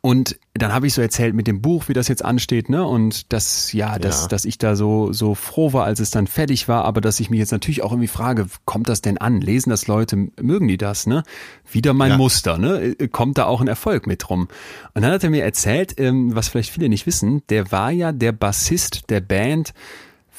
und 0.00 0.38
dann 0.54 0.72
habe 0.72 0.86
ich 0.86 0.94
so 0.94 1.00
erzählt 1.02 1.34
mit 1.34 1.46
dem 1.46 1.60
Buch, 1.62 1.88
wie 1.88 1.94
das 1.94 2.08
jetzt 2.08 2.24
ansteht, 2.24 2.68
ne? 2.68 2.84
Und 2.86 3.32
dass, 3.32 3.72
ja, 3.72 3.98
dass, 3.98 4.22
Ja. 4.22 4.28
dass 4.28 4.44
ich 4.44 4.58
da 4.58 4.76
so, 4.76 5.12
so 5.12 5.34
froh 5.34 5.72
war, 5.72 5.84
als 5.84 5.98
es 6.00 6.10
dann 6.10 6.26
fertig 6.26 6.68
war, 6.68 6.84
aber 6.84 7.00
dass 7.00 7.20
ich 7.20 7.30
mich 7.30 7.38
jetzt 7.40 7.52
natürlich 7.52 7.82
auch 7.82 7.90
irgendwie 7.92 8.08
frage, 8.08 8.46
kommt 8.64 8.88
das 8.88 9.00
denn 9.00 9.18
an? 9.18 9.40
Lesen 9.40 9.70
das 9.70 9.86
Leute, 9.86 10.28
mögen 10.40 10.68
die 10.68 10.76
das, 10.76 11.06
ne? 11.06 11.22
Wieder 11.70 11.94
mein 11.94 12.12
Ja. 12.12 12.16
Muster, 12.18 12.58
ne? 12.58 12.94
Äh, 12.98 13.08
Kommt 13.08 13.38
da 13.38 13.46
auch 13.46 13.60
ein 13.60 13.68
Erfolg 13.68 14.06
mit 14.06 14.28
rum? 14.30 14.48
Und 14.94 15.02
dann 15.02 15.10
hat 15.12 15.24
er 15.24 15.30
mir 15.30 15.42
erzählt, 15.44 15.98
ähm, 15.98 16.34
was 16.34 16.48
vielleicht 16.48 16.70
viele 16.70 16.88
nicht 16.88 17.06
wissen, 17.06 17.42
der 17.48 17.72
war 17.72 17.90
ja 17.90 18.12
der 18.12 18.32
Bassist 18.32 19.10
der 19.10 19.20
Band 19.20 19.72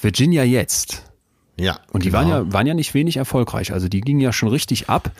Virginia 0.00 0.44
Jetzt. 0.44 1.02
Ja. 1.58 1.78
Und 1.90 2.04
die 2.04 2.10
genau. 2.10 2.18
waren 2.20 2.28
ja, 2.28 2.52
waren 2.52 2.66
ja 2.66 2.74
nicht 2.74 2.92
wenig 2.94 3.16
erfolgreich. 3.16 3.72
Also 3.72 3.88
die 3.88 4.02
gingen 4.02 4.20
ja 4.20 4.32
schon 4.32 4.50
richtig 4.50 4.88
ab. 4.90 5.10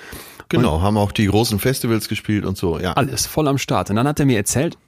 Genau, 0.48 0.80
haben 0.80 0.96
auch 0.96 1.12
die 1.12 1.26
großen 1.26 1.58
Festivals 1.58 2.08
gespielt 2.08 2.44
und 2.44 2.56
so, 2.56 2.78
ja. 2.78 2.92
Alles 2.92 3.26
voll 3.26 3.48
am 3.48 3.58
Start. 3.58 3.90
Und 3.90 3.96
dann 3.96 4.06
hat 4.06 4.20
er 4.20 4.26
mir 4.26 4.36
erzählt, 4.36 4.78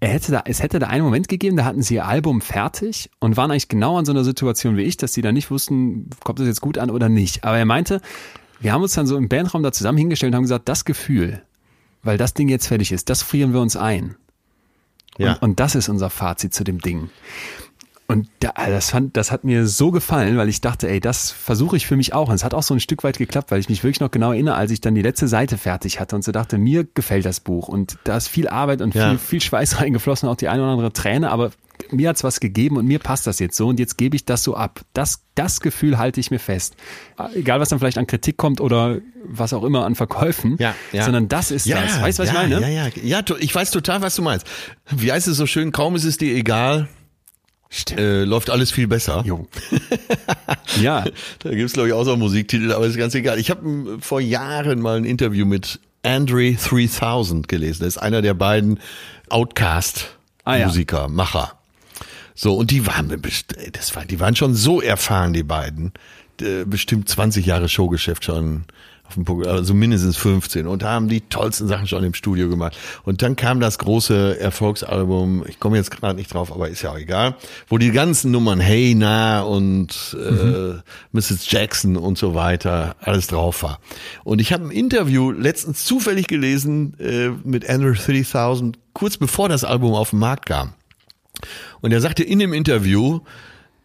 er 0.00 0.10
hätte 0.10 0.30
da, 0.30 0.42
es 0.44 0.62
hätte 0.62 0.78
da 0.78 0.86
einen 0.86 1.04
Moment 1.04 1.28
gegeben, 1.28 1.56
da 1.56 1.64
hatten 1.64 1.82
sie 1.82 1.94
ihr 1.94 2.06
Album 2.06 2.40
fertig 2.40 3.10
und 3.18 3.36
waren 3.36 3.50
eigentlich 3.50 3.68
genau 3.68 3.98
an 3.98 4.04
so 4.04 4.12
einer 4.12 4.22
Situation 4.22 4.76
wie 4.76 4.82
ich, 4.82 4.96
dass 4.96 5.12
sie 5.12 5.22
da 5.22 5.32
nicht 5.32 5.50
wussten, 5.50 6.08
kommt 6.22 6.38
das 6.38 6.46
jetzt 6.46 6.60
gut 6.60 6.78
an 6.78 6.90
oder 6.90 7.08
nicht. 7.08 7.42
Aber 7.44 7.58
er 7.58 7.64
meinte, 7.64 8.00
wir 8.60 8.72
haben 8.72 8.82
uns 8.82 8.92
dann 8.92 9.06
so 9.06 9.16
im 9.16 9.28
Bandraum 9.28 9.62
da 9.62 9.72
zusammen 9.72 9.98
hingestellt 9.98 10.32
und 10.32 10.36
haben 10.36 10.42
gesagt, 10.44 10.68
das 10.68 10.84
Gefühl, 10.84 11.42
weil 12.02 12.16
das 12.16 12.34
Ding 12.34 12.48
jetzt 12.48 12.68
fertig 12.68 12.92
ist, 12.92 13.10
das 13.10 13.22
frieren 13.22 13.52
wir 13.52 13.60
uns 13.60 13.76
ein. 13.76 14.14
Ja. 15.18 15.32
Und, 15.32 15.42
und 15.42 15.60
das 15.60 15.74
ist 15.74 15.88
unser 15.88 16.10
Fazit 16.10 16.54
zu 16.54 16.62
dem 16.62 16.78
Ding. 16.80 17.10
Und 18.10 18.26
da, 18.40 18.52
das, 18.56 18.88
fand, 18.90 19.18
das 19.18 19.30
hat 19.30 19.44
mir 19.44 19.66
so 19.66 19.90
gefallen, 19.90 20.38
weil 20.38 20.48
ich 20.48 20.62
dachte, 20.62 20.88
ey, 20.88 20.98
das 20.98 21.30
versuche 21.30 21.76
ich 21.76 21.86
für 21.86 21.94
mich 21.94 22.14
auch. 22.14 22.30
Und 22.30 22.36
es 22.36 22.42
hat 22.42 22.54
auch 22.54 22.62
so 22.62 22.72
ein 22.72 22.80
Stück 22.80 23.04
weit 23.04 23.18
geklappt, 23.18 23.50
weil 23.50 23.60
ich 23.60 23.68
mich 23.68 23.84
wirklich 23.84 24.00
noch 24.00 24.10
genau 24.10 24.32
erinnere, 24.32 24.54
als 24.54 24.70
ich 24.70 24.80
dann 24.80 24.94
die 24.94 25.02
letzte 25.02 25.28
Seite 25.28 25.58
fertig 25.58 26.00
hatte 26.00 26.16
und 26.16 26.24
so 26.24 26.32
dachte, 26.32 26.56
mir 26.56 26.84
gefällt 26.94 27.26
das 27.26 27.40
Buch. 27.40 27.68
Und 27.68 27.98
da 28.04 28.16
ist 28.16 28.28
viel 28.28 28.48
Arbeit 28.48 28.80
und 28.80 28.94
Ja. 28.94 29.10
viel, 29.10 29.18
viel 29.18 29.40
Schweiß 29.42 29.80
reingeflossen, 29.82 30.26
auch 30.26 30.36
die 30.36 30.48
eine 30.48 30.62
oder 30.62 30.72
andere 30.72 30.92
Träne, 30.94 31.30
aber 31.30 31.50
mir 31.90 32.08
hat's 32.08 32.24
was 32.24 32.40
gegeben 32.40 32.78
und 32.78 32.86
mir 32.86 32.98
passt 32.98 33.26
das 33.26 33.38
jetzt 33.40 33.56
so 33.58 33.68
und 33.68 33.78
jetzt 33.78 33.98
gebe 33.98 34.16
ich 34.16 34.24
das 34.24 34.42
so 34.42 34.56
ab. 34.56 34.80
Das, 34.94 35.20
das 35.34 35.60
Gefühl 35.60 35.98
halte 35.98 36.18
ich 36.18 36.30
mir 36.30 36.38
fest. 36.40 36.76
Egal, 37.34 37.60
was 37.60 37.68
dann 37.68 37.78
vielleicht 37.78 37.98
an 37.98 38.06
Kritik 38.06 38.38
kommt 38.38 38.62
oder 38.62 38.98
was 39.26 39.52
auch 39.52 39.64
immer 39.64 39.84
an 39.84 39.94
Verkäufen, 39.94 40.56
Ja, 40.58 40.74
ja. 40.92 41.04
sondern 41.04 41.28
das 41.28 41.50
ist 41.50 41.68
das. 41.70 42.00
Weißt 42.00 42.18
du, 42.18 42.22
was 42.22 42.32
ja, 42.32 42.42
ich 42.42 42.48
meine? 42.50 42.60
Ja, 42.62 42.86
ja, 42.86 42.90
ja, 43.02 43.20
to- 43.22 43.36
ich 43.36 43.54
weiß 43.54 43.70
total, 43.70 44.00
was 44.00 44.16
du 44.16 44.22
meinst. 44.22 44.46
Wie 44.90 45.12
heißt 45.12 45.28
es 45.28 45.36
so 45.36 45.44
schön? 45.46 45.72
Kaum 45.72 45.94
ist 45.94 46.04
es 46.04 46.16
dir 46.16 46.34
egal. 46.34 46.88
Äh, 47.96 48.24
läuft 48.24 48.50
alles 48.50 48.70
viel 48.70 48.86
besser. 48.88 49.22
Jo. 49.26 49.46
ja, 50.80 51.04
Da 51.40 51.50
gibt's 51.50 51.72
glaube 51.74 51.88
ich 51.88 51.94
auch 51.94 52.04
so 52.04 52.12
einen 52.12 52.20
Musiktititel, 52.20 52.72
aber 52.72 52.86
ist 52.86 52.96
ganz 52.96 53.14
egal. 53.14 53.38
Ich 53.38 53.50
habe 53.50 53.98
vor 54.00 54.20
Jahren 54.20 54.80
mal 54.80 54.96
ein 54.96 55.04
Interview 55.04 55.44
mit 55.46 55.80
Andre 56.02 56.52
3000 56.54 57.48
gelesen. 57.48 57.80
Das 57.84 57.96
ist 57.96 57.98
einer 57.98 58.22
der 58.22 58.34
beiden 58.34 58.80
Outcast-Musiker, 59.28 60.98
Ah, 60.98 61.02
ja. 61.02 61.08
Macher. 61.08 61.52
So, 62.34 62.56
und 62.56 62.70
die 62.70 62.86
waren, 62.86 63.20
das 63.72 63.96
war, 63.96 64.04
die 64.04 64.20
waren 64.20 64.36
schon 64.36 64.54
so 64.54 64.80
erfahren, 64.80 65.32
die 65.32 65.42
beiden. 65.42 65.92
Äh, 66.40 66.64
Bestimmt 66.64 67.08
20 67.08 67.44
Jahre 67.46 67.68
Showgeschäft 67.68 68.24
schon 68.24 68.64
auf 69.08 69.14
dem 69.14 69.24
Programm, 69.24 69.56
also 69.56 69.72
mindestens 69.72 70.16
15 70.18 70.66
und 70.66 70.84
haben 70.84 71.08
die 71.08 71.22
tollsten 71.22 71.66
Sachen 71.66 71.86
schon 71.86 72.04
im 72.04 72.12
Studio 72.12 72.48
gemacht. 72.48 72.76
Und 73.04 73.22
dann 73.22 73.36
kam 73.36 73.58
das 73.58 73.78
große 73.78 74.38
Erfolgsalbum, 74.38 75.44
ich 75.48 75.58
komme 75.58 75.78
jetzt 75.78 75.90
gerade 75.90 76.14
nicht 76.14 76.32
drauf, 76.32 76.52
aber 76.52 76.68
ist 76.68 76.82
ja 76.82 76.92
auch 76.92 76.98
egal, 76.98 77.36
wo 77.68 77.78
die 77.78 77.90
ganzen 77.90 78.30
Nummern 78.30 78.60
Hey 78.60 78.94
Na 78.94 79.40
und 79.42 80.16
äh, 80.18 80.74
Mrs. 81.12 81.50
Jackson 81.50 81.96
und 81.96 82.18
so 82.18 82.34
weiter 82.34 82.96
alles 83.00 83.28
drauf 83.28 83.62
war. 83.62 83.80
Und 84.24 84.40
ich 84.40 84.52
habe 84.52 84.64
ein 84.64 84.70
Interview 84.70 85.30
letztens 85.30 85.84
zufällig 85.84 86.26
gelesen 86.26 86.94
äh, 87.00 87.30
mit 87.44 87.68
Andrew 87.68 87.94
3000, 87.94 88.78
kurz 88.92 89.16
bevor 89.16 89.48
das 89.48 89.64
Album 89.64 89.94
auf 89.94 90.10
den 90.10 90.18
Markt 90.18 90.46
kam. 90.46 90.74
Und 91.80 91.92
er 91.92 92.00
sagte 92.00 92.24
in 92.24 92.40
dem 92.40 92.52
Interview, 92.52 93.20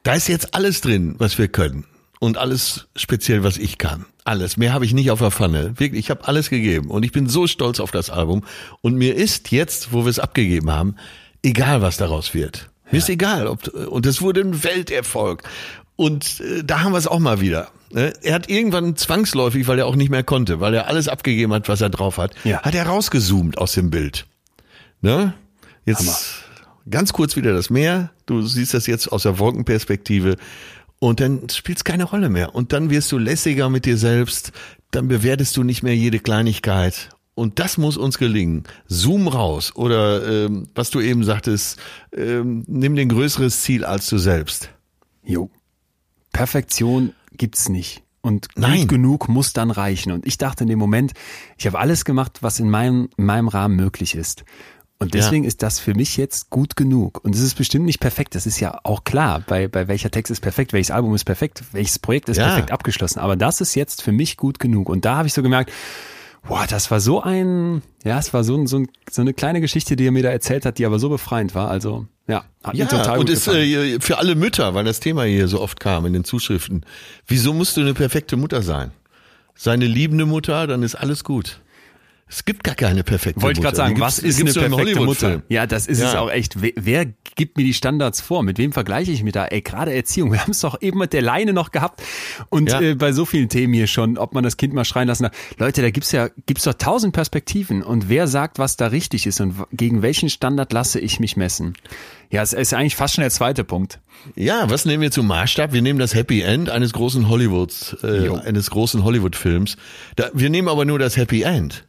da 0.03 0.15
ist 0.15 0.28
jetzt 0.28 0.53
alles 0.53 0.82
drin, 0.82 1.15
was 1.17 1.38
wir 1.38 1.47
können. 1.47 1.86
Und 2.19 2.38
alles 2.38 2.88
speziell, 2.95 3.43
was 3.43 3.57
ich 3.57 3.78
kann. 3.78 4.05
Alles. 4.26 4.57
Mehr 4.57 4.74
habe 4.74 4.86
ich 4.86 4.93
nicht 4.93 5.11
auf 5.11 5.19
der 5.19 5.32
Pfanne. 5.32 5.74
Wirklich, 5.78 5.99
ich 6.05 6.09
habe 6.09 6.28
alles 6.28 6.49
gegeben. 6.49 6.89
Und 6.89 7.03
ich 7.03 7.11
bin 7.11 7.28
so 7.28 7.45
stolz 7.47 7.80
auf 7.80 7.91
das 7.91 8.09
Album. 8.09 8.43
Und 8.82 8.95
mir 8.95 9.15
ist 9.15 9.51
jetzt, 9.51 9.91
wo 9.91 10.05
wir 10.05 10.09
es 10.09 10.19
abgegeben 10.19 10.71
haben, 10.71 10.95
egal, 11.43 11.82
was 11.82 11.97
daraus 11.97 12.34
wird. 12.34 12.69
Mir 12.91 12.99
ist 12.99 13.09
egal. 13.09 13.47
Ob, 13.47 13.68
und 13.68 14.06
es 14.06 14.22
wurde 14.22 14.41
ein 14.41 14.64
Welterfolg. 14.64 15.43
Und 15.95 16.39
äh, 16.39 16.64
da 16.64 16.81
haben 16.81 16.93
wir 16.93 16.97
es 16.97 17.07
auch 17.07 17.19
mal 17.19 17.41
wieder. 17.41 17.68
Ne? 17.91 18.14
Er 18.23 18.34
hat 18.35 18.49
irgendwann 18.49 18.95
zwangsläufig, 18.95 19.68
weil 19.68 19.77
er 19.80 19.88
auch 19.88 19.95
nicht 19.95 20.10
mehr 20.10 20.23
konnte, 20.23 20.60
weil 20.60 20.73
er 20.73 20.88
alles 20.88 21.07
abgegeben 21.07 21.53
hat, 21.53 21.68
was 21.69 21.81
er 21.81 21.89
drauf 21.89 22.18
hat, 22.18 22.34
Ja. 22.43 22.61
hat 22.61 22.73
er 22.76 22.88
rausgezoomt 22.88 23.57
aus 23.57 23.73
dem 23.73 23.89
Bild. 23.89 24.26
Ne? 25.02 25.34
Jetzt, 25.85 26.43
Ganz 26.89 27.14
kurz 27.14 27.35
wieder 27.38 27.53
das 27.53 27.69
Meer. 27.69 28.10
Du 28.26 28.41
siehst 28.41 28.73
das 28.73 28.88
jetzt 28.88 29.07
aus 29.11 29.23
der 29.23 29.39
Wolkenperspektive. 29.39 30.35
Und 31.03 31.19
dann 31.19 31.49
spielt 31.49 31.80
es 31.80 31.84
keine 31.84 32.05
Rolle 32.05 32.30
mehr. 32.30 32.55
Und 32.55 32.71
dann 32.71 32.89
wirst 32.89 33.11
du 33.11 33.17
lässiger 33.17 33.69
mit 33.69 33.84
dir 33.84 33.97
selbst. 33.97 34.53
Dann 34.91 35.09
bewertest 35.09 35.57
du 35.57 35.63
nicht 35.63 35.84
mehr 35.84 35.97
jede 35.97 36.17
Kleinigkeit. 36.17 37.09
Und 37.35 37.59
das 37.59 37.77
muss 37.77 37.97
uns 37.97 38.17
gelingen. 38.17 38.63
Zoom 38.88 39.27
raus. 39.27 39.75
Oder 39.75 40.45
ähm, 40.45 40.69
was 40.75 40.91
du 40.91 41.01
eben 41.01 41.25
sagtest, 41.25 41.77
ähm, 42.15 42.63
nimm 42.67 42.95
den 42.95 43.09
größeres 43.09 43.63
Ziel 43.63 43.84
als 43.84 44.07
du 44.07 44.17
selbst. 44.17 44.69
Jo. 45.25 45.49
Perfektion 46.31 47.11
gibt's 47.34 47.67
nicht. 47.67 48.01
Und 48.21 48.55
gut 48.55 48.63
Nein. 48.63 48.88
genug 48.88 49.27
muss 49.27 49.51
dann 49.51 49.71
reichen. 49.71 50.13
Und 50.13 50.25
ich 50.25 50.38
dachte 50.38 50.63
in 50.63 50.69
dem 50.69 50.80
Moment, 50.80 51.11
ich 51.57 51.65
habe 51.65 51.80
alles 51.80 52.05
gemacht, 52.05 52.38
was 52.39 52.61
in 52.61 52.69
meinem, 52.69 53.09
in 53.17 53.25
meinem 53.25 53.49
Rahmen 53.49 53.75
möglich 53.75 54.15
ist. 54.15 54.45
Und 55.03 55.13
deswegen 55.13 55.43
ist 55.43 55.61
das 55.63 55.80
für 55.80 55.93
mich 55.93 56.17
jetzt 56.17 56.49
gut 56.49 56.75
genug. 56.75 57.23
Und 57.23 57.35
es 57.35 57.41
ist 57.41 57.55
bestimmt 57.55 57.85
nicht 57.85 57.99
perfekt. 57.99 58.35
Das 58.35 58.45
ist 58.45 58.59
ja 58.59 58.80
auch 58.84 59.03
klar. 59.03 59.41
Bei, 59.47 59.67
bei 59.67 59.88
welcher 59.88 60.11
Text 60.11 60.31
ist 60.31 60.41
perfekt, 60.41 60.73
welches 60.73 60.91
Album 60.91 61.13
ist 61.15 61.25
perfekt, 61.25 61.63
welches 61.71 61.99
Projekt 61.99 62.30
ist 62.30 62.38
Ja. 62.38 62.47
perfekt 62.47 62.71
abgeschlossen. 62.71 63.19
Aber 63.19 63.35
das 63.35 63.61
ist 63.61 63.75
jetzt 63.75 64.01
für 64.01 64.11
mich 64.11 64.38
gut 64.38 64.59
genug. 64.59 64.89
Und 64.89 65.05
da 65.05 65.17
habe 65.17 65.27
ich 65.27 65.34
so 65.34 65.41
gemerkt, 65.43 65.71
boah, 66.47 66.65
das 66.69 66.91
war 66.91 66.99
so 66.99 67.21
ein, 67.21 67.81
ja, 68.03 68.19
es 68.19 68.34
war 68.34 68.43
so, 68.43 68.55
ein, 68.55 68.67
so, 68.67 68.80
ein, 68.80 68.88
so 69.09 69.21
eine 69.21 69.34
kleine 69.34 69.61
Geschichte, 69.61 69.95
die 69.95 70.05
er 70.07 70.11
mir 70.11 70.23
da 70.23 70.30
erzählt 70.30 70.65
hat, 70.65 70.77
die 70.77 70.85
aber 70.85 70.99
so 70.99 71.09
befreiend 71.09 71.55
war. 71.55 71.69
Also, 71.69 72.05
ja, 72.27 72.43
hat 72.63 72.75
Ja, 72.75 72.85
mir 72.85 72.89
total 72.89 73.19
und 73.19 73.25
gut 73.27 73.30
ist 73.30 73.47
äh, 73.47 73.99
für 73.99 74.17
alle 74.17 74.35
Mütter, 74.35 74.73
weil 74.73 74.84
das 74.85 74.99
Thema 74.99 75.23
hier 75.23 75.47
so 75.47 75.61
oft 75.61 75.80
kam 75.80 76.05
in 76.05 76.13
den 76.13 76.23
Zuschriften. 76.23 76.85
Wieso 77.27 77.53
musst 77.53 77.77
du 77.77 77.81
eine 77.81 77.93
perfekte 77.93 78.35
Mutter 78.38 78.61
sein? 78.61 78.91
Sei 79.55 79.71
eine 79.73 79.85
liebende 79.88 80.25
Mutter, 80.25 80.65
dann 80.67 80.84
ist 80.84 80.95
alles 80.95 81.23
gut. 81.23 81.59
Es 82.35 82.45
gibt 82.45 82.64
gar 82.64 82.73
keine 82.73 83.03
perfekte 83.03 83.43
Wollte 83.43 83.60
ich 83.60 83.64
Mutter. 83.64 83.76
gerade 83.77 83.89
sagen, 83.89 83.99
was 84.01 84.18
ist 84.18 84.41
eine 84.41 84.51
perfekte 84.51 85.01
Mutter? 85.01 85.43
Ja, 85.49 85.68
das 85.68 85.85
ist 85.85 85.99
es 86.01 86.14
Ja. 86.14 86.19
auch 86.19 86.31
echt. 86.31 86.61
Wer, 86.64 86.72
wer 86.76 87.05
gibt 87.35 87.57
mir 87.57 87.64
die 87.64 87.76
Standards 87.76 88.22
vor? 88.22 88.41
Mit 88.41 88.57
wem 88.57 88.72
vergleiche 88.72 89.11
ich 89.11 89.22
mich 89.23 89.34
da? 89.34 89.45
Ey, 89.45 89.61
gerade 89.61 89.93
Erziehung. 89.93 90.31
Wir 90.31 90.41
haben 90.41 90.49
es 90.51 90.60
doch 90.61 90.81
eben 90.81 90.97
mit 90.97 91.14
der 91.14 91.22
Leine 91.22 91.53
noch 91.53 91.69
gehabt 91.72 92.01
und 92.49 92.72
Ja. 92.72 92.81
äh, 92.81 92.95
bei 92.95 93.11
so 93.11 93.26
vielen 93.26 93.49
Themen 93.49 93.76
hier 93.76 93.85
schon, 93.85 94.18
ob 94.18 94.34
man 94.34 94.43
das 94.43 94.57
Kind 94.57 94.73
mal 94.73 94.84
schreien 94.84 95.07
lassen 95.07 95.23
darf. 95.23 95.34
Leute, 95.60 95.84
da 95.84 95.91
gibt's 95.91 96.11
ja 96.11 96.30
gibt's 96.47 96.64
doch 96.64 96.73
tausend 96.73 97.14
Perspektiven 97.14 97.84
und 97.84 98.10
wer 98.10 98.27
sagt, 98.27 98.57
was 98.57 98.77
da 98.77 98.88
richtig 98.88 99.27
ist 99.27 99.39
und 99.39 99.53
gegen 99.72 100.01
welchen 100.01 100.30
Standard 100.30 100.73
lasse 100.73 100.99
ich 100.99 101.19
mich 101.19 101.38
messen? 101.38 101.73
Ja, 102.31 102.41
es 102.41 102.53
ist 102.53 102.73
eigentlich 102.73 102.95
fast 102.95 103.14
schon 103.14 103.22
der 103.22 103.30
zweite 103.30 103.64
Punkt. 103.64 103.99
Ja, 104.35 104.68
was 104.72 104.85
nehmen 104.85 105.03
wir 105.03 105.11
zum 105.11 105.27
Maßstab? 105.27 105.72
Wir 105.72 105.84
nehmen 105.84 105.99
das 105.99 106.15
Happy 106.15 106.41
End 106.41 106.72
eines 106.72 106.93
großen 106.93 107.30
Hollywoods, 107.30 107.95
äh, 108.03 108.26
Jo. 108.26 108.35
eines 108.38 108.72
großen 108.72 109.03
Hollywood-Films. 109.03 109.77
Wir 110.34 110.49
nehmen 110.49 110.68
aber 110.68 110.85
nur 110.85 110.97
das 110.97 111.15
Happy 111.15 111.43
End. 111.43 111.85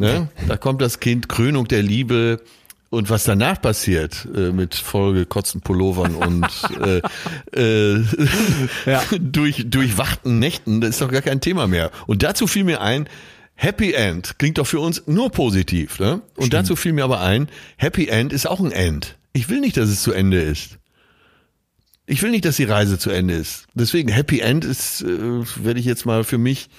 Ne? 0.00 0.28
Da 0.48 0.56
kommt 0.56 0.80
das 0.82 1.00
Kind, 1.00 1.28
Krönung 1.28 1.68
der 1.68 1.82
Liebe. 1.82 2.40
Und 2.88 3.08
was 3.08 3.22
danach 3.22 3.62
passiert 3.62 4.26
äh, 4.34 4.50
mit 4.50 4.74
vollgekotzten 4.74 5.60
Pullovern 5.60 6.16
und 6.16 6.48
äh, 7.54 7.96
äh, 7.96 8.04
Ja. 8.84 9.00
durch 9.20 9.66
durchwachten 9.70 10.40
Nächten, 10.40 10.80
das 10.80 10.90
ist 10.90 11.00
doch 11.00 11.12
gar 11.12 11.22
kein 11.22 11.40
Thema 11.40 11.68
mehr. 11.68 11.92
Und 12.08 12.24
dazu 12.24 12.48
fiel 12.48 12.64
mir 12.64 12.80
ein, 12.80 13.08
Happy 13.54 13.92
End 13.92 14.38
klingt 14.40 14.58
doch 14.58 14.66
für 14.66 14.80
uns 14.80 15.04
nur 15.06 15.30
positiv. 15.30 16.00
Ne? 16.00 16.20
Und 16.34 16.52
dazu 16.52 16.74
fiel 16.74 16.92
mir 16.92 17.04
aber 17.04 17.20
ein, 17.20 17.48
Happy 17.76 18.08
End 18.08 18.32
ist 18.32 18.46
auch 18.48 18.58
ein 18.58 18.72
End. 18.72 19.16
Ich 19.34 19.48
will 19.48 19.60
nicht, 19.60 19.76
dass 19.76 19.88
es 19.88 20.02
zu 20.02 20.12
Ende 20.12 20.40
ist. 20.40 20.78
Ich 22.06 22.22
will 22.22 22.32
nicht, 22.32 22.44
dass 22.44 22.56
die 22.56 22.64
Reise 22.64 22.98
zu 22.98 23.10
Ende 23.10 23.34
ist. 23.34 23.66
Deswegen 23.74 24.08
Happy 24.08 24.40
End 24.40 24.64
ist, 24.64 25.02
äh, 25.02 25.44
werde 25.62 25.78
ich 25.78 25.86
jetzt 25.86 26.06
mal 26.06 26.24
für 26.24 26.38
mich 26.38 26.70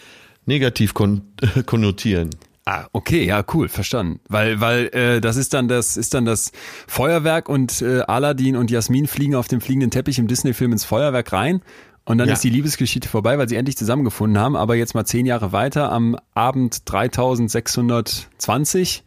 negativ 0.45 0.93
kon 0.93 1.21
konnotieren. 1.65 2.31
Ah, 2.65 2.85
okay, 2.93 3.23
ja, 3.25 3.43
cool, 3.53 3.69
verstanden. 3.69 4.19
Weil, 4.29 4.61
weil 4.61 4.85
äh, 4.93 5.19
das 5.19 5.35
ist 5.35 5.53
dann 5.55 5.67
das 5.67 5.97
ist 5.97 6.13
dann 6.13 6.25
das 6.25 6.51
Feuerwerk 6.87 7.49
und 7.49 7.81
äh, 7.81 8.01
Aladdin 8.01 8.55
und 8.55 8.69
Jasmin 8.69 9.07
fliegen 9.07 9.33
auf 9.35 9.47
dem 9.47 9.61
fliegenden 9.61 9.89
Teppich 9.89 10.19
im 10.19 10.27
Disney-Film 10.27 10.71
ins 10.73 10.85
Feuerwerk 10.85 11.33
rein 11.33 11.61
und 12.05 12.19
dann 12.19 12.27
Ja. 12.27 12.33
ist 12.35 12.43
die 12.43 12.51
Liebesgeschichte 12.51 13.09
vorbei, 13.09 13.39
weil 13.39 13.49
sie 13.49 13.55
endlich 13.55 13.77
zusammengefunden 13.77 14.37
haben. 14.39 14.55
Aber 14.55 14.75
jetzt 14.75 14.93
mal 14.93 15.05
zehn 15.05 15.25
Jahre 15.25 15.51
weiter, 15.53 15.91
am 15.91 16.15
Abend 16.35 16.87
3620, 16.91 19.03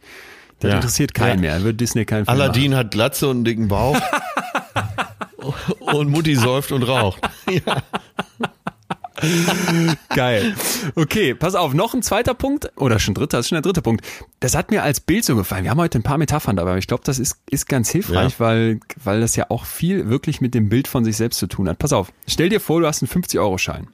das 0.59 0.69
Ja. 0.71 0.75
interessiert 0.75 1.13
keinen 1.13 1.41
Ja. 1.43 1.51
mehr. 1.53 1.63
Wird 1.63 1.79
Disney 1.79 2.03
keinen 2.05 2.25
Film 2.25 2.37
Aladdin 2.41 2.75
hat 2.75 2.91
Glatze 2.91 3.29
und 3.29 3.37
einen 3.37 3.45
dicken 3.45 3.67
Bauch. 3.69 3.97
und 5.79 6.09
Mutti 6.09 6.35
säuft 6.35 6.71
und 6.73 6.83
raucht. 6.83 7.21
Ja. 7.49 7.81
Geil. 10.09 10.55
Okay, 10.95 11.33
pass 11.35 11.55
auf, 11.55 11.73
noch 11.73 11.93
ein 11.93 12.01
zweiter 12.03 12.33
Punkt, 12.33 12.71
oder 12.75 12.99
schon 12.99 13.13
dritter, 13.13 13.37
das 13.37 13.45
ist 13.45 13.49
schon 13.49 13.55
der 13.55 13.61
dritte 13.61 13.81
Punkt. 13.81 14.05
Das 14.39 14.55
hat 14.55 14.71
mir 14.71 14.83
als 14.83 14.99
Bild 14.99 15.25
so 15.25 15.35
gefallen. 15.35 15.63
Wir 15.63 15.71
haben 15.71 15.79
heute 15.79 15.99
ein 15.99 16.03
paar 16.03 16.17
Metaphern 16.17 16.55
dabei, 16.55 16.71
aber 16.71 16.79
ich 16.79 16.87
glaube, 16.87 17.03
das 17.05 17.19
ist, 17.19 17.37
ist 17.49 17.67
ganz 17.67 17.89
hilfreich, 17.89 18.33
Ja. 18.33 18.39
weil, 18.39 18.79
weil 19.03 19.21
das 19.21 19.35
ja 19.35 19.45
auch 19.49 19.65
viel 19.65 20.09
wirklich 20.09 20.41
mit 20.41 20.53
dem 20.53 20.69
Bild 20.69 20.87
von 20.87 21.03
sich 21.05 21.17
selbst 21.17 21.39
zu 21.39 21.47
tun 21.47 21.67
hat. 21.69 21.79
Pass 21.79 21.93
auf, 21.93 22.11
stell 22.27 22.49
dir 22.49 22.59
vor, 22.59 22.81
du 22.81 22.87
hast 22.87 23.01
einen 23.01 23.09
50-Euro-Schein. 23.09 23.87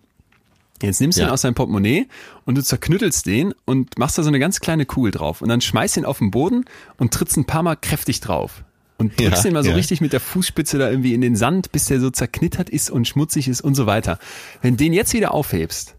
Jetzt 0.81 0.99
nimmst 0.99 1.18
du 1.18 1.22
Ja. 1.22 1.27
den 1.27 1.34
aus 1.34 1.41
deinem 1.41 1.53
Portemonnaie 1.53 2.07
und 2.45 2.57
du 2.57 2.64
zerknüttelst 2.64 3.26
den 3.27 3.53
und 3.65 3.99
machst 3.99 4.18
da 4.18 4.23
so 4.23 4.30
eine 4.30 4.39
ganz 4.39 4.60
kleine 4.61 4.85
Kugel 4.88 5.11
drauf 5.11 5.41
und 5.41 5.49
dann 5.49 5.61
schmeißt 5.61 5.98
ihn 5.98 6.06
auf 6.06 6.18
den 6.18 6.31
Boden 6.31 6.65
und 6.98 7.14
trittst 7.14 7.38
ein 7.38 7.45
paar 7.45 7.61
Mal 7.61 7.76
kräftig 7.76 8.19
drauf. 8.19 8.64
Und 9.02 9.19
drückst 9.19 9.38
Ja, 9.38 9.41
den 9.44 9.53
mal 9.53 9.64
so 9.64 9.69
ja. 9.72 9.76
richtig 9.76 9.99
mit 10.02 10.14
der 10.14 10.19
Fußspitze 10.19 10.78
da 10.78 10.90
irgendwie 10.90 11.14
in 11.14 11.22
den 11.22 11.36
Sand, 11.36 11.72
bis 11.72 11.86
der 11.86 11.99
so 11.99 12.10
zerknittert 12.10 12.69
ist 12.69 12.90
und 12.90 13.07
schmutzig 13.07 13.48
ist 13.48 13.61
und 13.61 13.76
so 13.76 13.86
weiter. 13.86 14.19
Wenn 14.61 14.78
den 14.78 14.94
jetzt 14.94 15.14
wieder 15.14 15.34
aufhebst, 15.34 15.95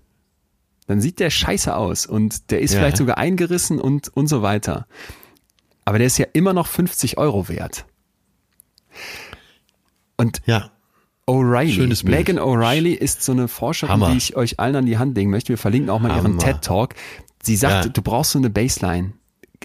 dann 0.86 1.00
sieht 1.00 1.20
der 1.20 1.30
scheiße 1.30 1.74
aus 1.76 2.06
und 2.06 2.50
der 2.50 2.60
ist 2.60 2.72
Ja. 2.72 2.80
vielleicht 2.80 2.96
sogar 2.96 3.18
eingerissen 3.18 3.80
und, 3.80 4.08
und 4.16 4.26
so 4.28 4.42
weiter. 4.42 4.86
Aber 5.84 5.98
der 5.98 6.06
ist 6.06 6.18
ja 6.18 6.26
immer 6.32 6.52
noch 6.52 6.66
50 6.68 7.18
Euro 7.18 7.48
wert. 7.48 7.84
Und 10.16 10.42
ja. 10.46 10.70
O'Reilly. 11.26 12.04
Megan 12.08 12.38
O'Reilly 12.38 12.94
ist 12.94 13.22
so 13.22 13.32
eine 13.32 13.46
Forscherin, 13.48 13.92
Hammer. 13.92 14.10
die 14.10 14.16
ich 14.18 14.36
euch 14.36 14.58
allen 14.58 14.76
an 14.76 14.86
die 14.86 14.98
Hand 14.98 15.16
legen 15.16 15.30
möchte. 15.30 15.50
Wir 15.50 15.58
verlinken 15.58 15.88
auch 15.90 16.00
mal 16.00 16.10
ihren 16.10 16.24
Hammer. 16.32 16.38
TED 16.38 16.62
Talk. 16.62 16.94
Sie 17.42 17.56
sagt, 17.56 17.96
du 17.96 18.02
brauchst 18.02 18.32
so 18.32 18.38
eine 18.38 18.50
Baseline. 18.50 19.12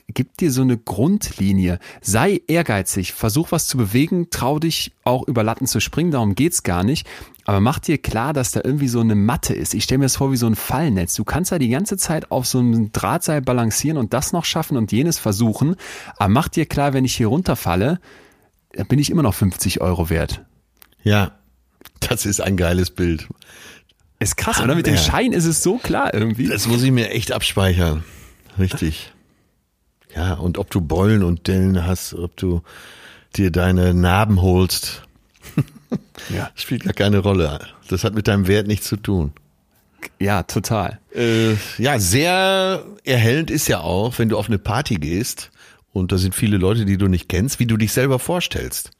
Gib 0.07 0.37
dir 0.37 0.51
so 0.51 0.61
eine 0.61 0.77
Grundlinie. 0.77 1.79
Sei 2.01 2.41
ehrgeizig. 2.47 3.13
Versuch 3.13 3.51
was 3.51 3.67
zu 3.67 3.77
bewegen. 3.77 4.29
Trau 4.29 4.59
dich 4.59 4.93
auch 5.03 5.27
über 5.27 5.43
Latten 5.43 5.67
zu 5.67 5.79
springen. 5.79 6.11
Darum 6.11 6.35
geht's 6.35 6.63
gar 6.63 6.83
nicht. 6.83 7.07
Aber 7.45 7.59
mach 7.59 7.79
dir 7.79 7.97
klar, 7.97 8.33
dass 8.33 8.51
da 8.51 8.61
irgendwie 8.63 8.87
so 8.87 8.99
eine 8.99 9.15
Matte 9.15 9.53
ist. 9.53 9.73
Ich 9.73 9.85
stelle 9.85 9.99
mir 9.99 10.05
das 10.05 10.17
vor 10.17 10.31
wie 10.31 10.37
so 10.37 10.47
ein 10.47 10.55
Fallnetz. 10.55 11.15
Du 11.15 11.23
kannst 11.23 11.51
da 11.51 11.59
die 11.59 11.69
ganze 11.69 11.97
Zeit 11.97 12.31
auf 12.31 12.45
so 12.45 12.59
einem 12.59 12.91
Drahtseil 12.91 13.41
balancieren 13.41 13.97
und 13.97 14.13
das 14.13 14.33
noch 14.33 14.45
schaffen 14.45 14.77
und 14.77 14.91
jenes 14.91 15.17
versuchen. 15.19 15.75
Aber 16.17 16.29
mach 16.29 16.49
dir 16.49 16.65
klar, 16.65 16.93
wenn 16.93 17.05
ich 17.05 17.15
hier 17.15 17.27
runterfalle, 17.27 17.99
dann 18.73 18.87
bin 18.87 18.99
ich 18.99 19.09
immer 19.09 19.23
noch 19.23 19.33
50 19.33 19.81
Euro 19.81 20.09
wert. 20.09 20.45
Ja. 21.03 21.31
Das 22.01 22.25
ist 22.25 22.41
ein 22.41 22.57
geiles 22.57 22.91
Bild. 22.91 23.27
Ist 24.19 24.37
krass, 24.37 24.61
oder? 24.61 24.75
Mit 24.75 24.87
dem. 24.87 24.97
Schein 24.97 25.31
ist 25.31 25.45
es 25.45 25.63
so 25.63 25.77
klar 25.77 26.13
irgendwie. 26.13 26.47
Das 26.47 26.67
muss 26.67 26.83
ich 26.83 26.91
mir 26.91 27.11
echt 27.11 27.31
abspeichern. 27.31 28.03
Richtig. 28.57 29.13
Ja, 30.15 30.33
und 30.33 30.57
ob 30.57 30.71
du 30.71 30.81
Beulen 30.81 31.23
und 31.23 31.47
Dellen 31.47 31.85
hast, 31.85 32.13
ob 32.13 32.35
du 32.37 32.61
dir 33.35 33.51
deine 33.51 33.93
Narben 33.93 34.41
holst, 34.41 35.03
Ja, 36.29 36.49
spielt 36.55 36.83
gar 36.83 36.93
keine 36.93 37.19
Rolle. 37.19 37.59
Das 37.89 38.03
hat 38.03 38.13
mit 38.13 38.27
deinem 38.27 38.47
Wert 38.47 38.67
nichts 38.67 38.87
zu 38.87 38.97
tun. 38.97 39.31
ja 40.19 40.43
total. 40.43 40.99
Äh, 41.13 41.53
ja, 41.77 41.99
sehr 41.99 42.83
erhellend 43.03 43.51
ist 43.51 43.67
ja 43.67 43.79
auch, 43.81 44.17
wenn 44.19 44.29
du 44.29 44.37
auf 44.37 44.47
eine 44.47 44.59
Party 44.59 44.95
gehst 44.95 45.51
und 45.93 46.11
da 46.11 46.17
sind 46.17 46.35
viele 46.35 46.57
Leute, 46.57 46.85
die 46.85 46.97
du 46.97 47.07
nicht 47.07 47.29
kennst, 47.29 47.59
wie 47.59 47.65
du 47.65 47.77
dich 47.77 47.93
selber 47.93 48.19
vorstellst. 48.19 48.91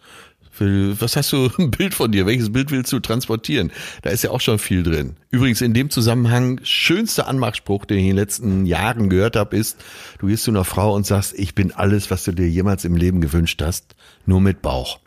Was 0.60 1.16
hast 1.16 1.32
du 1.34 1.50
ein 1.58 1.72
Bild 1.72 1.94
von 1.94 2.12
dir? 2.12 2.26
Welches 2.26 2.52
Bild 2.52 2.72
willst 2.72 2.92
du 2.92 3.00
transportieren? 3.00 3.72
Da 4.02 4.10
ist 4.10 4.24
ja 4.24 4.32
auch 4.32 4.42
schon 4.42 4.60
viel 4.60 4.84
drin. 4.84 5.16
Übrigens 5.30 5.62
in 5.62 5.74
dem 5.74 5.90
Zusammenhang 5.90 6.60
schönster 6.64 7.28
Anmachspruch, 7.28 7.86
den 7.86 7.98
ich 7.98 8.04
in 8.04 8.10
den 8.12 8.18
letzten 8.18 8.66
Jahren 8.66 9.10
gehört 9.10 9.36
habe, 9.36 9.56
ist: 9.58 9.78
Du 10.20 10.28
gehst 10.28 10.44
zu 10.44 10.52
einer 10.52 10.66
Frau 10.66 10.96
und 10.96 11.06
sagst, 11.06 11.34
ich 11.38 11.56
bin 11.56 11.72
alles, 11.72 12.12
was 12.12 12.24
du 12.24 12.32
dir 12.32 12.50
jemals 12.50 12.86
im 12.86 12.96
Leben 12.96 13.22
gewünscht 13.22 13.62
hast, 13.62 13.96
nur 14.26 14.42
mit 14.42 14.62
Bauch. 14.62 15.00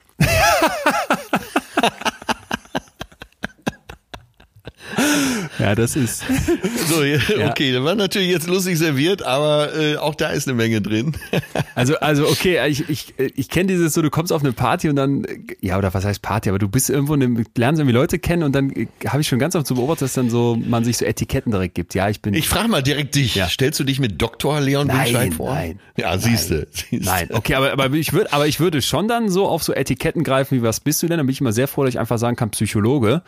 Ja, 5.61 5.75
das 5.75 5.97
ist. 5.97 6.25
So, 6.91 7.03
okay, 7.47 7.73
das 7.73 7.85
war 7.85 7.95
natürlich 7.95 8.31
jetzt 8.31 8.49
lustig 8.49 8.77
serviert, 8.77 9.23
aber 9.23 9.73
äh, 9.77 9.97
auch 9.97 10.17
da 10.17 10.31
ist 10.31 10.49
eine 10.49 10.57
Menge 10.57 10.81
drin. 10.81 11.13
Also, 11.77 11.97
also 12.01 12.27
okay, 12.27 12.59
ich, 12.69 12.89
ich, 12.89 13.15
ich 13.17 13.49
kenne 13.49 13.69
dieses 13.69 13.95
so, 13.95 14.03
du 14.03 14.11
kommst 14.11 14.33
auf 14.33 14.43
eine 14.43 14.53
Party 14.53 14.89
und 14.89 14.97
dann, 14.97 15.25
ja, 15.61 15.79
oder 15.79 15.95
was 15.95 16.05
heißt 16.05 16.21
Party, 16.21 16.49
aber 16.49 16.59
du 16.59 16.69
bist 16.69 16.91
irgendwo, 16.91 17.15
in 17.15 17.23
einem, 17.23 17.45
lernst 17.57 17.81
irgendwie 17.81 17.95
Leute 17.95 18.19
kennen 18.19 18.43
und 18.43 18.53
dann 18.53 18.73
habe 19.07 19.21
ich 19.21 19.29
schon 19.29 19.39
ganz 19.39 19.55
oft 19.55 19.67
so 19.67 19.77
beobachtet, 19.77 20.03
dass 20.03 20.15
dann 20.15 20.29
so, 20.31 20.59
man 20.63 20.85
sich 20.85 20.99
so 20.99 21.05
Etiketten 21.05 21.53
direkt 21.53 21.75
gibt. 21.77 21.95
Ja, 21.95 22.09
ich 22.09 22.21
bin. 22.21 22.35
Ich 22.35 22.49
frage 22.49 22.69
mal 22.69 22.83
direkt 22.83 23.15
dich. 23.15 23.37
Ja. 23.37 23.49
Stellst 23.49 23.79
du 23.81 23.85
dich 23.85 23.99
mit 24.01 24.21
Dr. 24.21 24.61
Leon 24.61 24.89
Winscheid 24.89 25.33
vor? 25.33 25.55
nein, 25.55 25.79
Ja, 25.97 26.19
siehste. 26.19 26.67
siehste. 26.71 27.05
Nein, 27.05 27.29
okay, 27.33 27.55
aber, 27.55 27.73
aber 27.73 27.91
ich 27.93 28.13
würde, 28.13 28.33
aber 28.33 28.47
ich 28.47 28.61
würde 28.61 28.83
schon 28.83 29.09
dann 29.09 29.31
so 29.31 29.47
auf 29.47 29.63
so 29.63 29.73
Etiketten 29.73 30.25
greifen, 30.25 30.59
wie 30.59 30.63
was 30.63 30.81
bist 30.81 31.03
du 31.03 31.07
denn? 31.07 31.19
Dann 31.19 31.27
bin 31.27 31.33
ich 31.33 31.41
immer 31.41 31.53
sehr 31.53 31.69
froh, 31.69 31.85
dass 31.85 31.95
ich 31.95 32.01
einfach 32.01 32.19
sagen 32.19 32.37
kann, 32.37 32.51
Psychologe. 32.51 33.23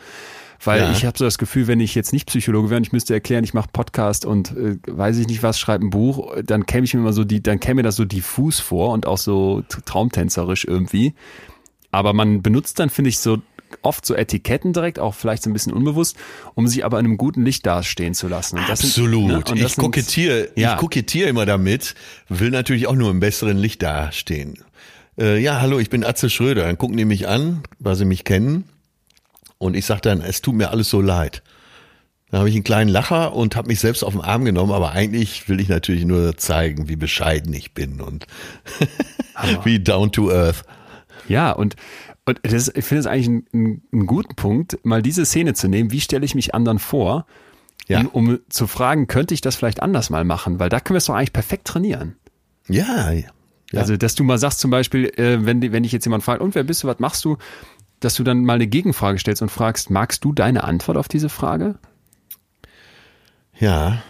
Weil 0.65 0.81
Ja. 0.81 0.91
ich 0.91 1.05
habe 1.05 1.17
so 1.17 1.25
das 1.25 1.37
Gefühl, 1.37 1.67
wenn 1.67 1.79
ich 1.79 1.93
jetzt 1.95 2.13
nicht 2.13 2.27
Psychologe 2.27 2.69
wäre 2.69 2.77
und 2.77 2.87
ich 2.87 2.93
müsste 2.93 3.13
erklären, 3.13 3.43
ich 3.43 3.53
mache 3.53 3.69
Podcast 3.73 4.25
und 4.25 4.51
äh, 4.55 4.77
weiß 4.87 5.17
ich 5.17 5.27
nicht 5.27 5.43
was, 5.43 5.59
schreibe 5.59 5.85
ein 5.85 5.89
Buch, 5.89 6.35
dann 6.43 6.65
käme 6.65 6.85
ich 6.85 6.93
mir 6.93 7.01
immer 7.01 7.13
so 7.13 7.23
die, 7.23 7.41
dann 7.43 7.59
käme 7.59 7.75
mir 7.75 7.83
das 7.83 7.95
so 7.95 8.05
diffus 8.05 8.59
vor 8.59 8.91
und 8.93 9.05
auch 9.05 9.17
so 9.17 9.63
traumtänzerisch 9.85 10.65
irgendwie. 10.65 11.13
Aber 11.91 12.13
man 12.13 12.41
benutzt 12.41 12.79
dann, 12.79 12.89
finde 12.89 13.09
ich, 13.09 13.19
so 13.19 13.37
oft 13.81 14.05
so 14.05 14.13
Etiketten 14.15 14.71
direkt, 14.73 14.99
auch 14.99 15.15
vielleicht 15.15 15.43
so 15.43 15.49
ein 15.49 15.53
bisschen 15.53 15.73
unbewusst, 15.73 16.15
um 16.55 16.67
sich 16.67 16.85
aber 16.85 16.99
in 16.99 17.05
einem 17.05 17.17
guten 17.17 17.43
Licht 17.43 17.65
dastehen 17.65 18.13
zu 18.13 18.27
lassen. 18.27 18.57
Und 18.59 18.69
das 18.69 18.79
sind- 18.79 18.89
Absolut. 18.91 19.27
ne, 19.27 19.35
und 19.37 19.49
das 19.49 19.55
ich 19.59 19.73
sind- 19.75 19.83
kokettiere, 19.83 20.49
Ja. 20.55 20.73
ich 20.73 20.79
kokettiere 20.79 21.27
immer 21.29 21.45
damit, 21.45 21.95
will 22.29 22.51
natürlich 22.51 22.87
auch 22.87 22.95
nur 22.95 23.09
im 23.11 23.19
besseren 23.19 23.57
Licht 23.57 23.81
dastehen. 23.81 24.59
Äh, 25.19 25.39
ja, 25.39 25.59
hallo, 25.61 25.79
ich 25.79 25.89
bin 25.89 26.03
Atze 26.03 26.29
Schröder. 26.29 26.63
Dann 26.65 26.77
gucken 26.77 26.97
die 26.97 27.05
mich 27.05 27.27
an, 27.27 27.63
weil 27.79 27.95
sie 27.95 28.05
mich 28.05 28.23
kennen. 28.23 28.65
Und 29.63 29.75
ich 29.77 29.85
sage 29.85 30.01
dann, 30.01 30.19
es 30.19 30.41
tut 30.41 30.55
mir 30.55 30.71
alles 30.71 30.89
so 30.89 30.99
leid. 30.99 31.41
Dann 32.29 32.39
habe 32.39 32.49
ich 32.49 32.55
einen 32.55 32.65
kleinen 32.65 32.89
Lacher 32.89 33.33
und 33.33 33.55
habe 33.55 33.69
mich 33.69 33.79
selbst 33.79 34.03
auf 34.03 34.11
den 34.11 34.21
Arm 34.21 34.43
genommen, 34.43 34.73
aber 34.73 34.91
eigentlich 34.91 35.47
will 35.47 35.61
ich 35.61 35.69
natürlich 35.69 36.03
nur 36.03 36.35
zeigen, 36.35 36.89
wie 36.89 36.97
bescheiden 36.97 37.53
ich 37.53 37.73
bin 37.73 38.01
und 38.01 38.27
wie 39.63 39.79
down 39.79 40.11
to 40.11 40.29
earth. 40.31 40.65
Ja, 41.29 41.51
und, 41.51 41.77
und 42.25 42.41
das, 42.43 42.67
ich 42.75 42.83
finde 42.83 42.99
es 42.99 43.05
eigentlich 43.05 43.27
einen, 43.53 43.81
einen, 43.93 44.05
guten 44.05 44.35
Punkt, 44.35 44.83
mal 44.83 45.01
diese 45.01 45.25
Szene 45.25 45.53
zu 45.53 45.69
nehmen, 45.69 45.91
wie 45.91 46.01
stelle 46.01 46.25
ich 46.25 46.35
mich 46.35 46.53
anderen 46.53 46.79
vor, 46.79 47.25
Ja. 47.87 47.99
um, 47.99 48.07
um 48.07 48.39
zu 48.49 48.67
fragen, 48.67 49.07
könnte 49.07 49.33
ich 49.33 49.39
das 49.39 49.55
vielleicht 49.55 49.81
anders 49.81 50.09
mal 50.09 50.25
machen? 50.25 50.59
Weil 50.59 50.67
da 50.67 50.81
können 50.81 50.95
wir 50.95 50.97
es 50.99 51.05
doch 51.05 51.15
eigentlich 51.15 51.33
perfekt 51.33 51.67
trainieren. 51.67 52.17
Ja, 52.67 53.11
ja. 53.11 53.29
Also, 53.75 53.97
dass 53.97 54.13
du 54.15 54.23
mal 54.23 54.37
sagst 54.37 54.59
zum 54.59 54.69
Beispiel, 54.69 55.05
äh, 55.17 55.45
wenn, 55.45 55.61
wenn 55.71 55.83
dich 55.83 55.91
jetzt 55.91 56.05
jemand 56.05 56.23
fragt, 56.23 56.41
und 56.41 56.53
wer 56.53 56.63
bist 56.63 56.83
du, 56.83 56.87
was 56.87 56.99
machst 56.99 57.25
du, 57.25 57.37
dass 58.03 58.15
du 58.15 58.23
dann 58.23 58.43
mal 58.43 58.53
eine 58.55 58.67
Gegenfrage 58.67 59.19
stellst 59.19 59.41
und 59.41 59.49
fragst, 59.49 59.89
magst 59.89 60.23
du 60.25 60.33
deine 60.33 60.63
Antwort 60.63 60.97
auf 60.97 61.07
diese 61.07 61.29
Frage? 61.29 61.75
ja. 63.59 64.01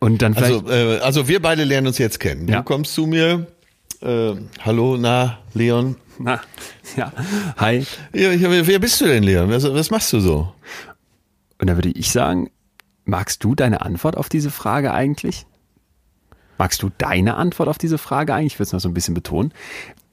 Und 0.00 0.22
dann 0.22 0.34
vielleicht, 0.34 0.66
Also, 0.66 0.70
äh, 0.70 0.98
also 0.98 1.28
wir 1.28 1.40
beide 1.40 1.62
lernen 1.62 1.86
uns 1.86 1.98
jetzt 1.98 2.18
kennen. 2.18 2.48
Ja. 2.48 2.58
Du 2.58 2.62
kommst 2.64 2.94
zu 2.94 3.06
mir. 3.06 3.46
Äh, 4.00 4.34
hallo, 4.60 4.96
na, 4.98 5.38
Leon. 5.54 5.94
na, 6.18 6.40
ja, 6.96 7.12
hi. 7.56 7.86
Ja, 8.12 8.66
wer 8.66 8.78
bist 8.80 9.00
du 9.00 9.06
denn, 9.06 9.22
Leon? 9.22 9.50
Was, 9.50 9.62
was 9.62 9.90
machst 9.90 10.12
du 10.12 10.18
so? 10.20 10.52
Und 11.60 11.68
dann 11.68 11.76
würde 11.76 11.90
ich 11.90 12.10
sagen, 12.10 12.50
magst 13.04 13.44
du 13.44 13.54
deine 13.54 13.82
Antwort 13.82 14.16
auf 14.16 14.28
diese 14.28 14.50
Frage 14.50 14.92
eigentlich? 14.92 15.46
Magst 16.58 16.82
du 16.82 16.90
deine 16.98 17.36
Antwort 17.36 17.68
auf 17.68 17.78
diese 17.78 17.98
Frage 17.98 18.34
eigentlich? 18.34 18.54
Ich 18.54 18.58
würde 18.58 18.66
es 18.66 18.72
noch 18.72 18.80
so 18.80 18.88
ein 18.88 18.94
bisschen 18.94 19.14
betonen. 19.14 19.52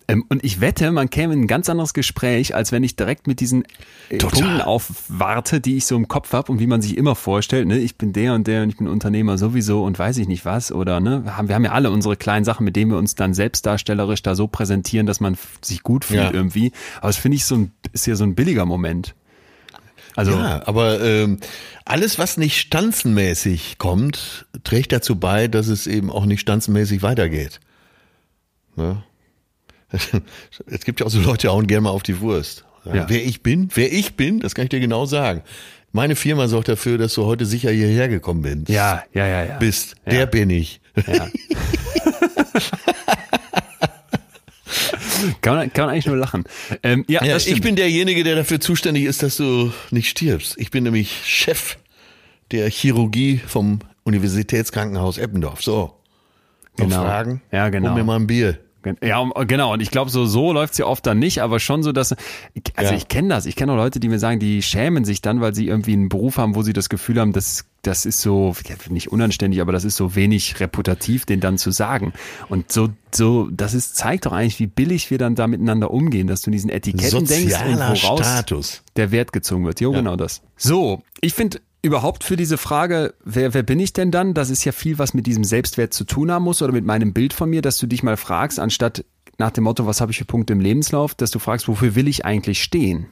Ähm, 0.08 0.24
und 0.30 0.44
ich 0.44 0.62
wette, 0.62 0.92
man 0.92 1.10
käme 1.10 1.34
in 1.34 1.42
ein 1.42 1.48
ganz 1.48 1.70
anderes 1.70 1.94
Gespräch, 1.94 2.54
als 2.56 2.72
wenn 2.72 2.84
ich 2.84 2.96
direkt 2.96 3.28
mit 3.28 3.40
diesen 3.40 3.64
äh, 4.10 4.18
Total. 4.18 4.42
Punkten 4.42 4.62
aufwarte, 4.62 5.62
die 5.62 5.78
ich 5.78 5.86
so 5.86 5.96
im 5.96 6.08
Kopf 6.08 6.34
habe 6.34 6.52
und 6.52 6.60
wie 6.60 6.68
man 6.68 6.82
sich 6.82 6.98
immer 6.98 7.16
vorstellt, 7.16 7.68
ne, 7.68 7.78
ich 7.80 7.98
bin 7.98 8.14
der 8.14 8.34
und 8.34 8.46
der 8.48 8.64
und 8.64 8.70
ich 8.70 8.78
bin 8.78 8.88
Unternehmer 8.88 9.38
sowieso 9.38 9.84
und 9.84 9.98
weiß 9.98 10.18
ich 10.18 10.28
nicht 10.28 10.46
was 10.46 10.72
oder 10.72 11.00
ne, 11.00 11.24
wir 11.24 11.38
haben, 11.38 11.64
ja 11.64 11.72
alle 11.72 11.90
unsere 11.90 12.16
kleinen 12.18 12.46
Sachen, 12.46 12.64
mit 12.66 12.76
denen 12.76 12.92
wir 12.92 12.98
uns 12.98 13.16
dann 13.16 13.34
selbstdarstellerisch 13.34 14.22
da 14.22 14.36
so 14.36 14.48
präsentieren, 14.48 15.08
dass 15.08 15.20
man 15.20 15.38
sich 15.62 15.82
gut 15.82 16.06
fühlt 16.06 16.22
Ja. 16.22 16.34
irgendwie. 16.34 16.72
Aber 16.98 17.08
das 17.08 17.18
finde 17.18 17.38
ich 17.38 17.46
so 17.46 17.56
ein, 17.56 17.72
ist 17.92 18.06
ja 18.06 18.16
so 18.16 18.24
ein 18.26 18.36
billiger 18.36 18.66
Moment. 18.66 19.16
Also, 20.16 20.32
Ja, 20.32 20.62
aber 20.66 21.02
ähm, 21.02 21.40
alles, 21.84 22.18
was 22.20 22.38
nicht 22.38 22.58
stanzenmäßig 22.60 23.78
kommt, 23.80 24.46
trägt 24.64 24.92
dazu 24.92 25.18
bei, 25.18 25.48
dass 25.48 25.68
es 25.68 25.88
eben 25.88 26.10
auch 26.10 26.26
nicht 26.26 26.40
stanzenmäßig 26.42 27.02
weitergeht. 27.02 27.60
Ne? 28.76 29.04
Es 30.68 30.84
gibt 30.86 31.00
ja 31.00 31.06
auch 31.06 31.10
so 31.12 31.20
Leute, 31.20 31.48
die 31.48 31.48
hauen 31.48 31.68
gerne 31.68 31.82
mal 31.82 31.90
auf 31.92 32.04
die 32.04 32.20
Wurst. 32.20 32.66
Ja. 32.86 33.10
Wer 33.10 33.26
ich 33.26 33.42
bin, 33.42 33.70
wer 33.74 33.92
ich 33.92 34.16
bin, 34.16 34.40
das 34.40 34.54
kann 34.56 34.64
ich 34.66 34.70
dir 34.70 34.80
genau 34.80 35.06
sagen. 35.06 35.42
Meine 35.92 36.16
Firma 36.16 36.48
sorgt 36.48 36.68
dafür, 36.68 36.98
dass 36.98 37.14
du 37.14 37.26
heute 37.26 37.46
sicher 37.46 37.72
hierher 37.72 38.10
gekommen 38.10 38.42
bist. 38.42 38.70
ja, 38.70 39.04
ja, 39.14 39.26
ja, 39.26 39.46
ja. 39.46 39.58
Bist. 39.58 39.96
Ja. 40.06 40.12
Der 40.12 40.26
bin 40.28 40.50
ich. 40.50 40.82
Ja. 41.08 41.28
kann, 45.42 45.56
man, 45.56 45.74
kann 45.74 45.86
man 45.86 45.94
eigentlich 45.94 46.06
nur 46.06 46.18
lachen. 46.18 46.44
Ähm, 46.84 47.06
ja, 47.08 47.24
Ja, 47.24 47.38
ich 47.38 47.62
bin 47.62 47.76
derjenige, 47.76 48.24
der 48.24 48.36
dafür 48.36 48.60
zuständig 48.60 49.06
ist, 49.06 49.24
dass 49.24 49.38
du 49.38 49.72
nicht 49.92 50.10
stirbst. 50.10 50.56
Ich 50.58 50.72
bin 50.72 50.84
nämlich 50.84 51.22
Chef 51.26 51.78
der 52.52 52.70
Chirurgie 52.70 53.40
vom 53.46 53.80
Universitätskrankenhaus 54.04 55.18
Eppendorf. 55.18 55.64
So. 55.64 55.96
Noch 56.78 56.86
Genau. 56.86 57.04
Fragen? 57.04 57.42
Ja, 57.52 57.70
genau. 57.70 57.90
Hol 57.90 57.96
mir 57.96 58.04
mal 58.04 58.18
ein 58.18 58.28
Bier. 58.28 58.60
Ja, 59.02 59.24
genau. 59.48 59.74
Und 59.74 59.82
ich 59.82 59.92
glaube, 59.92 60.10
so, 60.12 60.26
so 60.26 60.54
läuft's 60.54 60.78
ja 60.78 60.86
oft 60.86 61.06
dann 61.06 61.20
nicht, 61.20 61.42
aber 61.42 61.60
schon 61.60 61.84
so, 61.84 61.92
dass, 61.92 62.14
also 62.76 62.92
Ja. 62.92 62.98
ich 62.98 63.08
kenne 63.08 63.30
das. 63.30 63.46
Ich 63.46 63.56
kenne 63.56 63.72
auch 63.74 63.78
Leute, 63.78 64.00
die 64.00 64.10
mir 64.10 64.20
sagen, 64.20 64.40
die 64.40 64.62
schämen 64.62 65.06
sich 65.06 65.22
dann, 65.22 65.42
weil 65.42 65.54
sie 65.56 65.68
irgendwie 65.68 65.94
einen 65.94 66.10
Beruf 66.10 66.38
haben, 66.38 66.56
wo 66.56 66.62
sie 66.64 66.74
das 66.74 66.90
Gefühl 66.90 67.20
haben, 67.20 67.34
dass 67.34 67.66
das 67.82 68.06
ist 68.08 68.22
so, 68.22 68.56
ja, 68.68 68.76
nicht 68.90 69.12
unanständig, 69.12 69.62
aber 69.62 69.72
das 69.72 69.84
ist 69.86 69.96
so 69.96 70.16
wenig 70.16 70.60
reputativ, 70.60 71.26
den 71.28 71.40
dann 71.40 71.60
zu 71.60 71.70
sagen. 71.70 72.14
Und 72.50 72.72
so, 72.72 72.90
so, 73.14 73.48
das 73.52 73.76
ist, 73.76 73.96
zeigt 73.96 74.26
doch 74.26 74.32
eigentlich, 74.32 74.60
wie 74.60 74.66
billig 74.66 75.12
wir 75.12 75.20
dann 75.20 75.36
da 75.36 75.46
miteinander 75.46 75.92
umgehen, 75.92 76.26
dass 76.26 76.42
du 76.42 76.48
in 76.48 76.54
diesen 76.54 76.72
Etiketten 76.72 77.12
denkst 77.12 77.14
und 77.16 77.28
Sozialer 77.52 77.90
woraus 77.90 78.20
Status. 78.22 78.84
der 78.96 79.12
Wert 79.12 79.32
gezogen 79.34 79.66
wird. 79.66 79.82
Jo, 79.82 79.92
genau 79.92 80.16
das. 80.16 80.42
So, 80.58 81.04
ich 81.22 81.34
finde 81.36 81.60
überhaupt 81.86 82.24
für 82.24 82.36
diese 82.36 82.58
Frage, 82.58 83.14
wer, 83.24 83.54
wer 83.54 83.64
bin 83.64 83.80
ich 83.80 83.94
denn 83.94 84.12
dann? 84.12 84.34
Das 84.34 84.50
ist 84.50 84.66
ja 84.66 84.72
viel, 84.72 84.98
was 85.00 85.14
mit 85.14 85.28
diesem 85.28 85.44
Selbstwert 85.44 85.94
zu 85.94 86.04
tun 86.04 86.32
haben 86.32 86.44
muss 86.44 86.62
oder 86.62 86.74
mit 86.74 86.84
meinem 86.86 87.14
Bild 87.14 87.32
von 87.34 87.50
mir, 87.50 87.62
dass 87.62 87.78
du 87.78 87.88
dich 87.88 88.04
mal 88.04 88.18
fragst, 88.18 88.60
anstatt 88.60 89.06
nach 89.38 89.52
dem 89.52 89.64
Motto, 89.66 89.86
was 89.86 90.02
habe 90.02 90.12
ich 90.12 90.18
für 90.18 90.26
Punkte 90.26 90.54
im 90.54 90.60
Lebenslauf, 90.60 91.14
dass 91.16 91.32
du 91.32 91.40
fragst, 91.40 91.68
wofür 91.68 91.96
will 91.96 92.08
ich 92.08 92.26
eigentlich 92.26 92.62
stehen? 92.64 93.08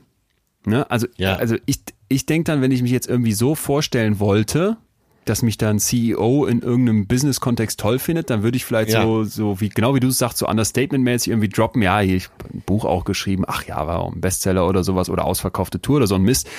Ne? 0.66 0.90
Also, 0.90 1.08
Ja. 1.18 1.36
also 1.36 1.56
ich, 1.66 1.80
ich 2.10 2.26
denke 2.26 2.46
dann, 2.52 2.62
wenn 2.62 2.72
ich 2.72 2.82
mich 2.82 2.92
jetzt 2.92 3.08
irgendwie 3.10 3.34
so 3.34 3.56
vorstellen 3.56 4.20
wollte, 4.20 4.78
dass 5.26 5.42
mich 5.42 5.58
dann 5.58 5.80
CEO 5.80 6.46
in 6.46 6.62
irgendeinem 6.62 7.08
Business-Kontext 7.08 7.80
toll 7.80 7.98
findet, 8.00 8.30
dann 8.30 8.44
würde 8.44 8.58
ich 8.58 8.66
vielleicht 8.66 8.92
Ja. 8.92 9.04
so, 9.04 9.24
so 9.24 9.62
wie, 9.62 9.70
genau 9.70 9.96
wie 9.96 10.00
du 10.02 10.08
es 10.10 10.18
sagst, 10.18 10.38
so 10.38 10.48
understatement-mäßig 10.48 11.30
irgendwie 11.30 11.48
droppen, 11.50 11.82
ja, 11.82 12.00
hier, 12.00 12.18
ich 12.18 12.26
hab 12.26 12.54
ein 12.54 12.62
Buch 12.66 12.84
auch 12.86 13.06
geschrieben, 13.06 13.44
ach 13.48 13.64
ja, 13.66 13.86
war 13.88 14.00
auch 14.00 14.14
ein 14.14 14.20
Bestseller 14.22 14.68
oder 14.68 14.84
sowas 14.84 15.10
oder 15.10 15.26
ausverkaufte 15.26 15.82
Tour 15.82 15.98
oder 15.98 16.08
so 16.08 16.16
ein 16.16 16.24
Mist. 16.24 16.50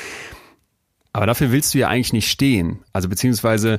Aber 1.15 1.27
dafür 1.27 1.53
willst 1.53 1.73
du 1.73 1.79
ja 1.79 1.89
eigentlich 1.89 2.13
nicht 2.13 2.29
stehen. 2.29 2.81
Also 2.93 3.09
beziehungsweise 3.09 3.79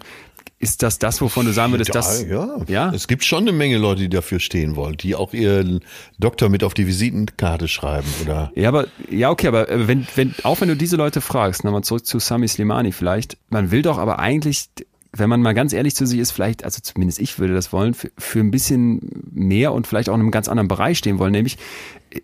ist 0.58 0.82
das 0.84 1.00
das, 1.00 1.20
wovon 1.20 1.46
du 1.46 1.52
sagen 1.52 1.74
würdest, 1.74 1.94
das, 1.94 2.26
ja, 2.26 2.62
ja? 2.68 2.92
Es 2.94 3.08
gibt 3.10 3.26
schon 3.26 3.44
eine 3.44 3.52
Menge 3.52 3.78
Leute, 3.78 4.04
die 4.04 4.10
dafür 4.10 4.40
stehen 4.40 4.78
wollen, 4.78 4.96
die 4.96 5.16
auch 5.16 5.34
ihren 5.34 5.82
Doktor 6.18 6.48
mit 6.48 6.64
auf 6.64 6.74
die 6.74 6.88
Visitenkarte 6.88 7.68
schreiben 7.68 8.08
oder. 8.24 8.54
Ja, 8.56 8.70
aber 8.70 8.88
ja, 9.12 9.32
okay, 9.32 9.48
aber 9.48 9.70
äh, 9.70 9.86
wenn, 9.86 10.08
wenn, 10.16 10.34
auch 10.44 10.62
wenn 10.62 10.70
du 10.70 10.78
diese 10.78 10.96
Leute 10.96 11.20
fragst, 11.20 11.66
nochmal 11.66 11.84
zurück 11.84 12.06
zu 12.06 12.20
Sami 12.20 12.48
Slimani 12.48 12.94
vielleicht, 12.94 13.38
man 13.50 13.70
will 13.70 13.82
doch 13.82 13.98
aber 13.98 14.20
eigentlich, 14.20 14.70
wenn 15.12 15.30
man 15.30 15.42
mal 15.42 15.54
ganz 15.54 15.74
ehrlich 15.74 15.94
zu 15.94 16.08
sich 16.08 16.20
ist, 16.20 16.32
vielleicht, 16.32 16.64
also 16.64 16.80
zumindest 16.82 17.20
ich 17.20 17.38
würde 17.38 17.54
das 17.54 17.74
wollen, 17.74 17.94
für, 17.94 18.12
für 18.18 18.40
ein 18.40 18.50
bisschen 18.50 19.02
mehr 19.34 19.74
und 19.74 19.88
vielleicht 19.88 20.08
auch 20.08 20.16
in 20.16 20.22
einem 20.22 20.32
ganz 20.32 20.48
anderen 20.48 20.70
Bereich 20.70 20.98
stehen 21.00 21.20
wollen. 21.20 21.34
Nämlich, 21.34 21.58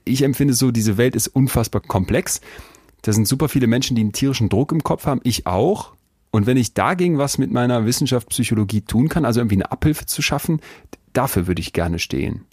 ich 0.06 0.22
empfinde 0.22 0.54
so, 0.54 0.72
diese 0.72 0.98
Welt 0.98 1.18
ist 1.18 1.28
unfassbar 1.28 1.82
komplex. 1.82 2.40
Da 3.02 3.14
sind 3.14 3.28
super 3.28 3.50
viele 3.50 3.68
Menschen, 3.68 3.96
die 3.96 4.02
einen 4.02 4.14
tierischen 4.14 4.50
Druck 4.50 4.72
im 4.72 4.84
Kopf 4.84 5.06
haben, 5.06 5.22
ich 5.24 5.48
auch. 5.48 5.94
Und 6.32 6.46
wenn 6.46 6.58
ich 6.58 6.74
dagegen 6.74 7.18
was 7.18 7.38
mit 7.38 7.52
meiner 7.52 7.86
Wissenschaft 7.86 8.30
Psychologie 8.30 8.82
tun 8.82 9.10
kann, 9.10 9.26
also 9.26 9.40
irgendwie 9.40 9.56
eine 9.56 9.72
Abhilfe 9.72 10.06
zu 10.06 10.22
schaffen, 10.22 10.62
dafür 11.14 11.48
würde 11.48 11.62
ich 11.62 11.74
gerne 11.74 12.00
stehen. 12.00 12.46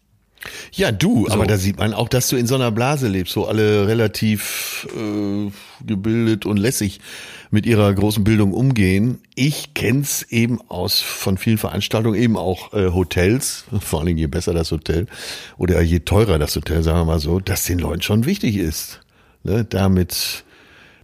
Ja, 0.73 0.93
du, 0.93 1.27
aber 1.29 1.47
da 1.47 1.57
sieht 1.57 1.79
man 1.79 1.93
auch, 1.93 2.09
dass 2.09 2.29
du 2.29 2.37
in 2.37 2.47
so 2.47 2.55
einer 2.55 2.71
Blase 2.71 3.09
lebst, 3.09 3.37
wo 3.37 3.45
alle 3.45 3.89
relativ 3.89 4.87
äh, 4.97 5.51
gebildet 5.85 6.47
und 6.47 6.57
lässig 6.57 7.01
mit 7.51 7.67
ihrer 7.67 7.93
großen 7.93 8.23
Bildung 8.23 8.53
umgehen. 8.53 9.19
Ich 9.35 9.75
kenn's 9.75 10.23
eben 10.23 10.61
aus 10.69 11.01
von 11.01 11.39
vielen 11.39 11.59
Veranstaltungen, 11.59 12.21
eben 12.21 12.37
auch 12.37 12.73
äh, 12.73 12.93
Hotels, 12.93 13.65
vor 13.81 14.01
allen 14.01 14.07
Dingen 14.07 14.19
je 14.19 14.27
besser 14.27 14.55
das 14.55 14.71
Hotel 14.71 15.07
oder 15.57 15.81
je 15.81 16.01
teurer 16.01 16.39
das 16.39 16.55
Hotel, 16.55 16.83
sagen 16.83 17.01
wir 17.01 17.05
mal 17.05 17.21
so, 17.21 17.41
dass 17.41 17.65
den 17.65 17.79
Leuten 17.79 18.03
schon 18.03 18.25
wichtig 18.25 18.57
ist, 18.57 19.01
ne, 19.43 19.65
damit 19.65 20.45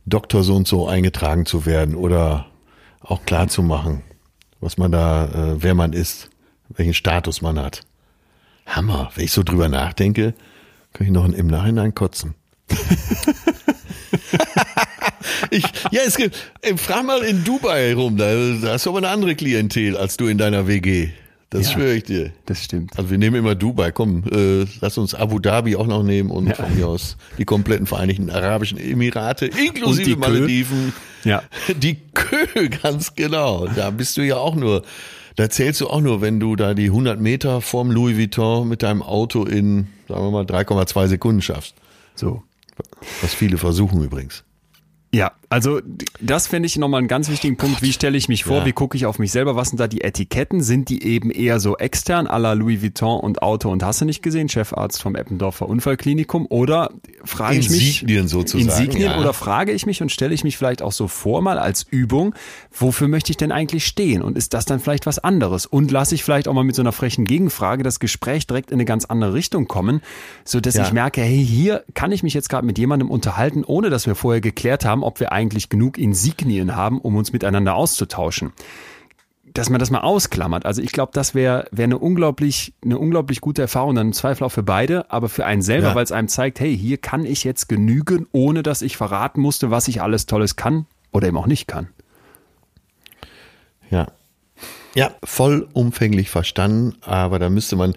Doktor 0.06 0.44
so 0.44 0.54
und 0.54 0.68
so 0.68 0.86
eingetragen 0.86 1.46
zu 1.46 1.66
werden 1.66 1.94
oder 1.94 2.46
auch 3.00 3.24
klar 3.24 3.48
zu 3.48 3.62
machen, 3.62 4.02
was 4.60 4.78
man 4.78 4.92
da, 4.92 5.26
äh, 5.26 5.62
wer 5.62 5.74
man 5.74 5.92
ist, 5.92 6.30
welchen 6.68 6.94
Status 6.94 7.42
man 7.42 7.58
hat. 7.58 7.82
Hammer. 8.66 9.10
Wenn 9.14 9.24
ich 9.24 9.32
so 9.32 9.42
drüber 9.42 9.68
nachdenke, 9.68 10.34
kann 10.92 11.06
ich 11.06 11.12
noch 11.12 11.24
im 11.30 11.46
Nachhinein 11.46 11.94
kotzen. 11.94 12.34
ich, 15.50 15.64
ja, 15.90 16.02
es 16.06 16.16
gibt, 16.16 16.52
ey, 16.62 16.76
frag 16.78 17.04
mal 17.04 17.22
in 17.22 17.44
Dubai 17.44 17.94
rum, 17.94 18.16
da, 18.16 18.32
da 18.62 18.72
hast 18.72 18.86
du 18.86 18.90
aber 18.90 18.98
eine 18.98 19.08
andere 19.08 19.34
Klientel 19.34 19.96
als 19.96 20.16
du 20.16 20.26
in 20.26 20.38
deiner 20.38 20.66
WG. 20.66 21.10
Das 21.54 21.68
Ja. 21.68 21.72
schwöre 21.74 21.94
ich 21.94 22.02
dir. 22.02 22.32
Das 22.46 22.64
stimmt. 22.64 22.98
Also 22.98 23.10
wir 23.10 23.18
nehmen 23.18 23.36
immer 23.36 23.54
Dubai, 23.54 23.92
komm, 23.92 24.24
äh, 24.30 24.66
lass 24.80 24.98
uns 24.98 25.14
Abu 25.14 25.38
Dhabi 25.38 25.76
auch 25.76 25.86
noch 25.86 26.02
nehmen 26.02 26.30
und 26.30 26.48
Ja. 26.48 26.54
von 26.56 26.74
mir 26.74 26.88
aus 26.88 27.16
die 27.38 27.44
kompletten 27.44 27.86
Vereinigten 27.86 28.28
Arabischen 28.28 28.76
Emirate, 28.76 29.46
inklusive 29.46 30.04
die 30.04 30.14
Kö. 30.14 30.18
Malediven. 30.20 30.92
Ja. 31.22 31.44
Die 31.76 31.96
Kö, 32.12 32.68
ganz 32.82 33.14
genau. 33.14 33.68
Da 33.68 33.90
bist 33.90 34.16
du 34.16 34.22
ja 34.22 34.36
auch 34.36 34.56
nur, 34.56 34.82
da 35.36 35.48
zählst 35.48 35.80
du 35.80 35.86
auch 35.88 36.00
nur, 36.00 36.20
wenn 36.20 36.40
du 36.40 36.56
da 36.56 36.74
die 36.74 36.90
100 36.90 37.20
Meter 37.20 37.60
vorm 37.60 37.92
Louis 37.92 38.16
Vuitton 38.18 38.68
mit 38.68 38.82
deinem 38.82 39.02
Auto 39.02 39.44
in, 39.44 39.86
sagen 40.08 40.24
wir 40.24 40.30
mal, 40.32 40.44
3,2 40.44 41.06
Sekunden 41.06 41.40
schaffst. 41.40 41.76
So. 42.16 42.42
Was 43.22 43.32
viele 43.32 43.58
versuchen 43.58 44.02
übrigens. 44.02 44.42
Ja, 45.12 45.30
also 45.54 45.80
das 46.20 46.48
finde 46.48 46.66
ich 46.66 46.76
nochmal 46.78 46.98
einen 46.98 47.06
ganz 47.06 47.28
wichtigen 47.28 47.56
Punkt. 47.56 47.80
Wie 47.80 47.92
stelle 47.92 48.18
ich 48.18 48.28
mich 48.28 48.42
vor? 48.42 48.58
Ja. 48.58 48.66
Wie 48.66 48.72
gucke 48.72 48.96
ich 48.96 49.06
auf 49.06 49.20
mich 49.20 49.30
selber? 49.30 49.54
Was 49.54 49.68
sind 49.68 49.78
da 49.78 49.86
die 49.86 50.00
Etiketten? 50.00 50.64
Sind 50.64 50.88
die 50.88 51.04
eben 51.04 51.30
eher 51.30 51.60
so 51.60 51.76
extern, 51.76 52.26
à 52.26 52.38
la 52.38 52.54
Louis 52.54 52.82
Vuitton 52.82 53.20
und 53.20 53.40
Auto 53.40 53.70
und 53.70 53.84
hast 53.84 54.00
du 54.00 54.04
nicht 54.04 54.20
gesehen, 54.20 54.48
Chefarzt 54.48 55.00
vom 55.00 55.14
Eppendorfer 55.14 55.68
Unfallklinikum? 55.68 56.46
Oder 56.46 56.90
frage 57.24 57.58
ich 57.58 57.70
mich... 57.70 58.02
Insignien 58.02 58.26
sozusagen, 58.26 58.68
Insignien 58.68 59.12
ja. 59.12 59.20
oder 59.20 59.32
frage 59.32 59.70
ich 59.70 59.86
mich 59.86 60.02
und 60.02 60.10
stelle 60.10 60.34
ich 60.34 60.42
mich 60.42 60.58
vielleicht 60.58 60.82
auch 60.82 60.90
so 60.90 61.06
vor, 61.06 61.40
mal 61.40 61.60
als 61.60 61.86
Übung, 61.88 62.34
wofür 62.72 63.06
möchte 63.06 63.30
ich 63.30 63.36
denn 63.36 63.52
eigentlich 63.52 63.86
stehen? 63.86 64.22
Und 64.22 64.36
ist 64.36 64.54
das 64.54 64.64
dann 64.64 64.80
vielleicht 64.80 65.06
was 65.06 65.20
anderes? 65.20 65.66
Und 65.66 65.92
lasse 65.92 66.16
ich 66.16 66.24
vielleicht 66.24 66.48
auch 66.48 66.54
mal 66.54 66.64
mit 66.64 66.74
so 66.74 66.82
einer 66.82 66.90
frechen 66.90 67.26
Gegenfrage 67.26 67.84
das 67.84 68.00
Gespräch 68.00 68.48
direkt 68.48 68.72
in 68.72 68.74
eine 68.74 68.86
ganz 68.86 69.04
andere 69.04 69.34
Richtung 69.34 69.68
kommen, 69.68 70.02
so 70.44 70.58
dass 70.58 70.74
Ja. 70.74 70.82
ich 70.82 70.92
merke, 70.92 71.20
hey, 71.20 71.46
hier 71.46 71.84
kann 71.94 72.10
ich 72.10 72.24
mich 72.24 72.34
jetzt 72.34 72.48
gerade 72.48 72.66
mit 72.66 72.76
jemandem 72.76 73.08
unterhalten, 73.08 73.62
ohne 73.64 73.88
dass 73.88 74.08
wir 74.08 74.16
vorher 74.16 74.40
geklärt 74.40 74.84
haben, 74.84 75.04
ob 75.04 75.20
wir 75.20 75.30
eigentlich 75.30 75.43
genug 75.68 75.98
Insignien 75.98 76.76
haben, 76.76 77.00
um 77.00 77.16
uns 77.16 77.32
miteinander 77.32 77.74
auszutauschen. 77.74 78.52
Dass 79.52 79.70
man 79.70 79.78
das 79.78 79.90
mal 79.90 80.00
ausklammert. 80.00 80.66
Also 80.66 80.82
ich 80.82 80.90
glaube, 80.90 81.12
das 81.14 81.34
wäre 81.34 81.68
wär 81.70 81.84
eine 81.84 81.98
unglaublich, 81.98 82.74
eine 82.84 82.98
unglaublich 82.98 83.40
gute 83.40 83.62
Erfahrung, 83.62 83.94
dann 83.94 84.08
im 84.08 84.12
Zweifel 84.12 84.44
auch 84.44 84.48
für 84.50 84.64
beide, 84.64 85.10
aber 85.12 85.28
für 85.28 85.46
einen 85.46 85.62
selber, 85.62 85.88
Ja. 85.88 85.94
weil 85.94 86.02
es 86.04 86.10
einem 86.12 86.26
zeigt, 86.28 86.58
hey, 86.58 86.76
hier 86.76 86.98
kann 86.98 87.24
ich 87.24 87.44
jetzt 87.44 87.68
genügen, 87.68 88.26
ohne 88.32 88.62
dass 88.64 88.82
ich 88.82 88.96
verraten 88.96 89.40
musste, 89.40 89.70
was 89.70 89.86
ich 89.86 90.02
alles 90.02 90.26
Tolles 90.26 90.56
kann 90.56 90.86
oder 91.12 91.28
eben 91.28 91.36
auch 91.36 91.46
nicht 91.46 91.68
kann. 91.68 91.88
Ja. 93.90 94.08
Ja, 94.96 95.10
vollumfänglich 95.24 96.30
verstanden, 96.30 96.96
aber 97.02 97.38
da 97.38 97.50
müsste 97.50 97.76
man 97.76 97.94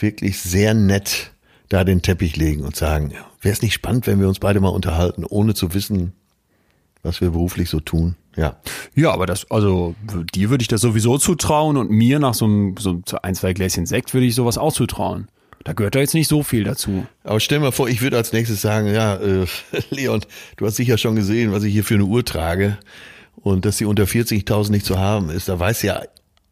wirklich 0.00 0.40
sehr 0.40 0.74
nett 0.74 1.32
da 1.68 1.84
den 1.84 2.02
Teppich 2.02 2.36
legen 2.36 2.62
und 2.62 2.76
sagen, 2.76 3.12
wäre 3.40 3.52
es 3.52 3.62
nicht 3.62 3.74
spannend, 3.74 4.06
wenn 4.06 4.20
wir 4.20 4.28
uns 4.28 4.38
beide 4.38 4.60
mal 4.60 4.68
unterhalten, 4.68 5.24
ohne 5.24 5.54
zu 5.54 5.74
wissen, 5.74 6.12
was 7.04 7.20
wir 7.20 7.30
beruflich 7.30 7.70
so 7.70 7.80
tun? 7.80 8.16
Ja. 8.36 8.56
Ja, 8.96 9.12
aber 9.12 9.26
das, 9.26 9.48
also 9.50 9.94
dir 10.34 10.50
würde 10.50 10.62
ich 10.62 10.68
das 10.68 10.80
sowieso 10.80 11.18
zutrauen 11.18 11.76
und 11.76 11.90
mir 11.90 12.18
nach 12.18 12.34
so, 12.34 12.46
einem, 12.46 12.74
so 12.78 13.00
ein, 13.22 13.34
zwei 13.34 13.52
Gläschen 13.52 13.86
Sekt 13.86 14.12
würde 14.12 14.26
ich 14.26 14.34
sowas 14.34 14.58
auch 14.58 14.72
zutrauen. 14.72 15.28
Da 15.62 15.72
gehört 15.72 15.94
da 15.94 16.00
jetzt 16.00 16.14
nicht 16.14 16.28
so 16.28 16.42
viel 16.42 16.64
dazu. 16.64 17.06
Aber 17.22 17.40
stell 17.40 17.58
mal 17.58 17.72
vor, 17.72 17.88
ich 17.88 18.02
würde 18.02 18.18
als 18.18 18.32
nächstes 18.32 18.60
sagen, 18.60 18.92
ja, 18.92 19.16
äh, 19.16 19.46
Leon, 19.90 20.20
du 20.56 20.66
hast 20.66 20.76
sicher 20.76 20.98
schon 20.98 21.16
gesehen, 21.16 21.52
was 21.52 21.62
ich 21.62 21.72
hier 21.72 21.84
für 21.84 21.94
eine 21.94 22.04
Uhr 22.04 22.24
trage 22.24 22.78
und 23.36 23.64
dass 23.64 23.78
sie 23.78 23.86
unter 23.86 24.04
40.000 24.04 24.70
nicht 24.70 24.84
zu 24.84 24.98
haben 24.98 25.30
ist. 25.30 25.48
Da 25.48 25.58
weiß 25.58 25.82
ja 25.82 26.02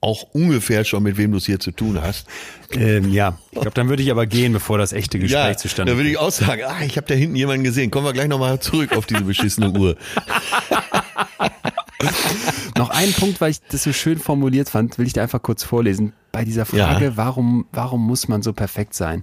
auch 0.03 0.25
ungefähr 0.33 0.85
schon, 0.85 1.05
mit 1.05 1.17
wem 1.17 1.31
du 1.31 1.39
es 1.39 1.47
hier 1.47 1.59
zu 1.61 1.71
tun 1.71 2.03
hast. 2.03 2.27
Ähm, 2.73 3.11
ja, 3.13 3.39
ich 3.53 3.61
glaube, 3.61 3.71
dann 3.75 3.89
würde 3.89 4.03
ich 4.03 4.11
aber 4.11 4.27
gehen, 4.27 4.53
bevor 4.53 4.77
das 4.77 4.93
echte 4.93 5.19
Gespräch 5.19 5.41
ja, 5.53 5.57
zustande 5.57 5.93
da 5.93 5.97
würde 5.99 6.11
ich 6.11 6.19
auch 6.19 6.31
sagen, 6.33 6.63
ah, 6.67 6.83
ich 6.85 6.97
habe 6.97 7.07
da 7.07 7.15
hinten 7.15 7.37
jemanden 7.37 7.65
gesehen. 7.65 7.91
Kommen 7.91 8.05
wir 8.07 8.13
gleich 8.13 8.29
nochmal 8.29 8.59
zurück 8.61 8.95
auf 8.97 9.07
diese 9.07 9.23
beschissene 9.23 9.71
Uhr. 9.71 9.97
Noch 12.77 12.91
einen 12.91 13.13
Punkt, 13.13 13.41
weil 13.41 13.53
ich 13.53 13.61
das 13.71 13.85
so 13.85 13.93
schön 13.93 14.19
formuliert 14.19 14.69
fand, 14.69 14.99
will 14.99 15.07
ich 15.07 15.13
dir 15.13 15.23
einfach 15.23 15.41
kurz 15.43 15.63
vorlesen. 15.63 16.13
Bei 16.33 16.45
dieser 16.45 16.67
Frage, 16.67 17.05
Ja. 17.07 17.17
warum, 17.17 17.67
warum 17.73 18.05
muss 18.07 18.29
man 18.29 18.43
so 18.43 18.53
perfekt 18.53 18.95
sein? 18.95 19.23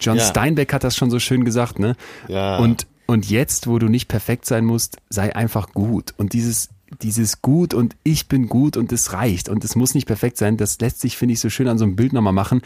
John 0.00 0.18
Ja. 0.18 0.24
Steinbeck 0.24 0.72
hat 0.72 0.84
das 0.84 0.96
schon 0.96 1.10
so 1.10 1.18
schön 1.18 1.44
gesagt, 1.44 1.78
ne? 1.78 1.96
Ja. 2.28 2.58
Und, 2.58 2.86
und 3.06 3.28
jetzt, 3.30 3.66
wo 3.66 3.78
du 3.78 3.88
nicht 3.88 4.08
perfekt 4.08 4.44
sein 4.46 4.64
musst, 4.64 4.98
sei 5.08 5.34
einfach 5.34 5.72
gut. 5.72 6.12
Und 6.18 6.32
dieses, 6.32 6.68
dieses 7.02 7.42
gut 7.42 7.74
und 7.74 7.96
ich 8.02 8.28
bin 8.28 8.48
gut 8.48 8.76
und 8.76 8.92
es 8.92 9.12
reicht 9.12 9.48
und 9.48 9.64
es 9.64 9.76
muss 9.76 9.94
nicht 9.94 10.06
perfekt 10.06 10.36
sein, 10.36 10.56
das 10.56 10.80
lässt 10.80 11.00
sich, 11.00 11.16
finde 11.16 11.34
ich, 11.34 11.40
so 11.40 11.50
schön 11.50 11.68
an 11.68 11.78
so 11.78 11.84
einem 11.84 11.96
Bild 11.96 12.12
nochmal 12.12 12.32
machen. 12.32 12.62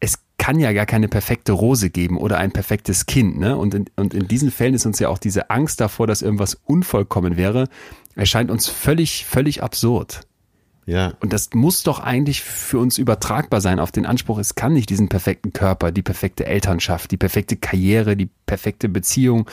Es 0.00 0.18
kann 0.38 0.58
ja 0.58 0.72
gar 0.72 0.86
keine 0.86 1.08
perfekte 1.08 1.52
Rose 1.52 1.90
geben 1.90 2.18
oder 2.18 2.38
ein 2.38 2.52
perfektes 2.52 3.06
Kind, 3.06 3.38
ne? 3.38 3.56
Und 3.56 3.74
in, 3.74 3.86
und 3.96 4.14
in 4.14 4.28
diesen 4.28 4.50
Fällen 4.50 4.74
ist 4.74 4.86
uns 4.86 4.98
ja 4.98 5.08
auch 5.08 5.18
diese 5.18 5.50
Angst 5.50 5.80
davor, 5.80 6.06
dass 6.06 6.22
irgendwas 6.22 6.54
unvollkommen 6.54 7.36
wäre, 7.36 7.68
erscheint 8.14 8.50
uns 8.50 8.66
völlig, 8.66 9.24
völlig 9.24 9.62
absurd. 9.62 10.26
Ja. 10.86 11.14
Und 11.20 11.32
das 11.32 11.50
muss 11.52 11.82
doch 11.82 11.98
eigentlich 11.98 12.42
für 12.42 12.78
uns 12.78 12.96
übertragbar 12.96 13.60
sein 13.60 13.80
auf 13.80 13.90
den 13.90 14.06
Anspruch, 14.06 14.38
es 14.38 14.54
kann 14.54 14.72
nicht 14.72 14.88
diesen 14.88 15.08
perfekten 15.08 15.52
Körper, 15.52 15.90
die 15.90 16.02
perfekte 16.02 16.46
Elternschaft, 16.46 17.10
die 17.10 17.16
perfekte 17.16 17.56
Karriere, 17.56 18.16
die 18.16 18.30
perfekte 18.46 18.88
Beziehung, 18.88 19.50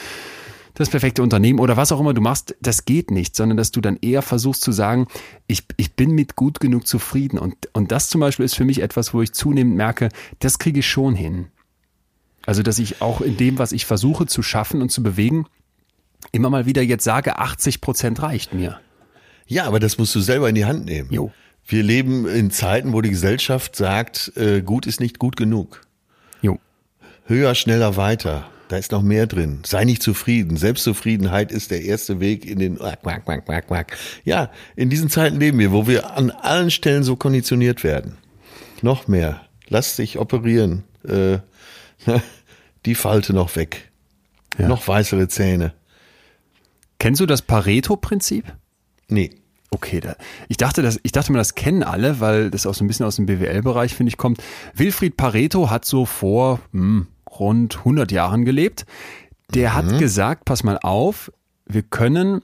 das 0.74 0.90
perfekte 0.90 1.22
Unternehmen 1.22 1.60
oder 1.60 1.78
was 1.78 1.92
auch 1.92 2.00
immer 2.00 2.14
du 2.14 2.22
machst, 2.22 2.56
das 2.62 2.86
geht 2.86 3.12
nicht, 3.12 3.36
sondern 3.36 3.58
dass 3.58 3.72
du 3.72 3.82
dann 3.82 3.98
eher 4.02 4.22
versuchst 4.22 4.62
zu 4.62 4.72
sagen, 4.72 5.08
ich, 5.48 5.64
ich 5.78 5.94
bin 5.94 6.12
mit 6.12 6.36
gut 6.36 6.60
genug 6.60 6.88
zufrieden. 6.88 7.38
Und, 7.38 7.70
und 7.74 7.92
das 7.92 8.10
zum 8.10 8.22
Beispiel 8.22 8.46
ist 8.46 8.56
für 8.56 8.66
mich 8.66 8.82
etwas, 8.82 9.14
wo 9.14 9.22
ich 9.22 9.34
zunehmend 9.34 9.76
merke, 9.76 10.10
das 10.40 10.60
kriege 10.60 10.80
ich 10.80 10.88
schon 10.88 11.16
hin. 11.16 11.48
Also, 12.46 12.64
dass 12.64 12.80
ich 12.80 13.02
auch 13.02 13.22
in 13.22 13.38
dem, 13.38 13.58
was 13.58 13.72
ich 13.72 13.86
versuche 13.86 14.26
zu 14.26 14.44
schaffen 14.44 14.82
und 14.82 14.90
zu 14.90 15.02
bewegen, 15.02 15.46
immer 16.32 16.50
mal 16.50 16.66
wieder 16.66 16.82
jetzt 16.82 17.04
sage, 17.04 17.38
80 17.38 17.80
Prozent 17.80 18.22
reicht 18.22 18.54
mir. 18.54 18.80
Ja, 19.48 19.66
aber 19.66 19.80
das 19.80 19.98
musst 19.98 20.16
du 20.16 20.20
selber 20.20 20.50
in 20.50 20.56
die 20.56 20.66
Hand 20.66 20.86
nehmen. 20.86 21.12
Jo. 21.12 21.32
Wir 21.66 21.84
leben 21.84 22.28
in 22.28 22.52
Zeiten, 22.52 22.92
wo 22.92 23.02
die 23.02 23.10
Gesellschaft 23.10 23.76
sagt, 23.76 24.34
äh, 24.36 24.62
gut 24.62 24.86
ist 24.86 25.00
nicht 25.00 25.20
gut 25.20 25.38
genug. 25.38 25.82
Jo. 26.42 26.60
Höher, 27.26 27.56
schneller, 27.56 27.96
weiter. 27.96 28.50
Da 28.70 28.78
ist 28.78 28.92
noch 28.92 29.02
mehr 29.02 29.28
drin. 29.28 29.60
Sei 29.66 29.84
nicht 29.84 30.02
zufrieden. 30.02 30.58
Selbstzufriedenheit 30.58 31.52
ist 31.52 31.72
der 31.72 31.84
erste 31.84 32.20
Weg 32.20 32.46
in 32.46 32.60
den 32.60 32.78
quack, 32.78 33.26
quack, 33.26 33.46
quack, 33.46 33.68
quack. 33.68 33.98
Ja, 34.24 34.50
in 34.76 34.90
diesen 34.90 35.10
Zeiten 35.10 35.40
leben 35.40 35.60
wir, 35.60 35.72
wo 35.72 35.88
wir 35.88 36.16
an 36.16 36.32
allen 36.32 36.72
Stellen 36.72 37.04
so 37.04 37.16
konditioniert 37.16 37.84
werden. 37.84 38.18
Noch 38.82 39.08
mehr. 39.08 39.42
Lass 39.68 39.96
dich 39.96 40.18
operieren. 40.18 40.84
Äh, 41.08 41.40
die 42.86 42.96
Falte 42.96 43.34
noch 43.34 43.56
weg. 43.56 43.92
Ja. 44.58 44.68
Noch 44.68 44.88
weißere 44.88 45.28
Zähne. 45.28 45.74
Kennst 47.00 47.20
du 47.22 47.26
das 47.26 47.42
Pareto-Prinzip? 47.42 48.46
Nee. 49.08 49.32
Okay, 49.72 50.00
da, 50.00 50.16
ich 50.50 50.58
dachte, 50.58 50.84
das, 50.84 51.00
ich 51.02 51.12
dachte 51.12 51.32
mir, 51.32 51.40
das 51.40 51.56
kennen 51.56 51.82
alle, 51.82 52.20
weil 52.20 52.52
das 52.52 52.68
auch 52.68 52.76
so 52.76 52.84
ein 52.84 52.88
bisschen 52.88 53.08
aus 53.08 53.16
dem 53.16 53.26
BWL-Bereich, 53.26 53.96
finde 53.96 54.10
ich, 54.10 54.18
kommt. 54.18 54.42
Wilfried 54.76 55.18
Pareto 55.18 55.72
hat 55.72 55.84
so 55.84 56.06
vor 56.06 56.60
hm, 56.72 57.08
rund 57.40 57.78
100 57.80 58.12
Jahren 58.12 58.46
gelebt. 58.46 58.86
Der 59.54 59.74
hat 59.74 60.00
gesagt, 60.00 60.46
pass 60.46 60.64
mal 60.64 60.80
auf, 60.82 61.32
wir 61.66 61.84
können 61.84 62.42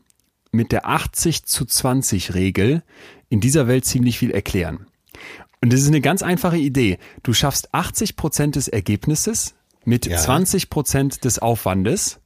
mit 0.51 0.71
der 0.71 0.87
80 0.87 1.45
zu 1.45 1.65
20 1.65 2.33
Regel 2.33 2.83
in 3.29 3.39
dieser 3.39 3.67
Welt 3.67 3.85
ziemlich 3.85 4.17
viel 4.17 4.31
erklären. 4.31 4.87
Und 5.61 5.73
das 5.73 5.81
ist 5.81 5.87
eine 5.87 6.01
ganz 6.01 6.21
einfache 6.23 6.57
Idee. 6.57 6.97
Du 7.23 7.33
schaffst 7.33 7.73
80 7.73 8.15
Prozent 8.15 8.55
des 8.55 8.67
Ergebnisses 8.67 9.55
mit 9.85 10.05
Ja. 10.05 10.17
20 10.17 10.69
Prozent 10.69 11.25
des 11.25 11.39
Aufwandes. 11.39 12.19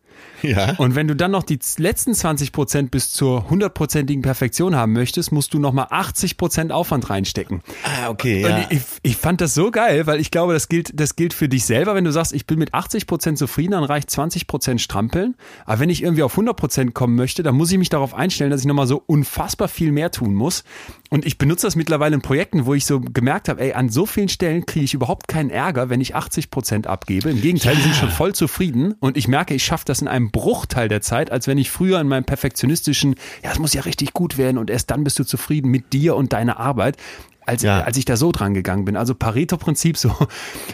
Ja. 0.44 0.76
Und 0.78 0.96
wenn 0.96 1.08
du 1.08 1.16
dann 1.16 1.32
noch 1.32 1.44
die 1.44 1.60
letzten 1.78 2.14
20 2.14 2.52
Prozent 2.52 2.92
bis 2.92 3.12
zur 3.12 3.50
hundertprozentigen 3.50 4.22
Perfektion 4.22 4.76
haben 4.76 4.94
möchtest, 4.94 5.32
musst 5.32 5.54
du 5.54 5.60
nochmal 5.60 5.88
80 5.90 6.38
Prozent 6.38 6.72
Aufwand 6.72 7.10
reinstecken. 7.10 7.62
ah, 7.84 8.10
okay, 8.10 8.42
ja. 8.42 8.56
Und 8.56 8.68
ich, 8.70 8.82
ich 9.02 9.18
fand 9.18 9.42
das 9.42 9.54
so 9.54 9.72
geil, 9.72 10.06
weil 10.06 10.20
ich 10.20 10.32
glaube, 10.32 10.54
das 10.54 10.70
gilt, 10.70 11.00
das 11.00 11.16
gilt 11.16 11.34
für 11.34 11.50
dich 11.50 11.66
selber. 11.66 11.96
Wenn 11.96 12.04
du 12.04 12.12
sagst, 12.12 12.34
ich 12.34 12.46
bin 12.46 12.60
mit 12.60 12.74
80 12.74 13.08
Prozent 13.08 13.38
zufrieden, 13.38 13.72
dann 13.72 13.84
reicht 13.84 14.10
20 14.10 14.48
Prozent 14.48 14.82
strampeln. 14.82 15.36
Aber 15.66 15.80
wenn 15.80 15.90
ich 15.90 16.04
irgendwie 16.04 16.24
auf 16.24 16.34
100 16.34 16.56
Prozent 16.56 16.94
kommen 16.94 17.16
möchte, 17.16 17.44
dann 17.44 17.56
muss 17.56 17.72
ich 17.72 17.78
mich 17.78 17.90
darauf 17.90 18.14
einstellen, 18.14 18.52
dass 18.52 18.62
ich 18.62 18.68
nochmal 18.68 18.88
so 18.88 19.02
unfassbar 19.06 19.68
viel 19.68 19.92
mehr 19.92 20.12
tun 20.12 20.34
muss. 20.34 20.64
Und 21.10 21.26
ich 21.26 21.38
benutze 21.38 21.68
das 21.68 21.76
mittlerweile 21.76 22.16
in 22.16 22.22
Projekten, 22.22 22.66
wo 22.66 22.74
ich 22.74 22.86
so 22.86 23.00
gemerkt 23.00 23.48
habe, 23.48 23.62
ey, 23.62 23.74
an 23.74 23.90
so 23.90 24.06
vielen 24.06 24.30
Stellen 24.30 24.66
kriege 24.66 24.86
ich 24.86 24.94
überhaupt 24.94 25.28
keinen 25.28 25.52
Ärger, 25.52 25.90
wenn 25.90 26.02
ich 26.02 26.16
80 26.16 26.50
Prozent 26.50 26.88
abgebe. 26.88 27.30
Im 27.30 27.42
Gegenteil, 27.42 27.76
die 27.76 27.82
sind 27.82 27.96
schon 27.96 28.10
voll 28.10 28.34
zufrieden. 28.34 28.96
Und 29.00 29.16
ich 29.16 29.28
merke, 29.28 29.54
ich 29.54 29.64
schaffe 29.64 29.86
das 29.86 30.02
in 30.02 30.08
einem 30.08 30.32
Bruchteil 30.34 30.90
der 30.90 31.02
Zeit, 31.02 31.32
als 31.32 31.48
wenn 31.48 31.58
ich 31.58 31.72
früher 31.72 32.02
in 32.02 32.08
meinem 32.10 32.26
perfektionistischen, 32.26 33.16
ja, 33.44 33.52
es 33.54 33.60
muss 33.60 33.74
ja 33.74 33.82
richtig 33.84 34.12
gut 34.12 34.38
werden 34.38 34.58
und 34.58 34.70
erst 34.70 34.92
dann 34.92 35.06
bist 35.06 35.18
du 35.20 35.24
zufrieden 35.24 35.72
mit 35.72 35.94
dir 35.94 36.16
und 36.18 36.34
deiner 36.34 36.60
Arbeit 36.60 36.98
als, 37.46 37.62
Ja. 37.62 37.82
als 37.82 37.96
ich 37.98 38.04
da 38.06 38.18
so 38.18 38.32
dran 38.34 38.54
gegangen 38.54 38.84
bin. 38.84 38.98
Also 38.98 39.16
Pareto-Prinzip, 39.16 39.96
so, 40.04 40.14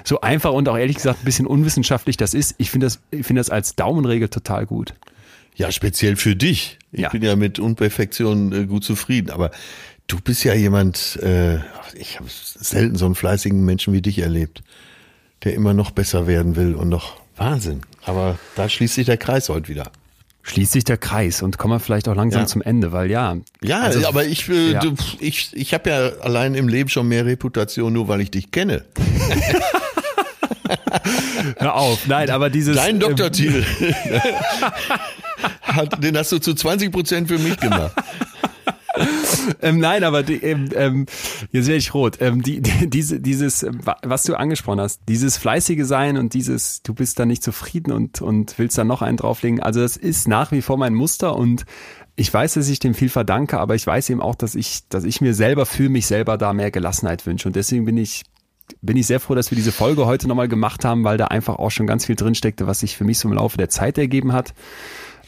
so 0.03 0.21
einfach 0.21 0.53
und 0.53 0.67
auch 0.69 0.77
ehrlich 0.77 0.95
gesagt 0.95 1.19
ein 1.21 1.25
bisschen 1.25 1.45
unwissenschaftlich 1.45 2.17
das 2.17 2.33
ist. 2.33 2.55
Ich 2.57 2.71
finde 2.71 2.87
das, 2.87 2.99
ich 3.11 3.25
finde 3.27 3.41
das 3.41 3.49
als 3.51 3.75
Daumenregel 3.75 4.29
total 4.29 4.65
gut. 4.65 4.95
Ja, 5.55 5.71
speziell 5.71 6.15
für 6.15 6.35
dich. 6.35 6.79
Ich 6.91 7.01
Ja. 7.01 7.09
bin 7.09 7.21
ja 7.21 7.35
mit 7.35 7.59
Unperfektion 7.59 8.53
äh, 8.53 8.65
gut 8.65 8.83
zufrieden, 8.83 9.29
aber 9.29 9.51
du 10.07 10.19
bist 10.21 10.43
ja 10.43 10.53
jemand, 10.53 11.17
äh, 11.21 11.57
ich 11.95 12.17
habe 12.17 12.29
selten 12.29 12.95
so 12.95 13.05
einen 13.05 13.15
fleißigen 13.15 13.63
Menschen 13.65 13.93
wie 13.93 14.01
dich 14.01 14.19
erlebt, 14.19 14.63
der 15.43 15.53
immer 15.53 15.73
noch 15.73 15.91
besser 15.91 16.27
werden 16.27 16.55
will 16.55 16.75
und 16.75 16.87
noch 16.89 17.17
Wahnsinn. 17.35 17.81
Aber 18.05 18.37
da 18.55 18.67
schließt 18.69 18.95
sich 18.95 19.05
der 19.05 19.17
Kreis 19.17 19.49
heute 19.49 19.67
wieder. 19.67 19.91
Schließt 20.43 20.71
sich 20.71 20.83
der 20.83 20.97
Kreis 20.97 21.41
und 21.41 21.57
kommen 21.57 21.73
wir 21.75 21.79
vielleicht 21.79 22.07
auch 22.07 22.15
langsam 22.15 22.41
Ja. 22.41 22.47
zum 22.47 22.61
Ende, 22.61 22.91
weil 22.91 23.11
ja. 23.11 23.37
Ja, 23.61 23.81
also, 23.81 24.07
aber 24.07 24.25
ich, 24.25 24.47
äh, 24.49 24.71
ja. 24.71 24.81
ich, 25.19 25.49
ich 25.53 25.73
habe 25.73 25.89
ja 25.89 26.09
allein 26.21 26.55
im 26.55 26.67
Leben 26.69 26.89
schon 26.89 27.07
mehr 27.07 27.25
Reputation, 27.25 27.93
nur 27.93 28.07
weil 28.07 28.21
ich 28.21 28.31
dich 28.31 28.49
kenne. 28.51 28.85
Hör 31.57 31.75
auf. 31.75 32.07
Nein, 32.07 32.29
aber 32.29 32.49
dieses. 32.49 32.75
Dein 32.75 32.95
ähm, 32.95 32.99
Doktortitel, 33.01 33.63
hat, 35.61 36.03
den 36.03 36.17
hast 36.17 36.31
du 36.31 36.39
zu 36.39 36.53
20 36.53 36.91
Prozent 36.91 37.27
für 37.27 37.37
mich 37.37 37.57
gemacht. 37.57 37.91
ähm, 39.61 39.79
nein, 39.79 40.03
aber 40.03 40.23
die, 40.23 40.37
ähm, 40.43 40.69
ähm, 40.75 41.05
jetzt 41.51 41.67
werde 41.67 41.77
ich 41.77 41.93
rot. 41.93 42.17
Ähm, 42.21 42.41
die, 42.41 42.61
die, 42.61 42.89
diese, 42.89 43.19
dieses, 43.19 43.65
was 44.03 44.23
du 44.23 44.35
angesprochen 44.35 44.81
hast, 44.81 45.01
dieses 45.07 45.37
fleißige 45.37 45.85
Sein 45.85 46.17
und 46.17 46.33
dieses, 46.33 46.81
du 46.81 46.93
bist 46.93 47.19
da 47.19 47.25
nicht 47.25 47.43
zufrieden 47.43 47.91
und, 47.91 48.21
und 48.21 48.57
willst 48.57 48.77
da 48.77 48.83
noch 48.83 49.01
einen 49.01 49.17
drauflegen. 49.17 49.61
Also 49.61 49.81
das 49.81 49.97
ist 49.97 50.27
nach 50.27 50.51
wie 50.51 50.61
vor 50.61 50.77
mein 50.77 50.93
Muster 50.93 51.35
und 51.35 51.65
ich 52.15 52.33
weiß, 52.33 52.55
dass 52.55 52.67
ich 52.67 52.79
dem 52.79 52.93
viel 52.93 53.07
verdanke, 53.07 53.59
aber 53.59 53.75
ich 53.75 53.87
weiß 53.87 54.09
eben 54.09 54.21
auch, 54.21 54.35
dass 54.35 54.55
ich, 54.55 54.87
dass 54.89 55.05
ich 55.05 55.21
mir 55.21 55.33
selber 55.33 55.65
für 55.65 55.87
mich 55.87 56.05
selber 56.05 56.37
da 56.37 56.51
mehr 56.51 56.69
Gelassenheit 56.69 57.25
wünsche. 57.25 57.47
Und 57.47 57.55
deswegen 57.55 57.85
bin 57.85 57.95
ich, 57.95 58.23
bin 58.81 58.97
ich 58.97 59.07
sehr 59.07 59.21
froh, 59.21 59.35
dass 59.35 59.51
wir 59.51 59.55
diese 59.55 59.71
Folge 59.71 60.05
heute 60.05 60.27
nochmal 60.27 60.49
gemacht 60.49 60.83
haben, 60.83 61.05
weil 61.05 61.17
da 61.17 61.27
einfach 61.27 61.55
auch 61.55 61.69
schon 61.69 61.87
ganz 61.87 62.05
viel 62.05 62.17
drinsteckte, 62.17 62.67
was 62.67 62.81
sich 62.81 62.97
für 62.97 63.05
mich 63.05 63.19
so 63.19 63.29
im 63.29 63.35
Laufe 63.35 63.57
der 63.57 63.69
Zeit 63.69 63.97
ergeben 63.97 64.33
hat. 64.33 64.53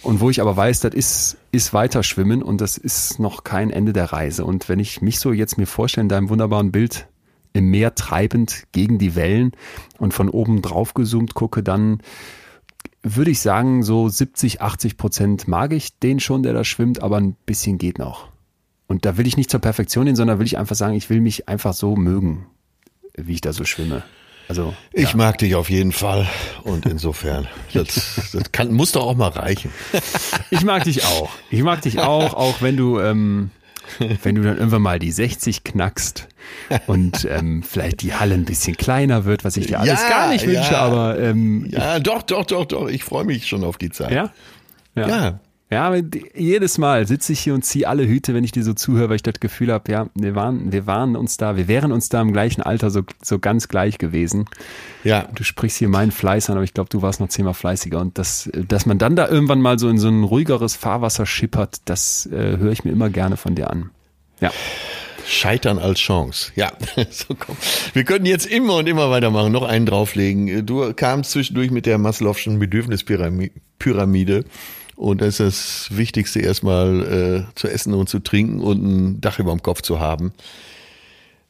Und 0.04 0.20
wo 0.20 0.30
ich 0.30 0.42
aber 0.42 0.58
weiß, 0.58 0.80
das 0.80 0.96
ist, 0.96 1.38
ist 1.52 1.74
weiter 1.74 2.02
schwimmen 2.02 2.42
und 2.42 2.60
das 2.60 2.78
ist 2.78 3.20
noch 3.20 3.44
kein 3.44 3.70
Ende 3.70 3.94
der 3.94 4.12
Reise. 4.12 4.46
Und 4.46 4.68
wenn 4.68 4.80
ich 4.80 5.02
mich 5.02 5.20
so 5.20 5.32
jetzt 5.32 5.58
mir 5.58 5.68
vorstelle, 5.68 6.04
in 6.04 6.10
deinem 6.10 6.30
wunderbaren 6.30 6.72
Bild 6.72 7.08
im 7.54 7.70
Meer 7.70 7.94
treibend 7.94 8.64
gegen 8.72 8.98
die 8.98 9.16
Wellen 9.16 9.52
und 10.00 10.14
von 10.14 10.30
oben 10.30 10.62
drauf 10.62 10.94
gezoomt 10.94 11.34
gucke, 11.34 11.62
dann 11.62 12.02
würde 13.04 13.32
ich 13.32 13.42
sagen, 13.42 13.84
so 13.84 14.10
70, 14.10 14.62
80 14.62 14.98
Prozent 14.98 15.48
mag 15.48 15.74
ich 15.74 16.00
den 16.00 16.20
schon, 16.20 16.44
der 16.44 16.54
da 16.54 16.64
schwimmt, 16.64 17.02
aber 17.02 17.18
ein 17.18 17.36
bisschen 17.46 17.78
geht 17.78 18.00
noch. 18.00 18.30
Und 18.88 19.06
da 19.06 19.18
will 19.18 19.28
ich 19.28 19.38
nicht 19.38 19.50
zur 19.50 19.60
Perfektion 19.60 20.08
hin, 20.08 20.16
sondern 20.16 20.40
will 20.40 20.46
ich 20.46 20.58
einfach 20.58 20.76
sagen, 20.76 20.96
ich 20.96 21.10
will 21.10 21.22
mich 21.22 21.48
einfach 21.48 21.74
so 21.74 21.96
mögen, 21.96 22.48
wie 23.16 23.34
ich 23.34 23.42
da 23.42 23.54
so 23.54 23.66
schwimme. 23.66 24.04
Also, 24.52 24.74
ich 24.92 25.12
ja. 25.12 25.16
mag 25.16 25.38
dich 25.38 25.56
auf 25.56 25.70
jeden 25.70 25.94
Fall 25.94 26.28
und 26.64 26.86
insofern, 26.86 27.48
das, 27.74 28.32
das 28.34 28.52
kann, 28.52 28.74
muss 28.74 28.92
doch 28.92 29.06
auch 29.06 29.16
mal 29.16 29.30
reichen. 29.30 29.72
Ich 30.50 30.66
mag 30.66 30.84
dich 30.84 31.06
auch. 31.06 31.30
Ich 31.50 31.64
mag 31.64 31.82
dich 31.84 32.00
auch, 32.00 32.34
auch 32.34 32.62
wenn 32.62 32.76
du, 32.76 33.00
ähm, 33.00 33.52
wenn 34.24 34.36
du 34.36 34.42
dann 34.42 34.58
irgendwann 34.58 34.82
mal 34.82 35.00
die 35.00 35.14
60 35.14 35.64
knackst 35.64 36.28
und 36.86 37.26
ähm, 37.32 37.64
vielleicht 37.64 38.02
die 38.02 38.14
Halle 38.14 38.34
ein 38.34 38.44
bisschen 38.44 38.76
kleiner 38.76 39.24
wird, 39.24 39.46
was 39.46 39.56
ich 39.56 39.68
dir 39.68 39.80
alles 39.80 40.02
ja, 40.02 40.10
gar 40.10 40.28
nicht 40.28 40.46
wünsche, 40.46 40.74
ja. 40.74 40.82
aber 40.82 41.18
ähm, 41.18 41.68
ja, 41.70 42.00
doch, 42.00 42.22
doch, 42.22 42.44
doch, 42.44 42.66
doch. 42.66 42.90
Ich 42.90 43.06
freue 43.06 43.24
mich 43.24 43.48
schon 43.48 43.64
auf 43.64 43.78
die 43.78 43.90
Zeit. 43.90 44.12
Ja, 44.12 44.32
ja. 44.98 45.40
Ja. 45.72 45.96
Jedes 46.36 46.78
Mal 46.78 47.08
sitze 47.08 47.34
ich 47.34 47.40
hier 47.40 47.54
und 47.54 47.64
ziehe 47.64 47.88
alle 47.88 48.06
Hüte, 48.06 48.34
wenn 48.34 48.44
ich 48.44 48.52
dir 48.52 48.64
so 48.64 48.74
zuhöre, 48.74 49.10
weil 49.10 49.16
ich 49.16 49.24
das 49.24 49.40
Gefühl 49.40 49.72
habe, 49.72 49.92
ja, 49.92 50.08
wir 50.14 50.36
waren, 50.36 50.72
wir 50.72 50.86
waren 50.86 51.16
uns 51.16 51.38
da, 51.38 51.56
wir 51.56 51.68
wären 51.68 51.92
uns 51.92 52.10
da 52.10 52.22
im 52.22 52.34
gleichen 52.34 52.62
Alter 52.62 52.92
so, 52.92 53.04
so 53.24 53.40
ganz 53.40 53.70
gleich 53.70 53.98
gewesen. 53.98 54.46
Ja. 55.04 55.30
Du 55.34 55.44
sprichst 55.44 55.78
hier 55.78 55.90
meinen 55.90 56.12
Fleiß 56.12 56.50
an, 56.50 56.58
aber 56.58 56.66
ich 56.66 56.74
glaube, 56.74 56.90
du 56.90 57.02
warst 57.02 57.22
noch 57.22 57.30
zehnmal 57.30 57.54
fleißiger. 57.54 58.00
Und 58.00 58.18
das, 58.18 58.50
dass 58.54 58.86
man 58.86 58.98
dann 58.98 59.16
da 59.16 59.30
irgendwann 59.30 59.62
mal 59.62 59.80
so 59.80 59.88
in 59.90 59.98
so 59.98 60.10
ein 60.10 60.24
ruhigeres 60.24 60.76
Fahrwasser 60.76 61.26
schippert, 61.26 61.78
das 61.86 62.28
äh, 62.28 62.58
höre 62.58 62.72
ich 62.72 62.84
mir 62.84 62.92
immer 62.92 63.10
gerne 63.10 63.38
von 63.38 63.56
dir 63.56 63.70
an. 63.70 63.92
Ja. 64.42 64.52
Scheitern 65.26 65.80
als 65.80 66.00
Chance. 66.00 66.52
Ja, 66.56 66.72
so 67.10 67.36
komm. 67.38 67.56
Wir 67.94 68.04
könnten 68.04 68.26
jetzt 68.26 68.46
immer 68.46 68.76
und 68.76 68.90
immer 68.90 69.10
weitermachen, 69.10 69.52
noch 69.52 69.64
einen 69.64 69.86
drauflegen. 69.86 70.66
Du 70.66 70.94
kamst 70.94 71.32
zwischendurch 71.32 71.72
mit 71.72 71.86
der 71.86 71.98
Maslow'schen 71.98 72.60
Bedürfnispyramide. 72.60 74.44
Und 75.02 75.22
das 75.22 75.40
ist 75.40 75.90
das 75.90 75.98
Wichtigste 75.98 76.42
erstmal 76.42 77.48
äh, 77.50 77.56
zu 77.56 77.68
essen 77.68 77.96
und 77.96 78.08
zu 78.08 78.20
trinken 78.20 78.62
und 78.62 78.84
ein 78.84 79.20
Dach 79.20 79.40
über 79.40 79.50
dem 79.50 79.64
Kopf 79.64 79.82
zu 79.82 80.00
haben. 80.00 80.32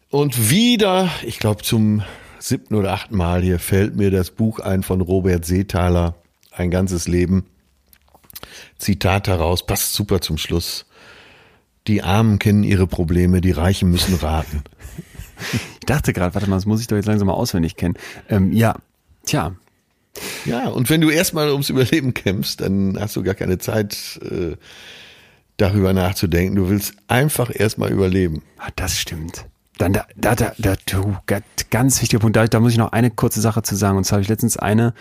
Und 0.09 0.49
wieder, 0.49 1.09
ich 1.23 1.37
glaube 1.37 1.61
zum 1.61 2.01
siebten 2.39 2.75
oder 2.75 2.93
achten 2.93 3.17
Mal 3.17 3.41
hier 3.41 3.59
fällt 3.59 3.97
mir 3.97 4.09
das 4.09 4.31
Buch 4.31 4.59
ein 4.59 4.83
von 4.83 5.01
Robert 5.01 5.43
Seethaler, 5.43 6.15
Ein 6.51 6.71
ganzes 6.71 7.09
Leben. 7.09 7.45
Zitat 8.77 9.27
daraus, 9.27 9.65
passt 9.65 9.95
super 9.95 10.21
zum 10.21 10.37
Schluss. 10.37 10.85
Die 11.87 12.03
Armen 12.03 12.39
kennen 12.39 12.63
ihre 12.63 12.87
Probleme, 12.87 13.41
die 13.41 13.51
Reichen 13.51 13.91
müssen 13.91 14.15
raten. 14.15 14.63
Ich 15.81 15.87
dachte 15.87 16.13
gerade, 16.13 16.35
warte 16.35 16.47
mal, 16.47 16.55
das 16.55 16.67
muss 16.67 16.79
ich 16.79 16.87
doch 16.87 16.95
jetzt 16.95 17.07
langsam 17.07 17.27
mal 17.27 17.33
auswendig 17.33 17.75
kennen. 17.75 17.95
Ähm, 18.29 18.53
ja, 18.53 18.75
tja, 19.25 19.55
ja, 20.45 20.67
und 20.67 20.89
wenn 20.89 21.01
du 21.01 21.09
erstmal 21.09 21.51
ums 21.51 21.69
Überleben 21.69 22.13
kämpfst, 22.13 22.61
dann 22.61 22.97
hast 22.99 23.15
du 23.15 23.23
gar 23.23 23.35
keine 23.35 23.57
Zeit, 23.57 24.19
äh, 24.23 24.55
darüber 25.61 25.93
nachzudenken. 25.93 26.55
Du 26.55 26.69
willst 26.69 26.93
einfach 27.07 27.51
erstmal 27.53 27.91
überleben. 27.91 28.41
Ah, 28.57 28.69
das 28.75 28.97
stimmt. 28.97 29.45
Dann 29.77 29.93
da, 29.93 30.05
da, 30.15 30.35
da, 30.35 30.53
da, 30.57 30.75
du, 30.85 31.15
ganz 31.69 32.01
wichtiger 32.01 32.19
Punkt. 32.19 32.35
Da, 32.35 32.47
da 32.47 32.59
muss 32.59 32.73
ich 32.73 32.77
noch 32.77 32.91
eine 32.91 33.11
kurze 33.11 33.41
Sache 33.41 33.61
zu 33.61 33.75
sagen. 33.75 33.97
Und 33.97 34.03
zwar 34.03 34.17
habe 34.17 34.23
ich 34.23 34.29
letztens 34.29 34.57
eine, 34.57 34.93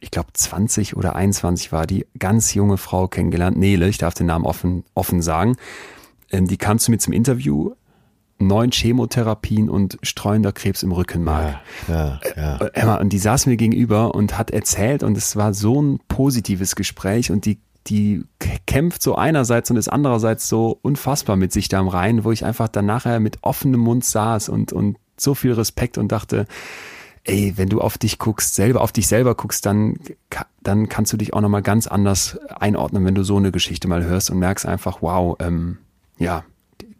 ich 0.00 0.10
glaube 0.10 0.28
20 0.32 0.96
oder 0.96 1.16
21 1.16 1.72
war 1.72 1.86
die, 1.86 2.06
ganz 2.18 2.54
junge 2.54 2.76
Frau 2.76 3.08
kennengelernt. 3.08 3.56
Nele, 3.56 3.88
ich 3.88 3.98
darf 3.98 4.14
den 4.14 4.26
Namen 4.26 4.44
offen, 4.44 4.84
offen 4.94 5.22
sagen. 5.22 5.56
Ähm, 6.30 6.46
die 6.46 6.56
kam 6.56 6.78
zu 6.78 6.90
mir 6.90 6.98
zum 6.98 7.12
Interview 7.12 7.72
neun 8.38 8.70
Chemotherapien 8.70 9.70
und 9.70 9.98
streuender 10.02 10.52
Krebs 10.52 10.82
im 10.82 10.92
Rückenmark. 10.92 11.60
Ja, 11.88 11.94
ja, 11.94 12.20
ja. 12.36 12.56
Äh, 12.58 12.70
Emma, 12.74 12.96
und 12.96 13.12
die 13.12 13.18
saß 13.18 13.46
mir 13.46 13.56
gegenüber 13.56 14.14
und 14.14 14.36
hat 14.38 14.50
erzählt 14.50 15.02
und 15.02 15.16
es 15.16 15.36
war 15.36 15.54
so 15.54 15.80
ein 15.80 16.00
positives 16.08 16.76
Gespräch 16.76 17.30
und 17.30 17.44
die 17.46 17.60
die 17.86 18.24
kämpft 18.66 19.02
so 19.02 19.14
einerseits 19.14 19.70
und 19.70 19.76
ist 19.76 19.88
andererseits 19.88 20.48
so 20.48 20.78
unfassbar 20.80 21.36
mit 21.36 21.52
sich 21.52 21.68
da 21.68 21.80
am 21.80 21.88
Rhein, 21.88 22.24
wo 22.24 22.32
ich 22.32 22.44
einfach 22.44 22.68
dann 22.68 22.86
nachher 22.86 23.20
mit 23.20 23.38
offenem 23.42 23.80
Mund 23.80 24.04
saß 24.04 24.48
und, 24.48 24.72
und 24.72 24.96
so 25.18 25.34
viel 25.34 25.52
Respekt 25.52 25.98
und 25.98 26.10
dachte, 26.10 26.46
ey, 27.24 27.52
wenn 27.56 27.68
du 27.68 27.80
auf 27.80 27.98
dich 27.98 28.18
guckst, 28.18 28.54
selber 28.54 28.80
auf 28.80 28.92
dich 28.92 29.06
selber 29.06 29.34
guckst, 29.34 29.66
dann, 29.66 29.98
dann 30.62 30.88
kannst 30.88 31.12
du 31.12 31.16
dich 31.16 31.34
auch 31.34 31.40
nochmal 31.40 31.62
ganz 31.62 31.86
anders 31.86 32.38
einordnen, 32.48 33.04
wenn 33.04 33.14
du 33.14 33.22
so 33.22 33.36
eine 33.36 33.52
Geschichte 33.52 33.88
mal 33.88 34.04
hörst 34.04 34.30
und 34.30 34.38
merkst 34.38 34.66
einfach, 34.66 35.02
wow, 35.02 35.36
ähm, 35.40 35.78
ja, 36.18 36.44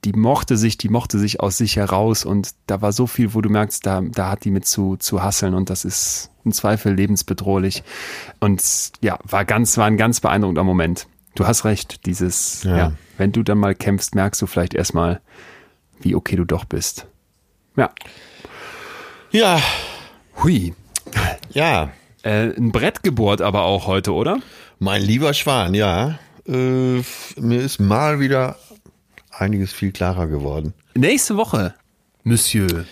die 0.05 0.13
mochte 0.13 0.57
sich, 0.57 0.77
die 0.77 0.89
mochte 0.89 1.19
sich 1.19 1.41
aus 1.41 1.57
sich 1.57 1.77
heraus 1.77 2.25
und 2.25 2.51
da 2.67 2.83
war 2.83 2.93
so 2.93 3.07
viel, 3.07 3.35
wo 3.35 3.41
du 3.41 3.49
merkst, 3.49 3.85
da, 3.87 4.03
da 4.03 4.31
hat 4.31 4.45
die 4.45 4.51
mit 4.51 4.67
zu, 4.67 4.97
zu 4.97 5.23
hasseln 5.23 5.55
und 5.55 5.71
das 5.71 5.85
ist 5.85 6.31
im 6.45 6.53
Zweifel 6.53 6.95
lebensbedrohlich. 6.95 7.83
Und 8.39 8.63
ja, 9.01 9.19
war 9.25 9.45
ganz, 9.45 9.79
war 9.79 9.87
ein 9.87 9.97
ganz 9.97 10.21
beeindruckender 10.21 10.63
Moment. 10.65 11.07
Du 11.35 11.47
hast 11.47 11.65
recht, 11.65 12.05
dieses, 12.07 12.65
ja. 12.65 12.77
ja, 12.77 12.93
wenn 13.17 13.33
du 13.33 13.43
dann 13.43 13.59
mal 13.59 13.75
kämpfst, 13.75 14.15
merkst 14.15 14.41
du 14.43 14.47
vielleicht 14.47 14.75
erstmal, 14.75 15.21
wie 16.01 16.15
okay 16.15 16.37
du 16.37 16.45
doch 16.45 16.65
bist. 16.65 17.07
Ja. 17.77 17.91
Ja. 19.31 19.61
Hui. 20.43 20.75
Ja. 21.51 21.91
Äh, 22.23 22.51
ein 22.57 22.73
Brett 22.73 23.03
gebohrt 23.03 23.41
aber 23.41 23.63
auch 23.63 23.87
heute, 23.87 24.13
oder? 24.13 24.39
Mein 24.79 25.03
lieber 25.03 25.33
Schwan, 25.35 25.75
ja. 25.75 26.19
Äh, 26.47 27.03
mir 27.37 27.61
ist 27.61 27.81
mal 27.81 28.21
wieder 28.21 28.57
einiges 29.39 29.73
viel 29.73 29.93
klarer 29.93 30.27
geworden. 30.27 30.75
Nächste 30.95 31.37
Woche, 31.37 31.75
Monsieur. 32.23 32.85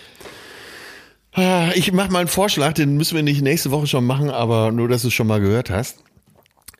Ah, 1.33 1.71
ich 1.73 1.91
mache 1.91 2.11
mal 2.11 2.19
einen 2.19 2.27
Vorschlag, 2.27 2.73
den 2.73 2.95
müssen 2.95 3.15
wir 3.15 3.23
nicht 3.23 3.41
nächste 3.41 3.71
Woche 3.71 3.87
schon 3.87 4.05
machen, 4.05 4.29
aber 4.29 4.71
nur, 4.71 4.87
dass 4.87 5.01
du 5.01 5.07
es 5.07 5.13
schon 5.13 5.27
mal 5.27 5.41
gehört 5.41 5.69
hast. 5.69 6.03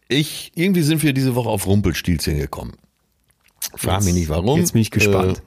Ich, 0.08 0.52
irgendwie 0.54 0.84
sind 0.84 1.02
wir 1.02 1.14
diese 1.14 1.34
Woche 1.34 1.50
auf 1.50 1.66
Rumpelstilzchen 1.66 2.38
gekommen. 2.38 2.74
Frag 3.76 4.04
mich 4.04 4.14
nicht 4.14 4.30
warum. 4.30 4.60
Jetzt 4.60 4.74
bin 4.74 4.82
ich 4.82 4.92
gespannt. 4.92 5.42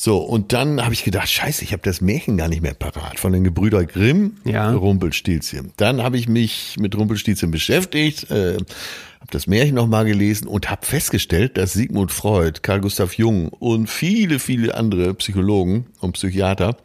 So, 0.00 0.18
und 0.18 0.52
dann 0.52 0.84
habe 0.84 0.94
ich 0.94 1.02
gedacht, 1.02 1.28
scheiße, 1.28 1.64
ich 1.64 1.72
habe 1.72 1.82
das 1.82 2.00
Märchen 2.00 2.36
gar 2.36 2.46
nicht 2.46 2.62
mehr 2.62 2.74
parat 2.74 3.18
von 3.18 3.32
den 3.32 3.42
Gebrüder 3.42 3.84
Grimm, 3.84 4.36
ja. 4.44 4.70
Rumpelstilzchen. 4.70 5.72
Dann 5.76 6.04
habe 6.04 6.16
ich 6.16 6.28
mich 6.28 6.76
mit 6.78 6.96
Rumpelstilzchen 6.96 7.50
beschäftigt, 7.50 8.30
äh, 8.30 8.52
habe 8.52 9.30
das 9.32 9.48
Märchen 9.48 9.74
nochmal 9.74 10.04
gelesen 10.04 10.46
und 10.46 10.70
habe 10.70 10.86
festgestellt, 10.86 11.56
dass 11.56 11.72
Sigmund 11.72 12.12
Freud, 12.12 12.60
Carl 12.62 12.80
Gustav 12.80 13.14
Jung 13.14 13.48
und 13.48 13.90
viele, 13.90 14.38
viele 14.38 14.76
andere 14.76 15.14
Psychologen 15.14 15.86
und 15.98 16.12
Psychiater 16.12 16.76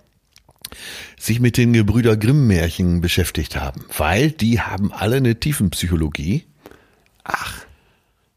sich 1.19 1.39
mit 1.39 1.57
den 1.57 1.71
Gebrüder 1.73 2.17
Grimm 2.17 2.47
Märchen 2.47 2.99
beschäftigt 2.99 3.55
haben, 3.55 3.85
weil 3.95 4.31
die 4.31 4.59
haben 4.59 4.91
alle 4.91 5.17
eine 5.17 5.39
Tiefenpsychologie. 5.39 6.45
Ach. 7.23 7.63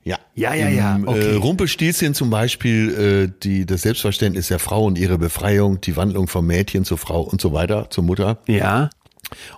Ja, 0.06 0.20
ja, 0.36 0.54
ja, 0.54 0.68
ja. 0.68 1.00
Okay. 1.04 1.32
Äh, 1.32 1.34
Rumpelstilzchen 1.34 2.14
zum 2.14 2.30
Beispiel, 2.30 3.28
äh, 3.28 3.40
die 3.42 3.66
das 3.66 3.82
Selbstverständnis 3.82 4.46
der 4.46 4.60
Frau 4.60 4.84
und 4.84 4.98
ihre 4.98 5.18
Befreiung, 5.18 5.80
die 5.80 5.96
Wandlung 5.96 6.28
vom 6.28 6.46
Mädchen 6.46 6.84
zur 6.84 6.96
Frau 6.96 7.22
und 7.22 7.40
so 7.40 7.52
weiter, 7.52 7.90
zur 7.90 8.04
Mutter. 8.04 8.38
Ja. 8.46 8.88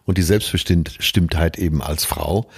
Und 0.07 0.17
die 0.17 0.23
Selbstbestimmtheit 0.23 1.59
eben 1.59 1.83
als 1.83 2.07
Frau. 2.07 2.49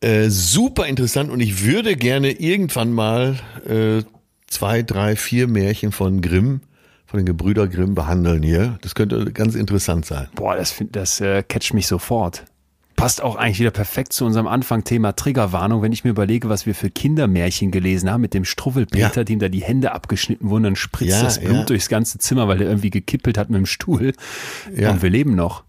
Äh, 0.00 0.30
super 0.30 0.86
interessant 0.86 1.30
und 1.30 1.40
ich 1.40 1.66
würde 1.66 1.96
gerne 1.96 2.30
irgendwann 2.30 2.92
mal 2.92 3.38
äh, 3.68 4.02
zwei, 4.46 4.82
drei, 4.82 5.14
vier 5.14 5.48
Märchen 5.48 5.92
von 5.92 6.22
Grimm, 6.22 6.62
von 7.04 7.18
den 7.18 7.26
Gebrüder 7.26 7.68
Grimm 7.68 7.94
behandeln 7.94 8.42
hier. 8.42 8.78
Das 8.80 8.94
könnte 8.94 9.32
ganz 9.32 9.54
interessant 9.54 10.06
sein. 10.06 10.28
Boah, 10.34 10.56
das, 10.56 10.82
das 10.90 11.20
äh, 11.20 11.42
catcht 11.42 11.74
mich 11.74 11.86
sofort. 11.86 12.46
Passt 13.02 13.22
auch 13.22 13.36
eigentlich 13.36 13.60
wieder 13.60 13.70
perfekt 13.70 14.12
zu 14.12 14.24
unserem 14.24 14.46
Anfang-Thema 14.46 15.12
Triggerwarnung, 15.12 15.82
wenn 15.82 15.92
ich 15.92 16.04
mir 16.04 16.10
überlege, 16.10 16.48
was 16.48 16.66
wir 16.66 16.74
für 16.74 16.90
Kindermärchen 16.90 17.70
gelesen 17.70 18.10
haben 18.10 18.20
mit 18.20 18.34
dem 18.34 18.44
Struffelpeter, 18.44 19.20
ja. 19.20 19.24
dem 19.24 19.38
da 19.38 19.48
die 19.48 19.62
Hände 19.62 19.92
abgeschnitten 19.92 20.48
wurden, 20.48 20.64
dann 20.64 20.76
spritzt 20.76 21.12
ja, 21.12 21.22
das 21.22 21.40
Blut 21.40 21.56
ja. 21.56 21.64
durchs 21.64 21.88
ganze 21.88 22.18
Zimmer, 22.18 22.48
weil 22.48 22.58
der 22.58 22.68
irgendwie 22.68 22.90
gekippelt 22.90 23.38
hat 23.38 23.50
mit 23.50 23.58
dem 23.58 23.66
Stuhl. 23.66 24.12
Ja. 24.74 24.90
Und 24.90 25.02
wir 25.02 25.10
leben 25.10 25.34
noch. 25.34 25.64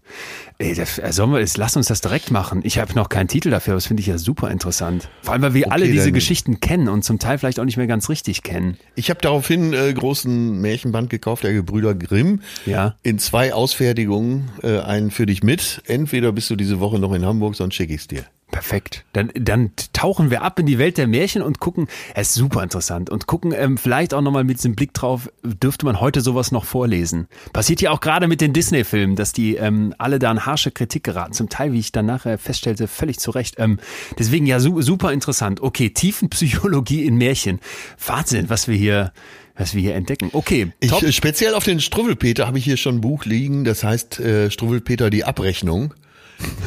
Ey, 0.58 0.74
das, 0.74 0.96
sollen 0.96 1.32
wir, 1.32 1.40
jetzt, 1.40 1.56
lass 1.56 1.76
uns 1.76 1.88
das 1.88 2.00
direkt 2.00 2.30
machen. 2.30 2.60
Ich 2.62 2.78
habe 2.78 2.94
noch 2.94 3.08
keinen 3.08 3.26
Titel 3.26 3.50
dafür, 3.50 3.72
aber 3.72 3.78
das 3.78 3.86
finde 3.86 4.02
ich 4.02 4.06
ja 4.06 4.18
super 4.18 4.50
interessant. 4.50 5.08
Vor 5.22 5.32
allem, 5.32 5.42
weil 5.42 5.54
wir 5.54 5.66
Okay, 5.66 5.74
alle 5.74 5.88
diese 5.88 6.12
Geschichten 6.12 6.60
kennen 6.60 6.88
und 6.88 7.02
zum 7.04 7.18
Teil 7.18 7.38
vielleicht 7.38 7.58
auch 7.58 7.64
nicht 7.64 7.76
mehr 7.76 7.88
ganz 7.88 8.08
richtig 8.08 8.42
kennen. 8.44 8.76
Ich 8.94 9.10
habe 9.10 9.20
daraufhin 9.20 9.72
äh, 9.72 9.92
großen 9.92 10.60
Märchenband 10.60 11.10
gekauft, 11.10 11.42
der 11.42 11.52
Gebrüder 11.52 11.94
Grimm. 11.94 12.40
Ja. 12.66 12.94
In 13.02 13.18
zwei 13.18 13.52
Ausfertigungen, 13.52 14.50
äh, 14.62 14.78
einen 14.78 15.10
für 15.10 15.26
dich 15.26 15.42
mit. 15.42 15.82
Entweder 15.86 16.30
bist 16.30 16.50
du 16.50 16.56
diese 16.56 16.78
Woche 16.78 17.00
noch 17.00 17.12
in 17.14 17.24
Hamburg, 17.24 17.56
sonst 17.56 17.74
schicke 17.74 17.94
ich's 17.94 18.06
dir. 18.06 18.24
Perfekt. 18.54 19.04
Dann, 19.14 19.32
dann 19.34 19.72
tauchen 19.92 20.30
wir 20.30 20.42
ab 20.42 20.60
in 20.60 20.66
die 20.66 20.78
Welt 20.78 20.96
der 20.96 21.08
Märchen 21.08 21.42
und 21.42 21.58
gucken, 21.58 21.88
es 22.14 22.28
ist 22.28 22.34
super 22.34 22.62
interessant 22.62 23.10
und 23.10 23.26
gucken 23.26 23.52
ähm, 23.52 23.76
vielleicht 23.76 24.14
auch 24.14 24.20
nochmal 24.20 24.44
mit 24.44 24.58
diesem 24.58 24.76
Blick 24.76 24.94
drauf, 24.94 25.28
dürfte 25.42 25.84
man 25.84 26.00
heute 26.00 26.20
sowas 26.20 26.52
noch 26.52 26.64
vorlesen. 26.64 27.26
Passiert 27.52 27.80
ja 27.80 27.90
auch 27.90 28.00
gerade 28.00 28.28
mit 28.28 28.40
den 28.40 28.52
Disney-Filmen, 28.52 29.16
dass 29.16 29.32
die 29.32 29.56
ähm, 29.56 29.92
alle 29.98 30.20
da 30.20 30.30
in 30.30 30.46
harsche 30.46 30.70
Kritik 30.70 31.02
geraten. 31.02 31.32
Zum 31.32 31.48
Teil, 31.48 31.72
wie 31.72 31.80
ich 31.80 31.90
dann 31.90 32.06
nachher 32.06 32.38
feststellte, 32.38 32.86
völlig 32.86 33.18
zu 33.18 33.32
Recht. 33.32 33.56
Ähm, 33.58 33.80
deswegen 34.20 34.46
ja 34.46 34.60
su 34.60 34.80
super 34.82 35.12
interessant. 35.12 35.60
Okay, 35.60 35.90
Tiefenpsychologie 35.90 37.04
in 37.04 37.16
Märchen. 37.16 37.58
Wahnsinn, 38.06 38.50
was 38.50 38.68
wir 38.68 38.76
hier, 38.76 39.12
was 39.56 39.74
wir 39.74 39.80
hier 39.82 39.96
entdecken. 39.96 40.30
Okay, 40.32 40.70
Ich, 40.78 40.90
top. 40.90 41.02
äh, 41.02 41.10
speziell 41.10 41.54
auf 41.54 41.64
den 41.64 41.80
Struwwelpeter 41.80 42.46
habe 42.46 42.58
ich 42.58 42.64
hier 42.64 42.76
schon 42.76 42.98
ein 42.98 43.00
Buch 43.00 43.24
liegen, 43.24 43.64
das 43.64 43.82
heißt 43.82 44.20
äh, 44.20 44.48
Struwwelpeter 44.48 45.10
die 45.10 45.24
Abrechnung. 45.24 45.92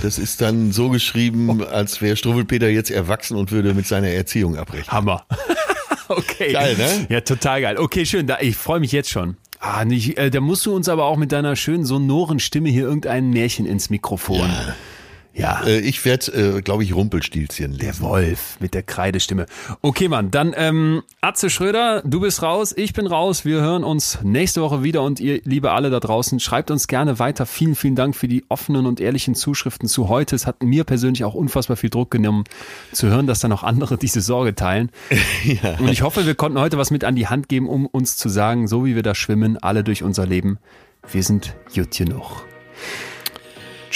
Das 0.01 0.17
ist 0.19 0.41
dann 0.41 0.71
so 0.71 0.89
geschrieben, 0.89 1.63
als 1.63 2.01
wäre 2.01 2.15
Struwwelpeter 2.15 2.69
jetzt 2.69 2.91
erwachsen 2.91 3.37
und 3.37 3.51
würde 3.51 3.73
mit 3.73 3.87
seiner 3.87 4.09
Erziehung 4.09 4.57
abrechnen. 4.57 4.91
Hammer. 4.91 5.25
okay. 6.07 6.53
Geil, 6.53 6.75
ne? 6.77 7.07
Ja, 7.09 7.21
total 7.21 7.61
geil. 7.61 7.77
Okay, 7.77 8.05
schön. 8.05 8.27
Da, 8.27 8.37
ich 8.39 8.55
freue 8.55 8.79
mich 8.79 8.91
jetzt 8.91 9.09
schon. 9.09 9.37
Ah, 9.59 9.85
nicht, 9.85 10.17
äh, 10.17 10.29
da 10.29 10.39
musst 10.39 10.65
du 10.65 10.75
uns 10.75 10.87
aber 10.87 11.05
auch 11.05 11.17
mit 11.17 11.31
deiner 11.31 11.55
schönen 11.55 11.83
sonoren 11.83 12.39
Stimme 12.39 12.69
hier 12.69 12.83
irgendein 12.83 13.31
Märchen 13.31 13.65
ins 13.65 13.89
Mikrofon. 13.89 14.49
Ja. 14.49 14.75
Äh, 15.65 15.79
ich 15.79 16.03
werde, 16.03 16.57
äh, 16.57 16.61
glaube 16.61 16.83
ich, 16.83 16.95
Rumpelstilzchen 16.95 17.77
Der 17.77 17.89
lesen. 17.89 18.03
Wolf 18.03 18.57
mit 18.59 18.73
der 18.73 18.81
Kreidestimme. 18.81 19.45
Okay, 19.81 20.07
Mann, 20.07 20.31
dann 20.31 20.53
ähm, 20.57 21.03
Atze 21.21 21.51
Schröder, 21.51 22.01
du 22.03 22.21
bist 22.21 22.41
raus, 22.41 22.73
ich 22.75 22.93
bin 22.93 23.05
raus. 23.05 23.45
Wir 23.45 23.61
hören 23.61 23.83
uns 23.83 24.17
nächste 24.23 24.63
Woche 24.63 24.81
wieder 24.81 25.03
und 25.03 25.19
ihr, 25.19 25.39
liebe 25.43 25.71
alle 25.71 25.91
da 25.91 25.99
draußen, 25.99 26.39
schreibt 26.39 26.71
uns 26.71 26.87
gerne 26.87 27.19
weiter. 27.19 27.45
Vielen, 27.45 27.75
vielen 27.75 27.95
Dank 27.95 28.15
für 28.15 28.27
die 28.27 28.45
offenen 28.49 28.87
und 28.87 28.99
ehrlichen 28.99 29.35
Zuschriften 29.35 29.87
zu 29.87 30.09
heute. 30.09 30.35
Es 30.35 30.47
hat 30.47 30.63
mir 30.63 30.83
persönlich 30.85 31.23
auch 31.23 31.35
unfassbar 31.35 31.77
viel 31.77 31.91
Druck 31.91 32.09
genommen, 32.09 32.45
zu 32.91 33.07
hören, 33.07 33.27
dass 33.27 33.39
da 33.39 33.47
noch 33.47 33.63
andere 33.63 33.97
diese 33.99 34.21
Sorge 34.21 34.55
teilen. 34.55 34.89
Und 35.79 35.89
ich 35.89 36.01
hoffe, 36.01 36.25
wir 36.25 36.35
konnten 36.35 36.59
heute 36.59 36.77
was 36.77 36.89
mit 36.89 37.03
an 37.03 37.15
die 37.15 37.27
Hand 37.27 37.47
geben, 37.47 37.69
um 37.69 37.85
uns 37.85 38.17
zu 38.17 38.29
sagen, 38.29 38.67
so 38.67 38.85
wie 38.85 38.95
wir 38.95 39.03
da 39.03 39.13
schwimmen, 39.13 39.57
alle 39.57 39.83
durch 39.83 40.01
unser 40.01 40.25
Leben, 40.25 40.57
wir 41.11 41.21
sind 41.21 41.55
gut 41.73 41.95
genug. 41.95 42.43